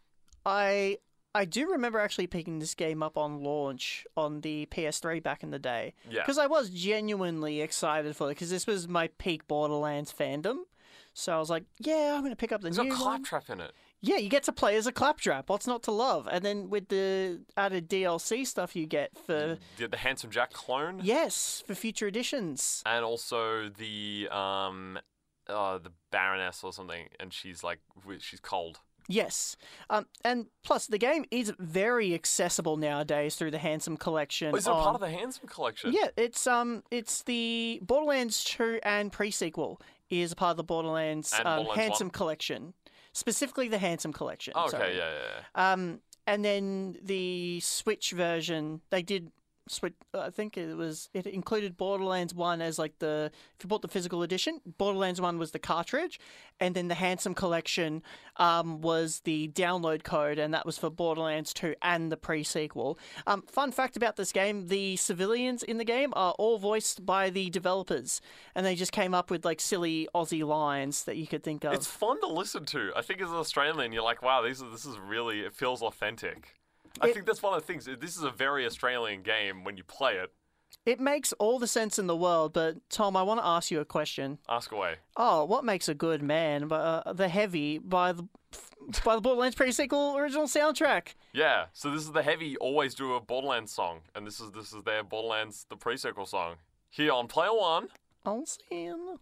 I 0.47 0.99
I 1.35 1.45
do 1.45 1.71
remember 1.73 1.99
actually 1.99 2.27
picking 2.29 2.59
this 2.61 2.75
game 2.75 3.03
up 3.03 3.17
on 3.19 3.43
launch 3.43 4.07
on 4.17 4.41
the 4.43 4.67
PS3 4.71 5.23
back 5.23 5.43
in 5.43 5.51
the 5.51 5.59
day. 5.59 5.95
Yeah. 6.09 6.21
Because 6.23 6.39
I 6.39 6.47
was 6.47 6.71
genuinely 6.71 7.61
excited 7.61 8.15
for 8.17 8.29
it 8.29 8.35
because 8.35 8.51
this 8.51 8.67
was 8.67 8.87
my 8.87 9.09
peak 9.19 9.49
Borderlands 9.49 10.13
fandom. 10.13 10.59
So 11.13 11.35
I 11.35 11.39
was 11.39 11.51
like, 11.51 11.65
yeah, 11.79 12.13
I'm 12.15 12.21
going 12.21 12.33
to 12.33 12.37
pick 12.37 12.53
up 12.53 12.61
the 12.61 12.65
There's 12.71 12.79
new 12.79 12.85
got 12.91 13.01
one. 13.01 13.25
claptrap 13.25 13.51
in 13.51 13.61
it. 13.61 13.73
Yeah, 14.01 14.17
you 14.17 14.29
get 14.29 14.43
to 14.45 14.53
play 14.53 14.77
as 14.77 14.87
a 14.87 14.93
claptrap. 14.93 15.49
What's 15.49 15.67
not 15.67 15.83
to 15.85 15.91
love? 15.93 16.29
And 16.31 16.45
then 16.45 16.69
with 16.71 16.89
the 16.89 17.41
added 17.57 17.89
DLC 17.89 18.47
stuff 18.47 18.77
you 18.77 18.87
get 18.87 19.17
for 19.17 19.59
The, 19.79 19.89
the 19.89 19.97
Handsome 19.97 20.31
Jack 20.31 20.53
clone. 20.53 21.01
yes, 21.03 21.63
for 21.67 21.75
future 21.75 22.07
editions. 22.07 22.83
And 22.85 23.05
also 23.05 23.69
the 23.71 24.29
um, 24.31 24.99
uh, 25.49 25.79
the 25.79 25.91
Baroness 26.11 26.63
or 26.65 26.73
something, 26.73 27.09
and 27.19 27.33
she's 27.33 27.63
like, 27.65 27.79
she's 28.19 28.41
cold. 28.41 28.81
Yes. 29.09 29.57
Um, 29.91 30.07
and 30.25 30.47
plus 30.63 30.87
the 30.87 30.99
game 30.99 31.25
is 31.31 31.53
very 31.59 32.15
accessible 32.15 32.77
nowadays 32.77 33.37
through 33.37 33.51
the 33.51 33.59
Handsome 33.59 33.97
collection. 33.97 34.53
Oh, 34.55 34.57
is 34.57 34.67
it 34.67 34.71
part 34.71 34.95
of 34.95 35.01
the 35.01 35.11
Handsome 35.11 35.49
collection? 35.49 35.93
Yeah, 35.93 36.09
it's 36.17 36.47
um, 36.47 36.83
it's 36.91 37.23
the 37.23 37.81
Borderlands 37.83 38.45
two 38.45 38.81
and 38.83 39.13
pre-sequel 39.13 39.81
is 40.11 40.33
a 40.33 40.37
part 40.37 40.53
of 40.53 40.57
the 40.57 40.65
Borderlands, 40.65 41.33
um, 41.33 41.45
Borderlands 41.45 41.75
Handsome 41.75 42.07
1? 42.07 42.11
collection, 42.13 42.75
specifically 43.13 43.69
the 43.69 43.79
Handsome 43.79 44.13
collection. 44.13 44.53
Oh, 44.57 44.65
okay, 44.65 44.71
sorry. 44.71 44.97
yeah, 44.97 45.11
yeah, 45.11 45.41
yeah. 45.57 45.73
Um, 45.73 46.01
and 46.27 46.45
then 46.45 46.97
the 47.03 47.61
Switch 47.61 48.13
version, 48.13 48.81
they 48.91 49.03
did 49.03 49.31
switch. 49.69 49.95
I 50.13 50.31
think 50.31 50.57
it 50.57 50.77
was 50.77 51.09
it 51.15 51.27
included 51.27 51.77
Borderlands 51.77 52.35
One 52.35 52.61
as 52.61 52.79
like 52.79 52.99
the 52.99 53.31
if 53.57 53.65
you 53.65 53.69
bought 53.69 53.83
the 53.83 53.89
physical 53.89 54.23
edition, 54.23 54.61
Borderlands 54.79 55.21
One 55.21 55.39
was 55.39 55.53
the 55.53 55.59
cartridge, 55.59 56.21
and 56.61 56.75
then 56.75 56.89
the 56.89 56.95
Handsome 56.95 57.35
Collection 57.35 58.03
um, 58.37 58.81
was 58.81 59.21
the 59.21 59.49
download 59.49 60.03
code, 60.03 60.39
and 60.39 60.53
that 60.55 60.67
was 60.67 60.79
for 60.79 60.91
Borderlands 60.91 61.53
Two 61.53 61.75
and 61.83 62.11
the 62.13 62.17
pre-sequel. 62.17 62.99
Um, 63.27 63.43
fun 63.43 63.73
fact 63.73 63.97
about 63.97 64.17
this 64.17 64.33
game: 64.33 64.69
the 64.69 64.97
civilians 64.97 65.63
in 65.63 65.79
the 65.79 65.85
game 65.85 66.13
are 66.15 66.33
all 66.39 66.59
voiced 66.59 67.05
by 67.07 67.31
the 67.31 67.51
developers, 67.51 68.21
and 68.55 68.65
they 68.65 68.75
just 68.75 68.93
came 68.93 69.15
up 69.15 69.31
with 69.31 69.45
like 69.45 69.61
silly 69.61 70.09
Aussie 70.15 70.47
lines 70.47 71.05
that 71.05 71.17
you 71.17 71.27
could 71.27 71.43
think 71.43 71.65
of. 71.65 71.73
It's 71.75 71.87
fun 71.87 72.21
to 72.21 72.27
listen 72.27 72.65
to. 72.67 72.93
I 72.97 73.03
think 73.03 73.21
as 73.21 73.31
an 73.31 73.37
Australian, 73.37 73.93
you're 73.93 74.03
like, 74.03 74.23
wow, 74.23 74.43
these 74.43 74.63
are, 74.63 74.71
this 74.71 74.85
is 74.85 74.99
really, 74.99 75.41
it 75.41 75.55
feels 75.55 75.83
authentic. 75.83 76.55
I 77.01 77.09
It- 77.09 77.15
think 77.15 77.27
that's 77.27 77.43
one 77.43 77.55
of 77.55 77.61
the 77.61 77.67
things. 77.67 77.85
This 77.87 78.17
is 78.17 78.23
a 78.23 78.31
very 78.31 78.65
Australian 78.67 79.23
game 79.23 79.65
when 79.65 79.77
you 79.77 79.85
play 79.85 80.17
it. 80.17 80.33
It 80.87 81.01
makes 81.01 81.33
all 81.35 81.59
the 81.59 81.67
sense 81.69 81.99
in 81.99 82.07
the 82.09 82.17
world, 82.17 82.53
but 82.53 82.77
Tom, 82.91 83.17
I 83.17 83.23
want 83.23 83.41
to 83.41 83.47
ask 83.47 83.71
you 83.71 83.81
a 83.81 83.85
question. 83.85 84.39
Ask 84.49 84.71
away. 84.73 84.97
Oh, 85.17 85.45
what 85.45 85.65
makes 85.65 85.89
a 85.89 85.95
good 85.95 86.21
man? 86.23 86.71
Uh, 86.71 87.13
the 87.13 87.29
heavy 87.29 87.79
by 87.79 88.13
the 88.13 88.29
by 89.03 89.15
the 89.15 89.21
Borderlands 89.23 89.57
pre-sequel 89.57 90.17
original 90.19 90.45
soundtrack. 90.47 91.15
Yeah. 91.33 91.67
So 91.73 91.91
this 91.91 92.03
is 92.03 92.13
the 92.13 92.23
heavy 92.23 92.57
always 92.59 92.95
do 92.95 93.15
a 93.15 93.21
Borderlands 93.21 93.73
song, 93.73 94.03
and 94.15 94.27
this 94.27 94.41
is 94.41 94.51
this 94.53 94.73
is 94.73 94.83
their 94.85 95.03
Borderlands 95.03 95.65
the 95.71 95.77
pre-sequel 95.77 96.27
song. 96.27 96.57
Here 96.91 97.13
on 97.13 97.29
player 97.29 97.55
one, 97.55 97.89
I'll 98.27 98.45
see 98.45 98.85
him. 98.85 99.21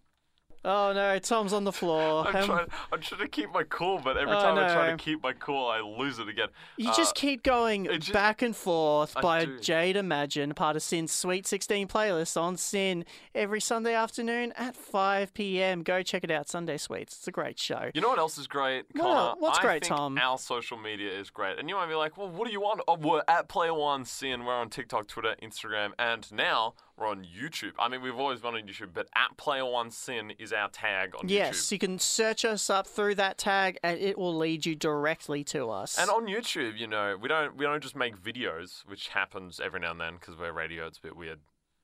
Oh 0.64 0.92
no, 0.92 1.18
Tom's 1.18 1.52
on 1.52 1.64
the 1.64 1.72
floor. 1.72 2.26
I'm 2.28 2.36
Um, 2.36 2.44
trying. 2.44 2.66
I'm 2.92 3.00
trying 3.00 3.20
to 3.22 3.28
keep 3.28 3.52
my 3.52 3.64
cool, 3.64 3.98
but 3.98 4.16
every 4.16 4.34
Oh, 4.34 4.40
time 4.40 4.58
I 4.58 4.72
try 4.72 4.90
to 4.90 4.96
keep 4.96 5.22
my 5.22 5.32
cool, 5.32 5.66
I 5.66 5.80
lose 5.80 6.18
it 6.20 6.28
again. 6.28 6.48
you 6.76 6.90
Uh, 6.90 6.94
just 6.96 7.14
keep 7.16 7.42
going 7.42 7.86
it 7.86 7.98
ju- 8.02 8.12
back 8.12 8.42
and 8.42 8.54
forth 8.54 9.16
I 9.16 9.20
by 9.20 9.44
do. 9.44 9.58
Jade 9.58 9.96
Imagine, 9.96 10.54
part 10.54 10.76
of 10.76 10.82
SYN's 10.82 11.10
Sweet 11.12 11.46
16 11.48 11.88
playlist 11.88 12.40
on 12.40 12.56
SYN 12.56 13.04
every 13.34 13.60
Sunday 13.60 13.94
afternoon 13.94 14.52
at 14.56 14.76
5 14.76 15.34
p.m. 15.34 15.82
Go 15.82 16.02
check 16.02 16.22
it 16.22 16.30
out, 16.30 16.48
Sunday 16.48 16.76
Sweets. 16.76 17.16
It's 17.16 17.26
a 17.28 17.32
great 17.32 17.58
show. 17.58 17.90
You 17.94 18.00
know 18.00 18.08
what 18.10 18.18
else 18.20 18.38
is 18.38 18.46
great? 18.46 18.84
Connor? 18.96 19.08
el- 19.30 19.36
what's 19.40 19.58
I 19.58 19.62
great, 19.62 19.82
Tom? 19.82 20.16
Our 20.16 20.38
social 20.38 20.78
media 20.78 21.10
is 21.10 21.28
great. 21.30 21.58
And 21.58 21.68
you 21.68 21.74
might 21.74 21.88
be 21.88 21.94
like, 21.94 22.16
well, 22.16 22.28
what 22.28 22.46
do 22.46 22.52
you 22.52 22.60
want? 22.60 22.80
Oh, 22.86 22.96
we're 22.96 23.22
at 23.26 23.48
Player 23.48 23.74
One 23.74 24.04
SYN. 24.04 24.44
We're 24.44 24.54
on 24.54 24.70
TikTok, 24.70 25.08
Twitter, 25.08 25.34
Instagram, 25.42 25.90
and 25.98 26.30
now 26.32 26.74
we're 26.96 27.08
on 27.08 27.24
YouTube. 27.24 27.72
I 27.78 27.88
mean, 27.88 28.02
we've 28.02 28.18
always 28.18 28.40
been 28.40 28.54
on 28.54 28.62
YouTube, 28.62 28.90
but 28.92 29.08
at 29.14 29.36
Player 29.36 29.64
One 29.64 29.90
SYN 29.90 30.32
is 30.38 30.52
our 30.52 30.68
tag 30.68 31.14
on 31.18 31.28
Yes, 31.28 31.48
YouTube. 31.48 31.52
Yes, 31.52 31.72
you 31.72 31.78
can 31.78 31.98
search 31.98 32.44
us 32.44 32.70
up 32.70 32.86
through 32.86 33.14
that 33.16 33.38
tag, 33.38 33.78
and 33.82 33.98
it 33.98 34.18
will 34.18 34.36
lead 34.36 34.66
you 34.66 34.74
directly 34.74 35.44
to 35.44 35.70
us. 35.70 35.98
And 35.98 36.10
on 36.10 36.26
YouTube, 36.26 36.78
you 36.78 36.86
know, 36.86 37.16
we 37.20 37.28
don't 37.28 37.56
we 37.56 37.64
don't 37.64 37.82
just 37.82 37.96
make 37.96 38.20
videos, 38.20 38.86
which 38.86 39.08
happens 39.08 39.60
every 39.60 39.80
now 39.80 39.92
and 39.92 40.00
then 40.00 40.14
because 40.14 40.36
we're 40.36 40.52
radio. 40.52 40.86
It's 40.86 40.98
a 40.98 41.02
bit 41.02 41.16
weird. 41.16 41.40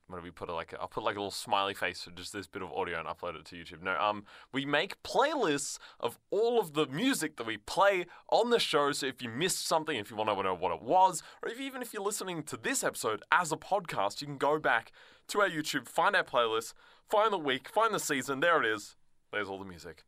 What 0.09 0.17
do 0.17 0.23
we 0.23 0.31
put 0.31 0.49
it 0.49 0.53
like? 0.53 0.73
I'll 0.81 0.87
put 0.87 1.03
like 1.03 1.15
a 1.15 1.19
little 1.19 1.29
smiley 1.29 1.75
face 1.75 2.01
for 2.01 2.09
just 2.09 2.33
this 2.33 2.47
bit 2.47 2.63
of 2.63 2.71
audio 2.71 2.97
and 2.97 3.07
upload 3.07 3.35
it 3.35 3.45
to 3.45 3.55
YouTube. 3.55 3.83
No, 3.83 3.95
um, 3.99 4.25
we 4.51 4.65
make 4.65 5.01
playlists 5.03 5.77
of 5.99 6.17
all 6.31 6.59
of 6.59 6.73
the 6.73 6.87
music 6.87 7.37
that 7.37 7.45
we 7.45 7.57
play 7.57 8.07
on 8.31 8.49
the 8.49 8.57
show. 8.57 8.91
So 8.91 9.05
if 9.05 9.21
you 9.21 9.29
missed 9.29 9.67
something, 9.67 9.95
if 9.95 10.09
you 10.09 10.17
want 10.17 10.31
to 10.31 10.43
know 10.43 10.55
what 10.55 10.73
it 10.73 10.81
was, 10.81 11.21
or 11.43 11.49
if 11.49 11.61
even 11.61 11.83
if 11.83 11.93
you're 11.93 12.01
listening 12.01 12.41
to 12.43 12.57
this 12.57 12.83
episode 12.83 13.21
as 13.31 13.51
a 13.51 13.57
podcast, 13.57 14.19
you 14.21 14.25
can 14.25 14.39
go 14.39 14.57
back 14.57 14.91
to 15.27 15.41
our 15.41 15.49
YouTube, 15.49 15.87
find 15.87 16.15
our 16.15 16.23
playlist, 16.23 16.73
find 17.07 17.31
the 17.31 17.37
week, 17.37 17.69
find 17.69 17.93
the 17.93 17.99
season. 17.99 18.39
There 18.39 18.59
it 18.63 18.65
is. 18.65 18.95
There's 19.31 19.47
all 19.47 19.59
the 19.59 19.65
music. 19.65 20.05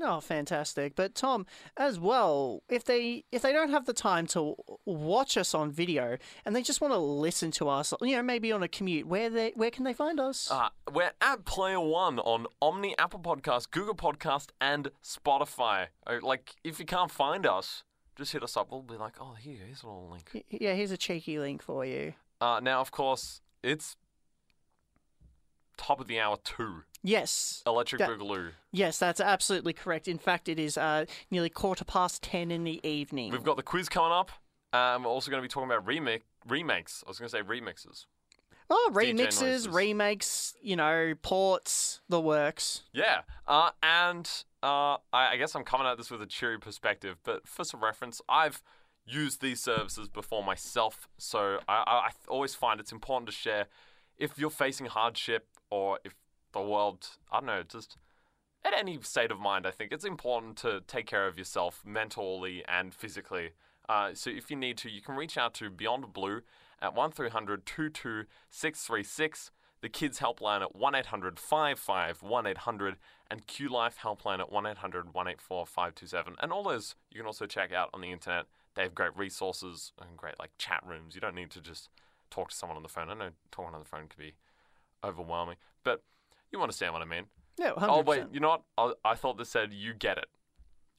Oh, 0.00 0.20
fantastic! 0.20 0.94
But 0.94 1.14
Tom, 1.14 1.46
as 1.76 1.98
well, 1.98 2.62
if 2.68 2.84
they 2.84 3.24
if 3.32 3.42
they 3.42 3.52
don't 3.52 3.70
have 3.70 3.86
the 3.86 3.92
time 3.92 4.26
to 4.28 4.54
watch 4.84 5.36
us 5.36 5.52
on 5.54 5.72
video 5.72 6.16
and 6.44 6.54
they 6.54 6.62
just 6.62 6.80
want 6.80 6.92
to 6.94 6.98
listen 6.98 7.50
to 7.52 7.68
us, 7.68 7.92
you 8.00 8.14
know, 8.16 8.22
maybe 8.22 8.52
on 8.52 8.62
a 8.62 8.68
commute, 8.68 9.06
where 9.08 9.28
they 9.28 9.52
where 9.56 9.70
can 9.70 9.84
they 9.84 9.92
find 9.92 10.20
us? 10.20 10.48
Uh, 10.50 10.68
we're 10.92 11.10
at 11.20 11.44
Player 11.44 11.80
One 11.80 12.18
on 12.20 12.46
Omny, 12.62 12.94
Apple 12.98 13.20
Podcast, 13.20 13.70
Google 13.72 13.94
Podcast, 13.96 14.50
and 14.60 14.90
Spotify. 15.02 15.88
Uh, 16.06 16.18
Like, 16.22 16.54
if 16.62 16.78
you 16.78 16.84
can't 16.86 17.10
find 17.10 17.44
us, 17.44 17.82
just 18.16 18.32
hit 18.32 18.42
us 18.44 18.56
up. 18.56 18.70
We'll 18.70 18.82
be 18.82 18.94
like, 18.96 19.14
oh, 19.20 19.34
here, 19.38 19.56
here's 19.66 19.82
a 19.82 19.86
little 19.86 20.08
link. 20.10 20.44
Yeah, 20.50 20.74
here's 20.74 20.92
a 20.92 20.96
cheeky 20.96 21.38
link 21.38 21.62
for 21.62 21.84
you. 21.84 22.14
Uh, 22.40 22.60
now, 22.62 22.80
of 22.80 22.90
course, 22.92 23.40
it's 23.62 23.96
top 25.80 26.00
of 26.00 26.06
the 26.06 26.20
hour 26.20 26.36
two. 26.44 26.82
Yes, 27.02 27.62
Electric 27.66 27.98
That- 28.00 28.10
Boogaloo. 28.10 28.52
yes, 28.72 28.98
that's 28.98 29.20
absolutely 29.20 29.72
correct. 29.72 30.06
In 30.06 30.18
fact, 30.18 30.48
it 30.48 30.58
is 30.58 30.76
uh, 30.76 31.06
nearly 31.30 31.48
quarter 31.48 31.84
past 31.84 32.22
ten 32.22 32.50
in 32.50 32.64
the 32.64 32.80
evening. 32.86 33.32
We've 33.32 33.42
got 33.42 33.56
the 33.56 33.62
quiz 33.62 33.88
coming 33.88 34.12
up. 34.12 34.30
Um, 34.72 35.02
we're 35.04 35.10
also 35.10 35.30
going 35.30 35.42
to 35.42 35.48
be 35.48 35.48
talking 35.52 35.68
about 35.68 35.86
remake 35.86 36.22
remakes. 36.46 37.02
I 37.06 37.10
was 37.10 37.18
going 37.18 37.28
to 37.30 37.36
say 37.36 37.42
remixes. 37.42 38.04
oh, 38.68 38.90
remixes, 38.92 39.72
remakes, 39.72 40.54
you 40.62 40.76
know, 40.76 41.14
ports, 41.22 42.00
the 42.08 42.20
works. 42.20 42.82
Yeah, 42.92 43.22
uh, 43.48 43.70
and 43.82 44.30
uh, 44.62 44.96
I, 45.12 45.32
I 45.32 45.36
guess 45.38 45.54
I'm 45.56 45.64
coming 45.64 45.86
at 45.86 45.96
this 45.96 46.10
with 46.10 46.22
a 46.22 46.26
cheery 46.26 46.58
perspective, 46.58 47.16
but 47.24 47.48
for 47.48 47.64
some 47.64 47.82
reference, 47.82 48.20
I've 48.28 48.62
used 49.06 49.40
these 49.40 49.60
services 49.60 50.08
before 50.08 50.44
myself, 50.44 51.08
so 51.18 51.58
I, 51.66 51.82
I, 51.86 51.92
I 51.92 52.10
always 52.28 52.54
find 52.54 52.78
it's 52.78 52.92
important 52.92 53.26
to 53.28 53.34
share 53.34 53.66
if 54.18 54.38
you're 54.38 54.50
facing 54.50 54.86
hardship 54.86 55.48
or 55.70 55.98
if 56.04 56.14
the 56.52 56.60
world, 56.60 57.06
I 57.30 57.38
don't 57.38 57.46
know, 57.46 57.62
just 57.62 57.96
at 58.64 58.74
any 58.74 58.98
state 59.02 59.30
of 59.30 59.40
mind, 59.40 59.66
I 59.66 59.70
think 59.70 59.92
it's 59.92 60.04
important 60.04 60.56
to 60.58 60.82
take 60.86 61.06
care 61.06 61.26
of 61.26 61.38
yourself 61.38 61.82
mentally 61.84 62.62
and 62.68 62.92
physically. 62.92 63.50
Uh, 63.88 64.10
so 64.14 64.30
if 64.30 64.50
you 64.50 64.56
need 64.56 64.76
to, 64.78 64.90
you 64.90 65.00
can 65.00 65.16
reach 65.16 65.36
out 65.36 65.54
to 65.54 65.70
Beyond 65.70 66.12
Blue 66.12 66.42
at 66.80 66.94
1300 66.94 67.66
22 67.66 68.24
636, 68.50 69.50
the 69.80 69.88
Kids 69.88 70.20
Helpline 70.20 70.62
at 70.62 70.76
1 70.76 70.94
800 70.94 71.38
55 71.38 72.22
1 72.22 72.46
800, 72.46 72.96
and 73.30 73.46
Q 73.46 73.68
Life 73.68 73.98
Helpline 74.02 74.40
at 74.40 74.52
1 74.52 74.66
800 74.66 75.06
184 75.14 75.66
527. 75.66 76.36
And 76.40 76.52
all 76.52 76.62
those 76.62 76.94
you 77.10 77.18
can 77.18 77.26
also 77.26 77.46
check 77.46 77.72
out 77.72 77.90
on 77.94 78.00
the 78.00 78.12
internet. 78.12 78.46
They 78.74 78.82
have 78.82 78.94
great 78.94 79.16
resources 79.16 79.92
and 80.00 80.16
great 80.16 80.38
like 80.38 80.50
chat 80.58 80.82
rooms. 80.86 81.14
You 81.14 81.20
don't 81.20 81.34
need 81.34 81.50
to 81.50 81.60
just 81.60 81.88
talk 82.30 82.50
to 82.50 82.56
someone 82.56 82.76
on 82.76 82.82
the 82.82 82.88
phone. 82.88 83.08
I 83.08 83.14
know 83.14 83.30
talking 83.50 83.74
on 83.74 83.80
the 83.80 83.88
phone 83.88 84.06
can 84.08 84.18
be 84.18 84.34
overwhelming, 85.04 85.56
but 85.84 86.02
you 86.52 86.60
understand 86.60 86.92
what 86.92 87.02
I 87.02 87.06
mean. 87.06 87.24
Yeah, 87.58 87.72
100%. 87.72 87.86
Oh 87.88 88.02
wait, 88.02 88.24
you 88.32 88.40
know 88.40 88.48
what? 88.48 88.62
I, 89.04 89.10
I 89.10 89.14
thought 89.14 89.38
this 89.38 89.50
said 89.50 89.72
"You 89.72 89.94
Get 89.94 90.18
It." 90.18 90.26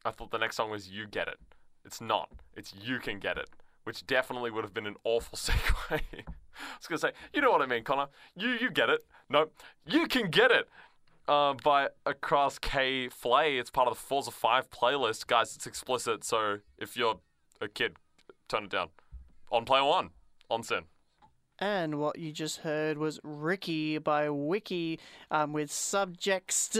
I 0.06 0.12
thought 0.12 0.32
the 0.32 0.38
next 0.38 0.56
song 0.58 0.70
was 0.70 0.90
"You 0.90 1.08
Get 1.08 1.28
It." 1.28 1.38
It's 1.86 2.02
not. 2.02 2.30
It's 2.56 2.74
"You 2.74 3.00
Can 3.00 3.20
Get 3.20 3.38
It," 3.38 3.50
which 3.84 4.06
definitely 4.06 4.52
would 4.52 4.64
have 4.64 4.74
been 4.74 4.88
an 4.88 4.96
awful 5.04 5.38
segue. 5.38 5.92
I 5.92 6.78
was 6.78 6.88
gonna 6.88 7.00
say, 7.00 7.12
you 7.34 7.42
know 7.42 7.52
what 7.52 7.62
I 7.62 7.66
mean, 7.66 7.84
Connor? 7.84 8.08
You 8.36 8.50
you 8.50 8.70
get 8.70 8.90
it? 8.90 9.06
No, 9.30 9.48
you 9.86 10.08
can 10.08 10.30
get 10.30 10.52
it. 10.52 10.68
Uh, 11.28 11.54
by 11.64 11.88
Across 12.06 12.60
K 12.60 13.08
Flay. 13.10 13.58
It's 13.58 13.70
part 13.70 13.88
of 13.88 13.94
the 13.94 14.00
Forza 14.00 14.32
5 14.32 14.70
playlist. 14.70 15.28
Guys, 15.28 15.56
it's 15.56 15.66
explicit, 15.68 16.24
so 16.24 16.58
if 16.78 16.98
you're 16.98 17.20
a 17.62 17.68
kid, 17.68 17.98
turn 18.50 18.66
it 18.66 18.70
down. 18.72 18.90
On 19.52 19.64
player 19.64 19.84
one, 19.84 20.10
on 20.50 20.64
SYN. 20.64 20.86
And 21.62 22.00
what 22.00 22.18
you 22.18 22.32
just 22.32 22.62
heard 22.62 22.98
was 22.98 23.20
Ricky 23.24 24.00
by 24.00 24.32
Wiki 24.32 25.00
um, 25.30 25.54
with 25.54 25.72
subjects 25.72 26.76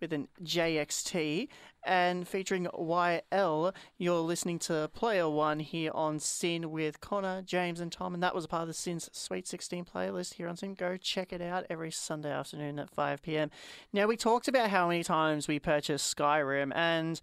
with 0.00 0.12
an 0.12 0.28
JXT 0.40 1.48
and 1.82 2.28
featuring 2.28 2.66
YL. 2.66 3.74
You're 3.98 4.20
listening 4.20 4.60
to 4.60 4.88
Player 4.94 5.28
One 5.28 5.58
here 5.58 5.90
on 5.92 6.20
SYN 6.20 6.70
with 6.70 7.00
Connor, 7.00 7.42
James, 7.42 7.80
and 7.80 7.90
Tom, 7.90 8.14
and 8.14 8.22
that 8.22 8.32
was 8.32 8.44
a 8.44 8.48
part 8.48 8.62
of 8.62 8.68
the 8.68 8.74
SYN's 8.74 9.10
Sweet 9.12 9.48
16 9.48 9.84
playlist 9.84 10.34
here 10.34 10.46
on 10.46 10.56
SYN. 10.56 10.74
Go 10.74 10.96
check 10.96 11.32
it 11.32 11.42
out 11.42 11.66
every 11.68 11.90
Sunday 11.90 12.30
afternoon 12.30 12.78
at 12.78 12.88
5 12.88 13.22
p.m. 13.22 13.50
Now, 13.92 14.06
we 14.06 14.16
talked 14.16 14.46
about 14.46 14.70
how 14.70 14.86
many 14.86 15.02
times 15.02 15.48
we 15.48 15.58
purchased 15.58 16.16
Skyrim, 16.16 16.70
and 16.76 17.20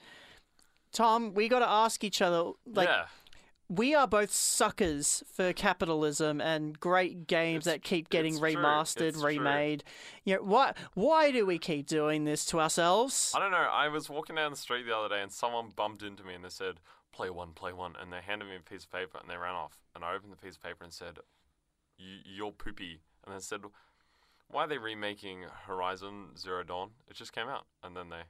Tom, 0.92 1.34
we 1.34 1.48
got 1.48 1.60
to 1.60 1.70
ask 1.70 2.04
each 2.04 2.22
other, 2.22 2.52
like, 2.66 2.90
yeah. 2.90 3.06
We 3.70 3.94
are 3.94 4.08
both 4.08 4.32
suckers 4.32 5.24
for 5.32 5.52
capitalism 5.54 6.40
and 6.40 6.80
great 6.80 7.28
games 7.28 7.68
It's- 7.68 7.76
that 7.76 7.84
keep 7.84 8.10
getting 8.10 8.36
remastered, 8.36 9.02
it's 9.02 9.18
true. 9.20 9.28
remade. 9.28 9.84
You 10.24 10.36
know, 10.36 10.44
why 10.44 10.74
why 10.94 11.32
do 11.32 11.46
we 11.46 11.58
keep 11.60 11.86
doing 11.88 12.24
this 12.26 12.46
to 12.48 12.60
ourselves? 12.62 13.34
I 13.36 13.40
don't 13.40 13.52
know. 13.52 13.58
I 13.58 13.88
was 13.90 14.10
walking 14.10 14.36
down 14.36 14.52
the 14.52 14.58
street 14.58 14.84
the 14.86 14.96
other 14.98 15.10
day 15.10 15.22
and 15.22 15.32
someone 15.32 15.70
bumped 15.76 16.02
into 16.04 16.24
me 16.24 16.34
and 16.34 16.44
they 16.46 16.50
said, 16.50 16.80
play 17.12 17.30
one, 17.30 17.52
play 17.54 17.74
one. 17.74 17.96
And 18.00 18.12
they 18.14 18.22
handed 18.22 18.46
me 18.48 18.56
a 18.56 18.60
piece 18.60 18.84
of 18.86 18.92
paper 18.92 19.18
and 19.20 19.30
they 19.30 19.38
ran 19.38 19.56
off. 19.56 19.84
And 19.96 20.04
I 20.06 20.14
opened 20.16 20.32
the 20.32 20.38
piece 20.38 20.56
of 20.56 20.64
paper 20.64 20.84
and 20.84 20.94
said, 20.94 21.20
"You- 21.98 22.22
you're 22.26 22.52
poopy. 22.52 23.02
And 23.26 23.36
they 23.36 23.40
said, 23.42 23.62
why 24.50 24.64
are 24.64 24.68
they 24.68 24.78
remaking 24.78 25.44
Horizon 25.66 26.38
Zero 26.38 26.64
Dawn? 26.64 26.92
It 27.10 27.16
just 27.18 27.34
came 27.34 27.50
out. 27.50 27.66
And 27.84 27.98
then 27.98 28.10
they. 28.10 28.22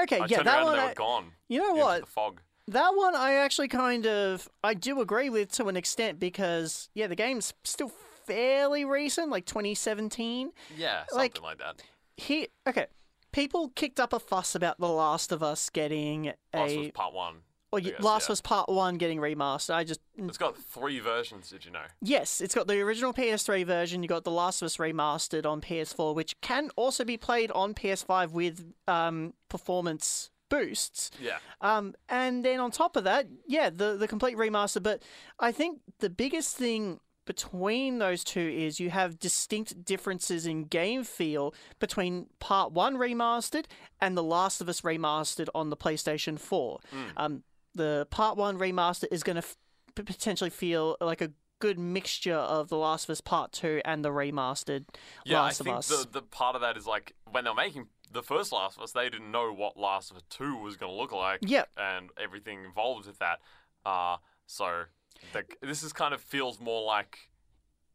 Okay, 0.00 0.20
I 0.20 0.26
yeah, 0.26 0.42
that 0.44 0.64
one. 0.64 0.78
I, 0.78 0.94
gone. 0.94 1.32
you 1.48 1.58
know 1.60 1.74
what? 1.74 2.00
The 2.02 2.06
fog. 2.06 2.40
That 2.68 2.94
one 2.94 3.14
I 3.16 3.34
actually 3.34 3.68
kind 3.68 4.06
of 4.06 4.48
I 4.62 4.74
do 4.74 5.00
agree 5.00 5.30
with 5.30 5.50
to 5.52 5.66
an 5.68 5.76
extent 5.76 6.20
because 6.20 6.90
yeah, 6.94 7.06
the 7.06 7.16
game's 7.16 7.54
still 7.64 7.90
fairly 8.26 8.84
recent, 8.84 9.30
like 9.30 9.46
2017. 9.46 10.52
Yeah, 10.76 11.04
something 11.08 11.18
like- 11.18 11.42
like, 11.42 11.58
that. 11.58 11.82
Here, 12.16 12.46
okay. 12.66 12.86
People 13.32 13.70
kicked 13.74 14.00
up 14.00 14.12
a 14.12 14.18
fuss 14.18 14.54
about 14.54 14.78
The 14.78 14.88
Last 14.88 15.32
of 15.32 15.42
Us 15.42 15.70
getting 15.70 16.32
Last 16.52 16.72
a 16.72 16.78
was 16.78 16.90
part 16.92 17.14
one. 17.14 17.36
or 17.70 17.80
guess, 17.80 18.00
Last 18.02 18.22
yeah. 18.22 18.26
of 18.26 18.30
Us 18.32 18.40
Part 18.40 18.68
One 18.68 18.96
getting 18.96 19.18
remastered. 19.18 19.74
I 19.74 19.84
just 19.84 20.00
It's 20.16 20.38
got 20.38 20.56
three 20.56 20.98
versions, 20.98 21.50
did 21.50 21.64
you 21.64 21.70
know? 21.70 21.84
Yes, 22.02 22.40
it's 22.40 22.54
got 22.54 22.66
the 22.66 22.80
original 22.80 23.12
PS3 23.12 23.64
version. 23.64 24.02
You 24.02 24.08
got 24.08 24.24
The 24.24 24.30
Last 24.30 24.62
of 24.62 24.66
Us 24.66 24.78
remastered 24.78 25.46
on 25.46 25.60
PS4, 25.60 26.14
which 26.14 26.34
can 26.40 26.70
also 26.74 27.04
be 27.04 27.16
played 27.16 27.50
on 27.52 27.74
PS5 27.74 28.30
with 28.32 28.72
um, 28.88 29.34
performance 29.48 30.30
boosts. 30.48 31.10
Yeah. 31.20 31.38
Um, 31.60 31.94
and 32.08 32.44
then 32.44 32.60
on 32.60 32.70
top 32.70 32.96
of 32.96 33.04
that, 33.04 33.26
yeah, 33.46 33.70
the 33.70 33.96
the 33.96 34.08
complete 34.08 34.36
remaster. 34.36 34.82
But 34.82 35.02
I 35.38 35.52
think 35.52 35.80
the 36.00 36.10
biggest 36.10 36.56
thing 36.56 37.00
between 37.26 37.98
those 37.98 38.24
two 38.24 38.40
is 38.40 38.80
you 38.80 38.88
have 38.88 39.18
distinct 39.18 39.84
differences 39.84 40.46
in 40.46 40.64
game 40.64 41.04
feel 41.04 41.54
between 41.78 42.26
Part 42.40 42.72
One 42.72 42.96
remastered 42.96 43.66
and 44.00 44.16
The 44.16 44.22
Last 44.22 44.60
of 44.62 44.68
Us 44.68 44.80
remastered 44.80 45.48
on 45.54 45.68
the 45.68 45.76
PlayStation 45.76 46.38
Four. 46.38 46.80
Um, 47.18 47.42
the 47.74 48.06
Part 48.10 48.38
One 48.38 48.58
remaster 48.58 49.04
is 49.10 49.22
going 49.22 49.36
to 49.36 49.42
f- 49.42 49.56
potentially 49.94 50.48
feel 50.50 50.96
like 51.02 51.20
a 51.20 51.30
good 51.60 51.78
mixture 51.78 52.34
of 52.34 52.68
The 52.68 52.78
Last 52.78 53.04
of 53.04 53.10
Us 53.10 53.20
Part 53.20 53.52
Two 53.52 53.82
and 53.84 54.02
the 54.02 54.08
remastered 54.10 54.86
Yeah, 55.26 55.42
Last 55.42 55.60
I 55.60 55.62
of 55.62 55.66
think 55.66 55.76
Us. 55.78 55.88
the 55.88 56.08
the 56.10 56.22
part 56.22 56.54
of 56.54 56.62
that 56.62 56.78
is 56.78 56.86
like 56.86 57.14
when 57.30 57.44
they're 57.44 57.54
making 57.54 57.88
the 58.12 58.22
first 58.22 58.52
Last 58.52 58.76
of 58.76 58.82
Us, 58.82 58.92
they 58.92 59.08
didn't 59.08 59.30
know 59.30 59.52
what 59.52 59.76
Last 59.76 60.10
of 60.10 60.16
Us 60.16 60.22
Two 60.30 60.56
was 60.56 60.76
going 60.76 60.92
to 60.92 60.96
look 60.96 61.12
like. 61.12 61.40
Yep. 61.42 61.68
and 61.76 62.10
everything 62.22 62.64
involved 62.64 63.06
with 63.06 63.18
that. 63.18 63.38
Uh 63.84 64.16
so 64.46 64.84
the, 65.32 65.44
this 65.60 65.82
is 65.82 65.92
kind 65.92 66.14
of 66.14 66.20
feels 66.20 66.60
more 66.60 66.82
like 66.84 67.30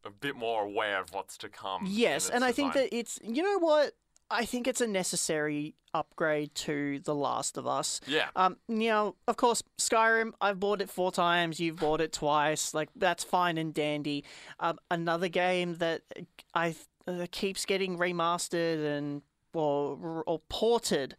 a 0.04 0.10
bit 0.10 0.36
more 0.36 0.62
aware 0.62 1.00
of 1.00 1.12
what's 1.12 1.36
to 1.38 1.48
come. 1.48 1.86
Yes, 1.88 2.28
and 2.30 2.44
I 2.44 2.52
think 2.52 2.74
that 2.74 2.94
it's 2.94 3.18
you 3.22 3.42
know 3.42 3.58
what 3.58 3.92
I 4.30 4.44
think 4.44 4.66
it's 4.66 4.80
a 4.80 4.86
necessary 4.86 5.74
upgrade 5.92 6.54
to 6.56 6.98
The 7.00 7.14
Last 7.14 7.56
of 7.56 7.66
Us. 7.66 8.00
yeah, 8.06 8.28
Um, 8.34 8.56
now, 8.68 9.14
of 9.28 9.36
course, 9.36 9.62
Skyrim. 9.78 10.32
I've 10.40 10.58
bought 10.58 10.80
it 10.80 10.90
four 10.90 11.12
times. 11.12 11.60
You've 11.60 11.76
bought 11.76 12.00
it 12.00 12.12
twice. 12.12 12.74
Like 12.74 12.88
that's 12.96 13.22
fine 13.24 13.58
and 13.58 13.72
dandy. 13.72 14.24
Um, 14.60 14.78
another 14.90 15.28
game 15.28 15.76
that 15.76 16.02
I 16.54 16.74
uh, 17.06 17.26
keeps 17.30 17.64
getting 17.64 17.98
remastered 17.98 18.84
and 18.84 19.22
or 19.54 20.22
or 20.26 20.40
ported, 20.48 21.16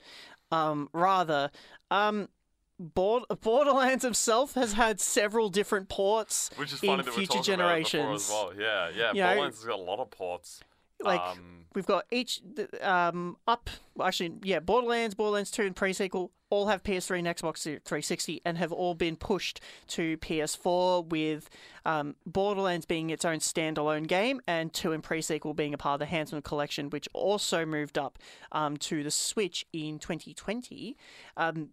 um, 0.52 0.90
rather. 0.94 1.52
Um, 1.92 2.30
Board, 2.78 3.24
Borderlands 3.42 4.04
himself 4.04 4.56
has 4.56 4.74
had 4.74 5.00
several 5.00 5.48
different 5.48 5.88
ports 5.88 6.50
which 6.58 6.74
is 6.74 6.84
in 6.84 6.90
funny 6.90 7.04
that 7.04 7.12
we're 7.12 7.20
future 7.20 7.38
talking 7.38 7.54
about 7.54 7.78
it 7.78 7.84
before 7.86 8.02
generations. 8.02 8.24
as 8.24 8.30
well. 8.30 8.52
Yeah, 8.60 8.90
yeah. 8.94 9.14
You 9.14 9.22
know, 9.22 9.28
Borderlands 9.28 9.58
has 9.60 9.66
got 9.66 9.80
a 9.80 9.82
lot 9.82 10.00
of 10.00 10.12
ports. 10.12 10.60
Like 11.02 11.22
um, 11.22 11.56
We've 11.76 11.86
got 11.86 12.06
each 12.10 12.42
um 12.82 13.38
up 13.46 13.70
well, 13.96 14.08
actually 14.08 14.36
yeah 14.44 14.60
Borderlands, 14.62 15.14
Borderlands 15.14 15.52
2 15.52 15.64
and 15.64 15.76
pre-sequel 15.76 16.32
all 16.50 16.68
have 16.68 16.84
PS3 16.84 17.20
and 17.20 17.28
Xbox 17.28 17.64
360 17.64 18.42
and 18.46 18.58
have 18.58 18.72
all 18.72 18.96
been 18.96 19.18
pushed 19.18 19.60
to 19.88 20.16
PS4 20.18 21.06
with 21.10 21.50
um, 21.86 22.16
Borderlands 22.26 22.86
being 22.86 23.10
its 23.10 23.26
own 23.26 23.40
standalone 23.40 24.08
game 24.08 24.40
and 24.48 24.72
2 24.72 24.94
and 24.94 25.04
pre-sequel 25.04 25.54
being 25.54 25.74
a 25.74 25.78
part 25.78 25.96
of 25.96 26.00
the 26.00 26.06
Handsome 26.06 26.42
collection 26.42 26.90
which 26.90 27.10
also 27.14 27.66
moved 27.66 27.98
up 27.98 28.18
um, 28.54 28.78
to 28.78 29.04
the 29.04 29.12
Switch 29.12 29.66
in 29.74 30.00
2020. 30.00 30.96
Um, 31.36 31.70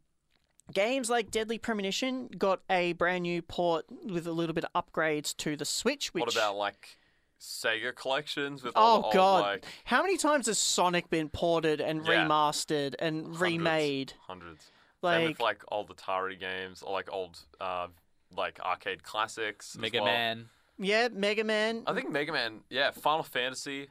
Games 0.72 1.10
like 1.10 1.30
Deadly 1.30 1.58
Premonition 1.58 2.28
got 2.38 2.60
a 2.70 2.94
brand 2.94 3.22
new 3.22 3.42
port 3.42 3.84
with 4.04 4.26
a 4.26 4.32
little 4.32 4.54
bit 4.54 4.64
of 4.72 4.86
upgrades 4.86 5.36
to 5.38 5.56
the 5.56 5.64
Switch. 5.64 6.14
Which 6.14 6.22
what 6.22 6.34
about 6.34 6.56
like 6.56 6.96
Sega 7.42 7.92
collections 7.94 8.62
with 8.62 8.72
all 8.76 8.98
Oh 8.98 9.00
the 9.00 9.04
old, 9.06 9.14
god, 9.14 9.40
like 9.42 9.64
how 9.84 10.00
many 10.02 10.16
times 10.16 10.46
has 10.46 10.58
Sonic 10.58 11.10
been 11.10 11.28
ported 11.28 11.80
and 11.80 12.06
Yeah. 12.06 12.26
remastered 12.26 12.94
and 13.00 13.22
hundreds, 13.24 13.40
remade? 13.40 14.12
Hundreds. 14.28 14.64
Same 14.64 14.70
Like, 15.02 15.28
with 15.28 15.40
like 15.40 15.62
old 15.72 15.88
Atari 15.94 16.38
games 16.38 16.82
or 16.82 16.92
like 16.92 17.12
old 17.12 17.38
uh, 17.60 17.88
like 18.36 18.60
arcade 18.60 19.02
classics. 19.02 19.74
as 19.74 19.80
Mega 19.80 19.98
well. 19.98 20.06
Man. 20.06 20.48
yeah, 20.78 21.08
Mega 21.12 21.42
Man. 21.42 21.82
I 21.88 21.94
think 21.94 22.12
Mega 22.12 22.30
Man. 22.32 22.60
Yeah, 22.70 22.92
Final 22.92 23.24
Fantasy. 23.24 23.88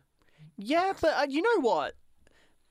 Yeah, 0.57 0.93
but 1.01 1.13
uh, 1.13 1.25
you 1.29 1.41
know 1.41 1.59
what? 1.61 1.95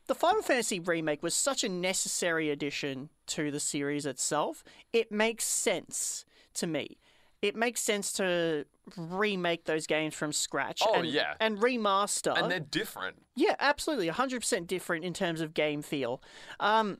The 0.06 0.14
Final 0.14 0.42
Fantasy 0.42 0.80
remake 0.80 1.22
was 1.22 1.34
such 1.34 1.62
a 1.62 1.68
necessary 1.68 2.48
addition 2.50 3.10
to 3.26 3.50
the 3.50 3.60
series 3.60 4.06
itself. 4.06 4.64
It 4.92 5.12
makes 5.12 5.44
sense 5.44 6.24
to 6.54 6.66
me. 6.66 6.96
It 7.42 7.54
makes 7.54 7.80
sense 7.80 8.12
to 8.14 8.64
remake 8.96 9.64
those 9.64 9.86
games 9.86 10.14
from 10.14 10.32
scratch. 10.32 10.82
Oh, 10.84 10.94
and, 10.94 11.06
yeah. 11.06 11.34
and 11.40 11.58
remaster. 11.58 12.36
And 12.36 12.50
they're 12.50 12.60
different. 12.60 13.22
Yeah, 13.34 13.56
absolutely, 13.58 14.08
hundred 14.08 14.40
percent 14.40 14.66
different 14.66 15.04
in 15.04 15.14
terms 15.14 15.40
of 15.40 15.54
game 15.54 15.82
feel. 15.82 16.22
Um, 16.58 16.98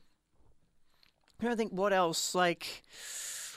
I 1.39 1.45
don't 1.45 1.57
think 1.57 1.71
what 1.71 1.93
else 1.93 2.35
like. 2.35 2.83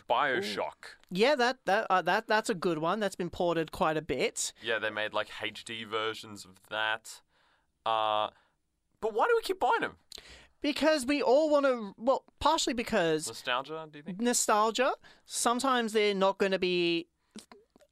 Bioshock. 0.08 0.96
Yeah, 1.10 1.34
that 1.36 1.58
that 1.64 1.86
uh, 1.88 2.02
that 2.02 2.26
that's 2.26 2.50
a 2.50 2.54
good 2.54 2.78
one. 2.78 3.00
That's 3.00 3.16
been 3.16 3.30
ported 3.30 3.72
quite 3.72 3.96
a 3.96 4.02
bit. 4.02 4.52
Yeah, 4.62 4.78
they 4.78 4.90
made 4.90 5.14
like 5.14 5.28
HD 5.30 5.86
versions 5.86 6.44
of 6.44 6.60
that. 6.68 7.22
Uh, 7.86 8.28
but 9.00 9.14
why 9.14 9.26
do 9.26 9.34
we 9.36 9.42
keep 9.42 9.60
buying 9.60 9.80
them? 9.80 9.96
Because 10.62 11.04
we 11.04 11.20
all 11.20 11.50
want 11.50 11.66
to, 11.66 11.94
well, 11.98 12.24
partially 12.40 12.72
because 12.72 13.26
Nostalgia? 13.26 13.86
Do 13.90 13.98
you 13.98 14.02
think? 14.02 14.18
nostalgia. 14.18 14.94
Sometimes 15.26 15.92
they're 15.92 16.14
not 16.14 16.38
going 16.38 16.52
to 16.52 16.58
be. 16.58 17.08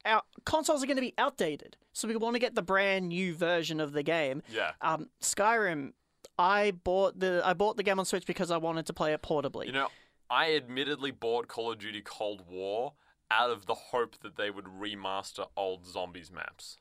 Our 0.05 0.23
consoles 0.45 0.83
are 0.83 0.87
going 0.87 0.97
to 0.97 1.03
be 1.03 1.15
outdated, 1.19 1.77
so 1.93 2.09
we 2.09 2.17
want 2.17 2.35
to 2.35 2.41
get 2.41 2.55
the 2.55 2.63
brand 2.63 3.09
new 3.09 3.35
version 3.35 3.81
of 3.81 3.93
the 3.93 4.03
game. 4.03 4.43
Yeah. 4.53 4.73
Um, 4.81 5.09
Skyrim, 5.21 5.93
I 6.39 6.73
bought 6.73 7.21
the 7.21 7.43
I 7.45 7.53
bought 7.53 7.77
the 7.77 7.83
game 7.83 7.99
on 7.99 8.05
Switch 8.05 8.27
because 8.27 8.51
I 8.51 8.57
wanted 8.57 8.87
to 8.87 8.93
play 8.93 9.13
it 9.13 9.23
portably. 9.23 9.67
You 9.67 9.73
know, 9.73 9.89
I 10.29 10.55
admittedly 10.57 11.11
bought 11.11 11.47
Call 11.47 11.73
of 11.73 11.79
Duty 11.79 12.03
Cold 12.05 12.45
War 12.49 12.95
out 13.31 13.51
of 13.51 13.67
the 13.67 13.75
hope 13.75 14.19
that 14.21 14.37
they 14.37 14.51
would 14.51 14.67
remaster 14.67 15.47
old 15.57 15.87
zombies 15.87 16.31
maps. 16.31 16.79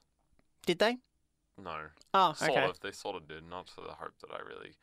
Did 0.65 0.79
they? 0.79 0.97
No. 1.61 1.77
Oh, 2.13 2.33
Sort 2.33 2.51
okay. 2.51 2.63
of. 2.65 2.79
They 2.79 2.91
sort 2.91 3.15
of 3.15 3.27
did, 3.27 3.47
not 3.47 3.69
for 3.69 3.81
the 3.81 3.93
hope 3.93 4.13
that 4.21 4.31
I 4.33 4.39
really. 4.39 4.73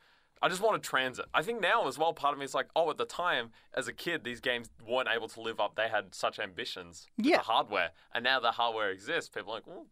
I 0.42 0.48
just 0.48 0.62
wanted 0.62 0.82
transit. 0.82 1.26
I 1.34 1.42
think 1.42 1.60
now 1.60 1.88
as 1.88 1.98
well, 1.98 2.12
part 2.12 2.32
of 2.32 2.38
me 2.38 2.44
is 2.44 2.54
like, 2.54 2.68
oh, 2.76 2.90
at 2.90 2.96
the 2.96 3.04
time, 3.04 3.50
as 3.74 3.88
a 3.88 3.92
kid, 3.92 4.24
these 4.24 4.40
games 4.40 4.68
weren't 4.86 5.08
able 5.14 5.28
to 5.28 5.40
live 5.40 5.58
up. 5.60 5.74
They 5.74 5.88
had 5.88 6.14
such 6.14 6.38
ambitions 6.38 7.06
Yeah. 7.16 7.38
the 7.38 7.42
hardware. 7.44 7.90
And 8.14 8.24
now 8.24 8.38
the 8.40 8.52
hardware 8.52 8.90
exists. 8.90 9.28
People 9.28 9.52
are 9.52 9.56
like, 9.56 9.64
oh, 9.68 9.86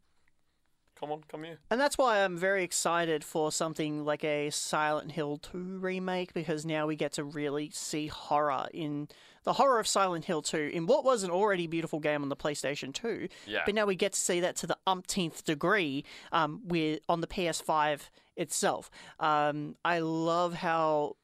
come 0.98 1.10
on, 1.10 1.22
come 1.28 1.44
here. 1.44 1.58
And 1.70 1.80
that's 1.80 1.98
why 1.98 2.22
I'm 2.24 2.36
very 2.36 2.62
excited 2.64 3.24
for 3.24 3.50
something 3.52 4.04
like 4.04 4.24
a 4.24 4.50
Silent 4.50 5.12
Hill 5.12 5.36
2 5.38 5.78
remake 5.78 6.32
because 6.32 6.64
now 6.64 6.86
we 6.86 6.96
get 6.96 7.12
to 7.14 7.24
really 7.24 7.70
see 7.70 8.06
horror 8.06 8.66
in 8.72 9.08
the 9.46 9.54
horror 9.54 9.78
of 9.78 9.86
Silent 9.86 10.24
Hill 10.24 10.42
2 10.42 10.72
in 10.74 10.86
what 10.86 11.04
was 11.04 11.22
an 11.22 11.30
already 11.30 11.68
beautiful 11.68 12.00
game 12.00 12.22
on 12.22 12.28
the 12.28 12.36
PlayStation 12.36 12.92
2. 12.92 13.28
Yeah. 13.46 13.60
But 13.64 13.74
now 13.76 13.86
we 13.86 13.94
get 13.94 14.12
to 14.12 14.20
see 14.20 14.40
that 14.40 14.56
to 14.56 14.66
the 14.66 14.76
umpteenth 14.86 15.44
degree 15.44 16.04
um, 16.32 16.60
with 16.64 17.00
on 17.08 17.20
the 17.20 17.28
PS5 17.28 18.10
itself. 18.36 18.90
Um, 19.20 19.76
I 19.84 20.00
love 20.00 20.54
how 20.54 21.16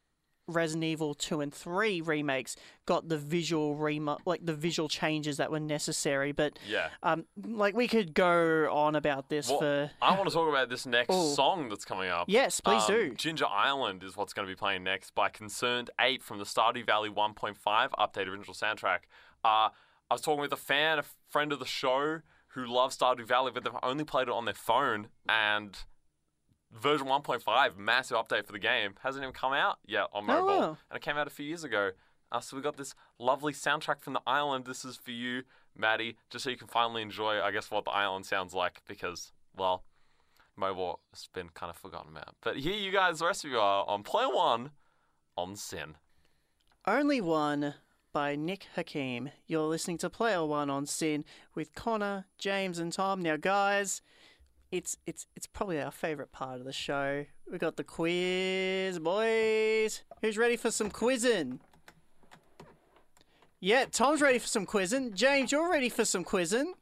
Resident 0.49 0.85
Evil 0.85 1.15
2 1.15 1.41
and 1.41 1.55
3 1.55 2.01
remakes 2.01 2.57
got 2.87 3.09
the 3.09 3.17
visual 3.17 3.77
remo- 3.77 4.19
like 4.27 4.45
the 4.45 4.55
visual 4.55 4.89
changes 4.89 5.37
that 5.37 5.51
were 5.51 5.61
necessary, 5.61 6.33
but 6.33 6.59
Yeah. 6.67 6.89
um, 7.03 7.27
like 7.47 7.75
we 7.77 7.87
could 7.89 8.13
go 8.15 8.69
on 8.73 8.97
about 8.97 9.29
this 9.29 9.49
Well, 9.49 9.61
for 9.61 9.91
I 10.03 10.17
want 10.17 10.29
to 10.29 10.35
talk 10.35 10.49
about 10.49 10.69
this 10.69 10.85
next 10.87 11.09
Oh. 11.13 11.35
song 11.35 11.69
that's 11.69 11.85
coming 11.85 12.11
up. 12.11 12.25
Yes, 12.29 12.61
please 12.61 12.83
Um, 12.89 12.95
do. 12.95 13.15
Ginger 13.15 13.47
Island 13.47 14.03
is 14.03 14.17
what's 14.17 14.33
going 14.33 14.47
to 14.47 14.53
be 14.53 14.59
playing 14.59 14.83
next 14.83 15.15
by 15.15 15.29
Concerned 15.29 15.91
8 16.01 16.23
from 16.23 16.39
the 16.39 16.45
Stardew 16.45 16.85
Valley 16.85 17.09
1.5 17.09 17.91
update 17.99 18.27
original 18.27 18.55
soundtrack. 18.55 19.01
Uh, 19.45 19.69
I 20.11 20.15
was 20.15 20.21
talking 20.21 20.41
with 20.41 20.53
a 20.53 20.57
fan, 20.57 20.99
a 20.99 21.05
friend 21.31 21.53
of 21.53 21.59
the 21.59 21.65
show, 21.67 22.21
who 22.49 22.67
loves 22.67 22.99
Stardew 22.99 23.25
Valley, 23.27 23.51
but 23.55 23.65
they've 23.65 23.73
only 23.83 24.05
played 24.05 24.29
it 24.29 24.35
on 24.35 24.45
their 24.45 24.53
phone, 24.55 25.09
and 25.29 25.79
version 26.73 27.07
1.5, 27.07 27.77
massive 27.77 28.17
update 28.17 28.47
for 28.47 28.53
the 28.53 28.59
game, 28.59 28.95
hasn't 29.03 29.23
even 29.23 29.33
come 29.35 29.53
out 29.53 29.79
yet 29.87 30.07
on 30.13 30.25
Oh, 30.25 30.27
mobile. 30.27 30.47
wow. 30.47 30.79
And 30.91 30.97
it 30.97 31.03
came 31.03 31.17
out 31.17 31.27
a 31.27 31.31
few 31.31 31.47
years 31.47 31.65
ago. 31.65 31.91
Uh, 32.31 32.41
so 32.41 32.57
we 32.57 32.63
got 32.63 32.77
this 32.77 32.95
lovely 33.19 33.53
soundtrack 33.53 34.01
from 34.01 34.15
the 34.15 34.23
island. 34.27 34.65
This 34.65 34.85
is 34.85 34.97
for 34.97 35.11
you, 35.11 35.43
Maddie, 35.77 36.17
just 36.31 36.45
so 36.45 36.51
you 36.51 36.57
can 36.57 36.67
finally 36.69 37.03
enjoy, 37.03 37.41
I 37.43 37.51
guess, 37.51 37.71
what 37.71 37.85
the 37.85 37.91
island 37.91 38.25
sounds 38.25 38.55
like, 38.55 38.81
because, 38.89 39.33
well, 39.55 39.85
mobile 40.57 41.01
has 41.13 41.29
been 41.35 41.51
kind 41.51 41.69
of 41.69 41.77
forgotten 41.77 42.13
about. 42.13 42.35
But 42.41 42.57
here 42.57 42.73
you 42.75 42.91
guys, 42.91 43.19
the 43.19 43.27
rest 43.27 43.45
of 43.45 43.51
you 43.51 43.59
are 43.59 43.85
on 43.87 44.03
Player 44.03 44.29
One 44.29 44.71
on 45.37 45.57
SYN. 45.57 45.97
Only 46.87 47.21
One 47.21 47.75
by 48.13 48.35
Nick 48.35 48.67
Hakim. 48.75 49.31
You're 49.47 49.67
listening 49.69 49.99
to 49.99 50.11
Player 50.11 50.45
One 50.45 50.69
on 50.71 50.87
SYN 50.87 51.25
with 51.55 51.75
Connor, 51.75 52.27
James, 52.39 52.79
and 52.79 52.93
Tom. 52.93 53.21
Now, 53.23 53.37
guys, 53.37 54.01
it's 54.73 54.97
it's 55.07 55.27
it's 55.37 55.47
probably 55.47 55.81
our 55.81 55.93
favorite 55.93 56.33
part 56.33 56.59
of 56.59 56.65
the 56.65 56.73
show. 56.73 57.27
We 57.51 57.59
got 57.59 57.77
the 57.77 57.85
quiz, 57.85 58.99
boys. 58.99 60.03
Who's 60.23 60.39
ready 60.39 60.57
for 60.57 60.71
some 60.71 60.91
quizzing? 60.91 61.61
Yeah, 63.61 63.85
Tom's 63.85 64.21
ready 64.21 64.41
for 64.41 64.49
some 64.49 64.67
quizzing. 64.67 65.15
James, 65.15 65.53
you're 65.53 65.71
ready 65.71 65.89
for 65.89 66.05
some 66.05 66.25
quizzing. 66.25 66.73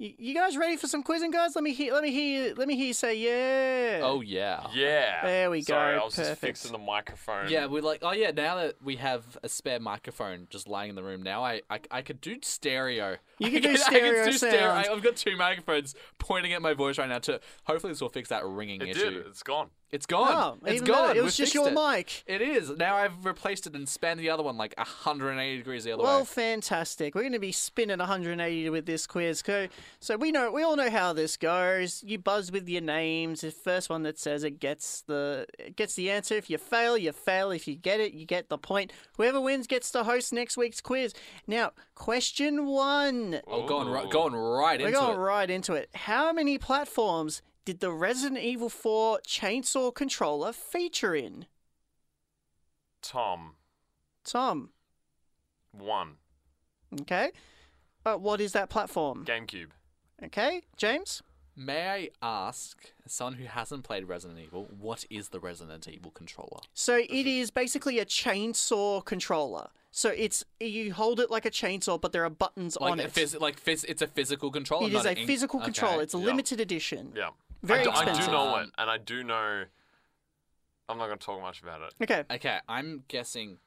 You, 0.00 0.14
you 0.16 0.34
guys 0.34 0.56
ready 0.56 0.78
for 0.78 0.86
some 0.86 1.02
quizzing, 1.02 1.30
guys? 1.30 1.54
Let 1.54 1.62
me 1.62 1.74
hear. 1.74 1.92
Let 1.92 2.02
me 2.02 2.10
hear. 2.10 2.48
you- 2.48 2.54
Let 2.54 2.66
me 2.68 2.74
hear 2.74 2.86
you 2.86 2.94
say 2.94 3.16
yeah. 3.16 4.00
Oh 4.02 4.22
yeah. 4.22 4.66
Yeah. 4.72 5.20
There 5.26 5.50
we 5.50 5.60
Sorry, 5.60 5.94
go, 5.96 6.00
I 6.00 6.04
was 6.06 6.16
just 6.16 6.40
fixing 6.40 6.72
the 6.72 6.78
microphone. 6.78 7.50
Yeah, 7.50 7.66
we're 7.66 7.82
like, 7.82 7.98
oh 8.02 8.12
yeah. 8.12 8.30
Now 8.30 8.56
that 8.56 8.76
we 8.82 8.96
have 8.96 9.36
a 9.42 9.48
spare 9.50 9.78
microphone 9.78 10.46
just 10.48 10.66
lying 10.68 10.88
in 10.88 10.96
the 10.96 11.02
room, 11.02 11.22
now 11.22 11.44
I 11.44 11.60
I, 11.68 11.80
I 11.90 12.00
could 12.00 12.22
do 12.22 12.38
stereo. 12.40 13.16
You 13.38 13.48
I 13.48 13.50
can 13.50 13.62
do 13.62 13.70
I 13.72 13.76
stereo 13.76 14.24
do 14.24 14.32
stereo. 14.32 14.58
sound. 14.58 14.86
I, 14.88 14.92
I've 14.92 15.02
got 15.02 15.16
two 15.16 15.36
microphones 15.36 15.94
pointing 16.18 16.54
at 16.54 16.62
my 16.62 16.72
voice 16.72 16.96
right 16.96 17.08
now. 17.08 17.18
To 17.18 17.38
hopefully 17.64 17.92
this 17.92 18.00
will 18.00 18.08
fix 18.08 18.30
that 18.30 18.44
ringing 18.46 18.80
It 18.80 18.88
issue. 18.96 19.10
did. 19.10 19.26
It's 19.26 19.42
gone. 19.42 19.68
It's 19.92 20.06
gone. 20.06 20.32
Oh, 20.32 20.66
it's 20.66 20.76
even 20.76 20.86
gone. 20.86 21.08
better. 21.08 21.18
It 21.18 21.22
We 21.22 21.24
was 21.24 21.36
just 21.36 21.52
your 21.52 21.68
it. 21.68 21.74
mic. 21.74 22.22
It 22.26 22.40
is. 22.40 22.70
Now 22.70 22.94
I've 22.96 23.24
replaced 23.26 23.66
it 23.66 23.74
and 23.74 23.88
spanned 23.88 24.20
the 24.20 24.30
other 24.30 24.42
one 24.44 24.56
like 24.56 24.72
180 24.76 25.56
degrees 25.56 25.82
the 25.84 25.90
other 25.92 26.02
Well, 26.04 26.12
way. 26.12 26.16
Well, 26.18 26.24
fantastic. 26.26 27.14
We're 27.16 27.22
going 27.22 27.32
to 27.32 27.40
be 27.40 27.50
spinning 27.50 27.98
180 27.98 28.70
with 28.70 28.86
this 28.86 29.06
quiz. 29.08 29.42
Co- 29.42 29.66
So 29.98 30.16
we 30.16 30.30
know 30.30 30.50
we 30.52 30.62
all 30.62 30.76
know 30.76 30.90
how 30.90 31.12
this 31.12 31.36
goes. 31.36 32.02
You 32.06 32.18
buzz 32.18 32.52
with 32.52 32.68
your 32.68 32.82
names. 32.82 33.40
The 33.40 33.50
first 33.50 33.90
one 33.90 34.02
that 34.04 34.18
says 34.18 34.44
it 34.44 34.60
gets 34.60 35.02
the 35.02 35.46
it 35.58 35.76
gets 35.76 35.94
the 35.94 36.10
answer. 36.10 36.34
If 36.34 36.48
you 36.48 36.58
fail, 36.58 36.96
you 36.96 37.12
fail. 37.12 37.50
If 37.50 37.66
you 37.66 37.74
get 37.74 38.00
it, 38.00 38.12
you 38.12 38.26
get 38.26 38.48
the 38.48 38.58
point. 38.58 38.92
Whoever 39.16 39.40
wins 39.40 39.66
gets 39.66 39.90
to 39.92 40.04
host 40.04 40.32
next 40.32 40.56
week's 40.56 40.80
quiz. 40.80 41.12
Now, 41.46 41.72
question 41.94 42.66
one. 42.66 43.40
Oh, 43.46 43.66
going 43.66 43.88
right, 43.88 44.08
going 44.10 44.34
right 44.34 44.80
We're 44.80 44.88
into 44.88 44.98
going 45.00 45.16
it. 45.18 45.20
right 45.20 45.50
into 45.50 45.74
it. 45.74 45.90
How 45.94 46.32
many 46.32 46.58
platforms 46.58 47.42
did 47.64 47.80
the 47.80 47.92
Resident 47.92 48.40
Evil 48.40 48.68
4 48.70 49.20
chainsaw 49.26 49.94
controller 49.94 50.52
feature 50.52 51.14
in? 51.14 51.46
Tom. 53.02 53.54
Tom. 54.24 54.70
One. 55.72 56.14
Okay. 57.02 57.30
Uh, 58.04 58.16
what 58.16 58.40
is 58.40 58.52
that 58.52 58.70
platform? 58.70 59.24
GameCube. 59.24 59.68
Okay, 60.24 60.62
James. 60.76 61.22
May 61.56 61.88
I 61.88 62.08
ask, 62.22 62.92
as 63.04 63.12
someone 63.12 63.34
who 63.34 63.44
hasn't 63.44 63.84
played 63.84 64.04
Resident 64.04 64.38
Evil, 64.38 64.68
what 64.78 65.04
is 65.10 65.28
the 65.28 65.40
Resident 65.40 65.88
Evil 65.88 66.10
controller? 66.10 66.60
So 66.74 66.96
it 66.96 67.10
is 67.26 67.50
basically 67.50 67.98
a 67.98 68.04
chainsaw 68.06 69.04
controller. 69.04 69.68
So 69.90 70.10
it's 70.10 70.44
you 70.60 70.94
hold 70.94 71.18
it 71.20 71.30
like 71.30 71.44
a 71.44 71.50
chainsaw, 71.50 72.00
but 72.00 72.12
there 72.12 72.24
are 72.24 72.30
buttons 72.30 72.78
Like 72.80 72.92
on 72.92 73.00
a 73.00 73.04
it. 73.04 73.12
phys- 73.12 73.38
like 73.40 73.62
phys- 73.62 73.84
it's 73.88 74.00
a 74.02 74.06
physical 74.06 74.50
controller. 74.50 74.86
It 74.86 74.94
is 74.94 75.04
a 75.04 75.10
an 75.10 75.16
ink- 75.18 75.26
physical 75.26 75.58
okay. 75.58 75.66
controller. 75.66 76.02
It's 76.02 76.14
a 76.14 76.18
Yeah. 76.18 76.24
limited 76.26 76.60
edition. 76.60 77.12
Yeah. 77.16 77.30
Very 77.62 77.80
I 77.80 77.84
do, 77.84 77.90
I 77.90 78.04
do 78.26 78.26
know 78.32 78.56
it, 78.56 78.70
and 78.78 78.90
I 78.90 78.96
do 78.98 79.22
know. 79.24 79.64
I'm 80.88 80.98
not 80.98 81.06
going 81.06 81.18
to 81.18 81.24
talk 81.24 81.40
much 81.42 81.60
about 81.62 81.82
it. 81.82 81.94
Okay. 82.02 82.24
Okay, 82.34 82.58
I'm 82.68 83.04
guessing. 83.08 83.58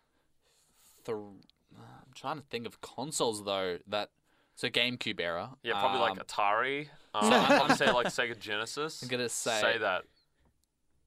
Th- 1.06 1.16
I'm 1.16 2.14
trying 2.16 2.38
to 2.38 2.44
think 2.44 2.66
of 2.66 2.82
consoles 2.82 3.44
though 3.44 3.78
that. 3.88 4.10
So 4.56 4.70
GameCube 4.70 5.20
era. 5.20 5.52
Yeah, 5.64 5.80
probably 5.80 6.02
um, 6.02 6.18
like 6.18 6.28
Atari. 6.28 6.88
Um, 7.16 7.32
I'm 7.32 7.58
going 7.60 7.70
to 7.70 7.76
say 7.76 7.92
like 7.92 8.08
Sega 8.08 8.40
Genesis. 8.40 9.04
I'm 9.04 9.08
gonna 9.08 9.30
say- 9.30 9.62
say 9.62 9.78
that. 9.78 10.02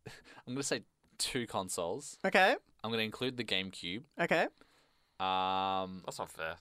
I'm 0.46 0.54
gonna 0.54 0.62
say 0.62 0.82
two 1.18 1.48
consoles. 1.48 2.16
Okay. 2.24 2.54
I'm 2.84 2.92
gonna 2.92 3.02
include 3.02 3.36
the 3.36 3.42
GameCube. 3.42 4.02
Okay. 4.20 4.46
Um, 5.18 6.02
That's 6.06 6.20
not 6.20 6.30
fair. 6.30 6.54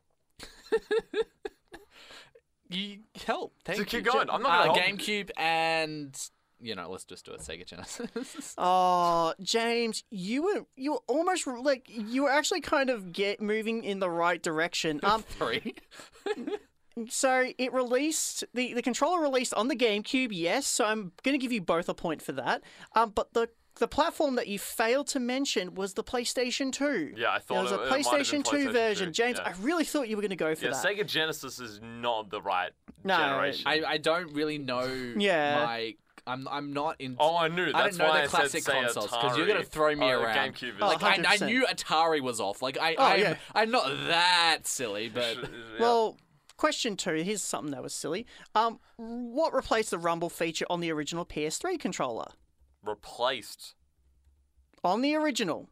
you 2.70 3.02
help. 3.28 3.54
Thank 3.66 3.86
keep 3.86 3.94
you. 3.94 4.12
going. 4.12 4.32
I'm 4.32 4.42
not 4.42 4.62
uh, 4.62 4.66
gonna 4.70 4.80
help. 4.82 5.00
GameCube 5.00 5.30
and 5.38 6.18
you 6.60 6.74
know, 6.74 6.90
let's 6.90 7.06
just 7.06 7.26
do 7.26 7.34
it. 7.34 7.42
Sega 7.42 7.66
Genesis. 7.66 8.56
Oh, 8.58 9.34
James, 9.42 10.04
you 10.10 10.44
were 10.44 10.66
you 10.76 10.94
were 10.94 11.02
almost 11.08 11.46
like 11.46 11.88
you 11.88 12.24
were 12.24 12.32
actually 12.32 12.62
kind 12.62 12.90
of 12.90 13.12
get 13.12 13.42
moving 13.42 13.84
in 13.84 14.00
the 14.00 14.10
right 14.10 14.42
direction. 14.42 15.00
Um, 15.04 15.22
Three. 15.22 15.76
So 17.10 17.52
it 17.58 17.74
released 17.74 18.44
the 18.54 18.74
the 18.74 18.82
controller 18.82 19.22
released 19.22 19.54
on 19.54 19.68
the 19.68 19.76
GameCube, 19.76 20.30
yes. 20.32 20.66
So 20.66 20.86
I'm 20.86 21.12
going 21.24 21.34
to 21.34 21.42
give 21.42 21.52
you 21.52 21.62
both 21.62 21.90
a 21.90 21.94
point 21.94 22.22
for 22.22 22.32
that. 22.34 22.62
Um, 22.96 23.12
but 23.14 23.34
the 23.34 23.50
the 23.78 23.88
platform 23.90 24.36
that 24.36 24.48
you 24.48 24.58
failed 24.58 25.08
to 25.08 25.20
mention 25.20 25.76
was 25.76 25.96
the 25.96 26.04
PlayStation 26.04 26.72
2. 26.72 27.16
Yeah, 27.18 27.32
I 27.32 27.40
thought 27.40 27.54
there 27.56 27.64
was 27.64 27.72
it- 27.74 27.80
a 27.80 27.84
it 27.84 27.90
might 27.90 28.06
have 28.06 28.32
been 28.32 28.42
PlayStation 28.44 28.44
2 28.46 28.72
version. 28.72 29.08
2, 29.08 29.12
James, 29.12 29.38
yeah. 29.38 29.50
I 29.50 29.54
really 29.62 29.84
thought 29.84 30.08
you 30.08 30.16
were 30.16 30.22
going 30.22 30.30
to 30.30 30.38
go 30.38 30.56
for 30.56 30.64
Yeah, 30.68 30.72
that. 30.72 30.86
Sega 30.86 31.06
Genesis 31.06 31.60
is 31.60 31.82
not 31.84 32.30
the 32.30 32.42
right 32.42 32.72
No, 33.04 33.18
generation. 33.18 33.64
I, 33.68 33.84
I 33.86 33.98
don't 33.98 34.32
really 34.34 34.58
know 34.58 34.86
Yeah. 35.18 35.66
my. 35.66 35.96
I'm 36.28 36.48
I'm 36.48 36.72
not 36.74 36.96
in. 37.00 37.18
oh, 37.20 37.36
I 37.38 37.50
knew. 37.50 37.66
I 37.68 37.72
That's 37.84 37.98
don't 37.98 38.08
know 38.08 38.14
why 38.14 38.22
the 38.24 38.28
classic 38.30 38.62
I 38.68 38.72
said 38.72 38.74
say 38.74 38.82
consoles 38.82 39.12
because 39.12 39.38
you're 39.38 39.46
gonna 39.46 39.62
throw 39.64 39.94
me 39.94 40.06
Oh, 40.12 40.22
around. 40.22 40.54
GameCube 40.56 40.70
is 40.70 40.82
Oh, 40.82 40.88
Like 40.88 41.04
I, 41.04 41.24
I 41.28 41.46
knew 41.46 41.68
Atari 41.68 42.20
was 42.22 42.40
off. 42.40 42.64
Like 42.64 42.80
I, 42.80 42.96
Oh, 42.98 43.04
I'm, 43.04 43.20
yeah. 43.20 43.36
I'm 43.54 43.70
not 43.70 43.86
that 44.08 44.60
silly, 44.64 45.10
but 45.14 45.38
Well, 45.80 46.18
question 46.58 46.96
two. 46.98 47.16
Here's 47.16 47.42
something 47.44 47.72
that 47.72 47.84
was 47.84 47.94
silly. 47.94 48.26
Um, 48.54 48.80
what 48.98 49.54
replaced 49.54 49.92
the 49.92 49.98
rumble 49.98 50.30
feature 50.30 50.66
on 50.70 50.80
the 50.80 50.92
original 50.92 51.26
PS3 51.26 51.80
controller? 51.80 52.32
replaced. 52.84 53.74
On 54.84 55.02
the 55.02 55.16
original, 55.16 55.70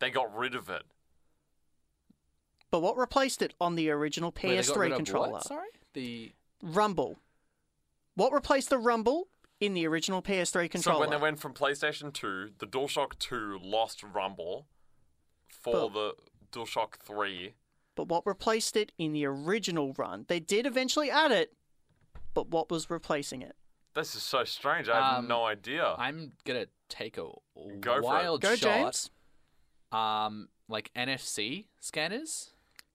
They 0.00 0.10
got 0.10 0.36
rid 0.36 0.56
of 0.56 0.68
it. 0.68 0.82
but 2.72 2.80
what 2.80 2.96
replaced 2.96 3.40
it 3.40 3.54
on 3.60 3.76
the 3.76 3.88
original 3.90 4.30
Wait, 4.34 4.42
they 4.42 4.56
got 4.56 4.64
PS3 4.64 4.76
rid 4.80 4.90
of 4.92 4.96
controller? 4.96 5.30
What? 5.30 5.44
Sorry, 5.46 5.68
the 5.92 6.32
Rumble. 6.60 7.20
What 8.16 8.32
replaced 8.32 8.70
the 8.70 8.78
rumble 8.78 9.28
in 9.60 9.74
the 9.74 9.86
original 9.86 10.22
PS3 10.22 10.68
controller? 10.68 10.96
So 10.96 11.00
when 11.00 11.10
they 11.10 11.16
went 11.16 11.38
from 11.38 11.52
PlayStation 11.54 12.12
2, 12.12 12.52
the 12.58 12.66
DualShock 12.66 13.18
2 13.18 13.60
lost 13.62 14.02
Rumble 14.02 14.66
for 15.48 15.88
But- 15.90 15.92
the 15.92 16.14
DualShock 16.58 16.96
3. 17.04 17.54
But 17.94 18.08
what 18.08 18.26
replaced 18.26 18.76
it 18.76 18.92
in 18.98 19.12
the 19.12 19.24
original 19.26 19.94
run? 19.96 20.24
They 20.28 20.40
did 20.40 20.66
eventually 20.66 21.10
add 21.10 21.30
it, 21.32 21.52
but 22.34 22.48
what 22.48 22.70
was 22.70 22.90
replacing 22.90 23.42
it? 23.42 23.54
This 23.94 24.16
is 24.16 24.22
so 24.22 24.42
strange. 24.44 24.88
I 24.88 24.96
have 25.00 25.18
Um, 25.20 25.28
no 25.28 25.44
idea. 25.44 25.94
I'm 25.98 26.32
gonna 26.44 26.66
take 26.88 27.16
a 27.16 27.22
Go 27.22 27.40
for 27.82 27.98
it. 27.98 28.02
wild 28.02 28.40
Go, 28.40 28.56
shot. 28.56 28.60
James. 28.84 29.10
Um, 29.92 30.48
like 30.68 30.90
NFC 30.96 31.66
scanners. 31.80 32.50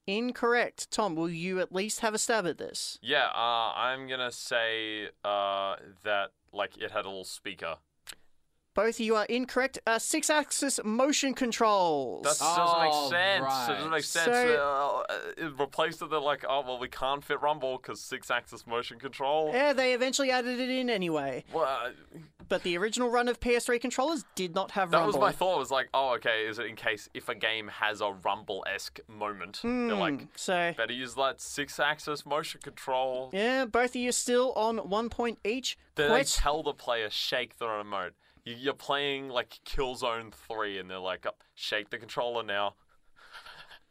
Incorrect. 0.08 0.90
Tom, 0.92 1.16
will 1.16 1.30
you 1.30 1.60
at 1.60 1.72
least 1.72 2.00
have 2.02 2.14
a 2.14 2.18
stab 2.18 2.46
at 2.48 2.58
this? 2.58 2.98
Yeah, 3.02 3.28
uh, 3.28 3.74
I'm 3.76 4.08
gonna 4.08 4.32
say 4.32 5.10
uh, 5.24 5.76
that 6.04 6.32
like 6.52 6.78
it 6.78 6.92
had 6.92 7.06
a 7.06 7.10
little 7.10 7.24
speaker. 7.24 7.78
Both 8.80 8.96
of 8.96 9.00
you 9.02 9.16
are 9.18 9.26
incorrect. 9.26 9.80
Uh, 9.86 10.00
six-axis 10.00 10.80
motion 10.86 11.34
controls. 11.34 12.24
That 12.24 12.38
doesn't 12.40 12.82
make 12.82 12.94
sense. 13.12 13.70
It 13.70 13.74
doesn't 13.74 13.92
make 13.92 14.04
sense. 14.04 14.26
So- 14.26 15.04
uh, 15.10 15.14
it 15.38 15.60
replaced 15.60 16.02
it. 16.02 16.10
They're 16.10 16.20
like, 16.20 16.46
oh 16.48 16.62
well, 16.66 16.80
we 16.80 16.88
can't 16.88 17.24
fit 17.24 17.42
Rumble 17.42 17.78
because 17.78 18.00
six-axis 18.00 18.66
motion 18.66 18.98
control. 18.98 19.52
Yeah, 19.54 19.74
they 19.74 19.94
eventually 19.94 20.32
added 20.32 20.60
it 20.60 20.70
in 20.70 20.90
anyway. 20.90 21.44
Well, 21.54 21.66
uh, 21.66 21.90
But 22.48 22.64
the 22.64 22.78
original 22.78 23.10
run 23.12 23.28
of 23.28 23.40
PS3 23.40 23.80
controllers 23.82 24.24
did 24.36 24.56
not 24.56 24.72
have 24.72 24.92
Rumble. 24.94 25.12
that 25.12 25.14
rumble. 25.14 25.20
was 25.20 25.34
my 25.34 25.38
thought. 25.38 25.60
Was 25.60 25.72
like, 25.72 25.90
oh, 25.94 26.14
okay. 26.16 26.48
Is 26.48 26.58
it 26.58 26.66
in 26.66 26.76
case 26.76 27.10
if 27.14 27.28
a 27.30 27.36
game 27.36 27.68
has 27.68 28.00
a 28.02 28.12
Rumble-esque 28.14 29.00
moment? 29.08 29.60
They're 29.62 29.94
like, 29.96 30.22
Hmm, 30.22 30.26
so 30.36 30.74
better 30.78 30.94
use 30.94 31.16
that 31.16 31.42
six-axis 31.42 32.26
motion 32.26 32.62
control. 32.64 33.30
yeah, 33.34 33.66
both 33.66 33.92
of 33.92 33.96
you 33.98 34.12
still 34.14 34.54
on 34.54 34.78
one 34.90 35.10
point 35.10 35.38
each. 35.44 35.78
Then 35.96 36.10
they 36.10 36.16
Quest- 36.20 36.38
tell 36.38 36.64
the 36.64 36.74
player 36.74 37.10
shake 37.10 37.58
the 37.58 37.68
remote. 37.68 38.14
You- 38.50 38.56
You're 38.56 38.74
playing 38.74 39.30
like 39.30 39.60
Killzone 39.66 40.34
3, 40.34 40.78
and 40.80 40.90
they're 40.90 40.98
like, 41.00 41.26
oh, 41.26 41.36
shake 41.56 41.90
the 41.90 41.98
controller 41.98 42.44
now. 42.44 42.76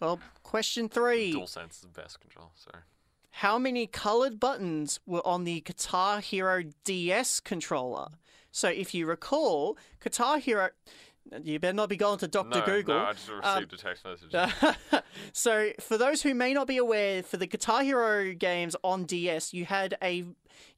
well, 0.00 0.20
question 0.42 0.88
three. 0.88 1.32
DualSense 1.32 1.70
is 1.72 1.80
the 1.80 1.88
best 1.88 2.20
control. 2.20 2.52
Sorry. 2.56 2.82
How 3.30 3.58
many 3.58 3.86
colored 3.86 4.40
buttons 4.40 4.98
were 5.06 5.24
on 5.26 5.44
the 5.44 5.60
Guitar 5.60 6.20
Hero 6.20 6.64
DS 6.84 7.40
controller? 7.40 8.08
So 8.50 8.68
if 8.68 8.94
you 8.94 9.06
recall, 9.06 9.76
Guitar 10.02 10.38
Hero. 10.38 10.70
You 11.42 11.58
better 11.58 11.74
not 11.74 11.88
be 11.88 11.96
going 11.96 12.18
to 12.18 12.28
Dr. 12.28 12.60
No, 12.60 12.64
Google. 12.64 12.94
no, 12.94 13.04
I 13.04 13.12
just 13.12 13.28
received 13.28 13.72
a 13.72 13.76
text 13.76 14.04
message. 14.04 15.02
so, 15.32 15.70
for 15.80 15.98
those 15.98 16.22
who 16.22 16.34
may 16.34 16.54
not 16.54 16.66
be 16.66 16.78
aware, 16.78 17.22
for 17.22 17.36
the 17.36 17.46
Guitar 17.46 17.82
Hero 17.82 18.32
games 18.32 18.74
on 18.82 19.04
DS, 19.04 19.52
you 19.52 19.64
had 19.64 19.96
a 20.02 20.24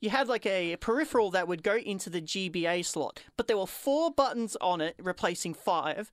you 0.00 0.10
had 0.10 0.28
like 0.28 0.46
a 0.46 0.76
peripheral 0.76 1.30
that 1.30 1.46
would 1.48 1.62
go 1.62 1.76
into 1.76 2.10
the 2.10 2.20
GBA 2.20 2.84
slot, 2.84 3.22
but 3.36 3.46
there 3.46 3.56
were 3.56 3.66
four 3.66 4.10
buttons 4.10 4.56
on 4.60 4.80
it, 4.80 4.96
replacing 5.00 5.54
five, 5.54 6.10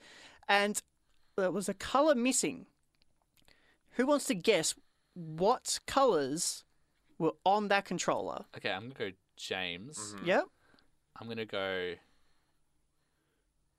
and 0.48 0.82
there 1.36 1.52
was 1.52 1.68
a 1.68 1.74
color 1.74 2.16
missing. 2.16 2.68
Who 3.92 4.06
wants 4.06 4.26
to 4.26 4.36
guess 4.36 4.76
what 5.14 5.80
colors 5.88 6.64
were 7.18 7.34
on 7.44 7.70
that 7.70 7.86
controller? 7.86 8.46
Okay, 8.56 8.70
I'm 8.70 8.90
gonna 8.90 9.12
go 9.12 9.18
James. 9.36 9.98
Mm-hmm. 9.98 10.26
Yep. 10.28 10.44
I'm 11.20 11.28
gonna 11.28 11.46
go 11.46 11.94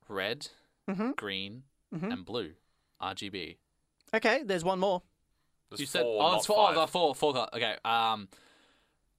red, 0.08 0.48
Mhm. 0.88 1.16
green, 1.16 1.64
Mhm. 1.94 2.12
and 2.12 2.24
blue. 2.24 2.54
RGB. 3.00 3.56
Okay, 4.14 4.42
there's 4.42 4.64
one 4.64 4.78
more. 4.80 5.02
There's 5.70 5.80
you 5.80 5.86
said 5.86 6.02
four, 6.02 6.22
oh, 6.22 6.36
it's 6.36 6.46
four. 6.46 6.56
five. 6.68 6.76
Oh, 6.76 6.80
the 6.80 6.86
four, 6.86 7.14
four. 7.14 7.32
colour- 7.34 7.50
Okay. 7.52 7.76
Um, 7.84 8.28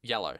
yellow. 0.01 0.37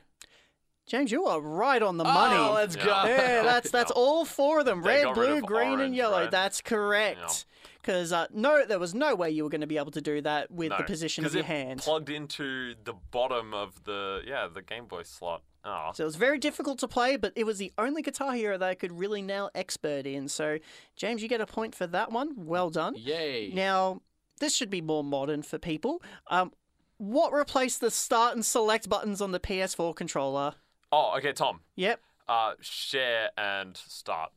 James, 0.88 1.12
you 1.12 1.26
are 1.28 1.40
right 1.40 1.84
on 1.84 1.98
the 1.98 2.04
money. 2.04 2.36
Oh, 2.36 2.54
let's 2.54 2.76
Yeah. 2.76 2.84
go. 2.86 2.90
Yeah, 3.06 3.44
that's 3.44 3.70
that's 3.70 3.92
all 3.92 4.26
four 4.26 4.60
of 4.60 4.66
them: 4.66 4.82
They 4.82 5.06
red, 5.06 5.14
blue, 5.14 5.38
of 5.38 5.46
green, 5.46 5.80
and 5.80 5.96
yellow. 5.96 6.22
right? 6.22 6.32
That's 6.32 6.62
correct. 6.62 7.46
Because 7.80 8.12
uh, 8.12 8.26
no, 8.34 8.66
there 8.66 8.80
was 8.80 8.94
no 8.96 9.16
way 9.16 9.30
you 9.30 9.44
were 9.44 9.50
going 9.50 9.62
to 9.62 9.68
be 9.68 9.78
able 9.78 9.92
to 9.92 10.02
do 10.02 10.20
that 10.22 10.50
with 10.52 10.76
the 10.76 10.84
position 10.84 11.26
of 11.26 11.34
your 11.34 11.42
it 11.44 11.46
hand. 11.46 11.80
plugged 11.82 12.10
into 12.10 12.76
the 12.84 12.94
bottom 13.12 13.54
of 13.54 13.84
the 13.84 14.22
yeah 14.26 14.48
the 14.48 14.62
Game 14.64 14.86
Boy 14.88 15.04
slot. 15.04 15.44
Oh, 15.70 15.92
So 15.94 16.04
it 16.04 16.06
was 16.06 16.16
very 16.16 16.40
difficult 16.40 16.80
to 16.80 16.88
play, 16.88 17.16
but 17.16 17.32
it 17.36 17.46
was 17.46 17.60
the 17.60 17.72
only 17.78 18.02
Guitar 18.02 18.34
Hero 18.34 18.58
that 18.58 18.68
I 18.68 18.74
could 18.74 18.98
really 18.98 19.22
nail 19.22 19.52
expert 19.54 20.08
in. 20.08 20.28
So, 20.28 20.58
James, 20.96 21.22
you 21.22 21.30
get 21.30 21.42
a 21.42 21.46
point 21.46 21.76
for 21.76 21.86
that 21.88 22.12
one. 22.12 22.34
Well 22.36 22.72
done. 22.72 22.96
Yay. 22.98 23.52
Now, 23.54 24.02
this 24.40 24.56
should 24.56 24.72
be 24.72 24.82
more 24.82 25.04
modern 25.04 25.44
for 25.44 25.60
people. 25.60 26.02
Um, 26.28 26.52
what 26.98 27.32
replaced 27.32 27.82
the 27.82 27.92
start 27.92 28.34
and 28.34 28.44
select 28.44 28.90
buttons 28.90 29.22
on 29.22 29.32
the 29.32 29.40
PS4 29.40 29.96
controller? 29.96 30.56
oh, 30.92 31.16
okay, 31.18 31.34
Tom. 31.34 31.60
Yep. 31.76 32.02
Uh, 32.28 32.54
share 32.62 33.30
and 33.38 33.78
start. 33.78 34.32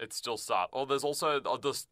It's 0.00 0.16
still 0.16 0.36
start. 0.36 0.70
Oh, 0.72 0.84
there's 0.84 1.04
also 1.04 1.40
oh, 1.44 1.56
this. 1.56 1.86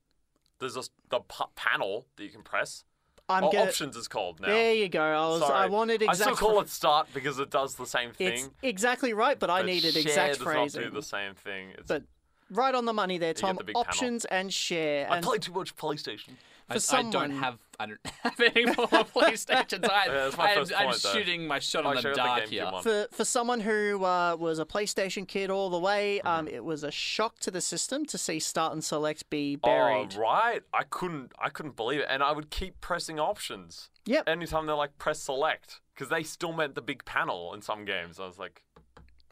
There's 0.59 0.75
this, 0.75 0.91
the 1.09 1.21
p- 1.21 1.45
panel 1.55 2.07
that 2.17 2.25
you 2.25 2.31
can 2.31 2.43
press. 2.43 2.85
I'm 3.31 3.45
oh, 3.45 3.53
gonna. 3.53 3.65
options 3.65 3.97
is 3.97 4.09
called 4.09 4.41
now. 4.41 4.49
There 4.49 4.75
you 4.75 4.89
go. 4.89 5.03
I 5.03 5.29
was. 5.29 5.43
I 5.43 5.67
wanted 5.67 6.03
I 6.03 6.13
still 6.15 6.37
call 6.37 6.61
it 6.61 6.69
start 6.69 7.09
because 7.15 7.39
it 7.39 7.51
does 7.51 7.75
the 7.75 7.87
same 7.87 8.13
thing. 8.13 8.33
It's 8.33 8.51
exactly 8.63 9.13
right, 9.13 9.39
but 9.39 9.51
I 9.51 9.63
needed 9.63 9.97
exact 9.97 10.35
does 10.35 10.43
phrasing. 10.43 10.83
not 10.83 10.91
do 10.91 10.95
the 10.95 11.03
same 11.03 11.35
thing. 11.35 11.71
It's, 11.79 11.89
But 11.89 12.03
right 12.51 12.75
on 12.75 12.85
the 12.85 12.93
money 12.93 13.19
there, 13.19 13.35
Tom. 13.35 13.57
the 13.57 13.65
big 13.65 13.75
panel. 13.75 13.87
Options 13.87 14.25
and 14.27 14.53
share. 14.53 15.11
I 15.11 15.17
And 15.17 15.25
play 15.25 15.39
too 15.39 15.53
much 15.53 15.77
PlayStation. 15.77 16.31
I, 16.71 16.79
for 16.79 16.97
I 16.97 17.03
don't 17.03 17.13
someone- 17.13 17.31
have 17.33 17.59
I 17.79 17.87
don't 17.87 17.99
have 18.23 18.41
any 18.41 18.67
more 18.67 18.75
PlayStations. 19.15 19.89
I, 19.89 20.07
yeah, 20.07 20.31
my 20.37 20.51
I'm, 20.51 20.55
first 20.59 20.73
I'm 20.77 20.87
point, 20.89 20.99
shooting 20.99 21.47
my 21.47 21.59
shot 21.59 21.87
Oh, 21.87 21.91
in 21.91 21.97
the 21.97 22.03
sure, 22.03 22.11
the 22.13 22.17
dark 22.17 22.43
GameCube 22.45 22.49
here. 22.51 22.71
for 22.83 23.07
for 23.11 23.25
someone 23.25 23.61
who 23.61 24.05
uh, 24.05 24.37
was 24.37 24.59
a 24.59 24.65
PlayStation 24.67 25.27
kid 25.27 25.51
all 25.51 25.71
the 25.71 25.79
way, 25.79 26.21
um, 26.23 26.47
Mm-hmm. 26.47 26.55
it 26.57 26.65
was 26.65 26.85
a 26.85 26.91
shock 26.91 27.39
to 27.41 27.51
the 27.51 27.61
system 27.61 28.05
to 28.07 28.19
see 28.19 28.39
Start 28.39 28.73
and 28.75 28.85
Select 28.85 29.29
be 29.31 29.57
buried. 29.57 30.15
Oh, 30.17 30.21
right. 30.21 30.61
I 30.75 30.83
couldn't. 30.91 31.33
I 31.39 31.49
couldn't 31.49 31.77
believe 31.77 32.01
it, 32.01 32.07
and 32.11 32.23
I 32.23 32.33
would 32.33 32.51
keep 32.51 32.81
pressing 32.83 33.19
options. 33.19 33.89
Yep. 34.05 34.29
Anytime 34.29 34.67
they're 34.67 34.75
like 34.77 34.99
press 34.99 35.21
select, 35.21 35.81
because 35.95 36.09
they 36.11 36.23
still 36.23 36.53
meant 36.53 36.75
the 36.75 36.83
big 36.83 37.05
panel 37.07 37.55
in 37.55 37.63
some 37.63 37.85
games. 37.87 38.21
I 38.21 38.27
was 38.27 38.39
like, 38.39 38.63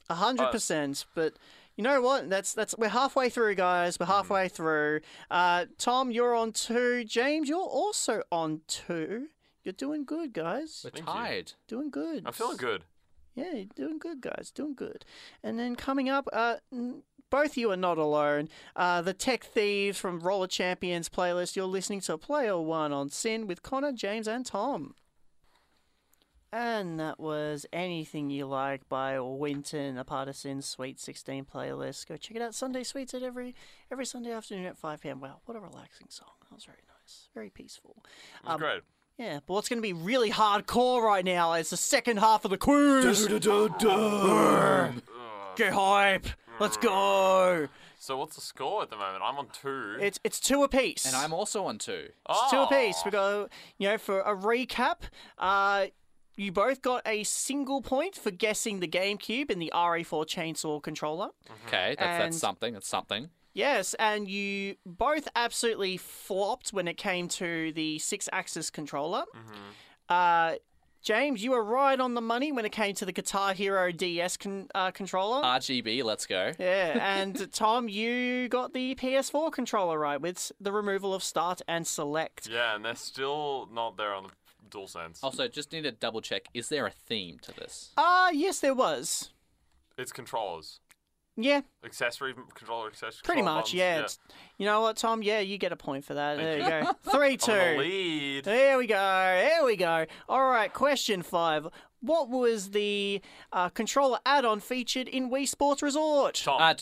A 0.08 0.14
hundred 0.14 0.50
percent. 0.52 1.04
But 1.14 1.34
you 1.78 1.84
know 1.84 2.02
what? 2.02 2.28
That's 2.28 2.52
that's 2.52 2.74
we're 2.76 2.88
halfway 2.90 3.30
through, 3.30 3.54
guys. 3.54 3.98
We're 3.98 4.04
Mm-hmm. 4.04 4.12
halfway 4.12 4.48
through. 4.48 5.00
Uh, 5.30 5.64
Tom, 5.78 6.10
you're 6.10 6.34
on 6.34 6.52
two. 6.52 7.04
James, 7.04 7.48
you're 7.48 7.58
also 7.60 8.22
on 8.30 8.60
two. 8.66 9.28
You're 9.64 9.72
doing 9.72 10.04
good, 10.04 10.32
guys. 10.34 10.82
We're 10.84 10.90
Thank 10.90 11.06
tired. 11.06 11.52
Doing 11.68 11.88
good. 11.90 12.24
I'm 12.26 12.32
feeling 12.34 12.56
good. 12.58 12.82
Yeah, 13.34 13.52
you're 13.54 13.64
doing 13.76 13.98
good, 13.98 14.20
guys. 14.20 14.50
Doing 14.54 14.74
good. 14.74 15.04
And 15.42 15.58
then 15.58 15.76
coming 15.76 16.08
up, 16.08 16.26
uh, 16.32 16.56
both 17.30 17.56
you 17.56 17.70
are 17.70 17.76
not 17.76 17.98
alone. 17.98 18.48
Uh, 18.74 19.00
the 19.02 19.12
Tech 19.14 19.44
Thieves 19.44 19.98
from 19.98 20.20
Roller 20.20 20.46
Champions 20.48 21.08
playlist. 21.08 21.54
You're 21.54 21.66
listening 21.66 22.00
to 22.02 22.18
Player 22.18 22.58
One 22.58 22.92
on 22.92 23.10
SYN 23.10 23.46
with 23.46 23.62
Connor, 23.62 23.92
James, 23.92 24.26
and 24.26 24.44
Tom. 24.44 24.94
And 26.52 26.98
that 26.98 27.20
was 27.20 27.66
Anything 27.72 28.30
You 28.30 28.46
Like 28.46 28.88
by 28.88 29.20
Winton, 29.20 29.98
a 29.98 30.04
part 30.04 30.28
of 30.28 30.36
SYN's 30.36 30.64
Sweet 30.64 30.98
16 30.98 31.44
playlist. 31.44 32.06
Go 32.08 32.16
check 32.16 32.36
it 32.36 32.42
out. 32.42 32.54
Sunday 32.54 32.82
Sweets 32.84 33.12
at 33.12 33.22
every 33.22 33.54
every 33.92 34.06
Sunday 34.06 34.32
afternoon 34.32 34.64
at 34.64 34.78
5 34.78 35.00
p.m. 35.02 35.20
Wow, 35.20 35.40
what 35.44 35.56
a 35.56 35.60
relaxing 35.60 36.06
song. 36.08 36.30
That 36.48 36.54
was 36.54 36.64
very 36.64 36.78
nice. 37.00 37.28
Very 37.34 37.50
peaceful. 37.50 37.96
It 38.42 38.44
was 38.46 38.54
Um, 38.54 38.60
great. 38.60 38.80
Yeah, 39.18 39.40
but 39.46 39.52
what's 39.54 39.68
going 39.68 39.78
to 39.78 39.82
be 39.82 39.92
really 39.92 40.30
hardcore 40.30 41.02
right 41.02 41.24
now 41.24 41.52
is 41.54 41.70
the 41.70 41.76
second 41.76 42.18
half 42.18 42.44
of 42.46 42.50
the 42.50 42.56
quiz. 42.56 43.26
Get 45.56 45.72
hype. 45.72 46.26
Let's 46.60 46.76
go. 46.76 47.68
So 47.98 48.16
what's 48.16 48.36
the 48.36 48.40
score 48.40 48.82
at 48.82 48.90
the 48.90 48.96
moment? 48.96 49.22
I'm 49.24 49.36
on 49.38 49.48
two. 49.52 49.96
It's 50.00 50.18
it's 50.24 50.38
two 50.40 50.62
apiece. 50.62 51.04
And 51.04 51.16
I'm 51.16 51.32
also 51.32 51.64
on 51.66 51.78
two. 51.78 52.08
It's 52.28 52.50
two 52.50 52.58
apiece. 52.60 52.96
Oh. 53.00 53.02
We 53.04 53.10
go, 53.10 53.48
you 53.76 53.88
know, 53.88 53.98
for 53.98 54.20
a 54.20 54.34
recap. 54.36 54.98
Uh, 55.36 55.86
you 56.38 56.52
both 56.52 56.80
got 56.82 57.02
a 57.06 57.24
single 57.24 57.82
point 57.82 58.14
for 58.16 58.30
guessing 58.30 58.80
the 58.80 58.88
GameCube 58.88 59.50
and 59.50 59.60
the 59.60 59.70
RE4 59.74 60.24
chainsaw 60.26 60.82
controller. 60.82 61.28
Okay, 61.66 61.96
that's, 61.98 62.00
And- 62.00 62.22
that's 62.22 62.38
something. 62.38 62.72
That's 62.72 62.88
something. 62.88 63.28
Yes, 63.54 63.94
and 63.98 64.28
you 64.28 64.76
both 64.86 65.26
absolutely 65.34 65.96
flopped 65.96 66.70
when 66.72 66.86
it 66.86 66.96
came 66.96 67.26
to 67.28 67.72
the 67.72 67.98
six 67.98 68.28
axis 68.32 68.70
controller. 68.70 69.24
Uh, 70.08 70.54
James, 71.02 71.42
you 71.42 71.52
were 71.52 71.62
right 71.64 71.98
on 71.98 72.14
the 72.14 72.20
money 72.20 72.50
when 72.52 72.64
it 72.64 72.72
came 72.72 72.94
to 72.96 73.04
the 73.06 73.12
Guitar 73.12 73.54
Hero 73.54 73.90
DS 73.92 74.36
con- 74.36 74.68
uh, 74.74 74.90
controller. 74.90 75.42
RGB, 75.42 76.02
let's 76.04 76.26
go. 76.26 76.52
yeah, 76.58 77.16
and 77.20 77.50
Tom, 77.52 77.88
you 77.88 78.48
got 78.48 78.74
the 78.74 78.94
PS4 78.96 79.52
controller 79.52 79.98
right 79.98 80.20
with 80.20 80.36
s- 80.36 80.52
the 80.60 80.72
removal 80.72 81.14
of 81.14 81.22
Start 81.22 81.60
and 81.68 81.86
Select. 81.86 82.48
Yeah, 82.48 82.74
and 82.74 82.84
they're 82.84 82.96
still 82.96 83.68
not 83.72 83.96
there 83.96 84.12
on 84.12 84.24
the 84.24 84.30
DualSense. 84.70 85.18
Also, 85.22 85.48
just 85.48 85.72
need 85.72 85.82
to 85.82 85.92
double 85.92 86.20
check. 86.20 86.46
Is 86.54 86.68
there 86.68 86.86
a 86.86 86.90
theme 86.90 87.38
to 87.42 87.52
this? 87.52 87.90
Ah, 87.96 88.30
yes, 88.30 88.60
there 88.60 88.74
was. 88.74 89.30
It's 89.96 90.12
controllers. 90.12 90.80
Yeah, 91.40 91.60
Accessory 91.84 92.34
controller 92.54 92.88
accessory. 92.88 93.20
pretty 93.22 93.42
control 93.42 93.56
much. 93.58 93.64
buttons, 93.66 93.74
Yeah. 93.74 94.00
It's, 94.00 94.18
you 94.58 94.66
know 94.66 94.80
what, 94.80 94.96
Tom? 94.96 95.22
Yeah, 95.22 95.38
you 95.38 95.56
get 95.56 95.70
a 95.70 95.76
point 95.76 96.04
for 96.04 96.14
that. 96.14 96.36
There 96.36 96.58
Thank 96.60 96.86
you 96.86 96.92
go. 97.04 97.12
Three, 97.12 97.36
two. 97.36 97.52
I'm 97.52 97.76
the 97.76 97.82
lead. 97.82 98.44
There 98.44 98.76
we 98.76 98.86
go. 98.88 98.94
There 98.96 99.64
we 99.64 99.76
go. 99.76 100.06
All 100.28 100.50
right, 100.50 100.72
question 100.72 101.22
five. 101.22 101.68
What 102.00 102.28
was 102.28 102.70
the 102.70 103.20
uh, 103.52 103.68
controller 103.68 104.18
add-on 104.26 104.58
featured 104.58 105.06
in 105.06 105.30
Wii 105.30 105.46
Sports 105.46 105.80
Resort? 105.82 106.34
Tom, 106.44 106.60
Uh, 106.60 106.74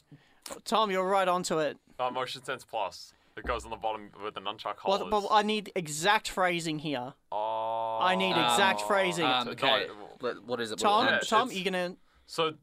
Tom, 0.64 0.90
you're 0.90 1.06
right 1.06 1.28
onto 1.28 1.58
it. 1.58 1.76
uh, 1.98 2.10
Motion 2.10 2.42
Sense 2.42 2.64
Plus. 2.64 3.12
It 3.36 3.44
goes 3.44 3.64
on 3.64 3.70
the 3.70 3.76
bottom 3.76 4.10
with 4.24 4.34
the 4.34 4.40
nunchuck 4.40 4.76
Well, 4.86 4.96
holders. 4.98 5.10
but 5.28 5.34
I 5.34 5.42
need 5.42 5.70
exact 5.76 6.28
phrasing 6.28 6.78
here. 6.78 7.12
oh, 7.30 7.98
I 8.00 8.14
need 8.14 8.30
exact 8.30 8.82
phrasing. 8.82 9.26
um, 9.26 9.48
okay. 9.48 9.88
no, 9.88 9.94
what- 10.20 10.42
what 10.44 10.60
is 10.60 10.70
it? 10.72 10.78
Tom, 10.78 11.06
Yeah, 11.06 11.18
Tom, 11.18 11.50
you 11.50 11.62
gonna? 11.64 11.96
So, 12.24 12.54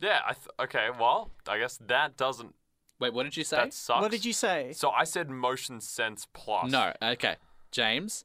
yeah, 0.00 0.20
I 0.26 0.32
th- 0.32 0.48
okay. 0.60 0.88
Well, 0.98 1.30
I 1.46 1.58
guess 1.58 1.78
that 1.86 2.16
doesn't. 2.16 2.54
Wait, 2.98 3.12
what 3.12 3.22
did 3.22 3.36
you 3.36 3.44
say? 3.44 3.56
That 3.58 3.72
sucks. 3.72 4.02
What 4.02 4.10
did 4.10 4.24
you 4.24 4.32
say? 4.32 4.72
So 4.72 4.90
I 4.90 5.04
said 5.04 5.30
Motion 5.30 5.80
Sense 5.80 6.26
Plus. 6.32 6.70
No, 6.70 6.92
okay. 7.00 7.36
James, 7.70 8.24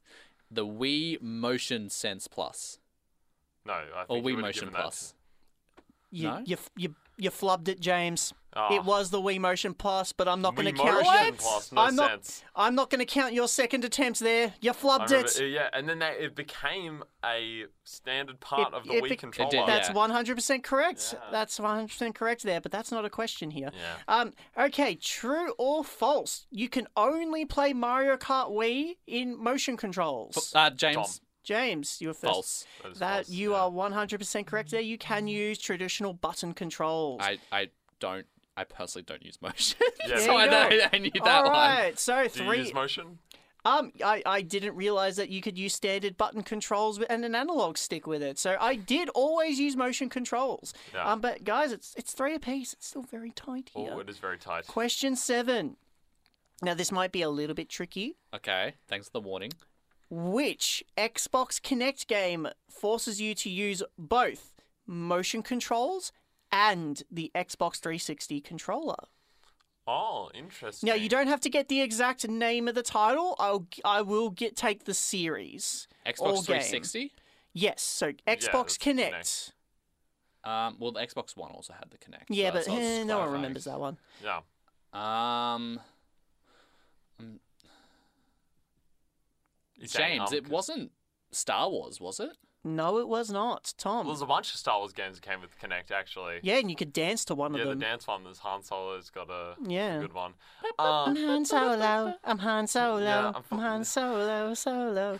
the 0.50 0.66
Wii 0.66 1.22
Motion 1.22 1.88
Sense 1.88 2.26
Plus. 2.26 2.80
No, 3.64 3.74
I 3.74 3.80
think 4.04 4.10
Or 4.10 4.16
you 4.16 4.22
Wii 4.22 4.24
would've 4.24 4.40
Motion 4.40 4.60
given 4.62 4.72
that 4.74 4.82
Plus. 4.82 5.14
You, 6.10 6.28
No? 6.28 6.42
you, 6.44 6.56
you, 6.76 6.94
you 7.16 7.30
flubbed 7.30 7.68
it, 7.68 7.80
James. 7.80 8.32
Ah. 8.56 8.72
It 8.72 8.84
was 8.84 9.10
the 9.10 9.20
Wii 9.20 9.40
Motion 9.40 9.74
Plus, 9.74 10.12
but 10.12 10.28
I'm 10.28 10.40
not 10.40 10.54
going 10.54 10.72
to 10.72 10.80
Wii 10.80 10.84
count. 10.84 11.04
Motion 11.04 11.34
Plus, 11.36 11.72
no 11.72 11.80
I'm 11.82 11.96
not. 11.96 12.10
sense. 12.10 12.44
I'm 12.54 12.76
not 12.76 12.88
going 12.88 13.00
to 13.00 13.04
count 13.04 13.32
your 13.32 13.48
second 13.48 13.84
attempt 13.84 14.20
there. 14.20 14.54
You 14.60 14.70
flubbed 14.70 15.10
remember- 15.10 15.26
it. 15.26 15.40
uh, 15.40 15.44
yeah, 15.44 15.68
and 15.72 15.88
then 15.88 15.98
they, 15.98 16.10
it 16.20 16.36
became 16.36 17.02
a 17.24 17.64
standard 17.82 18.38
part 18.38 18.68
It- 18.68 18.74
of 18.74 18.84
the 18.86 18.92
it 18.94 19.02
Wii 19.04 19.08
bec- 19.08 19.18
controller. 19.18 19.50
did, 19.50 19.66
That's 19.66 19.88
Yeah. 19.88 19.94
100% 19.94 20.62
correct. 20.62 21.14
Yeah. 21.14 21.30
That's 21.32 21.58
100% 21.58 22.14
correct 22.14 22.44
there, 22.44 22.60
but 22.60 22.70
that's 22.70 22.92
not 22.92 23.04
a 23.04 23.10
question 23.10 23.50
here. 23.50 23.70
Yeah. 23.74 23.96
Um, 24.20 24.32
okay, 24.56 24.94
true 24.94 25.52
or 25.58 25.82
false? 25.82 26.46
You 26.52 26.68
can 26.68 26.86
only 26.96 27.44
play 27.44 27.72
Mario 27.72 28.16
Kart 28.16 28.52
Wii 28.52 28.98
in 29.08 29.36
motion 29.36 29.76
controls. 29.76 30.52
Uh, 30.54 30.70
James, 30.70 30.94
Tom. 30.94 31.23
James, 31.44 31.98
you 32.00 32.08
were 32.08 32.14
first. 32.14 32.24
false. 32.32 32.66
That 32.82 32.92
is 32.92 32.98
That 32.98 33.14
false, 33.26 33.28
you 33.30 33.52
yeah. 33.52 33.58
are 33.62 33.70
100% 33.70 34.46
correct 34.46 34.70
there. 34.72 34.80
You 34.80 34.98
can 34.98 35.28
use 35.28 35.58
traditional 35.58 36.12
button 36.14 36.54
controls. 36.54 37.20
I, 37.22 37.38
I 37.52 37.68
don't. 38.00 38.26
I 38.56 38.64
personally 38.64 39.04
don't 39.04 39.24
use 39.24 39.40
motion. 39.42 39.78
Yeah, 40.06 40.18
so 40.18 40.26
there 40.26 40.32
I, 40.36 40.44
you 40.44 40.50
know, 40.50 40.68
go. 40.78 40.86
I 40.92 40.98
knew 40.98 41.10
All 41.20 41.24
that 41.24 41.42
one. 41.44 41.52
right, 41.52 41.98
so 41.98 42.16
Do 42.16 42.22
you 42.24 42.28
three. 42.28 42.58
use 42.58 42.74
motion? 42.74 43.18
Um, 43.64 43.92
I, 44.04 44.22
I 44.26 44.42
didn't 44.42 44.76
realize 44.76 45.16
that 45.16 45.30
you 45.30 45.40
could 45.40 45.56
use 45.58 45.72
standard 45.74 46.18
button 46.18 46.42
controls 46.42 47.00
and 47.00 47.24
an 47.24 47.34
analog 47.34 47.78
stick 47.78 48.06
with 48.06 48.22
it. 48.22 48.38
So 48.38 48.58
I 48.60 48.74
did 48.74 49.08
always 49.14 49.58
use 49.58 49.74
motion 49.74 50.10
controls. 50.10 50.74
Yeah. 50.92 51.10
Um, 51.10 51.22
but 51.22 51.44
guys, 51.44 51.72
it's 51.72 51.94
it's 51.96 52.12
three 52.12 52.34
apiece. 52.34 52.74
It's 52.74 52.86
still 52.86 53.02
very 53.02 53.30
tight 53.30 53.70
here. 53.74 53.92
Oh, 53.94 54.00
it 54.00 54.10
is 54.10 54.18
very 54.18 54.36
tight. 54.36 54.66
Question 54.66 55.16
seven. 55.16 55.78
Now 56.60 56.74
this 56.74 56.92
might 56.92 57.10
be 57.12 57.22
a 57.22 57.30
little 57.30 57.54
bit 57.54 57.70
tricky. 57.70 58.16
Okay, 58.34 58.74
thanks 58.86 59.06
for 59.06 59.12
the 59.14 59.20
warning. 59.26 59.52
Which 60.10 60.84
Xbox 60.96 61.60
Kinect 61.60 62.06
game 62.06 62.48
forces 62.68 63.20
you 63.20 63.34
to 63.36 63.50
use 63.50 63.82
both 63.98 64.52
motion 64.86 65.42
controls 65.42 66.12
and 66.52 67.02
the 67.10 67.30
Xbox 67.34 67.80
360 67.80 68.40
controller? 68.40 68.96
Oh, 69.86 70.30
interesting. 70.34 70.88
Now 70.88 70.94
you 70.94 71.08
don't 71.08 71.26
have 71.26 71.40
to 71.40 71.50
get 71.50 71.68
the 71.68 71.80
exact 71.82 72.26
name 72.26 72.68
of 72.68 72.74
the 72.74 72.82
title. 72.82 73.36
I'll 73.38 73.66
I 73.84 74.02
will 74.02 74.30
get 74.30 74.56
take 74.56 74.84
the 74.84 74.94
series. 74.94 75.88
Xbox 76.06 76.20
All 76.20 76.34
game. 76.36 76.60
360. 76.60 77.12
Yes, 77.52 77.82
so 77.82 78.12
Xbox 78.26 78.78
Connect. 78.78 79.14
Kinect. 79.14 79.52
Um, 80.44 80.76
well, 80.78 80.92
the 80.92 81.00
Xbox 81.00 81.36
One 81.36 81.50
also 81.52 81.72
had 81.72 81.90
the 81.90 81.98
Kinect. 81.98 82.24
Yeah, 82.28 82.48
so 82.48 82.52
but 82.52 82.54
that's 82.54 82.68
what 82.68 82.76
I 82.76 82.78
was 82.78 82.98
eh, 82.98 83.04
no 83.04 83.18
one 83.20 83.32
remembers 83.32 83.64
that 83.64 83.80
one. 83.80 83.96
Yeah. 84.22 84.40
Um, 84.92 85.80
He's 87.18 87.26
saying, 87.26 87.40
James, 89.82 90.32
it 90.32 90.48
wasn't 90.48 90.92
Star 91.30 91.68
Wars, 91.70 92.00
was 92.00 92.20
it? 92.20 92.36
No, 92.66 92.98
it 92.98 93.08
was 93.08 93.30
not. 93.30 93.74
Tom. 93.76 94.06
Well, 94.06 94.14
there's 94.14 94.22
a 94.22 94.26
bunch 94.26 94.50
of 94.52 94.56
Star 94.58 94.78
Wars 94.78 94.92
games 94.92 95.20
that 95.20 95.28
came 95.28 95.40
with 95.42 95.58
Kinect, 95.58 95.90
actually. 95.90 96.40
yeah, 96.42 96.56
and 96.56 96.70
you 96.70 96.76
could 96.76 96.92
dance 96.94 97.24
to 97.26 97.34
one 97.34 97.52
Yeah, 97.54 97.60
of 97.62 97.68
them. 97.68 97.68
Yeah, 97.68 97.74
the 97.74 97.80
dance 97.92 98.06
one. 98.06 98.24
There's 98.24 98.38
Han 98.38 98.62
Solo's 98.62 99.10
got 99.10 99.28
a 99.30 99.56
Yeah. 99.66 99.98
good 100.00 100.14
one. 100.14 100.32
I'm 100.78 101.08
Um, 101.08 101.16
Han 101.16 101.44
Solo. 101.44 102.14
I'm 102.24 102.38
Han 102.38 102.66
Solo. 102.66 103.00
Yeah, 103.02 103.32
I'm 103.34 103.44
I'm 103.50 103.58
Han 103.58 103.84
Solo. 103.84 104.54
Solo. 104.54 105.18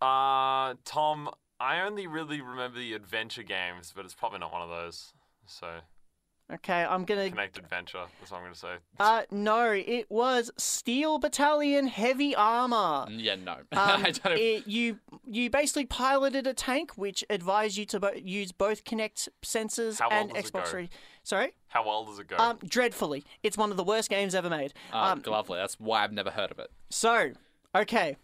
uh, 0.00 0.74
Tom, 0.84 1.28
I 1.60 1.80
only 1.80 2.06
really 2.06 2.40
remember 2.40 2.78
the 2.78 2.94
adventure 2.94 3.42
games, 3.42 3.92
but 3.94 4.04
it's 4.04 4.14
probably 4.14 4.38
not 4.38 4.52
one 4.52 4.62
of 4.62 4.70
those. 4.70 5.12
So, 5.46 5.80
Okay, 6.50 6.82
I'm 6.82 7.04
gonna. 7.04 7.28
Kinect 7.28 7.58
Adventure. 7.58 8.04
That's 8.18 8.30
what 8.30 8.38
I'm 8.38 8.42
going 8.44 8.54
to 8.54 8.58
say. 8.58 8.74
Uh, 8.98 9.22
no, 9.30 9.70
it 9.72 10.06
was 10.10 10.50
Steel 10.56 11.18
Battalion 11.18 11.88
Heavy 11.88 12.34
Armor. 12.34 13.06
Mm, 13.10 13.22
Yeah, 13.22 13.34
no. 13.36 13.56
Um, 13.72 14.04
I 14.04 14.10
don't 14.12 14.38
it, 14.38 14.66
you 14.66 14.98
you 15.26 15.50
basically 15.50 15.84
piloted 15.84 16.46
a 16.46 16.54
tank 16.54 16.92
which 16.96 17.22
advised 17.28 17.76
you 17.76 17.84
to 17.86 18.00
bo- 18.00 18.12
use 18.14 18.52
both 18.52 18.84
Kinect 18.84 19.28
sensors 19.44 19.98
How 19.98 20.08
and 20.08 20.32
does 20.32 20.46
it 20.46 20.52
Xbox 20.52 20.64
go? 20.64 20.70
3. 20.70 20.90
Sorry, 21.22 21.52
How 21.66 21.86
well 21.86 22.06
does 22.06 22.18
it 22.18 22.28
go? 22.28 22.36
um, 22.38 22.58
dreadfully. 22.66 23.24
It's 23.42 23.58
one 23.58 23.70
of 23.70 23.76
the 23.76 23.84
worst 23.84 24.08
games 24.08 24.34
ever 24.34 24.48
made. 24.48 24.72
Oh, 24.92 24.98
um, 24.98 25.22
lovely. 25.26 25.58
That's 25.58 25.78
why 25.78 26.02
I've 26.02 26.12
never 26.12 26.30
heard 26.30 26.50
of 26.50 26.58
it. 26.58 26.70
So, 26.88 27.32
okay. 27.74 28.16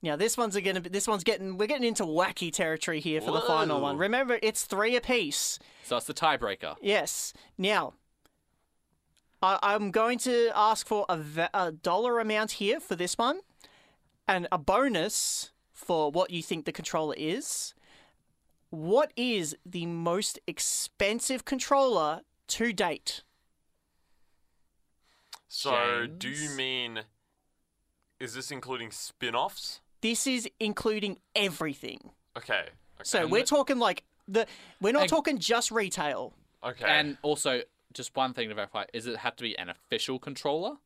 Now 0.00 0.16
this 0.16 0.36
one's 0.36 0.56
gonna 0.56 0.80
be. 0.80 0.88
This 0.88 1.08
one's 1.08 1.24
getting. 1.24 1.58
We're 1.58 1.66
getting 1.66 1.86
into 1.86 2.04
wacky 2.04 2.52
territory 2.52 3.00
here 3.00 3.20
for 3.20 3.32
the 3.32 3.40
final 3.40 3.80
one. 3.80 3.96
Remember, 3.96 4.38
it's 4.42 4.64
three 4.64 4.94
apiece. 4.94 5.58
So 5.84 5.96
it's 5.96 6.06
the 6.06 6.14
tiebreaker. 6.14 6.76
Yes. 6.80 7.32
Now, 7.56 7.94
I, 9.42 9.58
I'm 9.62 9.90
going 9.90 10.18
to 10.18 10.50
ask 10.54 10.86
for 10.86 11.04
a, 11.08 11.20
a 11.52 11.72
dollar 11.72 12.20
amount 12.20 12.52
here 12.52 12.78
for 12.78 12.94
this 12.94 13.18
one, 13.18 13.40
and 14.28 14.46
a 14.52 14.58
bonus 14.58 15.50
for 15.72 16.10
what 16.10 16.30
you 16.30 16.42
think 16.42 16.64
the 16.64 16.72
controller 16.72 17.14
is. 17.16 17.74
What 18.70 19.12
is 19.16 19.56
the 19.64 19.86
most 19.86 20.38
expensive 20.46 21.44
controller 21.44 22.20
to 22.48 22.72
date? 22.72 23.22
so, 25.48 26.06
do 26.06 26.28
you 26.28 26.50
mean. 26.50 27.00
Is 28.20 28.34
this 28.34 28.50
including 28.50 28.90
spin 28.90 29.34
offs? 29.34 29.80
This 30.00 30.26
is 30.26 30.48
including 30.60 31.18
everything. 31.34 32.10
Okay. 32.36 32.54
okay. 32.60 32.70
So 33.02 33.22
And 33.22 33.30
we're 33.32 33.40
the- 33.40 33.46
talking 33.46 33.78
like 33.78 34.04
the. 34.26 34.46
We're 34.80 34.92
not 34.92 35.02
And- 35.02 35.10
talking 35.10 35.38
just 35.38 35.70
retail. 35.70 36.34
Okay. 36.62 36.84
And 36.86 37.16
also, 37.22 37.62
just 37.92 38.14
one 38.16 38.32
thing 38.34 38.48
to 38.48 38.54
verify: 38.54 38.84
is 38.92 39.06
it 39.06 39.16
have 39.18 39.36
to 39.36 39.42
be 39.42 39.56
an 39.58 39.68
official 39.68 40.18
controller, 40.18 40.76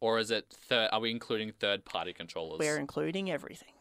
or 0.00 0.18
is 0.18 0.30
it 0.30 0.46
third? 0.50 0.88
Are 0.92 1.00
we 1.00 1.10
including 1.10 1.52
third-party 1.52 2.12
controllers? 2.12 2.58
We're 2.58 2.78
including 2.78 3.30
everything. 3.30 3.72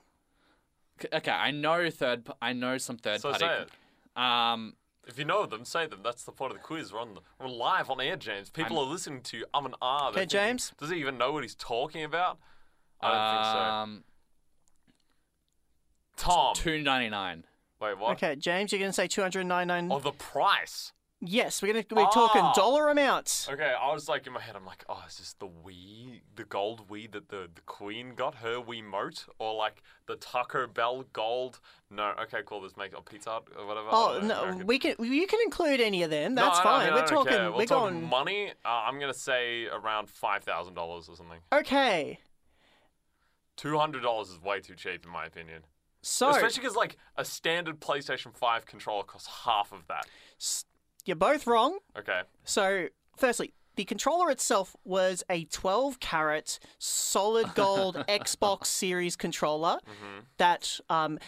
C- 1.01 1.07
Okay, 1.13 1.31
I 1.31 1.51
know 1.51 1.89
third. 1.89 2.25
p- 2.25 2.33
I 2.41 2.53
know 2.53 2.77
some 2.77 2.97
so 2.97 3.11
third-party. 3.17 3.39
say 3.39 3.61
it. 3.63 4.21
Um, 4.21 4.75
If 5.07 5.17
you 5.17 5.25
know 5.25 5.45
them, 5.47 5.65
say 5.65 5.87
them. 5.87 6.01
That's 6.03 6.23
the 6.23 6.31
point 6.31 6.51
of 6.51 6.57
the 6.57 6.63
quiz. 6.63 6.93
We're 6.93 6.99
on 6.99 7.15
the, 7.15 7.21
we're 7.39 7.47
live 7.47 7.89
on 7.89 7.99
air, 7.99 8.15
James. 8.15 8.49
People 8.51 8.77
are 8.79 8.85
listening 8.85 9.21
to 9.23 9.45
um 9.53 9.65
and 9.65 9.75
ah. 9.81 9.99
They're 10.01 10.09
Okay, 10.09 10.19
thinking, 10.21 10.29
James? 10.39 10.73
Does 10.77 10.89
he 10.91 10.97
even 10.97 11.17
know 11.17 11.31
what 11.31 11.43
he's 11.43 11.55
talking 11.55 12.03
about? 12.03 12.37
I 13.01 13.07
don't 13.07 13.17
um, 13.17 13.91
think 13.95 14.03
so. 14.05 14.08
Tom. 16.19 16.53
two 16.55 16.81
ninety 16.81 17.09
nine. 17.09 17.43
Wait, 17.81 17.97
what? 17.97 18.11
Okay, 18.11 18.35
James, 18.35 18.71
you're 18.73 18.79
going 18.79 18.89
to 18.89 18.93
say 18.93 19.07
299. 19.07 19.89
Oh, 19.89 19.99
the 20.01 20.11
price. 20.11 20.91
Yes, 21.21 21.61
we're 21.61 21.71
going 21.73 21.83
to. 21.85 21.95
We're 21.95 22.07
talking 22.09 22.41
Ah. 22.41 22.53
dollar 22.53 22.89
amounts. 22.89 23.47
Okay, 23.49 23.73
I 23.73 23.93
was 23.93 24.07
like 24.09 24.25
in 24.27 24.31
my 24.33 24.39
head, 24.41 24.55
I'm 24.55 24.65
like, 24.65 24.83
oh, 24.89 25.01
is 25.07 25.17
this 25.17 25.33
the 25.39 25.47
Wii, 25.47 26.21
the 26.35 26.43
gold 26.45 26.89
Wii 26.89 27.09
that 27.11 27.27
the, 27.29 27.49
the 27.53 27.61
Queen 27.65 28.15
got, 28.15 28.35
her 28.35 28.55
Wii 28.55 28.83
mote, 28.83 29.25
or 29.37 29.53
like 29.53 29.81
the 30.07 30.15
Taco 30.17 30.67
Bell 30.67 31.03
gold? 31.13 31.59
No, 31.89 32.13
okay, 32.21 32.39
cool. 32.45 32.61
Let's 32.61 32.75
make 32.77 32.91
it 32.93 32.99
a 32.99 33.01
Pizza 33.01 33.29
Hut 33.31 33.47
or 33.57 33.65
whatever. 33.65 33.87
Oh 33.91 34.19
no, 34.23 34.43
American- 34.43 34.67
we 34.67 34.79
can. 34.79 34.95
You 34.99 35.27
can 35.27 35.39
include 35.45 35.79
any 35.81 36.03
of 36.03 36.09
them. 36.09 36.35
No, 36.35 36.43
That's 36.45 36.59
I- 36.59 36.61
I 36.61 36.63
fine. 36.63 36.79
mean, 36.85 36.89
I 36.89 36.95
we're 36.95 36.99
don't 37.01 37.09
talking. 37.09 37.31
care. 37.33 37.51
We're, 37.51 37.57
We're 37.59 37.65
talking 37.65 37.95
going. 37.99 38.09
money. 38.09 38.51
Uh, 38.65 38.67
I'm 38.69 38.99
gonna 38.99 39.13
say 39.13 39.67
around 39.67 40.09
five 40.09 40.43
thousand 40.43 40.73
dollars 40.73 41.07
or 41.09 41.15
something. 41.17 41.39
Okay. 41.53 42.19
Two 43.55 43.77
hundred 43.77 44.03
dollars 44.03 44.29
is 44.29 44.41
way 44.41 44.59
too 44.61 44.75
cheap, 44.75 45.05
in 45.05 45.11
my 45.11 45.25
opinion. 45.25 45.63
So 46.01 46.29
Especially 46.29 46.61
because 46.61 46.75
like 46.75 46.97
a 47.17 47.25
standard 47.25 47.79
PlayStation 47.79 48.35
5 48.35 48.65
controller 48.65 49.03
costs 49.03 49.29
half 49.45 49.71
of 49.71 49.87
that. 49.87 50.07
you're 51.05 51.15
both 51.15 51.45
wrong. 51.47 51.79
Okay. 51.97 52.21
So, 52.43 52.87
firstly, 53.17 53.53
the 53.75 53.85
controller 53.85 54.29
itself 54.29 54.75
was 54.83 55.23
a 55.29 55.45
12 55.45 55.99
carat 55.99 56.59
solid 56.77 57.53
gold 57.55 57.95
Xbox 58.07 58.65
Series 58.67 59.15
controller 59.15 59.79
that 60.37 60.79
um, 60.89 61.19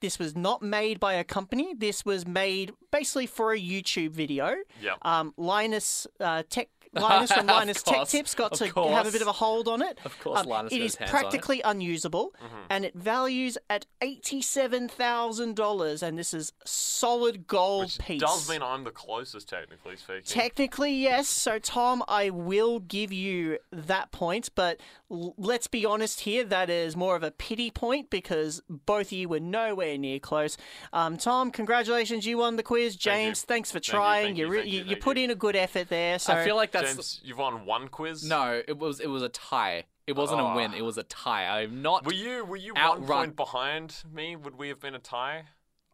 this 0.00 0.18
was 0.18 0.34
not 0.36 0.62
made 0.62 0.98
by 0.98 1.14
a 1.14 1.24
company. 1.24 1.74
This 1.74 2.04
was 2.04 2.26
made 2.26 2.72
basically 2.90 3.26
for 3.26 3.52
a 3.52 3.58
YouTube 3.60 4.10
video. 4.10 4.56
Yep. 4.82 4.98
Um, 5.02 5.32
Linus 5.36 6.06
uh, 6.20 6.42
Tech. 6.50 6.68
Linus 7.00 7.32
from 7.32 7.48
Of 7.48 7.56
Linus 7.56 7.82
Tech 7.82 8.06
Tips 8.08 8.34
got 8.34 8.52
of 8.52 8.58
to 8.58 8.64
have 8.90 9.06
a 9.06 9.10
bit 9.12 9.22
of 9.22 9.28
a 9.28 9.32
hold 9.32 9.66
on 9.68 9.80
it. 9.82 9.98
Of 10.04 10.18
course, 10.20 10.40
Um, 10.40 10.46
Linus 10.46 10.72
it 10.72 10.78
got 10.78 10.84
is 10.84 10.92
his 10.92 10.96
hands 10.96 11.10
on 11.12 11.16
it. 11.16 11.20
practically 11.22 11.60
unusable, 11.62 12.34
and 12.68 12.84
it 12.84 12.94
values 12.94 13.56
at 13.70 13.86
eighty-seven 14.02 14.88
thousand 14.88 15.56
dollars. 15.56 16.02
And 16.02 16.18
this 16.18 16.34
is 16.34 16.52
solid 16.64 17.46
gold 17.46 17.84
Which 17.84 17.98
piece. 17.98 18.20
does 18.20 18.48
mean 18.48 18.62
I'm 18.62 18.84
the 18.84 18.90
closest, 18.90 19.48
technically 19.48 19.96
speaking. 19.96 20.22
Technically, 20.24 20.92
yes. 20.94 21.28
So, 21.28 21.58
Tom, 21.58 22.02
I 22.08 22.30
will 22.30 22.78
give 22.80 23.12
you 23.12 23.58
that 23.72 24.12
point, 24.12 24.50
but 24.54 24.80
l- 25.10 25.34
let's 25.38 25.66
be 25.66 25.84
honest 25.86 26.20
here. 26.20 26.44
That 26.44 26.68
is 26.70 26.94
more 26.96 27.16
of 27.16 27.22
a 27.22 27.30
pity 27.30 27.70
point 27.70 28.10
because 28.10 28.62
both 28.68 29.06
of 29.06 29.12
you 29.12 29.28
were 29.28 29.40
nowhere 29.40 29.96
near 29.98 30.18
close. 30.18 30.56
Um, 30.92 31.16
Tom, 31.16 31.50
congratulations, 31.50 32.26
you 32.26 32.38
won 32.38 32.56
the 32.56 32.62
quiz. 32.62 32.94
you. 32.94 32.98
James, 32.98 33.42
thanks 33.42 33.70
for 33.70 33.78
Thank 33.78 33.86
you, 33.88 33.92
trying. 33.92 34.24
thank 34.26 34.38
you, 34.38 34.48
re- 34.48 34.58
thank 34.60 34.70
you, 34.72 34.78
you, 34.80 34.84
thank 34.86 35.00
put 35.00 35.16
you. 35.16 35.24
in 35.24 35.30
a 35.30 35.34
good 35.34 35.56
effort 35.56 35.88
there. 35.88 36.18
So, 36.18 36.34
I 36.34 36.44
feel 36.44 36.56
like 36.56 36.72
that's 36.82 36.94
James, 36.96 37.20
you've 37.24 37.38
won 37.38 37.64
one 37.66 37.88
quiz. 37.88 38.24
no. 38.24 38.62
It 38.66 38.78
was 38.78 39.00
it 39.00 39.06
was 39.08 39.22
a 39.22 39.28
tie. 39.28 39.84
It 40.06 40.16
wasn't 40.16 40.40
a 40.40 40.54
win. 40.54 40.72
Oh. 40.74 40.78
It 40.78 40.82
was 40.82 40.98
a 40.98 41.04
tie. 41.04 41.60
I'm 41.62 41.80
not. 41.82 42.04
Were 42.04 42.12
you 42.12 42.44
were 42.44 42.56
you 42.56 42.74
one 42.74 43.04
point 43.06 43.36
behind 43.36 43.94
me? 44.12 44.36
Would 44.36 44.56
we 44.58 44.68
have 44.68 44.80
been 44.80 44.94
a 44.94 44.98
tie? 44.98 45.44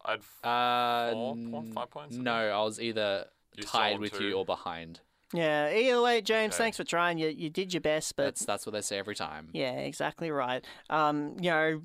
I'd 0.05 0.21
f- 0.21 0.45
Uh, 0.45 1.13
Four 1.13 1.35
point- 1.37 1.75
five 1.75 1.91
points, 1.91 2.17
I 2.17 2.21
No, 2.21 2.33
I 2.33 2.63
was 2.63 2.81
either 2.81 3.27
You 3.57 3.63
tied 3.65 3.99
with 3.99 4.13
two. 4.13 4.25
you 4.29 4.35
or 4.35 4.45
behind. 4.45 5.01
yeah. 5.35 5.71
Either 5.71 6.01
way, 6.01 6.21
James, 6.23 6.55
Okay. 6.55 6.65
thanks 6.65 6.77
for 6.79 6.85
trying. 6.85 7.19
You 7.19 7.29
you 7.29 7.51
did 7.51 7.75
your 7.75 7.81
best, 7.83 8.17
but 8.17 8.25
That's 8.25 8.45
that's 8.47 8.65
what 8.67 8.73
they 8.73 8.81
say 8.81 8.97
every 8.99 9.15
time. 9.17 9.51
Yeah, 9.53 9.73
exactly 9.73 10.31
right. 10.31 10.65
Um, 10.89 11.37
you 11.41 11.51
know, 11.51 11.83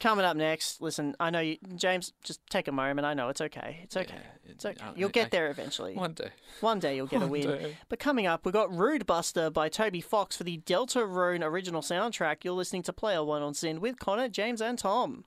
coming 0.00 0.24
up 0.24 0.36
next, 0.36 0.80
listen, 0.80 1.14
I 1.20 1.30
know 1.30 1.40
you, 1.40 1.58
James, 1.76 2.12
just 2.24 2.40
take 2.50 2.66
a 2.68 2.72
moment. 2.72 3.06
I 3.06 3.14
know 3.14 3.28
it's 3.28 3.40
okay. 3.40 3.80
It's 3.82 3.96
okay. 3.96 4.16
It's 4.44 4.64
okay. 4.64 4.82
I- 4.84 4.92
You'll 4.96 5.08
I- 5.08 5.12
get 5.12 5.30
there 5.30 5.50
eventually. 5.50 5.94
One 5.94 6.12
day. 6.14 6.30
One 6.60 6.78
day 6.80 6.96
you'll 6.96 7.06
get 7.06 7.22
a 7.22 7.26
win. 7.26 7.42
day. 7.46 7.76
But 7.88 7.98
coming 7.98 8.26
up, 8.26 8.44
we've 8.44 8.52
got 8.52 8.74
Rude 8.76 9.06
Buster 9.06 9.50
by 9.50 9.68
Toby 9.68 10.00
Fox 10.00 10.36
for 10.36 10.44
the 10.44 10.58
Deltarune 10.58 11.42
original 11.44 11.82
soundtrack. 11.82 12.44
You're 12.44 12.54
listening 12.54 12.82
to 12.84 12.92
Player 12.92 13.22
One 13.24 13.42
on 13.42 13.54
SYN 13.54 13.80
with 13.80 13.98
Connor, 13.98 14.28
James, 14.28 14.60
and 14.60 14.78
Tom. 14.78 15.24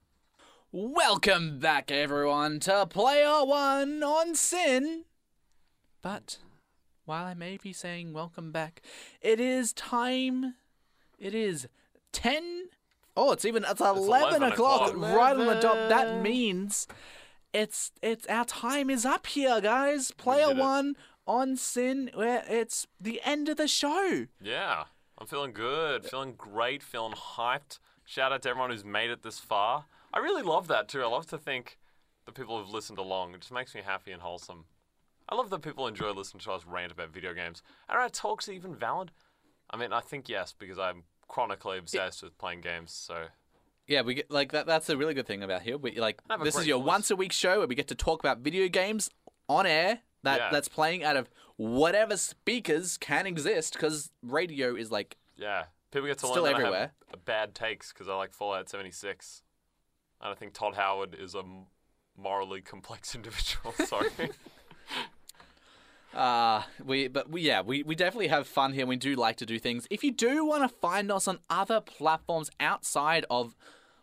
Welcome 0.71 1.59
back, 1.59 1.89
everyone, 1.89 2.59
to 2.61 2.85
Player 2.85 3.45
One 3.45 4.03
on 4.03 4.35
SYN. 4.35 5.05
But 6.01 6.39
while 7.05 7.23
I 7.25 7.33
may 7.33 7.57
be 7.57 7.71
saying 7.71 8.11
welcome 8.13 8.51
back, 8.51 8.81
it 9.21 9.39
is 9.39 9.71
time. 9.73 10.55
It 11.17 11.33
is 11.33 11.67
ten. 12.11 12.69
Oh, 13.17 13.31
it's 13.31 13.45
even 13.45 13.63
it's 13.63 13.79
eleven, 13.81 14.41
11 14.41 14.43
o'clock, 14.43 14.91
o'clock. 14.91 15.15
right 15.15 15.35
on 15.35 15.45
the 15.45 15.55
dot. 15.59 15.89
That 15.89 16.21
means 16.21 16.87
it's 17.53 17.91
it's 18.01 18.25
our 18.27 18.45
time 18.45 18.89
is 18.89 19.05
up 19.05 19.27
here, 19.27 19.61
guys. 19.61 20.11
Player. 20.11 20.53
One 20.53 20.95
on 21.27 21.55
SYN, 21.55 22.11
where 22.13 22.43
it's 22.47 22.85
the 22.99 23.19
end 23.23 23.49
of 23.49 23.57
the 23.57 23.67
show. 23.67 24.27
yeah. 24.41 24.85
I'm 25.17 25.27
feeling 25.27 25.53
good, 25.53 26.05
feeling 26.05 26.33
great, 26.37 26.83
feeling 26.83 27.13
hyped. 27.13 27.79
Shout 28.03 28.33
out 28.33 28.41
to 28.41 28.49
everyone 28.49 28.69
who's 28.69 28.83
made 28.83 29.09
it 29.09 29.23
this 29.23 29.39
far. 29.39 29.85
I 30.13 30.19
really 30.19 30.41
love 30.43 30.67
that 30.67 30.89
too. 30.89 31.01
I 31.01 31.07
love 31.07 31.25
to 31.27 31.37
think 31.37 31.77
the 32.25 32.33
people 32.33 32.59
who've 32.59 32.69
listened 32.69 32.99
along. 32.99 33.33
It 33.33 33.39
just 33.39 33.53
makes 33.53 33.73
me 33.73 33.81
happy 33.81 34.11
and 34.11 34.21
wholesome. 34.21 34.65
I 35.29 35.35
love 35.35 35.49
that 35.51 35.61
people 35.61 35.87
enjoy 35.87 36.11
listening 36.11 36.41
to 36.41 36.51
us 36.51 36.65
rant 36.65 36.91
about 36.91 37.13
video 37.13 37.33
games. 37.33 37.63
Are 37.87 37.99
our 37.99 38.09
talks 38.09 38.49
even 38.49 38.75
valid? 38.75 39.11
I 39.69 39.77
mean, 39.77 39.93
I 39.93 40.01
think 40.01 40.27
yes, 40.27 40.53
because 40.57 40.77
I'm 40.77 41.03
chronically 41.27 41.77
obsessed 41.77 42.23
with 42.23 42.37
playing 42.37 42.61
games. 42.61 42.91
So 42.91 43.25
Yeah, 43.87 44.01
we 44.01 44.13
get 44.15 44.31
like 44.31 44.51
that. 44.51 44.65
That's 44.65 44.89
a 44.89 44.97
really 44.97 45.13
good 45.13 45.27
thing 45.27 45.43
about 45.43 45.61
here. 45.63 45.77
We 45.77 45.99
like 45.99 46.21
I 46.29 46.33
have 46.33 46.41
a 46.41 46.43
this 46.43 46.57
is 46.57 46.67
your 46.67 46.79
voice. 46.79 46.87
once 46.87 47.11
a 47.11 47.15
week 47.15 47.31
show 47.31 47.59
where 47.59 47.67
we 47.67 47.75
get 47.75 47.87
to 47.89 47.95
talk 47.95 48.19
about 48.19 48.39
video 48.39 48.67
games 48.67 49.09
on 49.47 49.65
air. 49.65 49.99
That 50.23 50.39
Yeah. 50.39 50.49
that's 50.51 50.67
playing 50.67 51.03
out 51.03 51.17
of 51.17 51.29
whatever 51.57 52.17
speakers 52.17 52.97
can 52.97 53.25
exist 53.27 53.73
because 53.73 54.11
radio 54.23 54.75
is 54.75 54.91
like 54.91 55.17
yeah, 55.37 55.65
people 55.91 56.07
get 56.07 56.17
to 56.19 56.27
Still 56.27 56.43
learn 56.43 56.55
everywhere. 56.55 56.91
bad 57.25 57.53
takes 57.55 57.91
because 57.93 58.07
I 58.09 58.15
like 58.15 58.33
Fallout 58.33 58.69
76. 58.69 59.43
And 60.21 60.31
I 60.31 60.35
think 60.35 60.53
Todd 60.53 60.75
Howard 60.75 61.13
is 61.13 61.35
a 61.35 61.43
morally 62.17 62.61
complex 62.61 63.13
individual. 63.15 63.73
Sorry. 63.85 64.09
uh 66.15 66.63
we 66.83 67.07
but 67.07 67.29
we, 67.29 67.41
yeah 67.41 67.61
we, 67.61 67.83
we 67.83 67.95
definitely 67.95 68.27
have 68.27 68.47
fun 68.47 68.73
here. 68.73 68.85
We 68.85 68.95
do 68.95 69.15
like 69.15 69.37
to 69.37 69.45
do 69.45 69.59
things. 69.59 69.87
If 69.89 70.03
you 70.03 70.11
do 70.11 70.45
want 70.45 70.63
to 70.63 70.69
find 70.69 71.11
us 71.11 71.27
on 71.27 71.39
other 71.49 71.81
platforms 71.81 72.49
outside 72.59 73.25
of 73.29 73.55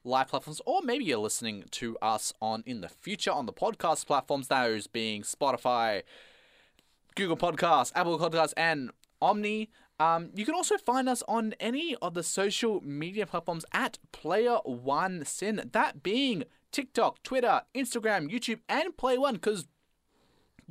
live 0.04 0.28
platforms, 0.28 0.60
or 0.66 0.82
maybe 0.82 1.04
you're 1.04 1.18
listening 1.18 1.64
to 1.70 1.96
us 2.02 2.32
on 2.40 2.62
in 2.66 2.80
the 2.80 2.88
future 2.88 3.30
on 3.30 3.46
the 3.46 3.52
podcast 3.52 4.06
platforms, 4.06 4.48
those 4.48 4.86
being 4.86 5.22
Spotify, 5.22 6.02
Google 7.14 7.36
Podcasts, 7.36 7.92
Apple 7.94 8.18
Podcasts, 8.18 8.54
and 8.56 8.90
Omny. 9.20 9.68
Um, 10.00 10.30
you 10.34 10.44
can 10.44 10.54
also 10.54 10.76
find 10.78 11.08
us 11.08 11.22
on 11.28 11.54
any 11.60 11.94
of 12.02 12.14
the 12.14 12.24
social 12.24 12.80
media 12.80 13.26
platforms 13.26 13.64
at 13.72 13.98
Player 14.10 14.56
One 14.64 15.24
SYN. 15.24 15.70
That 15.72 16.02
being 16.02 16.44
TikTok, 16.72 17.22
Twitter, 17.22 17.62
Instagram, 17.74 18.28
YouTube, 18.28 18.60
and 18.68 18.96
Play 18.96 19.16
One. 19.16 19.34
Because 19.34 19.66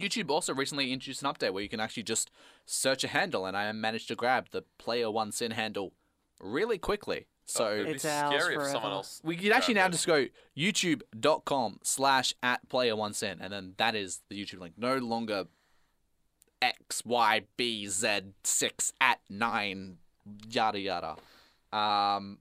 YouTube 0.01 0.29
also 0.29 0.53
recently 0.53 0.91
introduced 0.91 1.23
an 1.23 1.31
update 1.31 1.53
where 1.53 1.63
you 1.63 1.69
can 1.69 1.79
actually 1.79 2.03
just 2.03 2.31
search 2.65 3.03
a 3.03 3.07
handle, 3.07 3.45
and 3.45 3.55
I 3.55 3.71
managed 3.71 4.07
to 4.09 4.15
grab 4.15 4.47
the 4.51 4.63
Player 4.77 5.09
One 5.11 5.31
SYN 5.31 5.51
handle 5.51 5.93
really 6.39 6.77
quickly. 6.77 7.27
So 7.45 7.73
It'd 7.73 7.85
be 7.85 7.91
It's 7.93 8.05
ours 8.05 8.43
scary 8.43 8.55
if 8.55 8.71
someone 8.71 8.91
else. 8.93 9.19
we 9.23 9.35
could 9.35 9.51
actually 9.51 9.73
now 9.73 9.87
it. 9.87 9.91
just 9.91 10.07
go 10.07 10.27
youtube.com 10.57 11.79
slash 11.83 12.33
at 12.41 12.67
player 12.69 12.95
one 12.95 13.13
cent 13.13 13.39
and 13.41 13.51
then 13.51 13.73
that 13.77 13.93
is 13.93 14.21
the 14.29 14.41
YouTube 14.41 14.59
link. 14.59 14.75
No 14.77 14.95
longer 14.97 15.45
X 16.61 17.03
Y 17.03 17.41
B 17.57 17.87
Z 17.87 18.21
six 18.43 18.93
at 19.01 19.19
nine 19.29 19.97
yada 20.49 20.79
yada. 20.79 21.15
Um 21.77 22.37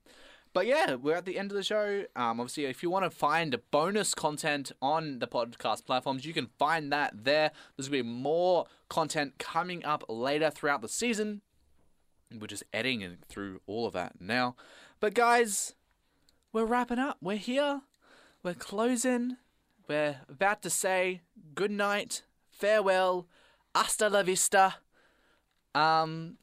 but 0.53 0.67
yeah, 0.67 0.95
we're 0.95 1.17
at 1.17 1.25
the 1.25 1.39
end 1.39 1.51
of 1.51 1.57
the 1.57 1.63
show. 1.63 2.05
Um, 2.17 2.41
obviously, 2.41 2.65
if 2.65 2.83
you 2.83 2.91
want 2.91 3.05
to 3.05 3.11
find 3.11 3.57
bonus 3.71 4.15
content 4.15 4.73
on 4.83 5.21
the 5.21 5.29
podcast 5.29 5.87
platforms, 5.87 6.25
you 6.25 6.33
can 6.33 6.49
find 6.59 6.93
that 6.93 7.25
there. 7.25 7.53
There's 7.77 7.89
going 7.89 8.01
to 8.01 8.05
be 8.05 8.11
more 8.11 8.67
content 8.89 9.39
coming 9.39 9.85
up 9.85 10.05
later 10.09 10.51
throughout 10.51 10.83
the 10.83 10.89
season. 10.89 11.43
We're 12.33 12.49
just 12.49 12.65
editing 12.73 13.19
through 13.29 13.61
all 13.67 13.87
of 13.87 13.93
that 13.93 14.21
now. 14.21 14.57
But 14.99 15.15
guys, 15.15 15.75
we're 16.53 16.65
wrapping 16.65 16.99
up. 16.99 17.19
We're 17.21 17.37
here. 17.37 17.83
We're 18.43 18.55
closing. 18.55 19.37
We're 19.89 20.21
about 20.29 20.63
to 20.63 20.71
say 20.71 21.21
good 21.55 21.71
night, 21.71 22.23
farewell, 22.49 23.27
hasta 23.75 24.09
la 24.09 24.23
vista. 24.23 24.77
Um, 25.75 26.39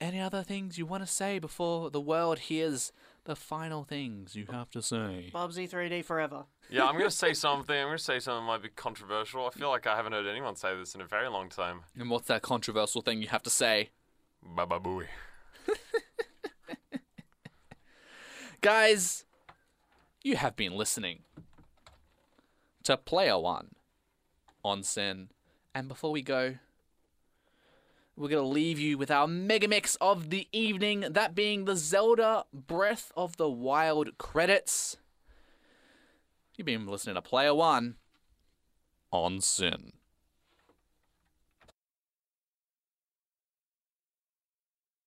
any 0.00 0.20
other 0.20 0.42
things 0.42 0.78
you 0.78 0.86
want 0.86 1.04
to 1.04 1.12
say 1.12 1.38
before 1.38 1.90
the 1.90 2.00
world 2.00 2.40
hears 2.40 2.92
the 3.24 3.36
final 3.36 3.84
things 3.84 4.34
you 4.34 4.46
have 4.50 4.70
to 4.70 4.82
say? 4.82 5.30
Bubsy 5.34 5.68
3D 5.68 6.04
forever. 6.04 6.44
Yeah, 6.68 6.84
I'm 6.86 6.94
going 6.96 7.04
to 7.10 7.10
say 7.10 7.32
something. 7.34 7.76
I'm 7.76 7.86
going 7.88 7.98
to 7.98 8.02
say 8.02 8.18
something 8.18 8.44
that 8.44 8.52
might 8.52 8.62
be 8.62 8.68
controversial. 8.68 9.46
I 9.46 9.50
feel 9.50 9.68
like 9.68 9.86
I 9.86 9.96
haven't 9.96 10.12
heard 10.12 10.26
anyone 10.26 10.56
say 10.56 10.76
this 10.76 10.94
in 10.94 11.00
a 11.00 11.06
very 11.06 11.28
long 11.28 11.48
time. 11.48 11.80
And 11.98 12.10
what's 12.10 12.28
that 12.28 12.42
controversial 12.42 13.02
thing 13.02 13.22
you 13.22 13.28
have 13.28 13.42
to 13.44 13.50
say? 13.50 13.90
Baba 14.42 14.80
booey. 14.80 15.06
Guys, 18.60 19.24
you 20.22 20.36
have 20.36 20.56
been 20.56 20.72
listening 20.72 21.20
to 22.84 22.96
Player 22.96 23.38
One 23.38 23.74
on 24.64 24.82
SYN. 24.82 25.28
And 25.74 25.88
before 25.88 26.10
we 26.12 26.22
go, 26.22 26.56
we're 28.16 28.28
going 28.28 28.42
to 28.42 28.48
leave 28.48 28.78
you 28.78 28.98
with 28.98 29.10
our 29.10 29.26
mega 29.26 29.66
mix 29.66 29.96
of 29.96 30.30
the 30.30 30.46
evening, 30.52 31.06
that 31.10 31.34
being 31.34 31.64
the 31.64 31.76
Zelda 31.76 32.44
Breath 32.52 33.10
of 33.16 33.36
the 33.36 33.48
Wild 33.48 34.18
credits. 34.18 34.98
You've 36.56 36.66
been 36.66 36.86
listening 36.86 37.14
to 37.14 37.22
Player 37.22 37.54
One 37.54 37.96
on 39.10 39.40
SYN. 39.40 39.92